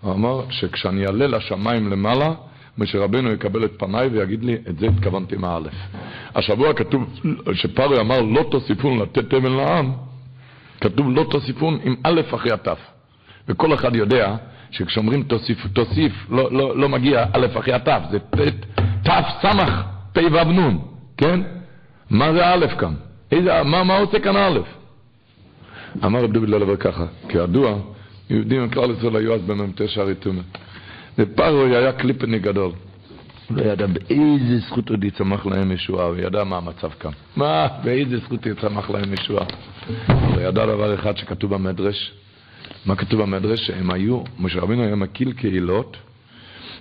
הוא 0.00 0.12
אמר 0.12 0.44
שכשאני 0.50 1.06
אעלה 1.06 1.26
לשמיים 1.26 1.90
למעלה, 1.90 2.32
משה 2.78 2.98
רבנו 2.98 3.32
יקבל 3.32 3.64
את 3.64 3.72
פניי 3.78 4.08
ויגיד 4.08 4.44
לי, 4.44 4.56
את 4.68 4.78
זה 4.78 4.86
התכוונתי 4.86 5.36
מאלף. 5.36 5.74
השבוע 6.34 6.74
כתוב 6.74 7.20
שפרוי 7.52 8.00
אמר 8.00 8.20
לא 8.20 8.42
תוסיפון 8.50 8.98
לתת 8.98 9.30
תבן 9.30 9.52
לעם, 9.52 9.92
כתוב 10.80 11.10
לא 11.10 11.26
תוסיפון 11.30 11.78
עם 11.84 11.94
א' 12.02 12.20
אחרי 12.34 12.52
הת'. 12.52 12.68
וכל 13.48 13.74
אחד 13.74 13.96
יודע 13.96 14.36
שכשאומרים 14.70 15.22
תוסיף, 15.22 15.66
תוסיף 15.66 16.12
לא, 16.30 16.52
לא, 16.52 16.76
לא 16.76 16.88
מגיע 16.88 17.24
א' 17.32 17.46
אחרי 17.58 17.72
הת', 17.72 17.88
זה 18.10 18.18
ת' 19.02 19.10
סמך, 19.42 19.82
פ' 20.12 20.18
ו' 20.32 20.52
נ', 20.52 20.78
כן? 21.16 21.40
מה 22.10 22.32
זה 22.32 22.46
א' 22.46 22.66
כאן? 22.78 22.94
איזה, 23.32 23.62
מה, 23.62 23.84
מה 23.84 23.96
עושה 23.96 24.20
כאן 24.20 24.36
א'? 24.36 24.58
אמר 26.04 26.24
רב 26.24 26.32
דוד 26.32 26.48
ללבר 26.48 26.76
ככה, 26.76 27.04
כידוע, 27.28 27.78
יהודים 28.30 28.64
מכלל 28.64 28.90
ישראל 28.90 29.16
היו 29.16 29.34
אז 29.34 29.40
במ"ט 29.42 29.82
שערי 29.86 30.14
תומה. 30.14 30.42
ופרוי 31.20 31.76
היה 31.76 31.92
קליפני 31.92 32.38
גדול. 32.38 32.72
הוא 33.48 33.56
לא 33.56 33.62
ידע 33.62 33.86
באיזה 33.86 34.58
זכות 34.58 34.90
עוד 34.90 35.04
יצמח 35.04 35.46
להם 35.46 35.72
ישועה, 35.72 36.06
הוא 36.06 36.16
ידע 36.16 36.44
מה 36.44 36.56
המצב 36.56 36.90
כאן. 37.00 37.10
מה, 37.36 37.66
באיזה 37.84 38.18
זכות 38.18 38.46
יצמח 38.46 38.90
להם 38.90 39.12
ישועה. 39.12 39.44
הוא 40.06 40.40
ידע 40.40 40.66
דבר 40.66 40.94
אחד 40.94 41.16
שכתוב 41.16 41.54
במדרש. 41.54 42.12
מה 42.86 42.96
כתוב 42.96 43.22
במדרש? 43.22 43.66
שהם 43.66 43.90
היו, 43.90 44.22
משה 44.38 44.60
רבינו 44.60 44.82
היה 44.82 44.96
מקיל 44.96 45.32
קהילות, 45.32 45.96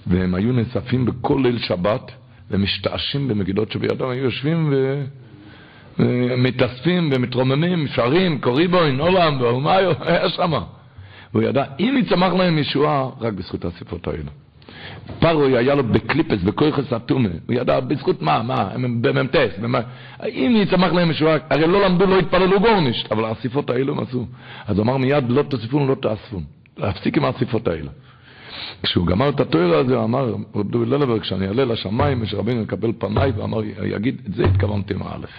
והם 0.07 0.35
היו 0.35 0.53
נאספים 0.53 1.05
בכל 1.05 1.39
ליל 1.43 1.57
שבת, 1.57 2.11
ומשתעשים 2.51 3.27
במגילות 3.27 3.71
שבידם, 3.71 4.09
היו 4.09 4.23
יושבים 4.23 4.69
ו... 4.71 5.03
מתאספים 6.37 7.09
ומתרוממים, 7.13 7.87
שרים, 7.87 8.41
קוריבוין, 8.41 8.99
עולם, 8.99 9.41
והאומיו, 9.41 9.93
היה 9.99 10.29
שמה. 10.29 10.63
והוא 11.33 11.43
ידע, 11.43 11.63
אם 11.79 11.95
יצמח 11.99 12.33
להם 12.33 12.57
ישועה, 12.57 13.09
רק 13.19 13.33
בזכות 13.33 13.65
האספות 13.65 14.07
האלה. 14.07 14.31
פרוי 15.19 15.57
היה 15.57 15.75
לו 15.75 15.83
בקליפס, 15.83 16.43
בכויכס 16.43 16.93
אטומה, 16.93 17.29
הוא 17.47 17.55
ידע 17.55 17.79
בזכות 17.79 18.21
מה, 18.21 18.43
מה, 18.43 18.69
במ"טס, 19.01 19.49
אם 20.25 20.55
יצמח 20.55 20.91
להם 20.91 21.11
ישועה, 21.11 21.37
הרי 21.49 21.67
לא 21.67 21.85
למדו, 21.85 22.05
לא 22.05 22.19
התפללו 22.19 22.59
גורנישט, 22.59 23.11
אבל 23.11 23.25
האספות 23.25 23.69
האלו 23.69 23.93
הם 23.93 23.99
עשו. 23.99 24.25
אז 24.67 24.77
הוא 24.77 24.83
אמר 24.83 24.97
מיד, 24.97 25.29
לא 25.29 25.43
תוסיפון, 25.43 25.87
לא 25.87 25.95
תאספון. 25.95 26.43
להפסיק 26.77 27.17
עם 27.17 27.25
האספות 27.25 27.67
האלה. 27.67 27.89
כשהוא 28.83 29.07
גמר 29.07 29.29
את 29.29 29.39
התואר 29.39 29.77
הזה, 29.77 29.95
הוא 29.95 30.03
אמר, 30.03 30.35
רב 30.55 30.71
דוד 30.71 30.87
ללבר, 30.87 31.19
כשאני 31.19 31.47
אעלה 31.47 31.65
לשמיים, 31.65 32.25
שרבינו 32.25 32.61
יקבל 32.61 32.91
פניי, 32.97 33.31
ואמר, 33.31 33.59
יגיד, 33.83 34.21
את 34.29 34.33
זה 34.33 34.45
התכוונתי 34.45 34.93
מאלף. 34.93 35.29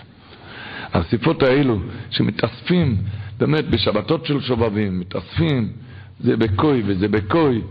האספות 0.93 1.43
האלו 1.43 1.79
שמתאספים 2.11 2.97
באמת 3.39 3.65
בשבתות 3.71 4.27
של 4.27 4.41
שובבים, 4.41 5.01
מתאספים, 5.01 5.73
זה 6.21 6.37
בקוי 6.37 6.83
וזה 6.87 7.09
בקוי, 7.09 7.62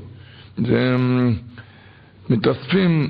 זה 0.58 0.96
מתאספים, 2.30 3.10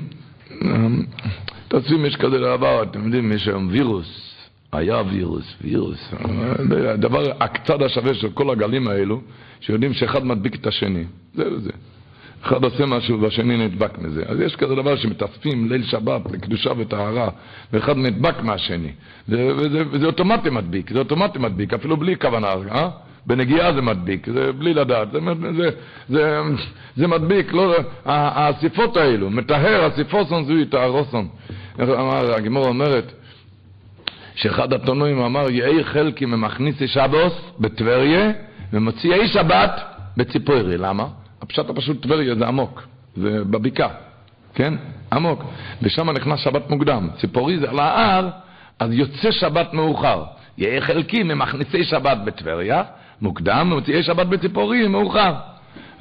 מתאספים 1.66 2.06
יש 2.06 2.16
כזה 2.16 2.38
דבר, 2.38 2.82
אתם 2.82 3.04
יודעים, 3.04 3.32
יש 3.32 3.48
היום 3.48 3.68
וירוס, 3.70 4.36
היה 4.72 5.02
וירוס, 5.10 5.54
וירוס, 5.60 6.12
הדבר, 6.88 7.22
הקצד 7.40 7.82
השווה 7.82 8.14
של 8.14 8.30
כל 8.30 8.50
הגלים 8.50 8.88
האלו, 8.88 9.20
שיודעים 9.60 9.92
שאחד 9.92 10.24
מדביק 10.24 10.54
את 10.54 10.66
השני, 10.66 11.04
זהו 11.34 11.60
זה. 11.60 11.70
אחד 12.42 12.64
עושה 12.64 12.86
משהו 12.86 13.20
והשני 13.20 13.56
נדבק 13.56 13.98
מזה. 13.98 14.22
אז 14.26 14.40
יש 14.40 14.56
כזה 14.56 14.74
דבר 14.74 14.96
שמתאספים 14.96 15.72
ליל 15.72 15.82
שבת 15.82 16.32
לקדושה 16.32 16.70
וטהרה, 16.76 17.28
ואחד 17.72 17.96
נדבק 17.96 18.42
מהשני. 18.42 18.92
זה, 19.28 19.52
וזה, 19.56 19.82
וזה 19.90 20.06
אוטומטי 20.06 20.50
מדביק, 20.50 20.92
זה 20.92 20.98
אוטומטי 20.98 21.38
מדביק, 21.38 21.74
אפילו 21.74 21.96
בלי 21.96 22.16
כוונה, 22.16 22.52
אה? 22.72 22.88
בנגיעה 23.26 23.72
זה 23.72 23.82
מדביק, 23.82 24.26
זה 24.32 24.52
בלי 24.52 24.74
לדעת, 24.74 25.12
זה, 25.12 25.18
זה, 25.56 25.70
זה, 26.08 26.40
זה 26.96 27.06
מדביק, 27.06 27.52
לא, 27.52 27.74
האסיפות 28.04 28.96
האלו, 28.96 29.30
מטהר 29.30 29.88
אסיפוסון 29.88 30.44
זוהי 30.44 30.66
טהרוסון. 30.66 31.28
הגמור 31.78 32.68
אומרת, 32.68 33.12
שאחד 34.34 34.72
התונועים 34.72 35.20
אמר, 35.20 35.50
יהי 35.50 35.84
חלקי 35.84 36.26
ממכניסי 36.26 36.88
שבוס 36.88 37.32
בטבריה, 37.58 38.30
ומוציאי 38.72 39.28
שבת 39.28 39.80
בציפורי, 40.16 40.78
למה? 40.78 41.06
הפשט 41.50 41.70
הפשוט 41.70 42.02
טבריה 42.02 42.34
זה 42.34 42.46
עמוק, 42.46 42.82
זה 43.16 43.44
בבקעה, 43.44 43.88
כן? 44.54 44.74
עמוק. 45.12 45.44
ושם 45.82 46.10
נכנס 46.10 46.40
שבת 46.40 46.70
מוקדם. 46.70 47.08
ציפורי 47.20 47.58
זה 47.58 47.70
על 47.70 47.78
ההר, 47.78 48.28
אז 48.78 48.92
יוצא 48.92 49.30
שבת 49.30 49.74
מאוחר. 49.74 50.24
יהיה 50.58 50.80
חלקי 50.80 51.22
ממכניסי 51.22 51.84
שבת 51.84 52.18
בטבריה, 52.24 52.82
מוקדם, 53.20 53.68
ומוציאי 53.72 54.02
שבת 54.02 54.26
בציפורי, 54.26 54.88
מאוחר. 54.88 55.34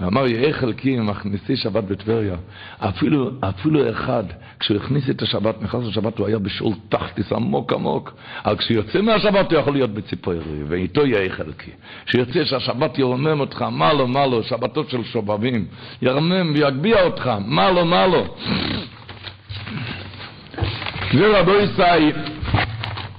ואמר, 0.01 0.27
יהיה 0.27 0.53
חלקי 0.53 0.99
מכניסי 0.99 1.55
שבת 1.55 1.83
בטבריה. 1.83 2.35
אפילו, 2.79 3.31
אפילו 3.39 3.89
אחד, 3.89 4.23
כשהוא 4.59 4.77
הכניס 4.77 5.09
את 5.09 5.21
השבת, 5.21 5.61
נכנס 5.61 5.85
לשבת, 5.87 6.17
הוא 6.17 6.27
היה 6.27 6.39
בשאול 6.39 6.73
תחתיס 6.89 7.31
עמוק 7.31 7.73
עמוק. 7.73 8.13
אבל 8.45 8.55
כשיוצא 8.57 9.01
מהשבת 9.01 9.51
הוא 9.51 9.59
יכול 9.59 9.73
להיות 9.73 9.93
בציפורי, 9.93 10.37
ואיתו 10.67 11.05
יהיה 11.05 11.29
חלקי. 11.29 11.71
כשיוצא 12.05 12.45
שהשבת 12.45 12.99
ירומם 12.99 13.39
אותך, 13.39 13.61
מה 13.61 13.93
לו, 13.93 14.07
מה 14.07 14.25
לו, 14.25 14.43
שבתות 14.43 14.89
של 14.89 15.03
שובבים, 15.03 15.65
ירמם 16.01 16.53
ויגביה 16.53 17.03
אותך, 17.03 17.31
מה 17.45 17.71
לו, 17.71 17.85
מה 17.85 18.07
לו. 18.07 18.35
זה 21.13 21.39
רבו 21.39 21.51
ישאי, 21.51 22.11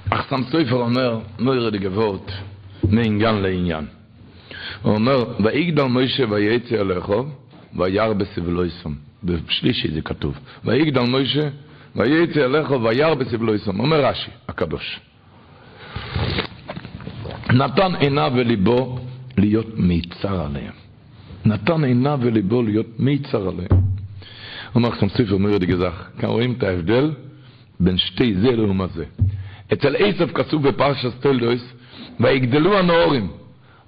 אך 0.09 0.25
סם 0.29 0.43
סופר 0.43 0.75
אומר, 0.75 1.19
לא 1.39 1.55
ירד 1.55 1.75
גבות, 1.75 2.31
מעניין 2.89 3.35
לעניין. 3.35 4.00
הוא 4.81 4.93
אומר, 4.93 5.25
ויגדל 5.43 5.83
מוישה 5.83 6.23
ויצא 6.29 6.81
אליכו, 6.81 7.25
וירא 7.77 8.13
בסבלויסום. 8.13 8.95
בשלישי 9.23 9.91
זה 9.91 10.01
כתוב. 10.01 10.39
ויגדל 10.65 11.01
מוישה 11.01 11.49
ויצא 11.95 12.45
אליכו 12.45 12.83
וירא 12.83 13.13
בסבלויסום. 13.13 13.79
אומר 13.79 14.05
רש"י, 14.05 14.31
הקדוש. 14.47 14.99
נתן 17.49 17.95
עיניו 17.95 18.31
וליבו 18.35 18.99
להיות 19.37 19.77
מיצר 19.77 20.45
עליהם. 20.45 20.73
נתן 21.45 21.83
עיניו 21.83 22.19
וליבו 22.21 22.63
להיות 22.63 22.99
מיצר 22.99 23.47
עליהם. 23.47 23.81
אומר 24.75 24.89
לכם 24.89 25.09
ספר 25.09 25.37
מורד 25.37 25.63
גזח, 25.63 26.09
כאן 26.19 26.29
רואים 26.29 26.53
את 26.57 26.63
ההבדל 26.63 27.11
בין 27.79 27.97
שתי 27.97 28.33
זה 28.33 28.51
לאום 28.51 28.81
הזה. 28.81 29.05
אצל 29.73 29.95
עשב 29.95 30.27
כתוב 30.33 30.67
בפרשת 30.67 31.11
תלדויס, 31.19 31.73
ויגדלו 32.19 32.77
הנאורים, 32.77 33.27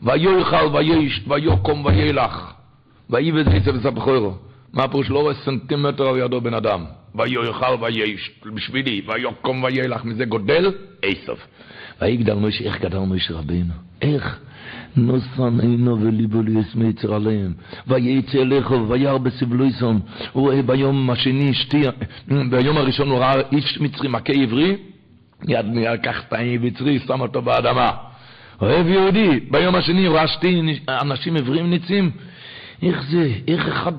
ויאכל 0.03 0.67
ויש 0.73 1.21
ויוקום 1.27 1.85
וילך. 1.85 2.53
ויבד 3.09 3.47
עשב 3.47 3.83
סבחורו 3.83 4.33
מה 4.73 4.87
פירוש? 4.87 5.09
לא 5.09 5.19
רואה 5.19 5.33
סנטימטר 5.33 6.07
על 6.07 6.17
ידו 6.17 6.41
בן 6.41 6.53
אדם. 6.53 6.85
ויאכל 7.15 7.75
ויש 7.81 8.31
בשבילי 8.53 9.01
ויוקום 9.07 9.63
וילך. 9.63 10.05
מזה 10.05 10.25
גודל 10.25 10.71
עשב 11.01 11.35
ויגדל 12.01 12.33
משה 12.33 12.63
איך 12.63 12.81
גדל 12.81 12.99
משה 12.99 13.33
רבינו? 13.33 13.73
איך? 14.01 14.39
נוסן 14.95 15.59
עינו 15.59 16.01
וליבו 16.01 16.41
ליסמי 16.41 16.87
יצר 16.87 17.13
עליהם. 17.13 17.53
וייצא 17.87 18.41
אליך 18.41 18.73
וירא 18.87 19.17
בסבלויסון 19.17 19.99
הוא 20.31 20.43
רואה 20.43 20.61
ביום 20.61 21.09
השני 21.09 21.53
שתי 21.53 21.83
ביום 22.49 22.77
הראשון 22.77 23.09
הוא 23.09 23.19
ראה 23.19 23.41
איש 23.51 23.81
מצרי 23.81 24.07
מכה 24.07 24.33
עברי. 24.33 24.77
יד 25.47 25.65
לקח 25.75 26.23
את 26.27 26.33
המצרי 26.33 26.99
שם 26.99 27.21
אותו 27.21 27.41
באדמה 27.41 27.91
אוהב 28.61 28.87
יהודי, 28.87 29.39
ביום 29.51 29.75
השני 29.75 30.05
הוא 30.05 30.15
ראה 30.17 30.27
שתי 30.27 30.61
אנשים 30.87 31.37
עברים 31.37 31.69
ניצים, 31.69 32.11
איך 32.83 33.03
זה? 33.09 33.31
איך 33.47 33.67
אחד 33.67 33.91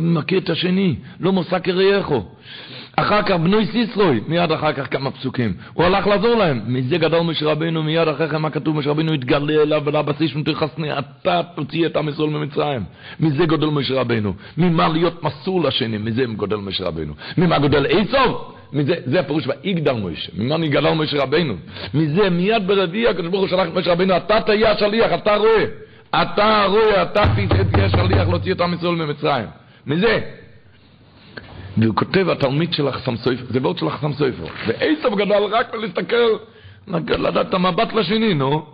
מכה 0.00 0.36
את 0.36 0.50
השני? 0.50 0.94
לא 1.20 1.32
מוסר 1.32 1.58
כרעייכו. 1.58 2.24
אחר 3.00 3.22
כך 3.22 3.30
בנוי 3.30 3.66
סיסרוי, 3.66 4.20
מיד 4.28 4.52
אחר 4.52 4.72
כך 4.72 4.86
כמה 4.90 5.10
פסוקים. 5.10 5.52
הוא 5.72 5.84
הלך 5.84 6.06
לעזור 6.06 6.34
להם. 6.34 6.60
מזה 6.66 6.98
גדול 6.98 7.20
משה 7.20 7.46
רבינו, 7.46 7.82
מיד 7.82 8.08
אחרי 8.08 8.28
כן 8.28 8.36
מה 8.36 8.50
כתוב? 8.50 8.76
משה 8.76 8.90
רבינו 8.90 9.12
התגלה 9.12 9.62
אליו 9.62 9.82
ולבסיס 9.84 10.36
ותרחסני, 10.36 10.98
אתה 10.98 11.40
תוציא 11.54 11.86
את 11.86 11.96
עם 11.96 12.08
ישראל 12.08 12.28
ממצרים. 12.28 12.82
מזה 13.20 13.46
גודל 13.46 13.66
משה 13.66 13.94
רבינו. 13.94 14.34
ממה 14.56 14.88
להיות 14.88 15.24
מסור 15.24 15.64
לשני, 15.64 15.98
מזה 15.98 16.24
גודל 16.36 16.56
משה 16.56 16.84
רבינו. 16.84 17.14
ממה 17.38 17.58
גודל 17.58 17.86
עיצוב? 17.86 18.54
מזה, 18.72 18.94
זה 19.04 19.20
הפירוש 19.20 19.44
ויגדל 19.46 19.92
משה, 19.92 20.32
ממה 20.36 20.56
נגדל 20.56 20.90
משה 20.90 21.22
רבינו. 21.22 21.54
מזה 21.94 22.30
מיד 22.30 22.66
ברביעי 22.66 23.08
הקדוש 23.08 23.30
ברוך 23.30 23.40
הוא 23.40 23.48
שלח 23.48 23.68
את 23.68 23.74
משה 23.74 23.92
רבינו, 23.92 24.16
אתה 24.16 24.40
תהיה 24.40 24.72
השליח, 24.72 25.12
אתה 25.14 25.36
רואה. 25.36 25.64
אתה 26.22 26.64
רואה, 26.68 27.02
אתה 27.02 27.22
תהיה 27.72 27.84
השליח 27.84 28.28
להוציא 28.28 28.52
את 28.52 28.60
עם 28.60 28.74
ישראל 28.74 28.94
ממצרים. 28.94 29.46
מזה. 29.86 30.20
והוא 31.78 31.94
כותב, 31.94 32.28
התלמיד 32.28 32.72
של 32.72 32.88
החסם 32.88 33.16
סופר, 33.16 33.44
זה 33.50 33.58
ועוד 33.62 33.78
של 33.78 33.86
החסם 33.86 34.12
סופר. 34.12 34.44
ועשב 34.66 35.14
גדל 35.16 35.42
רק 35.50 35.74
להסתכל, 35.74 36.36
לדעת 37.08 37.48
את 37.48 37.54
המבט 37.54 37.92
לשני, 37.92 38.34
נו. 38.34 38.66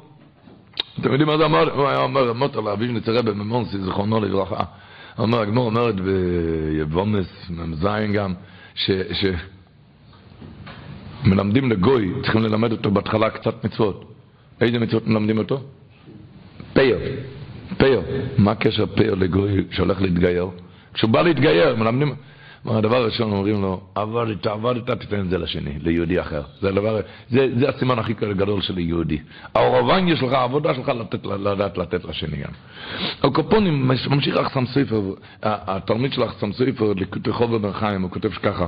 אתם 1.01 1.13
יודעים 1.13 1.29
מה 1.29 1.39
זה 1.39 1.45
אמר? 1.45 1.73
הוא 1.73 1.89
היה 1.89 1.99
אומר, 1.99 2.33
מוטר 2.33 2.61
לאביב 2.61 2.91
נצרה 2.91 3.23
בממונסי, 3.23 3.79
זכרונו 3.79 4.21
לברכה. 4.21 4.65
אומר, 5.19 5.41
הגמור 5.41 5.67
אומרת 5.67 5.95
ביבומס, 6.01 7.51
מ"ז 7.51 7.87
גם. 8.15 8.35
ש... 8.75 8.91
מלמדים 11.25 11.71
לגוי, 11.71 12.13
צריכים 12.23 12.43
ללמד 12.43 12.73
אותו 12.73 12.91
בהתחלה 12.91 13.31
קצת 13.31 13.65
מצוות. 13.65 14.13
איזה 14.61 14.79
מצוות 14.79 15.07
מלמדים 15.07 15.39
אותו? 15.39 15.61
פייר. 16.73 16.99
פייר. 17.77 18.01
מה 18.39 18.51
הקשר 18.51 18.87
פייר 18.87 19.15
לגוי 19.15 19.65
שהולך 19.71 20.03
להתגייר? 20.03 20.49
כשהוא 20.95 21.11
בא 21.11 21.23
להתגייר, 21.23 21.77
מלמדים... 21.77 22.15
הדבר 22.69 22.97
הראשון 22.97 23.33
אומרים 23.33 23.63
לו, 23.63 23.81
עבדת, 23.95 24.47
עבדת, 24.47 24.91
תיתן 24.91 25.21
את 25.21 25.31
זה 25.31 25.39
לשני, 25.39 25.79
ליהודי 25.81 26.21
אחר. 26.21 26.43
זה, 26.61 26.69
הדבר, 26.69 27.01
זה, 27.29 27.49
זה 27.59 27.69
הסימן 27.69 27.99
הכי 27.99 28.15
גדול 28.15 28.61
של 28.61 28.79
יהודי. 28.79 29.19
העורבניה 29.55 30.17
שלך, 30.17 30.33
העבודה 30.33 30.75
שלך, 30.75 30.89
לתת, 30.89 31.27
לדעת 31.27 31.79
לתת 31.79 32.05
לשני 32.05 32.37
גם. 32.37 32.51
הקופונים, 33.23 33.89
ממשיך 34.11 34.37
אחסם 34.37 34.67
ספר, 34.67 35.01
התלמיד 35.43 36.13
של 36.13 36.25
אחסם 36.25 36.53
ספר, 36.53 36.93
לכתוב 36.97 37.57
בן 37.57 37.73
חיים, 37.73 38.03
הוא 38.03 38.11
כותב 38.11 38.29
ככה, 38.29 38.67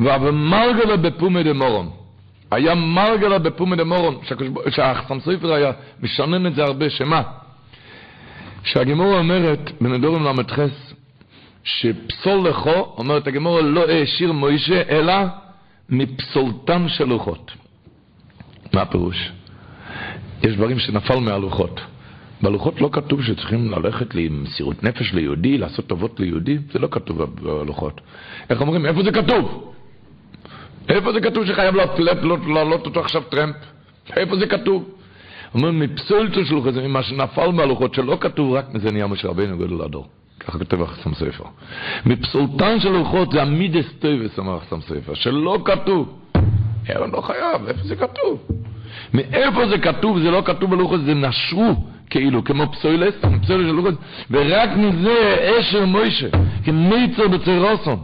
ומרגלה 0.00 0.96
בפומי 0.96 1.42
דמורון. 1.42 1.90
היה 2.50 2.74
מרגלה 2.74 3.38
בפומי 3.38 3.76
דמורון, 3.76 4.18
שהאחסם 4.68 5.20
ספר 5.20 5.52
היה 5.52 5.72
משנן 6.02 6.46
את 6.46 6.54
זה 6.54 6.64
הרבה, 6.64 6.90
שמה? 6.90 7.22
שהגימור 8.62 9.18
אומרת, 9.18 9.70
בנדורים 9.80 10.24
ל"ח, 10.24 10.58
שפסול 11.68 12.48
לכו, 12.48 12.94
אומרת 12.98 13.26
הגמור, 13.26 13.60
לא 13.60 13.88
העשיר 13.88 14.32
מוישה, 14.32 14.82
אלא 14.88 15.14
מפסולתם 15.88 16.88
של 16.88 17.04
לוחות. 17.04 17.52
מה 18.74 18.82
הפירוש? 18.82 19.32
יש 20.42 20.54
דברים 20.56 20.78
שנפל 20.78 21.18
מהלוחות. 21.18 21.80
בלוחות 22.42 22.80
לא 22.80 22.88
כתוב 22.92 23.22
שצריכים 23.22 23.70
ללכת 23.70 24.14
למסירות 24.14 24.84
נפש 24.84 25.12
ליהודי, 25.12 25.58
לעשות 25.58 25.86
טובות 25.86 26.20
ליהודי, 26.20 26.58
זה 26.72 26.78
לא 26.78 26.88
כתוב 26.90 27.22
בלוחות. 27.22 28.00
איך 28.50 28.60
אומרים? 28.60 28.86
איפה 28.86 29.02
זה 29.02 29.12
כתוב? 29.12 29.74
איפה 30.88 31.12
זה 31.12 31.20
כתוב 31.20 31.46
שחייב 31.46 31.74
לעלות 32.46 32.86
אותו 32.86 33.00
עכשיו 33.00 33.22
טרמפ? 33.22 33.56
איפה 34.16 34.36
זה 34.36 34.46
כתוב? 34.46 34.94
אומרים, 35.54 35.78
מפסולתו 35.78 36.44
של 36.44 36.54
לוחות, 36.54 36.74
זה 36.74 36.82
ממה 36.82 37.02
שנפל 37.02 37.50
מהלוחות, 37.50 37.94
שלא 37.94 38.18
כתוב 38.20 38.52
רק 38.52 38.74
מזה 38.74 38.90
נהיה 38.92 39.06
משה 39.06 39.28
רבינו 39.28 39.58
גדול 39.58 39.82
הדור. 39.82 40.08
ככה 40.40 40.58
כותב 40.58 40.82
החסם 40.82 41.14
ספר. 41.14 41.44
מפסולתן 42.06 42.80
של 42.80 42.88
לוחות 42.88 43.32
זה 43.32 43.42
המידס 43.42 43.92
טויבס, 43.98 44.38
אמר 44.38 44.56
החסם 44.56 44.80
ספר, 44.80 45.14
שלא 45.14 45.58
כתוב. 45.64 46.18
אבל 46.96 47.10
לא 47.12 47.20
חייב, 47.20 47.66
איפה 47.68 47.82
זה 47.84 47.96
כתוב? 47.96 48.46
מאיפה 49.14 49.68
זה 49.68 49.78
כתוב? 49.78 50.18
זה 50.18 50.30
לא 50.30 50.42
כתוב 50.44 50.70
בלוחות, 50.70 51.00
זה 51.04 51.14
נשרו, 51.14 51.74
כאילו, 52.10 52.44
כמו 52.44 52.72
פסולס, 52.72 53.14
פסולס 53.14 53.66
של 53.66 53.72
לוחות, 53.72 53.94
ורק 54.30 54.70
מזה 54.76 55.36
אשר 55.60 55.86
מוישה, 55.86 56.28
כמיצר 56.64 57.28
בצרוסון. 57.28 57.98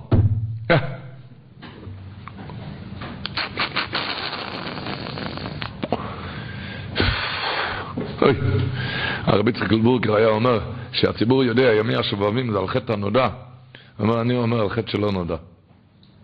הרבי 9.24 9.51
יצחק 9.51 9.73
אלבורקר 9.73 10.15
היה 10.15 10.28
אומר, 10.28 10.61
שהציבור 10.95 11.45
יודע, 11.45 11.75
ימי 11.75 11.97
השובבים 11.97 12.53
זה 12.53 12.59
על 12.59 12.69
חטא 12.69 12.93
הנודע. 12.93 13.29
אומר, 14.01 14.21
אני 14.21 14.37
אומר 14.37 14.61
על 14.61 14.69
חטא 14.69 14.91
שלא 14.91 15.12
נודע. 15.12 15.37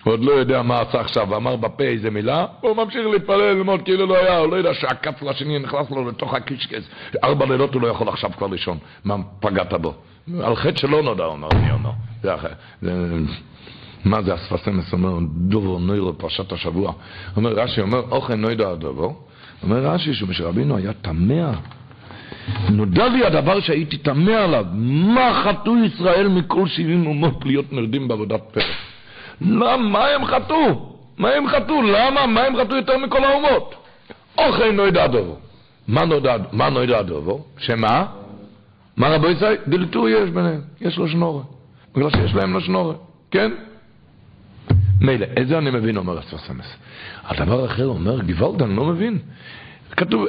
הוא 0.04 0.12
עוד 0.12 0.24
לא 0.24 0.32
יודע 0.32 0.62
מה 0.62 0.80
עשה 0.80 1.00
עכשיו, 1.00 1.26
ואמר 1.30 1.56
בפה 1.56 1.84
איזה 1.84 2.10
מילה, 2.10 2.46
הוא 2.60 2.76
ממשיך 2.76 3.06
להתפלל, 3.12 3.52
ללמוד 3.52 3.82
כאילו 3.82 4.06
לא 4.06 4.16
היה, 4.16 4.38
הוא 4.38 4.50
לא 4.50 4.56
יודע 4.56 4.74
שהקצל 4.74 5.28
השני 5.28 5.58
נכנס 5.58 5.90
לו 5.90 6.08
לתוך 6.08 6.34
הקישקס. 6.34 6.82
ארבע 7.24 7.46
לילות 7.46 7.74
הוא 7.74 7.82
לא 7.82 7.88
יכול 7.88 8.08
עכשיו 8.08 8.30
כבר 8.38 8.46
לישון. 8.46 8.78
מה 9.04 9.16
פגעת 9.40 9.74
בו? 9.74 9.94
על 10.42 10.56
חטא 10.56 10.76
שלא 10.76 11.02
נודע, 11.02 11.24
אומר, 11.24 11.48
אומר. 11.72 11.90
זה, 12.22 12.34
זה, 12.82 12.92
מה 14.04 14.22
זה 14.22 14.34
אספסמס 14.34 14.92
אומר, 14.92 15.18
דובר 15.30 15.78
נוירו 15.78 16.18
פרשת 16.18 16.52
השבוע. 16.52 16.92
אומר 17.36 17.50
רש"י, 17.52 17.80
אומר, 17.80 18.00
אוכל 18.10 18.34
נוידע 18.34 18.70
הדובר. 18.70 19.08
אומר 19.62 19.86
רש"י 19.86 20.14
שמשה 20.14 20.44
היה 20.76 20.92
תמה 20.92 21.52
נודע 22.70 23.08
לי 23.08 23.24
הדבר 23.26 23.60
שהייתי 23.60 23.96
תמה 23.96 24.36
עליו, 24.38 24.64
מה 25.14 25.42
חטאו 25.44 25.76
ישראל 25.76 26.28
מכל 26.28 26.66
שבעים 26.66 27.06
אומות 27.06 27.46
להיות 27.46 27.72
מרדים 27.72 28.08
בעבודת 28.08 28.40
פרק? 28.52 28.64
למה, 29.40 29.76
מה 29.76 30.06
הם 30.06 30.24
חטאו? 30.24 30.96
מה 31.18 31.28
הם 31.28 31.48
חטאו? 31.48 31.82
למה? 31.82 32.26
מה 32.26 32.42
הם 32.42 32.56
חטאו 32.56 32.76
יותר 32.76 32.98
מכל 32.98 33.24
האומות? 33.24 33.74
אוכל 34.38 34.72
נוידע 34.72 35.06
דובו. 35.06 35.36
מה 35.88 36.04
נודע, 36.04 36.36
מה 36.52 36.70
נוידע 36.70 37.02
דובו? 37.02 37.44
שמה? 37.58 38.06
מה 38.96 39.08
רבו 39.08 39.28
ישראל? 39.28 39.56
דלתור 39.66 40.08
יש 40.08 40.30
ביניהם, 40.30 40.60
יש 40.80 40.98
לו 40.98 41.08
שנורת. 41.08 41.44
בגלל 41.94 42.10
שיש 42.10 42.34
להם 42.34 42.52
לו 42.52 42.60
שנורת, 42.60 42.96
כן? 43.30 43.50
מילא, 45.00 45.26
איזה 45.36 45.58
אני 45.58 45.70
מבין, 45.70 45.96
אומר 45.96 46.18
אספסמס. 46.18 46.76
הדבר 47.24 47.62
האחר 47.62 47.86
אומר, 47.86 48.20
גוואלד, 48.20 48.62
אני 48.62 48.76
לא 48.76 48.84
מבין. 48.84 49.18
כתוב 49.96 50.26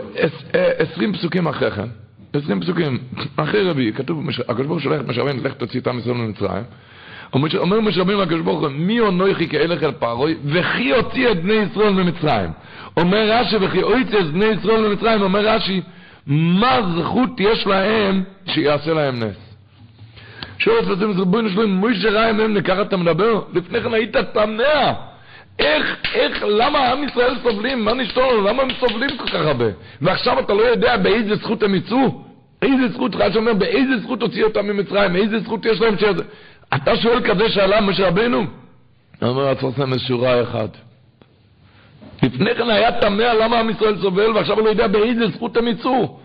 עשרים 0.54 1.14
פסוקים 1.14 1.48
אחרי 1.48 1.72
כן, 1.72 1.88
עשרים 2.34 2.62
פסוקים, 2.62 2.98
אחרי 3.36 3.70
רביעי, 3.70 3.94
כתוב, 3.94 4.30
הקדוש 4.30 4.68
ברוך 4.68 4.72
הוא 4.72 4.80
שולח 4.80 5.02
את 5.02 5.08
משה 5.08 5.22
רבינו, 5.22 5.44
לך 5.44 5.54
תוציא 5.54 5.80
את 5.80 5.88
עם 5.88 6.00
ישראל 6.00 6.16
ממצרים. 6.16 6.64
אומר 7.34 7.82
משה 7.82 8.02
רבינו 8.02 8.22
לקדוש 8.22 8.42
ברוך 8.42 8.60
הוא, 8.60 8.70
מי 8.70 9.00
אונוכי 9.00 9.48
כאלך 9.48 9.84
אל 9.84 9.92
פרוי, 9.92 10.36
וכי 10.46 10.96
הוציא 10.96 11.32
את 11.32 11.44
בני 11.44 11.54
ישראל 11.54 11.94
ממצרים. 11.94 12.50
אומר 12.98 13.32
רש"י, 13.32 13.56
וכי 13.62 13.82
הוציא 13.82 14.20
את 14.20 14.26
בני 14.26 14.46
ישראל 14.46 14.88
ממצרים, 14.88 15.22
אומר 15.22 15.48
רש"י, 15.48 15.82
מה 16.28 16.80
זכות 16.98 17.30
יש 17.40 17.68
להם 17.68 18.24
שיעשה 18.46 18.94
להם 18.94 19.24
נס? 19.24 19.36
שואל 20.58 20.80
את 20.80 20.98
עצמם, 20.98 21.20
ריבונו 21.20 21.50
שלום, 21.50 21.72
מוישה 21.72 22.10
רעי 22.10 22.32
מהם 22.32 22.56
לככה 22.56 22.82
אתה 22.82 22.98
מדבר? 22.98 23.42
לפני 23.54 23.82
כן 23.82 23.94
היית 23.94 24.18
תמה. 24.18 25.11
איך, 25.60 25.96
איך, 26.14 26.44
למה 26.48 26.92
עם 26.92 27.04
ישראל 27.04 27.36
סובלים? 27.44 27.86
מה 27.86 27.94
נשתול? 27.94 28.50
למה 28.50 28.64
הם 28.64 28.70
סובלים 28.80 29.18
כל 29.18 29.28
כך 29.28 29.36
הרבה? 29.36 29.66
ועכשיו 30.02 30.40
אתה 30.40 30.54
לא 30.54 30.62
יודע 30.62 30.98
באיזה 30.98 31.36
זכות 31.36 31.64
הם 31.64 31.76
יצאו? 31.76 32.22
איזה 32.62 32.90
זכות, 32.94 33.16
רש"י 33.16 33.38
אומר, 33.38 33.54
באיזה 33.54 33.98
זכות 33.98 34.22
הוציא 34.22 34.44
אותם 34.44 34.68
ממצרים? 34.68 35.16
איזה 35.16 35.40
זכות 35.40 35.66
יש 35.66 35.82
להם 35.82 35.98
ש... 35.98 36.04
אתה 36.76 36.98
שואל 36.98 37.22
כזה 37.30 37.50
שאלה 37.50 37.82
משה 37.82 38.08
רבנו? 38.08 38.46
אומר 39.22 39.50
הצרסם 39.50 40.00
שורה 40.00 40.44
אחת. 40.44 40.78
לפני 42.24 42.56
כן 42.56 42.70
היה 42.70 42.92
תמה 42.92 43.34
למה 43.34 43.60
עם 43.60 43.70
ישראל 43.70 43.98
סובל, 44.02 44.32
ועכשיו 44.32 44.56
הוא 44.56 44.66
לא 44.66 44.70
יודע 44.70 44.88
באיזה 44.88 45.28
זכות 45.28 45.58
הם 45.58 45.68
יצאו. 45.68 46.20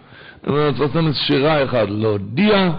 אומר 0.46 0.68
הצרסם 0.68 1.12
שירה 1.12 1.64
אחת, 1.64 1.88
להודיע 1.88 2.70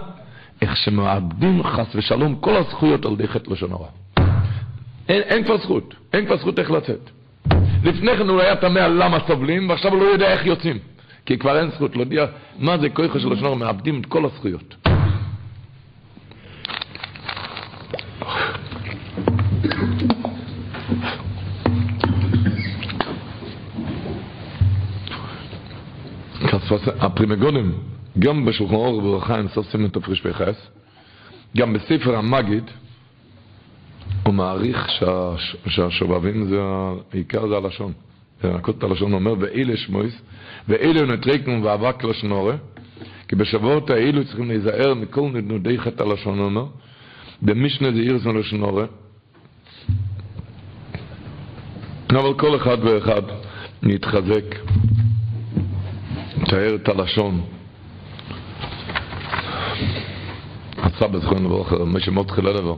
איך 0.62 0.76
שמאבדים 0.76 1.62
חס 1.62 1.86
ושלום 1.94 2.34
כל 2.34 2.56
הזכויות 2.56 3.06
על 3.06 3.12
ידי 3.12 3.28
חטא 3.28 3.50
לשון 3.50 3.72
הרע. 3.72 3.86
אין, 5.08 5.22
אין 5.22 5.44
כבר 5.44 5.58
זכות, 5.58 5.94
אין 6.12 6.26
כבר 6.26 6.36
זכות 6.36 6.58
איך 6.58 6.70
לצאת. 6.70 7.10
לפני 7.84 8.16
כן 8.16 8.28
הוא 8.28 8.40
היה 8.40 8.56
תמה 8.56 8.88
למה 8.88 9.18
סובלים, 9.26 9.70
ועכשיו 9.70 9.92
הוא 9.92 10.00
לא 10.00 10.04
יודע 10.04 10.32
איך 10.32 10.46
יוצאים. 10.46 10.78
כי 11.26 11.38
כבר 11.38 11.60
אין 11.60 11.70
זכות 11.70 11.96
להודיע 11.96 12.26
מה 12.58 12.78
זה 12.78 12.88
כויכו 12.88 13.20
של 13.20 13.32
השנור, 13.32 13.56
מאבדים 13.56 14.00
את 14.00 14.06
כל 14.06 14.24
הזכויות. 14.24 14.74
הפרימגונים, 27.00 27.72
גם 28.18 28.44
בשולחן 28.44 28.74
אור 28.74 28.94
וברכה 28.94 29.38
הם 29.38 29.48
סופסים 29.48 29.86
את 29.86 29.96
הפריש 29.96 30.20
פחס, 30.20 30.68
גם 31.56 31.72
בספר 31.72 32.16
המגיד, 32.16 32.70
הוא 34.28 34.34
מעריך 34.34 34.90
שה, 34.90 35.34
שהשובבים 35.66 36.46
זה, 36.46 36.60
העיקר 37.12 37.48
זה 37.48 37.56
הלשון. 37.56 37.92
את 38.68 38.82
הלשון, 38.82 39.12
אומר, 39.12 39.34
ואלה 39.38 39.76
שמויס, 39.76 40.22
ואלה 40.68 41.14
נטרקנו 41.14 41.64
ואבק 41.64 42.04
לא 42.04 42.12
שנורה, 42.12 42.54
כי 43.28 43.36
בשבועות 43.36 43.90
האלו 43.90 44.24
צריכים 44.24 44.48
להיזהר 44.48 44.94
מכל 44.94 45.30
נדנודי 45.34 45.78
חטא 45.78 46.02
לשון 46.02 46.38
עונו, 46.38 46.68
במשנה 47.42 47.92
זה 47.92 47.98
אירס 47.98 48.24
מלשון 48.24 48.60
הורה. 48.60 48.84
אבל 52.10 52.34
כל 52.38 52.56
אחד 52.56 52.76
ואחד 52.84 53.22
נתחזק, 53.82 54.54
תאר 56.44 56.74
את 56.74 56.88
הלשון. 56.88 57.40
הסבא 60.78 61.18
זכרנו 61.18 61.48
לברכה, 61.48 61.84
מי 61.84 62.00
שמותחיל 62.00 62.48
לדבר, 62.48 62.76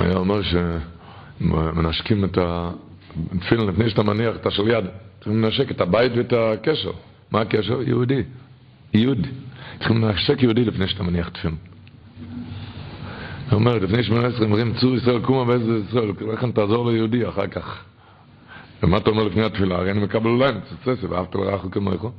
היה 0.00 0.16
אומר 0.16 0.40
שמנשקים 0.42 2.24
את 2.24 2.38
התפילין 2.38 3.66
לפני 3.66 3.90
שאתה 3.90 4.02
מניח 4.02 4.36
את 4.36 4.46
השליד, 4.46 4.84
צריכים 5.18 5.44
לנשק 5.44 5.70
את 5.70 5.80
הבית 5.80 6.12
ואת 6.16 6.32
הקשר. 6.32 6.90
מה 7.30 7.40
הקשר? 7.40 7.82
יהודי. 7.82 8.22
יהוד. 8.94 9.26
צריכים 9.78 10.04
לנשק 10.04 10.42
יהודי 10.42 10.64
לפני 10.64 10.88
שאתה 10.88 11.02
מניח 11.02 11.28
תפילין. 11.28 11.56
הוא 13.50 13.58
אומר, 13.58 13.78
לפני 13.78 14.02
שמונה 14.02 14.26
עשרה 14.26 14.44
אומרים 14.44 14.74
צור 14.74 14.94
ישראל 14.96 15.20
קומה 15.20 15.44
באיזה 15.44 15.72
ישראל, 15.88 16.12
לכן 16.32 16.52
תעזור 16.52 16.90
ליהודי 16.90 17.28
אחר 17.28 17.46
כך. 17.46 17.84
ומה 18.82 18.96
אתה 18.96 19.10
אומר 19.10 19.24
לפני 19.24 19.44
התפילה? 19.44 19.76
הרי 19.76 19.90
אני 19.90 20.00
מקבל 20.00 20.30
אולי 20.30 20.52
מצוצסת, 20.52 21.04
ואהבת 21.04 21.34
לרעך 21.34 21.60
כמוך. 21.72 22.12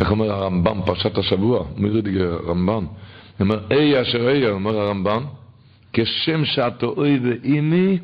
איך 0.00 0.10
אומר 0.10 0.32
הרמב"ם, 0.32 0.80
פרשת 0.86 1.18
השבוע, 1.18 1.64
מירידיגר 1.76 2.32
הרמב"ם, 2.32 2.72
הוא 2.72 2.86
אומר, 3.40 3.58
אי 3.70 4.02
אשר 4.02 4.30
אי, 4.30 4.50
אומר 4.50 4.78
הרמב"ם, 4.78 5.24
כשם 5.92 6.44
שאת 6.44 6.82
אוי 6.82 7.20
ואימי, 7.22 7.98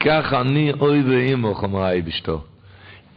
כך 0.00 0.32
אני 0.32 0.72
אוי 0.80 1.02
ואימו, 1.02 1.48
אומר 1.62 1.82
האי 1.82 2.02
בשתו. 2.02 2.44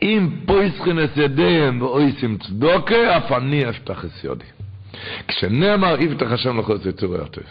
אם 0.01 0.29
פויסכין 0.45 1.03
את 1.03 1.17
ידיהם 1.17 1.81
ואויסים 1.81 2.37
צדוקה, 2.37 3.17
אף 3.17 3.31
אני 3.31 3.69
אפתח 3.69 4.05
את 4.05 4.23
ידי. 4.23 4.45
כשנאמר 5.27 6.01
יפתח 6.01 6.31
השם 6.31 6.59
לכל 6.59 6.77
יצור 6.89 7.15
הטוב. 7.15 7.43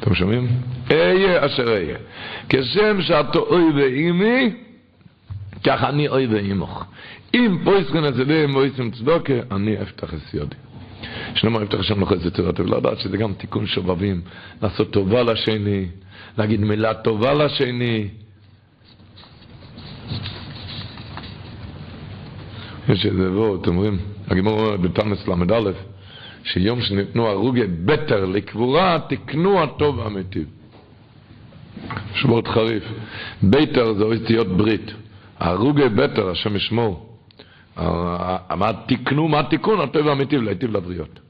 אתם 0.00 0.14
שומעים? 0.14 0.48
אהיה 0.90 1.46
אשר 1.46 1.68
אהיה. 1.68 1.96
כשם 2.48 3.02
שאתה 3.02 3.38
אוי 3.38 3.64
ואימי, 3.74 4.50
כך 5.64 5.84
אני 5.84 6.08
אוי 6.08 6.26
ואימוך. 6.26 6.84
אם 7.34 7.58
פויסכן 7.64 8.08
את 8.08 8.14
ידיהם 8.18 8.54
ואויסים 8.54 8.90
צדוקה, 8.90 9.34
אני 9.50 9.82
אפתח 9.82 10.14
את 10.14 10.34
שנאמר 11.34 11.62
יפתח 11.62 11.78
השם 11.78 12.02
לכל 12.02 12.14
יצור 12.26 12.48
הטוב. 12.48 12.66
לא 12.66 12.78
לדעת 12.78 12.98
שזה 12.98 13.16
גם 13.16 13.32
תיקון 13.32 13.66
שובבים, 13.66 14.20
לעשות 14.62 14.90
טובה 14.90 15.22
לשני, 15.22 15.86
להגיד 16.38 16.60
מילה 16.60 16.94
טובה 16.94 17.34
לשני. 17.34 18.08
יש 22.88 23.06
איזה 23.06 23.32
וורט, 23.32 23.66
אומרים, 23.66 23.98
הגימור 24.28 24.60
אומר 24.60 24.76
בתמס 24.76 25.28
ל"א, 25.28 25.70
שיום 26.44 26.80
שניתנו 26.80 27.26
הרוגי 27.26 27.66
בטר 27.84 28.24
לקבורה, 28.24 28.98
תקנו 29.08 29.62
הטוב 29.62 29.98
והמיטיב. 29.98 30.46
שבורת 32.14 32.48
חריף. 32.48 32.84
ביתר 33.42 33.92
זה 33.94 34.04
אותיות 34.04 34.56
ברית. 34.56 34.92
הרוגי 35.38 35.88
בטר, 35.88 36.30
השם 36.30 36.56
ישמור. 36.56 37.11
מה 37.76 38.70
תקנו, 38.86 39.28
מה 39.28 39.40
התיקון? 39.40 39.80
הטוב 39.80 40.06
והמיטיב, 40.06 40.42
להיטיב 40.42 40.76
לבריות. 40.76 41.20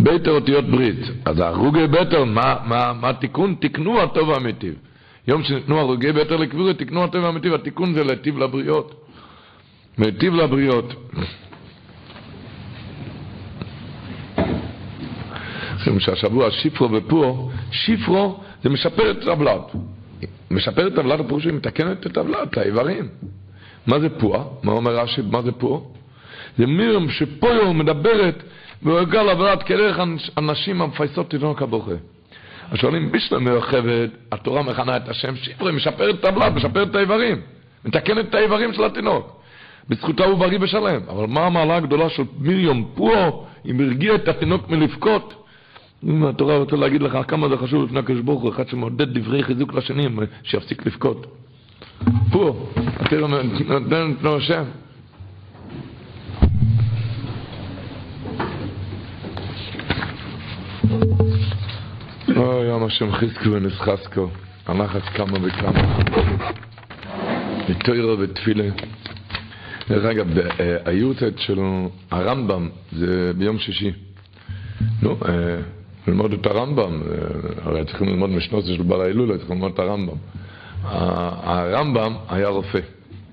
ביתר 0.00 0.30
אותיות 0.30 0.64
ברית. 0.64 0.98
אז 1.24 1.38
הרוגי 1.38 1.86
בטר, 1.86 2.24
מה, 2.24 2.92
התיקון? 3.02 3.54
תקנו 3.60 4.00
הטוב 4.00 4.28
והמיטיב. 4.28 4.74
יום 5.28 5.42
שניתנו 5.42 5.78
הרוגי 5.78 6.12
בטר 6.12 6.36
לקבורה, 6.36 6.74
תקנו 6.74 7.04
הטוב 7.04 7.24
והמיטיב. 7.24 7.54
התיקון 7.54 7.94
זה 7.94 8.04
להיטיב 8.04 8.38
לבריות. 8.38 9.06
להיטיב 9.98 10.34
לבריות. 10.34 10.94
שהשבוע 15.98 16.50
שיפרו 16.50 16.90
ופור, 16.92 17.50
שיפרו 17.70 18.40
זה 18.62 18.70
משפר 18.70 19.10
את 19.10 19.16
הטבלת. 19.16 19.72
משפר 20.50 20.86
את 20.86 20.92
הטבלת 20.92 21.20
הפירוש 21.20 21.44
היא 21.44 21.52
מתקנת 21.52 22.00
את 22.00 22.06
הטבלת, 22.06 22.58
האיברים. 22.58 23.08
מה 23.86 24.00
זה 24.00 24.08
פוע? 24.18 24.44
מה 24.62 24.72
אומר 24.72 24.96
רש"י? 24.96 25.22
מה 25.30 25.42
זה 25.42 25.52
פוע? 25.52 25.80
זה 26.58 26.66
מירם 26.66 27.10
שפויו 27.10 27.72
מדברת 27.72 28.42
והרגל 28.82 29.28
עבודת 29.28 29.62
כדרך 29.62 29.98
הנשים 30.36 30.82
המפייסות 30.82 31.30
תינוק 31.30 31.62
הבוכה. 31.62 31.92
אז 32.70 32.78
שואלים, 32.78 33.12
בשביל 33.12 33.40
מרחבת, 33.40 34.10
התורה 34.32 34.62
מכנה 34.62 34.96
את 34.96 35.08
השם 35.08 35.36
שיפרו, 35.36 35.72
משפר 35.72 36.10
את 36.10 36.24
הטבלת, 36.24 36.52
משפר 36.52 36.82
את 36.82 36.94
האיברים, 36.94 37.40
מתקנת 37.84 38.28
את 38.28 38.34
האיברים 38.34 38.72
של 38.72 38.84
התינוק. 38.84 39.42
בזכותה 39.88 40.24
הוא 40.24 40.38
בריא 40.38 40.58
ושלם. 40.60 41.00
אבל 41.08 41.26
מה 41.26 41.46
המעלה 41.46 41.76
הגדולה 41.76 42.08
של 42.08 42.22
מרים 42.38 42.84
פורו, 42.94 43.46
אם 43.66 43.80
הרגיע 43.80 44.14
את 44.14 44.28
התינוק 44.28 44.68
מלבכות? 44.68 45.41
אם 46.06 46.24
התורה 46.24 46.56
רוצה 46.56 46.76
להגיד 46.76 47.02
לך 47.02 47.18
כמה 47.28 47.48
זה 47.48 47.56
חשוב 47.56 47.84
לפני 47.84 47.98
הקדוש 47.98 48.20
ברוך 48.20 48.42
הוא, 48.42 48.50
אחד 48.50 48.68
שמעודד 48.68 49.18
דברי 49.18 49.42
חיזוק 49.42 49.74
לשנים, 49.74 50.18
שיפסיק 50.42 50.86
לבכות. 50.86 51.26
פה, 52.32 52.66
התורה 52.96 53.28
נותן 53.68 54.12
את 54.20 54.24
השם. 54.24 54.64
אוי, 62.36 62.66
יום 62.66 62.84
השם 62.84 63.12
חזקו 63.12 63.52
ונסחסקו, 63.52 64.28
הנחת 64.66 65.02
כמה 65.02 65.38
וכמה. 65.42 65.98
מתוירו 67.68 68.18
ותפילה. 68.18 68.68
דרך 69.88 70.04
אגב, 70.04 70.26
היורצייט 70.84 71.38
של 71.38 71.58
הרמב"ם 72.10 72.68
זה 72.92 73.32
ביום 73.38 73.58
שישי. 73.58 73.92
נו, 75.02 75.16
ללמוד 76.08 76.32
את 76.32 76.46
הרמב"ם, 76.46 77.02
הרי 77.62 77.84
צריכים 77.84 78.08
ללמוד 78.08 78.30
משנות 78.30 78.64
של 78.64 78.82
בעל 78.82 79.00
ההילולה, 79.00 79.38
צריכים 79.38 79.56
ללמוד 79.56 79.72
את 79.72 79.78
הרמב"ם. 79.78 80.16
הרמב"ם 80.84 82.14
היה 82.28 82.48
רופא, 82.48 82.80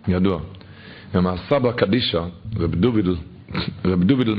ידוע. 0.07 0.39
גם 1.13 1.27
הסבא 1.27 1.71
קדישא, 1.71 2.21
רב 2.59 2.75
דובידל, 2.75 3.15
רב 3.85 4.03
דובידל 4.03 4.35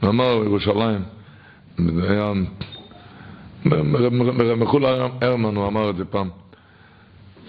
הוא 0.00 0.10
אמר 0.10 0.38
בירושלים, 0.40 1.02
רב 3.66 4.56
מחול 4.56 4.84
הרמן, 4.86 5.56
הוא 5.56 5.66
אמר 5.66 5.90
את 5.90 5.96
זה 5.96 6.04
פעם, 6.04 6.28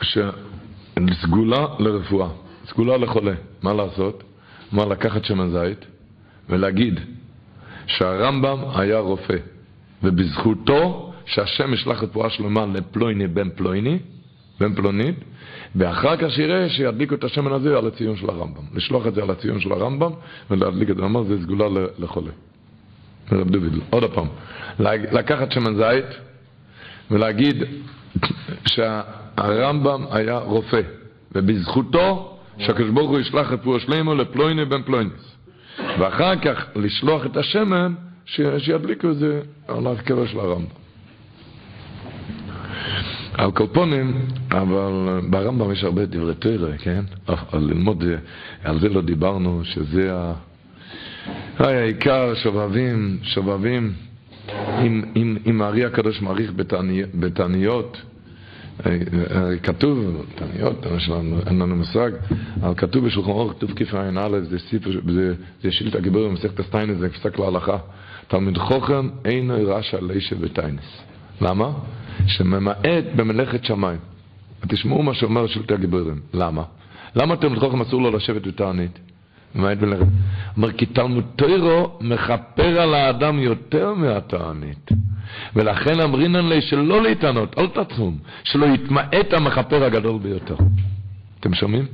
שסגולה 0.01 1.65
לרפואה, 1.79 2.29
סגולה 2.67 2.97
לחולה, 2.97 3.33
מה 3.63 3.73
לעשות? 3.73 4.23
מה 4.71 4.85
לקחת 4.85 5.25
שמן 5.25 5.49
זית 5.49 5.85
ולהגיד 6.49 6.99
שהרמב"ם 7.87 8.57
היה 8.75 8.99
רופא, 8.99 9.37
ובזכותו 10.03 11.13
שהשם 11.25 11.73
ישלח 11.73 12.03
רפואה 12.03 12.29
שלמה 12.29 12.65
לפלויני 12.65 13.27
בן 13.27 13.49
פלויני, 13.49 13.99
בן 14.59 14.75
פלונית, 14.75 15.15
ואחר 15.75 16.17
כך 16.17 16.31
שיראה 16.31 16.69
שידליקו 16.69 17.15
את 17.15 17.23
השמן 17.23 17.51
הזה 17.51 17.77
על 17.77 17.87
הציון 17.87 18.15
של 18.15 18.29
הרמב"ם. 18.29 18.63
לשלוח 18.73 19.07
את 19.07 19.15
זה 19.15 19.23
על 19.23 19.29
הציון 19.29 19.59
של 19.59 19.71
הרמב"ם 19.71 20.11
ולהדליק 20.51 20.89
את 20.89 20.97
זה. 20.97 21.05
אמר, 21.05 21.23
זה 21.23 21.41
סגולה 21.41 21.65
לחולה. 21.97 22.31
רב 23.31 23.49
דוד, 23.49 23.73
עוד 23.89 24.03
פעם. 24.13 24.27
לקחת 25.11 25.51
שמן 25.51 25.75
זית 25.75 26.05
ולהגיד 27.11 27.63
שהרמב"ם 28.67 30.05
היה 30.11 30.37
רופא, 30.37 30.81
ובזכותו 31.31 32.37
שהקדוש 32.57 32.89
ברוך 32.89 33.09
הוא 33.09 33.19
ישלח 33.19 33.51
רפואה 33.51 33.79
שלמה 33.79 34.13
לפלויני 34.13 34.65
בן 34.65 34.83
פלויניס. 34.83 35.32
ואחר 35.99 36.35
כך 36.35 36.65
לשלוח 36.75 37.25
את 37.25 37.37
השמן, 37.37 37.93
שידליקו 38.25 39.09
את 39.11 39.17
זה 39.17 39.41
על 39.67 39.87
הקבר 39.87 40.25
של 40.27 40.39
הרמב"ם. 40.39 40.83
על 43.33 43.51
קופונים, 43.51 44.25
אבל 44.51 45.19
ברמב"ם 45.29 45.71
יש 45.71 45.83
הרבה 45.83 46.05
דברי 46.05 46.35
תרא, 46.35 46.77
כן? 46.77 47.03
אבל 47.27 47.59
ללמוד, 47.59 48.03
על 48.63 48.79
זה 48.79 48.89
לא 48.89 49.01
דיברנו, 49.01 49.61
שזה 49.63 50.13
ה... 50.13 50.33
העיקר, 51.59 52.33
שובבים, 52.35 53.17
שובבים, 53.23 53.93
אם 55.45 55.61
הארי 55.61 55.85
הקדוש 55.85 56.21
מעריך 56.21 56.51
בתעניות, 57.19 58.01
כתוב, 59.63 60.25
תעניות, 60.35 60.85
אין 61.47 61.59
לנו 61.59 61.75
מושג, 61.75 62.11
אבל 62.61 62.73
כתוב 62.77 63.05
בשולחן 63.05 63.31
אורך, 63.31 63.53
כתוב 63.53 63.71
כע"א, 63.75 64.39
זה 64.49 64.59
סיפר, 64.59 64.89
זה 65.61 65.71
שילת 65.71 65.95
הגיבור 65.95 66.27
במסכת 66.29 66.59
הסטיינס, 66.59 66.97
זה 66.97 67.09
פסק 67.09 67.39
להלכה. 67.39 67.77
תלמיד 68.27 68.57
חוכם 68.57 69.09
אינו 69.25 69.55
רשע 69.67 69.97
לישה 70.01 70.35
וטיינס. 70.39 71.01
למה? 71.41 71.71
שממעט 72.27 73.05
במלאכת 73.15 73.65
שמיים. 73.65 73.99
תשמעו 74.67 75.03
מה 75.03 75.13
שאומר 75.13 75.47
שילת 75.47 75.71
הגיבורים. 75.71 76.19
למה? 76.33 76.63
למה 77.15 77.35
תלמיד 77.35 77.59
חוכם 77.59 77.81
אסור 77.81 78.01
לו 78.01 78.11
לשבת 78.11 78.47
בתענית? 78.47 79.12
ממעט 79.55 79.77
במלאכת... 79.77 80.05
אומר 80.57 80.71
כי 80.71 80.85
תלמוד 80.85 81.23
תוירו 81.35 81.97
מכפר 82.01 82.81
על 82.81 82.93
האדם 82.93 83.39
יותר 83.39 83.93
מהתענית. 83.93 84.91
ולכן 85.55 85.99
אמרינן 85.99 86.49
לי 86.49 86.61
שלא 86.61 87.01
להתענות, 87.01 87.55
אל 87.57 87.67
תצום, 87.67 88.17
שלא 88.43 88.65
יתמעט 88.65 89.33
המכפר 89.33 89.83
הגדול 89.83 90.19
ביותר. 90.19 90.55
אתם 91.39 91.53
שומעים? 91.53 91.85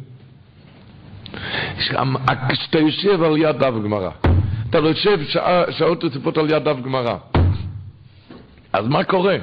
כשאתה 1.77 2.80
יושב 2.80 3.23
על 3.23 3.38
יד 3.38 3.56
דף 3.56 3.73
גמרא, 3.84 4.10
אתה 4.69 4.80
לא 4.80 4.88
יושב 4.88 5.23
שעה, 5.23 5.72
שעות 5.72 6.03
רצופות 6.03 6.38
על 6.38 6.49
יד 6.49 6.64
דף 6.64 6.76
גמרא, 6.84 7.15
אז 8.73 8.88
מה 8.88 9.03
קורה? 9.03 9.38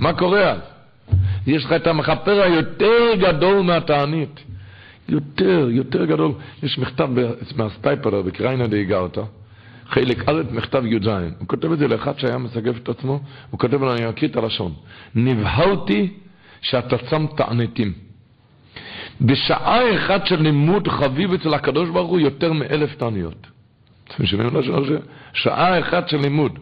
מה 0.00 0.12
קורה 0.12 0.50
אז? 0.50 0.60
יש 1.46 1.64
לך 1.64 1.72
את 1.72 1.86
המכפר 1.86 2.42
היותר 2.42 3.14
גדול 3.18 3.60
מהתענית. 3.62 4.44
יותר, 5.08 5.68
יותר 5.70 6.04
גדול. 6.04 6.32
יש 6.62 6.78
מכתב 6.78 7.08
מהסטייפלר 7.56 8.22
בקריינה 8.22 8.66
דאיגרתא, 8.66 9.22
חלק 9.86 10.28
א', 10.28 10.42
מכתב 10.50 10.82
י"ז. 10.86 11.06
הוא 11.38 11.48
כותב 11.48 11.72
את 11.72 11.78
זה 11.78 11.88
לאחד 11.88 12.18
שהיה 12.18 12.38
מסגף 12.38 12.76
את 12.82 12.88
עצמו, 12.88 13.20
הוא 13.50 13.60
כותב 13.60 13.82
לו, 13.82 13.94
אני 13.94 14.08
אקריא 14.08 14.30
את 14.30 14.36
הלשון. 14.36 14.72
נבהלתי 15.14 16.10
שאתה 16.60 16.96
שם 17.10 17.26
תעניתים. 17.36 17.92
בשעה 19.20 19.96
אחת 19.96 20.26
של 20.26 20.42
לימוד 20.42 20.88
חביב 20.88 21.32
אצל 21.32 21.54
הקדוש 21.54 21.88
ברוך 21.88 22.10
הוא 22.10 22.20
יותר 22.20 22.52
מאלף 22.52 22.94
תעניות. 22.94 23.46
אתם 24.08 24.26
שומעים 24.26 24.56
לשון 24.56 24.84
הזה? 24.84 24.98
שעה 25.32 25.80
אחת 25.80 26.08
של 26.08 26.16
לימוד. 26.16 26.58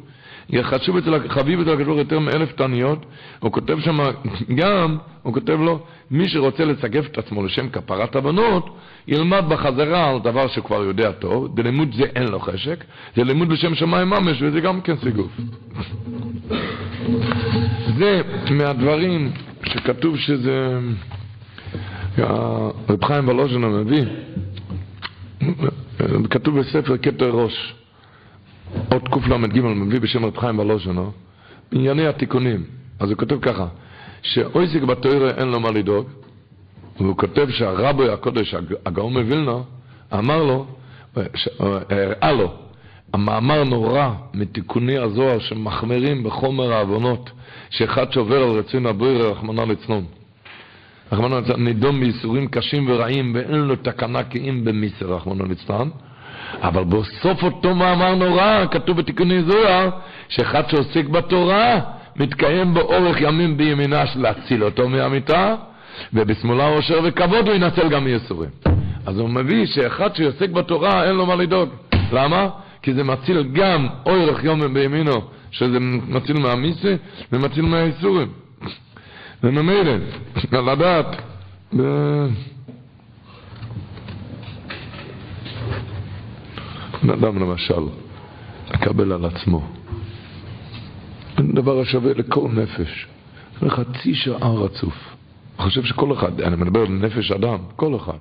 חשוב 0.63 0.97
אצל, 0.97 1.29
חביב 1.29 1.61
אצל 1.61 1.73
הקדוש 1.73 1.99
יותר 1.99 2.19
מאלף 2.19 2.53
תעניות. 2.53 3.07
הוא 3.41 3.53
כותב 3.53 3.81
שם 3.81 3.99
גם, 4.59 4.97
הוא 5.23 5.35
כותב 5.35 5.59
לו, 5.61 5.81
מי 6.11 6.29
שרוצה 6.29 6.65
לסגף 6.65 7.07
את 7.07 7.19
עצמו 7.19 7.43
לשם 7.43 7.69
כפרת 7.69 8.17
הבנות, 8.17 8.77
ילמד 9.09 9.45
בחזרה 9.49 10.11
על 10.11 10.19
דבר 10.19 10.49
שכבר 10.49 10.85
יודע 10.85 11.13
טוב, 11.13 11.57
בלימוד 11.57 11.95
זה 11.95 12.05
אין 12.17 12.29
לו 12.29 12.41
חשק, 12.41 12.85
זה 13.17 13.25
לימוד 13.25 13.53
לשם 13.53 13.75
שמיים 13.75 14.11
ממש, 14.11 14.43
וזה 14.43 14.61
גם 14.61 14.81
כן 14.81 14.97
סיגוף. 14.97 15.31
זה 17.99 18.23
מהדברים 18.51 19.33
שכתוב 19.65 20.17
שזה... 20.17 20.79
רב 22.89 23.05
חיים 23.05 23.29
ולוז'ן 23.29 23.65
המביא, 23.65 24.05
כתוב 26.31 26.61
בספר 26.61 26.99
כתר 26.99 27.31
ראש, 27.31 27.75
עוד 28.93 29.09
קל"ג 29.09 29.61
מביא 29.61 30.01
בשם 30.01 30.25
רב 30.25 30.39
חיים 30.39 30.59
ולוז'ן, 30.59 30.97
בענייני 31.73 32.07
התיקונים. 32.07 32.65
אז 33.01 33.11
הוא 33.11 33.19
כותב 33.19 33.39
ככה, 33.43 33.67
שאויסיק 34.23 34.83
בתוירה 34.83 35.31
אין 35.31 35.49
לו 35.49 35.61
מה 35.61 35.71
לדאוג, 35.71 36.07
והוא 37.01 37.17
כותב 37.17 37.51
שהרבי 37.51 38.09
הקודש, 38.09 38.55
הגאון 38.87 39.13
מווילנה, 39.13 39.57
אמר 40.15 40.43
לו, 40.43 40.67
הראה 41.91 42.33
לו, 42.33 42.53
המאמר 43.13 43.65
נורא 43.65 44.11
מתיקוני 44.35 44.99
הזוהר 44.99 45.39
שמחמירים 45.39 46.23
בחומר 46.23 46.73
העוונות, 46.73 47.31
שאחד 47.71 48.13
שעובר 48.13 48.43
על 48.43 48.51
רצון 48.51 48.87
הבוירה, 48.87 49.31
רחמנא 49.31 49.61
ליצלון. 49.61 50.05
רחמנא 51.13 51.35
ליצלן, 51.35 51.65
נידון 51.65 52.01
בייסורים 52.01 52.49
קשים 52.49 52.91
ורעים, 52.91 53.33
ואין 53.35 53.55
לו 53.55 53.77
תקנה 53.77 54.25
כי 54.25 54.51
אם 54.51 54.65
במיסר, 54.65 55.15
רחמנא 55.15 55.43
ליצלן. 55.43 55.89
אבל 56.63 56.85
בסוף 56.85 57.43
אותו 57.43 57.75
מאמר 57.75 58.15
נורא, 58.15 58.65
כתוב 58.71 58.97
בתיקוני 58.97 59.43
זוהר, 59.43 59.91
שאחד 60.29 60.71
שעוסק 60.71 61.05
בתורה, 61.05 61.81
מתקיים 62.17 62.75
בו 62.75 62.81
אורך 62.81 63.21
ימים 63.21 63.57
בימינה 63.57 64.07
של 64.07 64.21
להציל 64.21 64.65
אותו 64.65 64.89
מהמיטה, 64.89 65.55
ובשמאלה 66.13 66.67
עושר 66.67 67.01
וכבוד 67.05 67.49
הוא 67.49 67.57
ינצל 67.57 67.89
גם 67.89 68.05
מייסורים. 68.05 68.51
אז 69.07 69.19
הוא 69.19 69.29
מביא 69.31 69.67
שאחד 69.67 70.17
שעוסק 70.17 70.51
בתורה 70.51 71.05
אין 71.05 71.15
לו 71.17 71.27
מה 71.27 71.35
לדאוג. 71.35 71.69
למה? 72.13 72.49
כי 72.83 72.95
זה 72.95 73.05
מציל 73.05 73.43
גם 73.53 73.87
אורך 74.07 74.45
יום 74.45 74.75
בימינו, 74.75 75.21
שזה 75.51 75.79
מציל 75.81 76.39
מהמיסה 76.39 76.95
ומציל 77.33 77.65
מהייסורים. 77.65 78.29
וממילא, 79.43 79.93
לדעת, 80.73 81.07
ב... 81.77 81.83
בן 87.03 87.11
אדם 87.11 87.39
למשל, 87.39 87.83
לקבל 88.71 89.13
על 89.13 89.25
עצמו 89.25 89.63
דבר 91.57 91.81
השווה 91.81 92.13
לכל 92.15 92.49
נפש, 92.53 93.07
לחצי 93.63 94.15
שעה 94.15 94.53
רצוף. 94.55 94.95
אני 95.59 95.69
חושב 95.69 95.85
שכל 95.85 96.13
אחד, 96.13 96.41
אני 96.41 96.57
מדבר 96.57 96.81
על 96.81 96.89
נפש 96.89 97.33
אדם, 97.33 97.59
כל 97.77 97.97
אחד, 97.97 98.19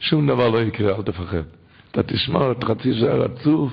שום 0.00 0.26
דבר 0.26 0.48
לא 0.48 0.62
יקרה, 0.62 0.96
אל 0.96 1.02
תפחד. 1.02 1.42
אתה 1.90 2.02
תשמע 2.02 2.50
את 2.50 2.64
חצי 2.64 2.94
שעה 2.94 3.14
רצוף, 3.14 3.72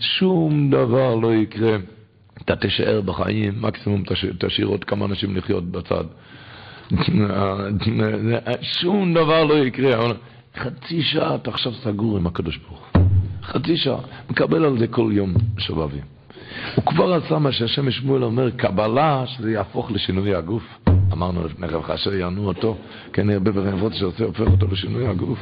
שום 0.00 0.70
דבר 0.70 1.14
לא 1.14 1.34
יקרה. 1.34 1.76
אתה 2.42 2.56
תישאר 2.56 3.00
בחיים, 3.00 3.54
מקסימום 3.62 4.02
תשאיר 4.38 4.66
עוד 4.66 4.84
כמה 4.84 5.04
אנשים 5.04 5.36
לחיות 5.36 5.64
בצד. 5.64 6.04
שום 8.80 9.14
דבר 9.14 9.44
לא 9.44 9.54
יקרה. 9.54 10.12
חצי 10.56 11.02
שעה 11.02 11.34
אתה 11.34 11.50
עכשיו 11.50 11.72
סגור 11.72 12.16
עם 12.16 12.26
הקדוש 12.26 12.56
ברוך. 12.56 12.85
חצי 13.46 13.76
שעה. 13.76 13.98
מקבל 14.30 14.64
על 14.64 14.78
זה 14.78 14.86
כל 14.86 15.10
יום 15.12 15.34
שובבים. 15.58 16.02
הוא 16.74 16.84
כבר 16.84 17.12
עשה 17.14 17.38
מה 17.38 17.52
שהשם 17.52 17.90
שמואל 17.90 18.24
אומר, 18.24 18.50
קבלה, 18.50 19.24
שזה 19.26 19.52
יהפוך 19.52 19.90
לשינוי 19.90 20.34
הגוף. 20.34 20.62
אמרנו 21.12 21.44
לפני 21.44 21.66
רב 21.66 21.82
חשר 21.82 22.14
יענו 22.14 22.48
אותו, 22.48 22.76
כן 23.12 23.30
הרבה 23.30 23.50
ברבות 23.50 23.94
שעושה, 23.94 24.24
הופך 24.24 24.40
אותו 24.40 24.66
לשינוי 24.72 25.06
הגוף. 25.06 25.38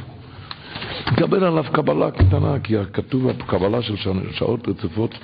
מקבל 1.11 1.43
עליו 1.43 1.63
קבלה 1.71 2.11
קטנה, 2.11 2.59
כי 2.63 2.75
כתוב 2.93 3.31
קבלה 3.47 3.81
של 3.81 3.95
שעות 4.31 4.67
רצופות, 4.67 5.15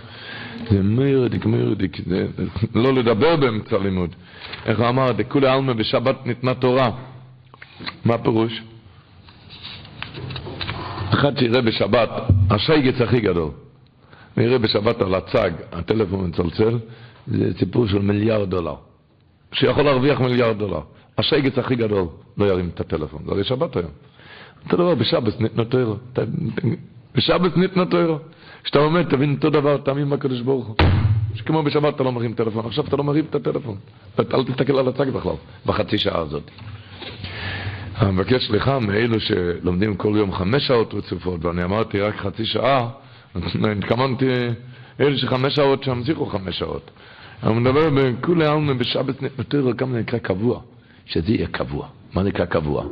זה 0.69 0.83
מיירדיק, 0.83 1.45
מיירדיק, 1.45 1.97
זה 2.07 2.27
לא 2.75 2.93
לדבר 2.93 3.35
באמצע 3.35 3.77
לימוד. 3.77 4.09
איך 4.65 4.79
אמר, 4.79 5.11
דכולי 5.11 5.47
עלמא 5.47 5.73
בשבת 5.73 6.25
ניתנה 6.25 6.53
תורה. 6.53 6.91
מה 8.05 8.13
הפירוש? 8.13 8.61
אחד 11.13 11.37
שיראה 11.37 11.61
בשבת, 11.61 12.09
השייגץ 12.49 13.01
הכי 13.01 13.19
גדול. 13.19 13.49
ויראה 14.37 14.57
בשבת 14.57 15.01
על 15.01 15.15
הצג, 15.15 15.51
הטלפון 15.71 16.27
מצלצל, 16.27 16.77
זה 17.27 17.51
סיפור 17.59 17.87
של 17.87 17.99
מיליארד 17.99 18.49
דולר. 18.49 18.75
שיכול 19.53 19.83
להרוויח 19.83 20.19
מיליארד 20.19 20.57
דולר. 20.57 20.79
השייגץ 21.17 21.57
הכי 21.57 21.75
גדול 21.75 22.05
לא 22.37 22.45
ירים 22.45 22.69
את 22.73 22.79
הטלפון, 22.79 23.21
זה 23.25 23.31
הרי 23.31 23.43
שבת 23.43 23.75
היום. 23.75 23.91
אותו 24.65 24.77
דבר 24.77 24.95
בשבס 24.95 25.39
ניתנו 25.39 25.63
תוירו. 25.63 25.95
בשבס 27.15 27.55
ניתנו 27.55 27.85
תוירו. 27.85 28.17
כשאתה 28.63 28.79
עומד, 28.79 29.09
תבין 29.09 29.35
אותו 29.35 29.49
דבר, 29.49 29.77
תאמין 29.77 30.09
בקדוש 30.09 30.41
ברוך 30.41 30.67
הוא. 30.67 30.75
שכמו 31.35 31.63
בשבת 31.63 31.95
אתה 31.95 32.03
לא 32.03 32.11
מרים 32.11 32.33
טלפון, 32.33 32.65
עכשיו 32.65 32.85
אתה 32.87 32.95
לא 32.95 33.03
מרים 33.03 33.25
את 33.29 33.35
הטלפון. 33.35 33.75
אל 34.19 34.43
תסתכל 34.43 34.77
על 34.77 34.87
הצג 34.87 35.09
בכלל, 35.09 35.35
בחצי 35.65 35.97
שעה 35.97 36.19
הזאת. 36.19 36.51
אני 38.01 38.11
מבקש 38.11 38.47
סליחה 38.47 38.79
מאלו 38.79 39.19
שלומדים 39.19 39.95
כל 39.95 40.13
יום 40.17 40.33
חמש 40.33 40.67
שעות 40.67 40.93
רצופות, 40.93 41.45
ואני 41.45 41.63
אמרתי 41.63 41.99
רק 41.99 42.15
חצי 42.15 42.45
שעה, 42.45 42.89
התכוונתי, 43.77 44.25
אלה 44.99 45.17
שחמש 45.17 45.55
שעות 45.55 45.83
שימשיכו 45.83 46.25
חמש 46.25 46.59
שעות. 46.59 46.91
אני 47.43 47.53
מדבר 47.53 47.89
בכולי 47.89 48.45
עלמא 48.45 48.73
בשבת 48.73 49.23
נתנו 49.39 49.77
כמה 49.77 49.99
נקרא 49.99 50.19
קבוע, 50.19 50.59
שזה 51.05 51.31
יהיה 51.31 51.47
קבוע. 51.47 51.87
מה 52.13 52.23
נקרא 52.23 52.45
קבוע? 52.45 52.85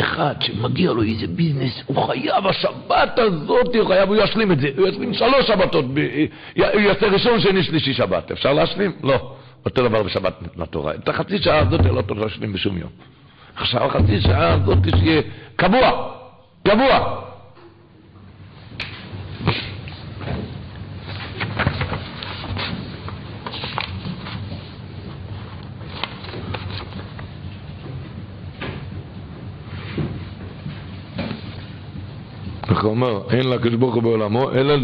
אחד 0.00 0.34
שמגיע 0.40 0.92
לו 0.92 1.02
איזה 1.02 1.26
ביזנס, 1.26 1.82
הוא 1.86 2.06
חייב 2.06 2.46
השבת 2.46 3.18
הזאת, 3.18 3.74
הוא 3.74 3.86
חייב, 3.86 4.08
הוא 4.08 4.16
ישלים 4.16 4.52
את 4.52 4.60
זה, 4.60 4.68
הוא 4.78 4.88
ישלים 4.88 5.14
שלוש 5.14 5.46
שבתות, 5.46 5.84
הוא 5.84 6.80
יעשה 6.80 7.06
ראשון, 7.06 7.40
שני, 7.40 7.62
שלישי 7.62 7.94
שבת. 7.94 8.30
אפשר 8.30 8.52
להשלים? 8.52 8.92
לא. 9.02 9.32
אותו 9.64 9.88
דבר 9.88 10.02
בשבת 10.02 10.34
לתורה. 10.56 10.94
את 10.94 11.08
החצי 11.08 11.38
שעה 11.38 11.58
הזאת 11.58 11.80
לא 11.80 12.02
תוכל 12.02 12.20
להשלים 12.20 12.52
בשום 12.52 12.78
יום. 12.78 13.15
עכשיו 13.56 13.84
החצי 13.84 14.20
שעה 14.20 14.52
הזאת 14.52 14.78
שיהיה 14.96 15.22
קבוע, 15.56 16.12
קבוע. 16.62 17.22
הוא 32.82 32.90
אומר? 32.90 33.22
אין 33.30 33.50
לקדוש 33.50 33.74
ברוך 33.74 33.94
הוא 33.94 34.02
בעולמו, 34.02 34.52
אלא 34.52 34.76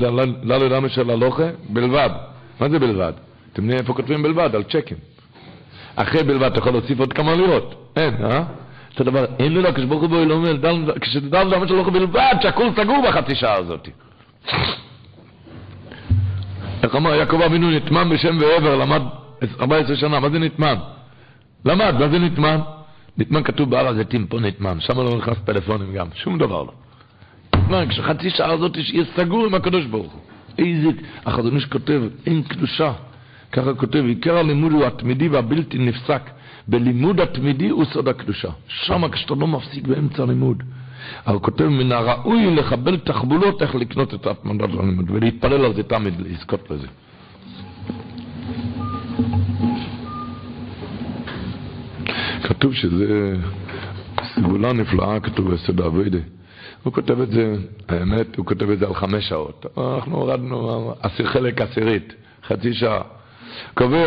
ללמה 0.43 0.89
של 0.89 1.11
הלוכה 1.11 1.49
בלבד. 1.69 2.11
מה 2.61 2.69
זה 2.69 2.79
בלבד? 2.79 3.13
אתם 3.53 3.63
יודעים 3.63 3.81
איפה 3.81 3.95
כותבים 3.95 4.23
בלבד? 4.23 4.55
על 4.55 4.63
צ'קים. 4.63 5.12
אחרי 5.97 6.23
בלבד 6.23 6.51
אתה 6.51 6.59
יכול 6.59 6.73
להוסיף 6.73 7.01
עוד 7.01 7.13
כמה 7.13 7.35
לירות. 7.35 7.93
אין, 7.97 8.15
אה? 8.25 8.43
אותו 8.93 9.05
דבר, 9.05 9.25
אין 9.39 9.53
לו 9.53 9.61
לקדוש 9.61 9.85
ברוך 9.85 10.03
הוא 10.03 10.11
בעולמו, 10.11 10.47
כשתדע 11.01 11.45
ללמה 11.45 11.69
של 11.69 11.75
הלוכה 11.75 11.91
בלבד, 11.91 12.35
שהכל 12.43 12.69
סגור 12.77 13.05
בחצי 13.09 13.35
שעה 13.35 13.55
הזאת. 13.55 13.89
איך 16.83 16.97
אמר 16.97 17.15
יעקב 17.15 17.43
אבינו 17.43 17.71
נטמן 17.71 18.09
בשם 18.09 18.39
ועבר, 18.41 18.77
למד 18.77 19.03
14 19.61 19.97
שנה, 19.97 20.21
מה 20.21 20.31
זה 20.31 20.39
נטמן? 20.39 20.75
למד, 21.65 21.95
מה 21.99 22.09
זה 22.09 22.19
נטמן? 22.19 22.59
נטמן 23.19 23.43
כתוב 23.43 23.71
בהר 23.71 23.89
הזיתים, 23.89 24.27
פה 24.27 24.41
נטמן, 24.41 24.81
שם 24.81 25.01
לא 25.01 25.17
נכנס 25.17 25.37
פלאפונים 25.45 25.95
גם, 25.95 26.07
שום 26.15 26.39
דבר 26.39 26.63
לא. 26.63 26.73
נטמן, 27.57 27.89
כשחצי 27.89 28.31
שעה 28.31 28.53
הזאת 28.53 28.77
יהיה 28.77 29.05
סגור 29.17 29.47
עם 29.47 29.55
הקדוש 29.55 29.85
ברוך 29.85 30.13
הוא. 30.13 30.21
איזה, 30.59 30.89
החזון 31.27 31.57
איש 31.57 31.65
כותב, 31.65 32.03
אין 32.27 32.43
קדושה. 32.43 32.93
ככה 33.53 33.75
כותב, 33.75 34.05
עיקר 34.07 34.37
הלימוד 34.37 34.73
הוא 34.73 34.85
התמידי 34.85 35.29
והבלתי 35.29 35.79
נפסק. 35.79 36.23
בלימוד 36.69 37.21
התמידי 37.21 37.69
הוא 37.69 37.85
סוד 37.85 38.09
הקדושה. 38.09 38.49
שם 38.69 39.09
כשאתה 39.09 39.35
לא 39.35 39.47
מפסיק 39.47 39.87
באמצע 39.87 40.23
הלימוד. 40.23 40.63
אבל 41.27 41.39
כותב, 41.39 41.65
מן 41.65 41.93
הראוי 41.93 42.55
לקבל 42.55 42.97
תחבולות 42.97 43.63
איך 43.63 43.75
לקנות 43.75 44.15
את 44.15 44.27
המנדט 44.27 44.69
הלימוד, 44.79 45.11
ולהתפלל 45.11 45.65
על 45.65 45.75
זה 45.75 45.83
תמיד, 45.83 46.15
לזכות 46.21 46.71
לזה. 46.71 46.87
כתוב 52.43 52.75
שזה 52.75 53.37
סגולה 54.35 54.73
נפלאה, 54.73 55.21
כתוב 55.21 55.55
בסד 55.55 55.81
אבוידה. 55.81 56.19
הוא 56.83 56.93
כותב 56.93 57.21
את 57.21 57.31
זה, 57.31 57.55
האמת, 57.89 58.37
הוא 58.37 58.47
כותב 58.47 58.71
את 58.71 58.79
זה 58.79 58.87
על 58.87 58.95
חמש 58.95 59.29
שעות. 59.29 59.67
אנחנו 59.77 60.17
הורדנו 60.17 60.95
חלק 61.25 61.61
עשירית, 61.61 62.15
חצי 62.47 62.75
שעה. 62.75 63.03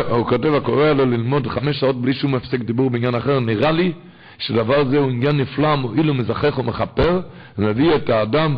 הוא 0.08 0.26
כותב, 0.26 0.54
הקורא 0.54 0.92
לו 0.92 1.06
ללמוד 1.06 1.46
חמש 1.46 1.80
שעות 1.80 2.00
בלי 2.00 2.14
שום 2.14 2.34
הפסק 2.34 2.60
דיבור 2.60 2.90
בעניין 2.90 3.14
אחר, 3.14 3.40
נראה 3.40 3.72
לי 3.72 3.92
שדבר 4.38 4.84
זה 4.84 4.98
הוא 4.98 5.10
עניין 5.10 5.36
נפלא, 5.36 5.76
מועיל 5.76 6.10
ומזכך 6.10 6.58
ומכפר, 6.58 7.20
ומביא 7.58 7.94
את 7.94 8.10
האדם 8.10 8.56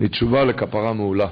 לתשובה 0.00 0.44
לכפרה 0.44 0.92
מעולה. 0.92 1.26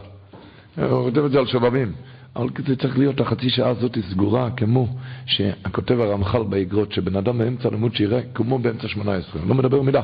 הוא 0.76 1.04
כותב 1.04 1.24
את 1.24 1.30
זה 1.30 1.38
על 1.38 1.46
שובבים. 1.46 1.92
אבל 2.36 2.48
זה 2.66 2.76
צריך 2.76 2.98
להיות, 2.98 3.20
החצי 3.20 3.50
שעה 3.50 3.68
הזאת 3.68 3.98
סגורה, 4.10 4.50
כמו 4.56 4.88
שכותב 5.26 6.00
הרמח"ל 6.00 6.42
באגרות, 6.42 6.92
שבן 6.92 7.16
אדם 7.16 7.38
באמצע 7.38 7.70
לימוד 7.70 7.94
שיראה 7.94 8.20
כמו 8.34 8.58
באמצע 8.58 8.88
שמונה 8.88 9.14
עשרה, 9.14 9.42
לא 9.48 9.54
מדבר 9.54 9.82
מילה. 9.82 10.02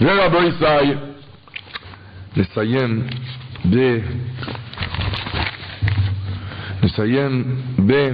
ורבו 0.00 0.38
ישראל, 0.42 0.98
נסיים 2.36 3.06
ב... 3.70 3.98
נסיים 6.82 7.44
ב... 7.86 8.12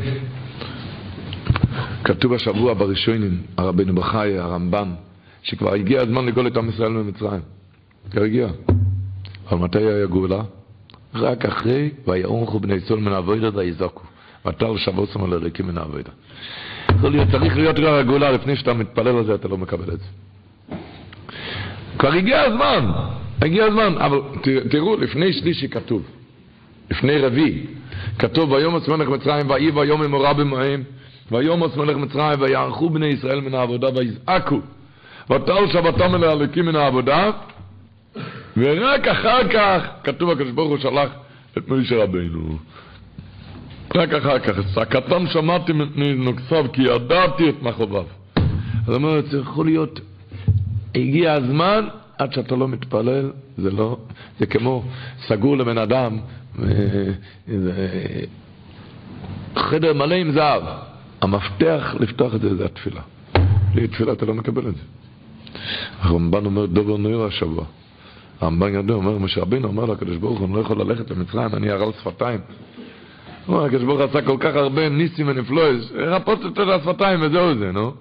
כתוב 2.04 2.32
השבוע 2.32 2.74
בראשונים, 2.74 3.42
הרבנו 3.56 3.94
בחי, 3.94 4.38
הרמב"ם, 4.38 4.94
שכבר 5.42 5.74
הגיע 5.74 6.00
הזמן 6.00 6.26
לגאול 6.26 6.46
את 6.46 6.56
עם 6.56 6.68
ישראל 6.68 6.90
ממצרים. 6.90 7.40
כבר 8.10 8.22
הגיע. 8.22 8.48
אבל 9.50 9.58
מתי 9.58 9.78
היה 9.78 10.06
גאולה? 10.06 10.42
רק 11.14 11.44
אחרי 11.44 11.90
ויעורכו 12.06 12.60
בני 12.60 12.80
צאן 12.80 12.98
מן 12.98 13.12
אבוידא 13.12 13.50
ויזעקו. 13.54 14.02
ותר 14.46 14.76
שבוסם 14.76 15.24
על 15.24 15.32
הריקים 15.32 15.66
מן 15.66 15.78
האבוידא. 15.78 16.10
צריך 17.32 17.56
להיות 17.56 17.78
רק 17.78 18.00
הגאולה 18.00 18.32
לפני 18.32 18.56
שאתה 18.56 18.74
מתפלל 18.74 19.16
על 19.16 19.24
זה, 19.24 19.34
אתה 19.34 19.48
לא 19.48 19.58
מקבל 19.58 19.94
את 19.94 19.98
זה. 19.98 20.06
כבר 21.98 22.12
הגיע 22.12 22.40
הזמן, 22.40 22.90
הגיע 23.42 23.64
הזמן, 23.64 23.94
אבל 23.98 24.20
תראו, 24.70 24.96
לפני 24.96 25.32
שלישי 25.32 25.68
כתוב, 25.68 26.02
לפני 26.90 27.18
רביעי, 27.18 27.66
כתוב 28.18 28.52
ויומוס 28.52 28.88
מלך 28.88 29.08
מצרים 29.08 29.50
ויהי 29.50 29.70
ויום 29.70 30.02
אמורה 30.02 30.32
במים 30.34 30.84
ויומוס 31.32 31.76
מלך 31.76 31.96
מצרים 31.96 32.40
ויערכו 32.40 32.90
בני 32.90 33.06
ישראל 33.06 33.40
מן 33.40 33.54
העבודה 33.54 33.88
ויזעקו 33.94 34.60
ותעל 35.30 35.68
שבתם 35.68 36.14
אל 36.14 36.24
הלקים 36.24 36.66
מן 36.66 36.76
העבודה 36.76 37.30
ורק 38.56 39.08
אחר 39.08 39.48
כך 39.48 39.82
כתוב 40.04 40.30
הקדוש 40.30 40.50
ברוך 40.50 40.68
הוא 40.68 40.78
שלח 40.78 41.10
את 41.58 41.68
משה 41.68 42.02
רבינו. 42.02 42.58
רק 43.94 44.12
אחר 44.12 44.38
כך 44.38 44.54
צעקתם 44.74 45.26
שמעתי 45.26 45.72
מנוקסיו 45.72 46.66
כי 46.72 46.82
ידעתי 46.82 47.48
את 47.48 47.62
מחוביו 47.62 48.04
זאת 48.86 48.96
אומרת 48.96 49.30
זה 49.30 49.38
יכול 49.38 49.66
להיות 49.66 50.00
הגיע 50.94 51.32
הזמן 51.32 51.86
עד 52.18 52.32
שאתה 52.32 52.56
לא 52.56 52.68
מתפלל 52.68 53.30
זה 53.58 53.70
לא 53.70 53.96
זה 54.38 54.46
כמו 54.46 54.82
סגור 55.26 55.56
לבן 55.56 55.78
אדם 55.78 56.18
חדר 59.56 59.92
מלא 59.92 60.14
עם 60.14 60.32
זהב. 60.32 60.62
המפתח 61.22 61.94
לפתוח 62.00 62.34
את 62.34 62.40
זה 62.40 62.56
זה 62.56 62.64
התפילה. 62.64 63.00
בלי 63.74 63.88
תפילה 63.88 64.12
אתה 64.12 64.26
לא 64.26 64.34
מקבל 64.34 64.68
את 64.68 64.74
זה. 64.74 64.82
הרמב"ן 66.00 66.44
אומר 66.44 66.66
דובר 66.66 66.96
נויר 66.96 67.22
השבוע. 67.22 67.64
הרמב"ן 68.40 68.74
יודע, 68.74 68.94
אומר, 68.94 69.18
משה 69.18 69.40
רבינו 69.40 69.68
אומר 69.68 69.84
לקדוש 69.84 70.16
ברוך 70.16 70.38
הוא, 70.38 70.46
אני 70.46 70.54
לא 70.54 70.60
יכול 70.60 70.80
ללכת 70.80 71.10
למצרים, 71.10 71.54
אני 71.54 71.70
הרל 71.70 71.92
שפתיים. 71.92 72.40
הוא 73.46 73.56
אומר, 73.56 73.66
הקדוש 73.66 73.84
ברוך 73.84 74.00
הוא 74.00 74.08
עשה 74.08 74.22
כל 74.22 74.36
כך 74.40 74.56
הרבה 74.56 74.88
ניסים 74.88 75.28
ונפלויס, 75.28 75.92
רפות 75.92 76.38
את 76.46 76.58
השפתיים 76.58 77.22
וזהו 77.22 77.58
זה, 77.58 77.72
נו. 77.72 77.92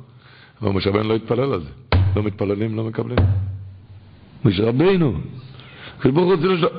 אבל 0.61 0.71
משה 0.71 0.89
רבינו 0.89 1.09
לא 1.09 1.15
התפלל 1.15 1.53
על 1.53 1.61
זה. 1.61 1.97
לא 2.15 2.23
מתפללים, 2.23 2.77
לא 2.77 2.83
מקבלים. 2.83 3.17
משה 4.47 4.63
רבינו. 4.63 5.13
הוא 6.03 6.33
רוצה 6.33 6.47
לשאול... 6.47 6.69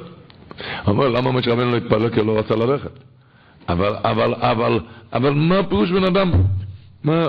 אומר, 0.86 1.09
למה 1.09 1.32
משה 1.32 1.53
רבנו 1.53 1.70
לא 1.70 1.77
התפלל 1.77 2.09
כי 2.11 2.20
הוא 2.20 2.27
לא 2.27 2.39
רצה 2.39 2.57
ללכת? 2.57 2.90
אבל, 3.69 3.97
אבל, 4.05 4.35
אבל, 4.35 4.81
אבל 5.12 5.31
מה 5.31 5.62
פירוש 5.62 5.90
בן 5.90 6.05
אדם? 6.05 6.31
מה... 7.05 7.28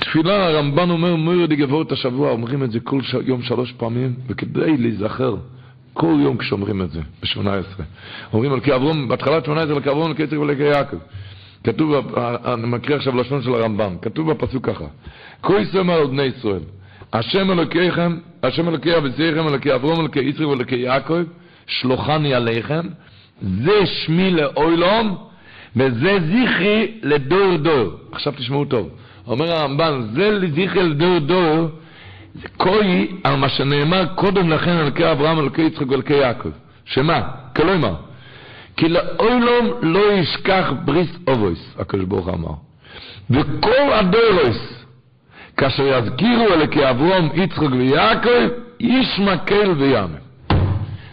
תפילה, 0.00 0.48
הרמב"ן 0.48 0.90
אומר, 0.90 1.16
מויר 1.16 1.46
דגבות 1.46 1.92
השבוע, 1.92 2.30
אומרים 2.30 2.64
את 2.64 2.70
זה 2.70 2.80
כל 2.80 3.02
ש... 3.02 3.14
יום 3.24 3.42
שלוש 3.42 3.72
פעמים, 3.72 4.14
וכדי 4.28 4.76
להיזכר, 4.76 5.36
כל 5.92 6.14
יום 6.20 6.36
כשאומרים 6.36 6.82
את 6.82 6.90
זה, 6.90 7.00
ב-18. 7.22 7.82
אומרים 8.32 8.52
על 8.52 8.60
כאברום, 8.60 9.08
בהתחלת 9.08 9.44
18 9.44 9.76
על 9.76 9.82
כאברום, 9.82 10.06
על 10.10 10.14
כצר 10.14 10.40
ולקי 10.40 10.62
יעקב. 10.62 10.96
כתוב, 11.64 12.16
אני 12.44 12.66
מקריא 12.66 12.96
עכשיו 12.96 13.16
לשון 13.16 13.42
של 13.42 13.54
הרמב"ם, 13.54 13.96
כתוב 14.02 14.32
בפסוק 14.32 14.66
ככה, 14.66 14.84
כל 15.40 15.58
ישראל 15.60 15.90
על 15.90 16.06
בני 16.06 16.22
ישראל, 16.22 16.60
השם 17.12 17.50
אלוקיכם, 17.50 18.16
השם 18.42 18.68
אלוקי 18.68 18.96
אבציכם, 18.96 19.48
אלוקי 19.48 19.74
אברום, 19.74 20.00
אלוקי 20.00 20.20
יצחק 20.20 20.46
ואלוקי 20.46 20.76
יעקב, 20.76 21.22
שלוחני 21.66 22.34
עליכם, 22.34 22.86
זה 23.42 23.86
שמי 23.86 24.30
לאוילום, 24.30 25.16
וזה 25.76 26.18
זכרי 26.20 26.92
לדור 27.02 27.56
דור. 27.56 27.90
עכשיו 28.12 28.32
תשמעו 28.36 28.64
טוב. 28.64 28.88
אומר 29.26 29.52
הרמב"ן, 29.52 30.02
זה 30.14 30.38
זכרי 30.50 30.88
לדור 30.88 31.18
דור, 31.18 31.68
זה 32.34 32.48
כוי 32.56 33.08
על 33.24 33.36
מה 33.36 33.48
שנאמר 33.48 34.06
קודם 34.14 34.50
לכן 34.50 34.78
אלוקי 34.78 35.10
אברהם, 35.12 35.38
אלוקי 35.38 35.62
יצחק 35.62 35.90
ואלוקי 35.90 36.14
יעקב. 36.14 36.50
שמה? 36.84 37.22
כלומר, 37.56 37.94
כי 38.80 38.88
לאוילום 38.88 39.70
לא 39.82 40.12
ישכח 40.12 40.72
בריס 40.84 41.08
אובויס, 41.28 41.74
הקדוש 41.78 42.04
ברוך 42.04 42.28
אמר. 42.28 42.54
וכל 43.30 43.92
הדורוס, 43.92 44.84
כאשר 45.56 45.82
יזכירו 45.86 46.46
אלוקי 46.54 46.90
אברום, 46.90 47.30
יצחק 47.34 47.72
ויעקב, 47.72 48.48
איש 48.80 49.18
מקל 49.18 49.70
ויאמן. 49.78 50.18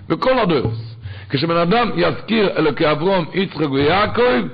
בכל 0.10 0.40
הדרס. 0.40 0.96
כשבן 1.30 1.56
אדם 1.58 1.90
יזכיר 1.96 2.50
אלוקי 2.58 2.92
אברום, 2.92 3.26
יצחק 3.34 3.72
ויעקב, 3.72 4.48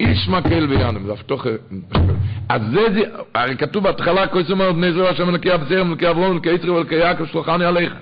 איש 0.00 0.28
מקל 0.28 0.66
ויאנם. 0.68 1.06
זה 1.06 1.12
הפתוח... 1.12 1.46
אז 2.48 2.62
זה, 2.72 2.92
זה, 2.94 3.00
הרי 3.34 3.56
כתוב 3.56 3.84
בהתחלה, 3.84 4.26
כל 4.26 4.42
אומר, 4.50 4.72
בני 4.72 4.92
זרוע 4.92 5.08
השם 5.08 5.28
אלוקי 5.28 5.54
אבזרם, 5.54 5.86
אלוקי 5.86 6.10
אברום, 6.10 6.32
אלוקי 6.32 6.50
יצחק 6.50 6.68
ואלוקי 6.68 6.94
יעקב, 6.94 7.26
שלוחני 7.26 7.64
עליכם. 7.64 7.96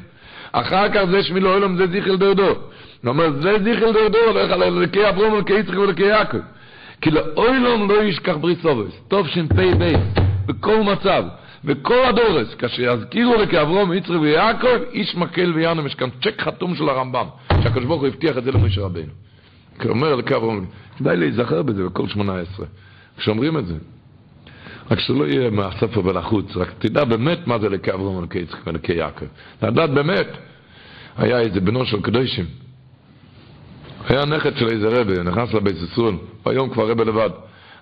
אחר 0.53 0.89
כך 0.89 1.05
זה 1.11 1.23
שמי 1.23 1.41
לא 1.41 1.57
אלוהים, 1.57 1.77
זה 1.77 1.87
זיכל 1.87 2.17
דרדו. 2.17 2.55
הוא 3.03 3.09
אומר, 3.09 3.33
זה 3.33 3.59
זיכל 3.65 3.93
דרדו, 3.93 4.19
הולך 4.19 4.51
על 4.51 4.63
אלוקי 4.63 5.09
אברום, 5.09 5.35
אלוקי 5.35 5.53
יצחק 5.53 5.79
ואלוקי 5.79 6.03
יעקב. 6.03 6.39
כי 7.01 7.11
לאוילום 7.11 7.91
לא 7.91 8.03
ישכח 8.03 8.37
ברית 8.41 8.59
סובס. 8.63 8.93
טוב 9.09 9.29
ש"פ 9.29 9.55
בכל 10.47 10.83
מצב. 10.83 11.25
וכל 11.65 12.05
הדורס, 12.09 12.55
כאשר 12.55 12.83
יזכירו 12.83 13.35
לכאברום, 13.35 13.93
יצחק 13.93 14.15
ויעקב, 14.21 14.83
איש 14.93 15.17
מקל 15.17 15.53
ויאנם, 15.55 15.87
יש 15.87 15.95
כאן 15.95 16.09
צ'ק 16.23 16.41
חתום 16.41 16.75
של 16.75 16.89
הרמב"ם, 16.89 17.27
שהקדוש 17.63 17.85
ברוך 17.85 18.01
הוא 18.01 18.09
הבטיח 18.09 18.39
את 18.39 18.45
זה 18.45 18.53
למשה 18.53 18.81
רבינו. 18.81 19.13
כאומר 19.79 20.15
לכאברום, 20.15 20.67
כדאי 20.99 21.17
להיזכר 21.17 21.63
בזה 21.63 21.85
בכל 21.85 22.09
שמונה 22.09 22.39
עשרה, 22.39 22.67
כשאומרים 23.19 23.59
את 23.59 23.67
זה. 23.67 23.75
רק 24.91 25.01
שלא 25.01 25.25
יהיה 25.25 25.51
מהספר 25.51 26.07
ולחוץ, 26.07 26.57
רק 26.57 26.69
תדע 26.79 27.05
באמת 27.05 27.47
מה 27.47 27.59
זה 27.59 27.69
לכאברום 27.69 28.17
ולכי 28.17 28.39
יצחק 28.39 28.67
ולכי 28.67 28.93
יעקב. 28.93 29.27
לדעת 29.63 29.91
באמת. 29.91 30.27
היה 31.17 31.41
איזה 31.41 31.61
בנו 31.61 31.87
של 31.87 32.01
קדושים. 32.01 32.45
היה 34.09 34.25
נכד 34.25 34.57
של 34.57 34.69
איזה 34.69 34.89
רבה, 34.89 35.23
נכנס 35.23 35.55
לבית 35.55 35.77
ססול, 35.77 36.17
היום 36.45 36.71
כבר 36.71 36.91
רבה 36.91 37.05
לבד. 37.05 37.31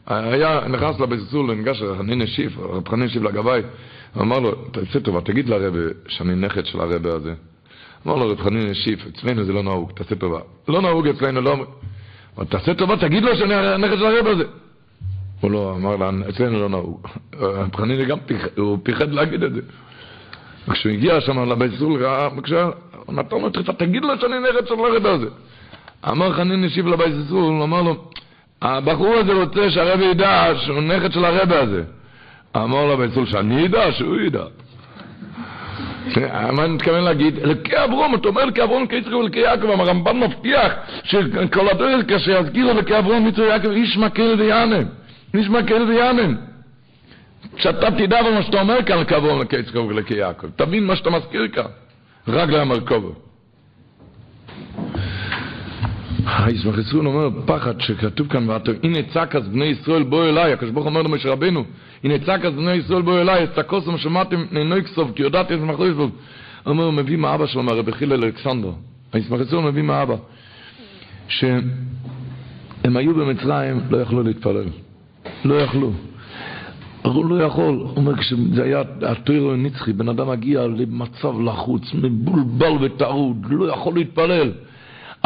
היה, 0.07 0.61
נכנס 0.69 1.01
לבית 1.01 1.21
סול, 1.21 1.55
ניגש 1.55 1.83
רחנין 1.83 2.23
השיף, 2.23 2.59
רב 2.59 2.89
חנין 2.89 3.07
השיף 3.07 3.23
לגבאי, 3.23 3.61
אמר 4.21 4.39
לו, 4.39 4.55
תעשה 4.55 5.01
טובה, 5.01 5.21
תגיד 5.21 5.49
לרבה 5.49 5.79
שאני 6.09 6.35
נכד 6.35 6.67
של 6.67 6.81
הרבה 6.81 7.15
הזה. 7.15 7.35
אמר 8.07 8.17
לו 8.17 8.29
רב 8.29 8.41
חנין 8.41 8.71
השיף, 8.71 9.07
אצלנו 9.07 9.45
זה 9.45 9.53
לא 9.53 9.63
נהוג, 9.63 9.93
תעשה 9.93 10.15
טובה. 10.15 10.41
לא 10.69 10.83
נהוג 10.83 11.09
אצלנו, 11.09 11.41
לא... 11.41 11.67
תעשה 12.49 12.75
טובה, 12.75 12.97
תגיד 12.97 13.23
לו 13.23 13.37
שאני 13.37 13.55
הנכד 13.55 13.97
של 13.97 14.07
הרבה 14.07 14.31
הזה. 14.31 14.45
הוא 15.41 15.51
לא, 15.51 15.75
אמר 15.77 15.97
לה, 15.97 16.11
אצלנו 16.29 16.61
לא 16.61 16.69
נהוג. 16.69 17.07
רב 17.39 17.77
חנין 17.77 18.09
גם 18.09 18.19
פיחד 18.83 19.13
להגיד 19.13 19.43
את 19.43 19.53
זה. 19.53 19.61
כשהוא 20.71 20.93
הגיע 20.93 21.21
שם 21.21 21.53
לבית 21.53 21.73
סול, 21.79 22.05
הוא 23.07 23.15
נתן 23.15 23.37
לו 23.37 23.51
תגיד 23.51 24.03
לו 24.03 24.21
שאני 24.21 24.35
נכד 24.39 24.67
של 24.67 24.75
הרבה 24.75 25.13
הזה. 25.13 25.29
אמר 26.09 26.33
חנין 26.33 26.65
השיף 26.65 26.87
לבית 26.87 27.15
סול, 27.29 27.55
הוא 27.55 27.65
אמר 27.65 27.83
לו, 27.83 27.97
הבחור 28.63 29.15
הזה 29.15 29.33
רוצה 29.33 29.71
שהרבי 29.71 30.05
ידע 30.05 30.53
שהוא 30.57 30.81
נכד 30.81 31.13
של 31.13 31.25
הרבי 31.25 31.55
הזה. 31.55 31.83
אמר 32.57 32.87
לו 32.87 32.97
בצול 32.97 33.27
שאני 33.27 33.67
אדע, 33.67 33.93
שהוא 33.93 34.21
ידע. 34.21 34.45
מה 36.53 36.65
אני 36.65 36.75
מתכוון 36.75 37.05
להגיד? 37.05 37.39
אלוקי 37.39 37.85
אברום, 37.85 38.15
אתה 38.15 38.29
אומר 38.29 38.43
אלוקי 38.43 38.63
אברום, 38.63 38.79
אלוקי 38.79 38.97
יצחק 38.97 39.13
ואלוקי 39.13 39.39
יעקב, 39.39 39.71
הרמב"ן 39.71 40.21
מבטיח 40.21 40.73
שכל 41.05 41.69
הדרך 41.69 42.09
כאשר 42.09 42.41
יזכירו 42.41 42.71
אלוקי 42.71 42.99
אברום, 42.99 43.29
יצחק 43.29 43.41
ויעקב, 43.41 43.71
איש 43.71 43.97
מקל 43.97 44.35
ויענם. 44.39 44.85
איש 45.35 45.49
מקל 45.49 45.83
ויענם. 45.83 46.37
שאתה 47.57 47.91
תדע 47.91 48.23
במה 48.23 48.43
שאתה 48.43 48.61
אומר 48.61 48.83
כאן 48.83 48.99
לקבו 48.99 49.43
לקייס 49.43 49.71
קרוב 49.71 49.91
ולקי 49.91 50.15
יעקב. 50.15 50.47
תבין 50.57 50.85
מה 50.85 50.97
שאתה 50.97 51.11
מזכיר 51.11 51.49
כאן. 51.49 51.65
רגלי 52.29 52.59
המרכובו. 52.59 53.26
הישמח 56.27 56.79
ישראל 56.79 57.07
אומר 57.07 57.29
פחד 57.47 57.81
שכתוב 57.81 58.29
כאן 58.29 58.51
ואתה 58.51 58.71
הנה 58.83 58.99
צעק 59.03 59.37
אז 59.37 59.49
בני 59.49 59.65
ישראל 59.65 60.03
בוא 60.03 60.25
אליי. 60.25 60.53
הקדוש 60.53 60.71
ברוך 60.71 60.87
אומר 60.87 61.03
למשה 61.03 61.33
רבנו 61.33 61.65
הנה 62.05 62.19
צעק 62.19 62.45
אז 62.45 62.55
בני 62.55 62.73
ישראל 62.73 63.03
בוא 63.03 63.21
אליי 63.21 63.45
את 63.45 63.59
הכוסם 63.59 63.99
שמעתם 63.99 64.45
נינוי 64.53 64.83
כסוף 64.83 65.11
כי 65.15 65.23
יודעתי 65.23 65.55
את 65.55 65.61
זמחו 65.61 65.87
יסבוב 65.87 66.11
הוא 66.65 66.71
אומר 66.71 66.91
מביא 66.91 67.17
מאבא 67.17 67.47
שלו 67.47 67.63
מהרבי 67.63 67.93
חיל 67.93 68.13
אלכסנדר. 68.13 68.71
הישמח 69.13 69.41
ישראל 69.41 69.63
מביא 69.63 69.83
מאבא 69.83 70.17
שהם 71.29 71.63
היו 72.85 73.15
במצרים 73.15 73.81
לא 73.91 73.99
יכלו 73.99 74.23
להתפלל. 74.23 74.65
לא 75.45 75.55
יכלו. 75.55 75.93
הוא 77.03 77.27
לא 77.27 77.45
יכול, 77.45 77.75
הוא 77.75 77.97
אומר, 77.97 78.17
כשזה 78.17 78.65
היה 78.65 78.83
הטוירו 79.03 79.53
הנצחי, 79.53 79.93
בן 79.93 80.09
אדם 80.09 80.29
מגיע 80.31 80.67
למצב 80.67 81.41
לחוץ, 81.41 81.95
מבולבל 81.95 82.85
וטרוד, 82.85 83.47
לא 83.51 83.73
יכול 83.73 83.95
להתפלל. 83.95 84.53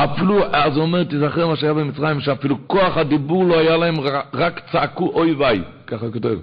אפילו, 0.05 0.45
אז 0.53 0.77
הוא 0.77 0.83
אומר, 0.83 1.05
תזכר 1.05 1.47
מה 1.47 1.57
שהיה 1.57 1.75
במצרים, 1.75 2.21
שאפילו 2.21 2.57
כוח 2.67 2.97
הדיבור 2.97 3.45
לא 3.45 3.59
היה 3.59 3.77
להם, 3.77 3.97
רק 4.35 4.61
צעקו 4.73 5.11
אוי 5.15 5.33
ויי, 5.33 5.63
ככה 5.87 6.11
כותב. 6.13 6.37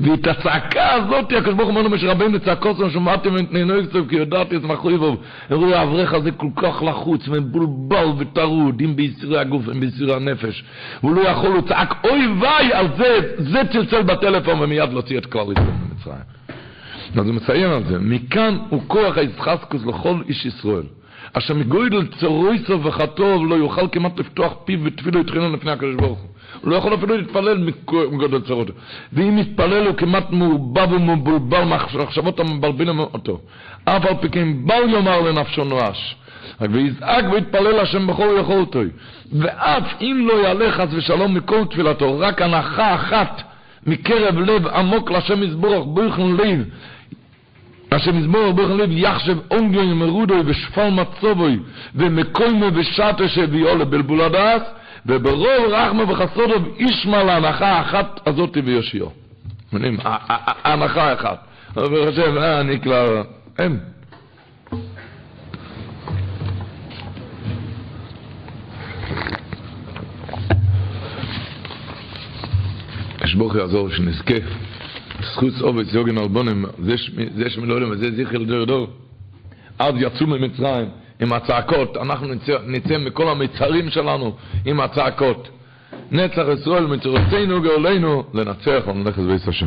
ואת 0.00 0.26
הצעקה 0.26 0.92
הזאת, 0.92 1.32
הקדוש 1.32 1.54
ברוך 1.54 1.68
הוא 1.68 1.68
אומר 1.68 1.82
למשה 1.82 2.10
רבינו, 2.10 2.40
צעקות 2.40 2.76
זו 2.76 2.90
שמעתם 2.90 3.36
את 3.36 3.52
נהנו 3.52 3.74
קצת, 3.88 3.98
כי 4.08 4.16
יודעתי 4.16 4.56
את 4.56 4.62
מחוי 4.62 4.98
בו. 4.98 5.16
אמרו, 5.52 5.74
האברך 5.74 6.14
הזה 6.14 6.30
כל 6.30 6.46
כך 6.56 6.82
לחוץ, 6.82 7.28
מבולבל 7.28 8.06
וטרוד, 8.18 8.80
אם 8.80 8.96
ביסירי 8.96 9.38
הגוף, 9.38 9.68
אם 9.68 9.80
ביסירי 9.80 10.14
הנפש. 10.14 10.64
הוא 11.00 11.14
לא 11.14 11.20
יכול, 11.20 11.50
הוא 11.50 11.68
צעק, 11.68 12.04
אוי 12.04 12.26
ויי, 12.40 12.72
על 12.72 12.86
זה, 12.96 13.18
זה 13.38 13.60
צלצל 13.72 14.02
בטלפון, 14.02 14.62
ומיד 14.62 14.92
להוציא 14.92 15.18
את 15.18 15.26
כלל 15.26 15.42
ישראל 15.42 15.66
במצרים. 15.66 16.22
אז 17.16 17.26
הוא 17.26 17.34
מציין 17.34 17.70
על 17.70 17.82
זה, 17.84 17.98
מכאן 17.98 18.58
הוא 18.68 18.82
כוח 18.86 19.18
הישחסקוס 19.18 19.86
לכל 19.86 20.14
איש 20.28 20.46
ישראל. 20.46 20.84
אשר 21.32 21.54
מגוידל 21.54 22.06
צרויסו 22.06 22.82
וחטוב 22.82 23.46
לא 23.46 23.54
יוכל 23.54 23.88
כמעט 23.92 24.18
לפתוח 24.18 24.52
פיו 24.64 24.78
ותפילו 24.84 25.20
יתחילו 25.20 25.52
לפני 25.52 25.70
הקדוש 25.70 25.94
ברוך 25.94 26.18
הוא. 26.18 26.28
הוא 26.60 26.70
לא 26.70 26.76
יכול 26.76 26.94
אפילו 26.94 27.16
להתפלל 27.16 27.68
מגודל 28.12 28.40
צרות. 28.40 28.70
ואם 29.12 29.38
יתפלל 29.38 29.86
הוא 29.86 29.96
כמעט 29.96 30.30
מעובב 30.30 30.92
ומבולבל 30.92 31.64
מחשבות 31.64 32.40
המבלבלים 32.40 32.98
אותו. 32.98 33.40
אף 33.84 34.06
על 34.06 34.14
פי 34.20 34.28
כן 34.28 34.66
בל 34.66 34.90
יאמר 34.90 35.20
לנפשו 35.20 35.64
נואש. 35.64 36.16
ויזעק 36.60 37.24
ויתפלל 37.32 37.80
השם 37.80 38.06
בכל 38.06 38.36
יכולתו. 38.40 38.80
ואף 39.32 39.82
אם 40.00 40.28
לא 40.28 40.42
יעלה 40.42 40.72
חס 40.72 40.88
ושלום 40.90 41.34
מכל 41.34 41.64
תפילתו, 41.70 42.18
רק 42.18 42.42
הנחה 42.42 42.94
אחת 42.94 43.42
מקרב 43.86 44.38
לב 44.38 44.66
עמוק 44.66 45.10
לשם 45.10 45.42
יסבורך 45.42 45.84
בויכן 45.86 46.36
לב, 46.36 46.64
אשר 47.96 48.12
מזמור 48.12 48.52
בוכן 48.52 48.76
לב 48.76 48.90
יחשב 48.90 49.36
אונגוי 49.50 49.92
מרודוי 49.92 50.40
ושפל 50.46 50.90
מצובוי 50.90 51.58
ומקוימו 51.94 52.66
ושטו 52.74 53.28
שביאו 53.28 53.78
לבלבול 53.78 54.20
הדס 54.20 54.62
וברוב 55.06 55.64
רחמה 55.68 56.02
וחסודו 56.12 56.54
ישמע 56.78 57.24
להנחה 57.24 57.80
אחת 57.80 58.20
הזאת 58.26 58.56
ויושיעו. 58.64 59.10
מבינים? 59.72 59.96
הנחה 60.64 61.12
אחת. 61.12 61.46
חושב, 61.74 62.36
אה, 62.36 62.60
אני 62.60 62.80
כבר... 62.80 63.22
אין. 63.58 63.78
אשבוך 73.24 73.54
יעזור 73.54 73.90
שנזכה 73.90 74.34
זכוס 75.32 75.62
אובס 75.62 75.94
יוגן 75.94 76.18
אלבונים, 76.18 76.64
זה 77.36 77.50
שמלודם 77.50 77.90
וזה 77.90 78.10
זכר 78.16 78.38
לדור 78.38 78.64
דור. 78.64 78.86
אז 79.78 79.94
יצאו 79.98 80.26
ממצרים 80.26 80.88
עם 81.20 81.32
הצעקות, 81.32 81.96
אנחנו 81.96 82.26
נצא, 82.66 82.98
מכל 82.98 83.28
המצרים 83.28 83.90
שלנו 83.90 84.32
עם 84.66 84.80
הצעקות. 84.80 85.48
נצח 86.10 86.44
ישראל 86.60 86.86
מצורתנו 86.86 87.62
גאולנו 87.62 88.24
לנצח 88.34 88.82
את 88.88 89.16
בית 89.18 89.48
השם. 89.48 89.66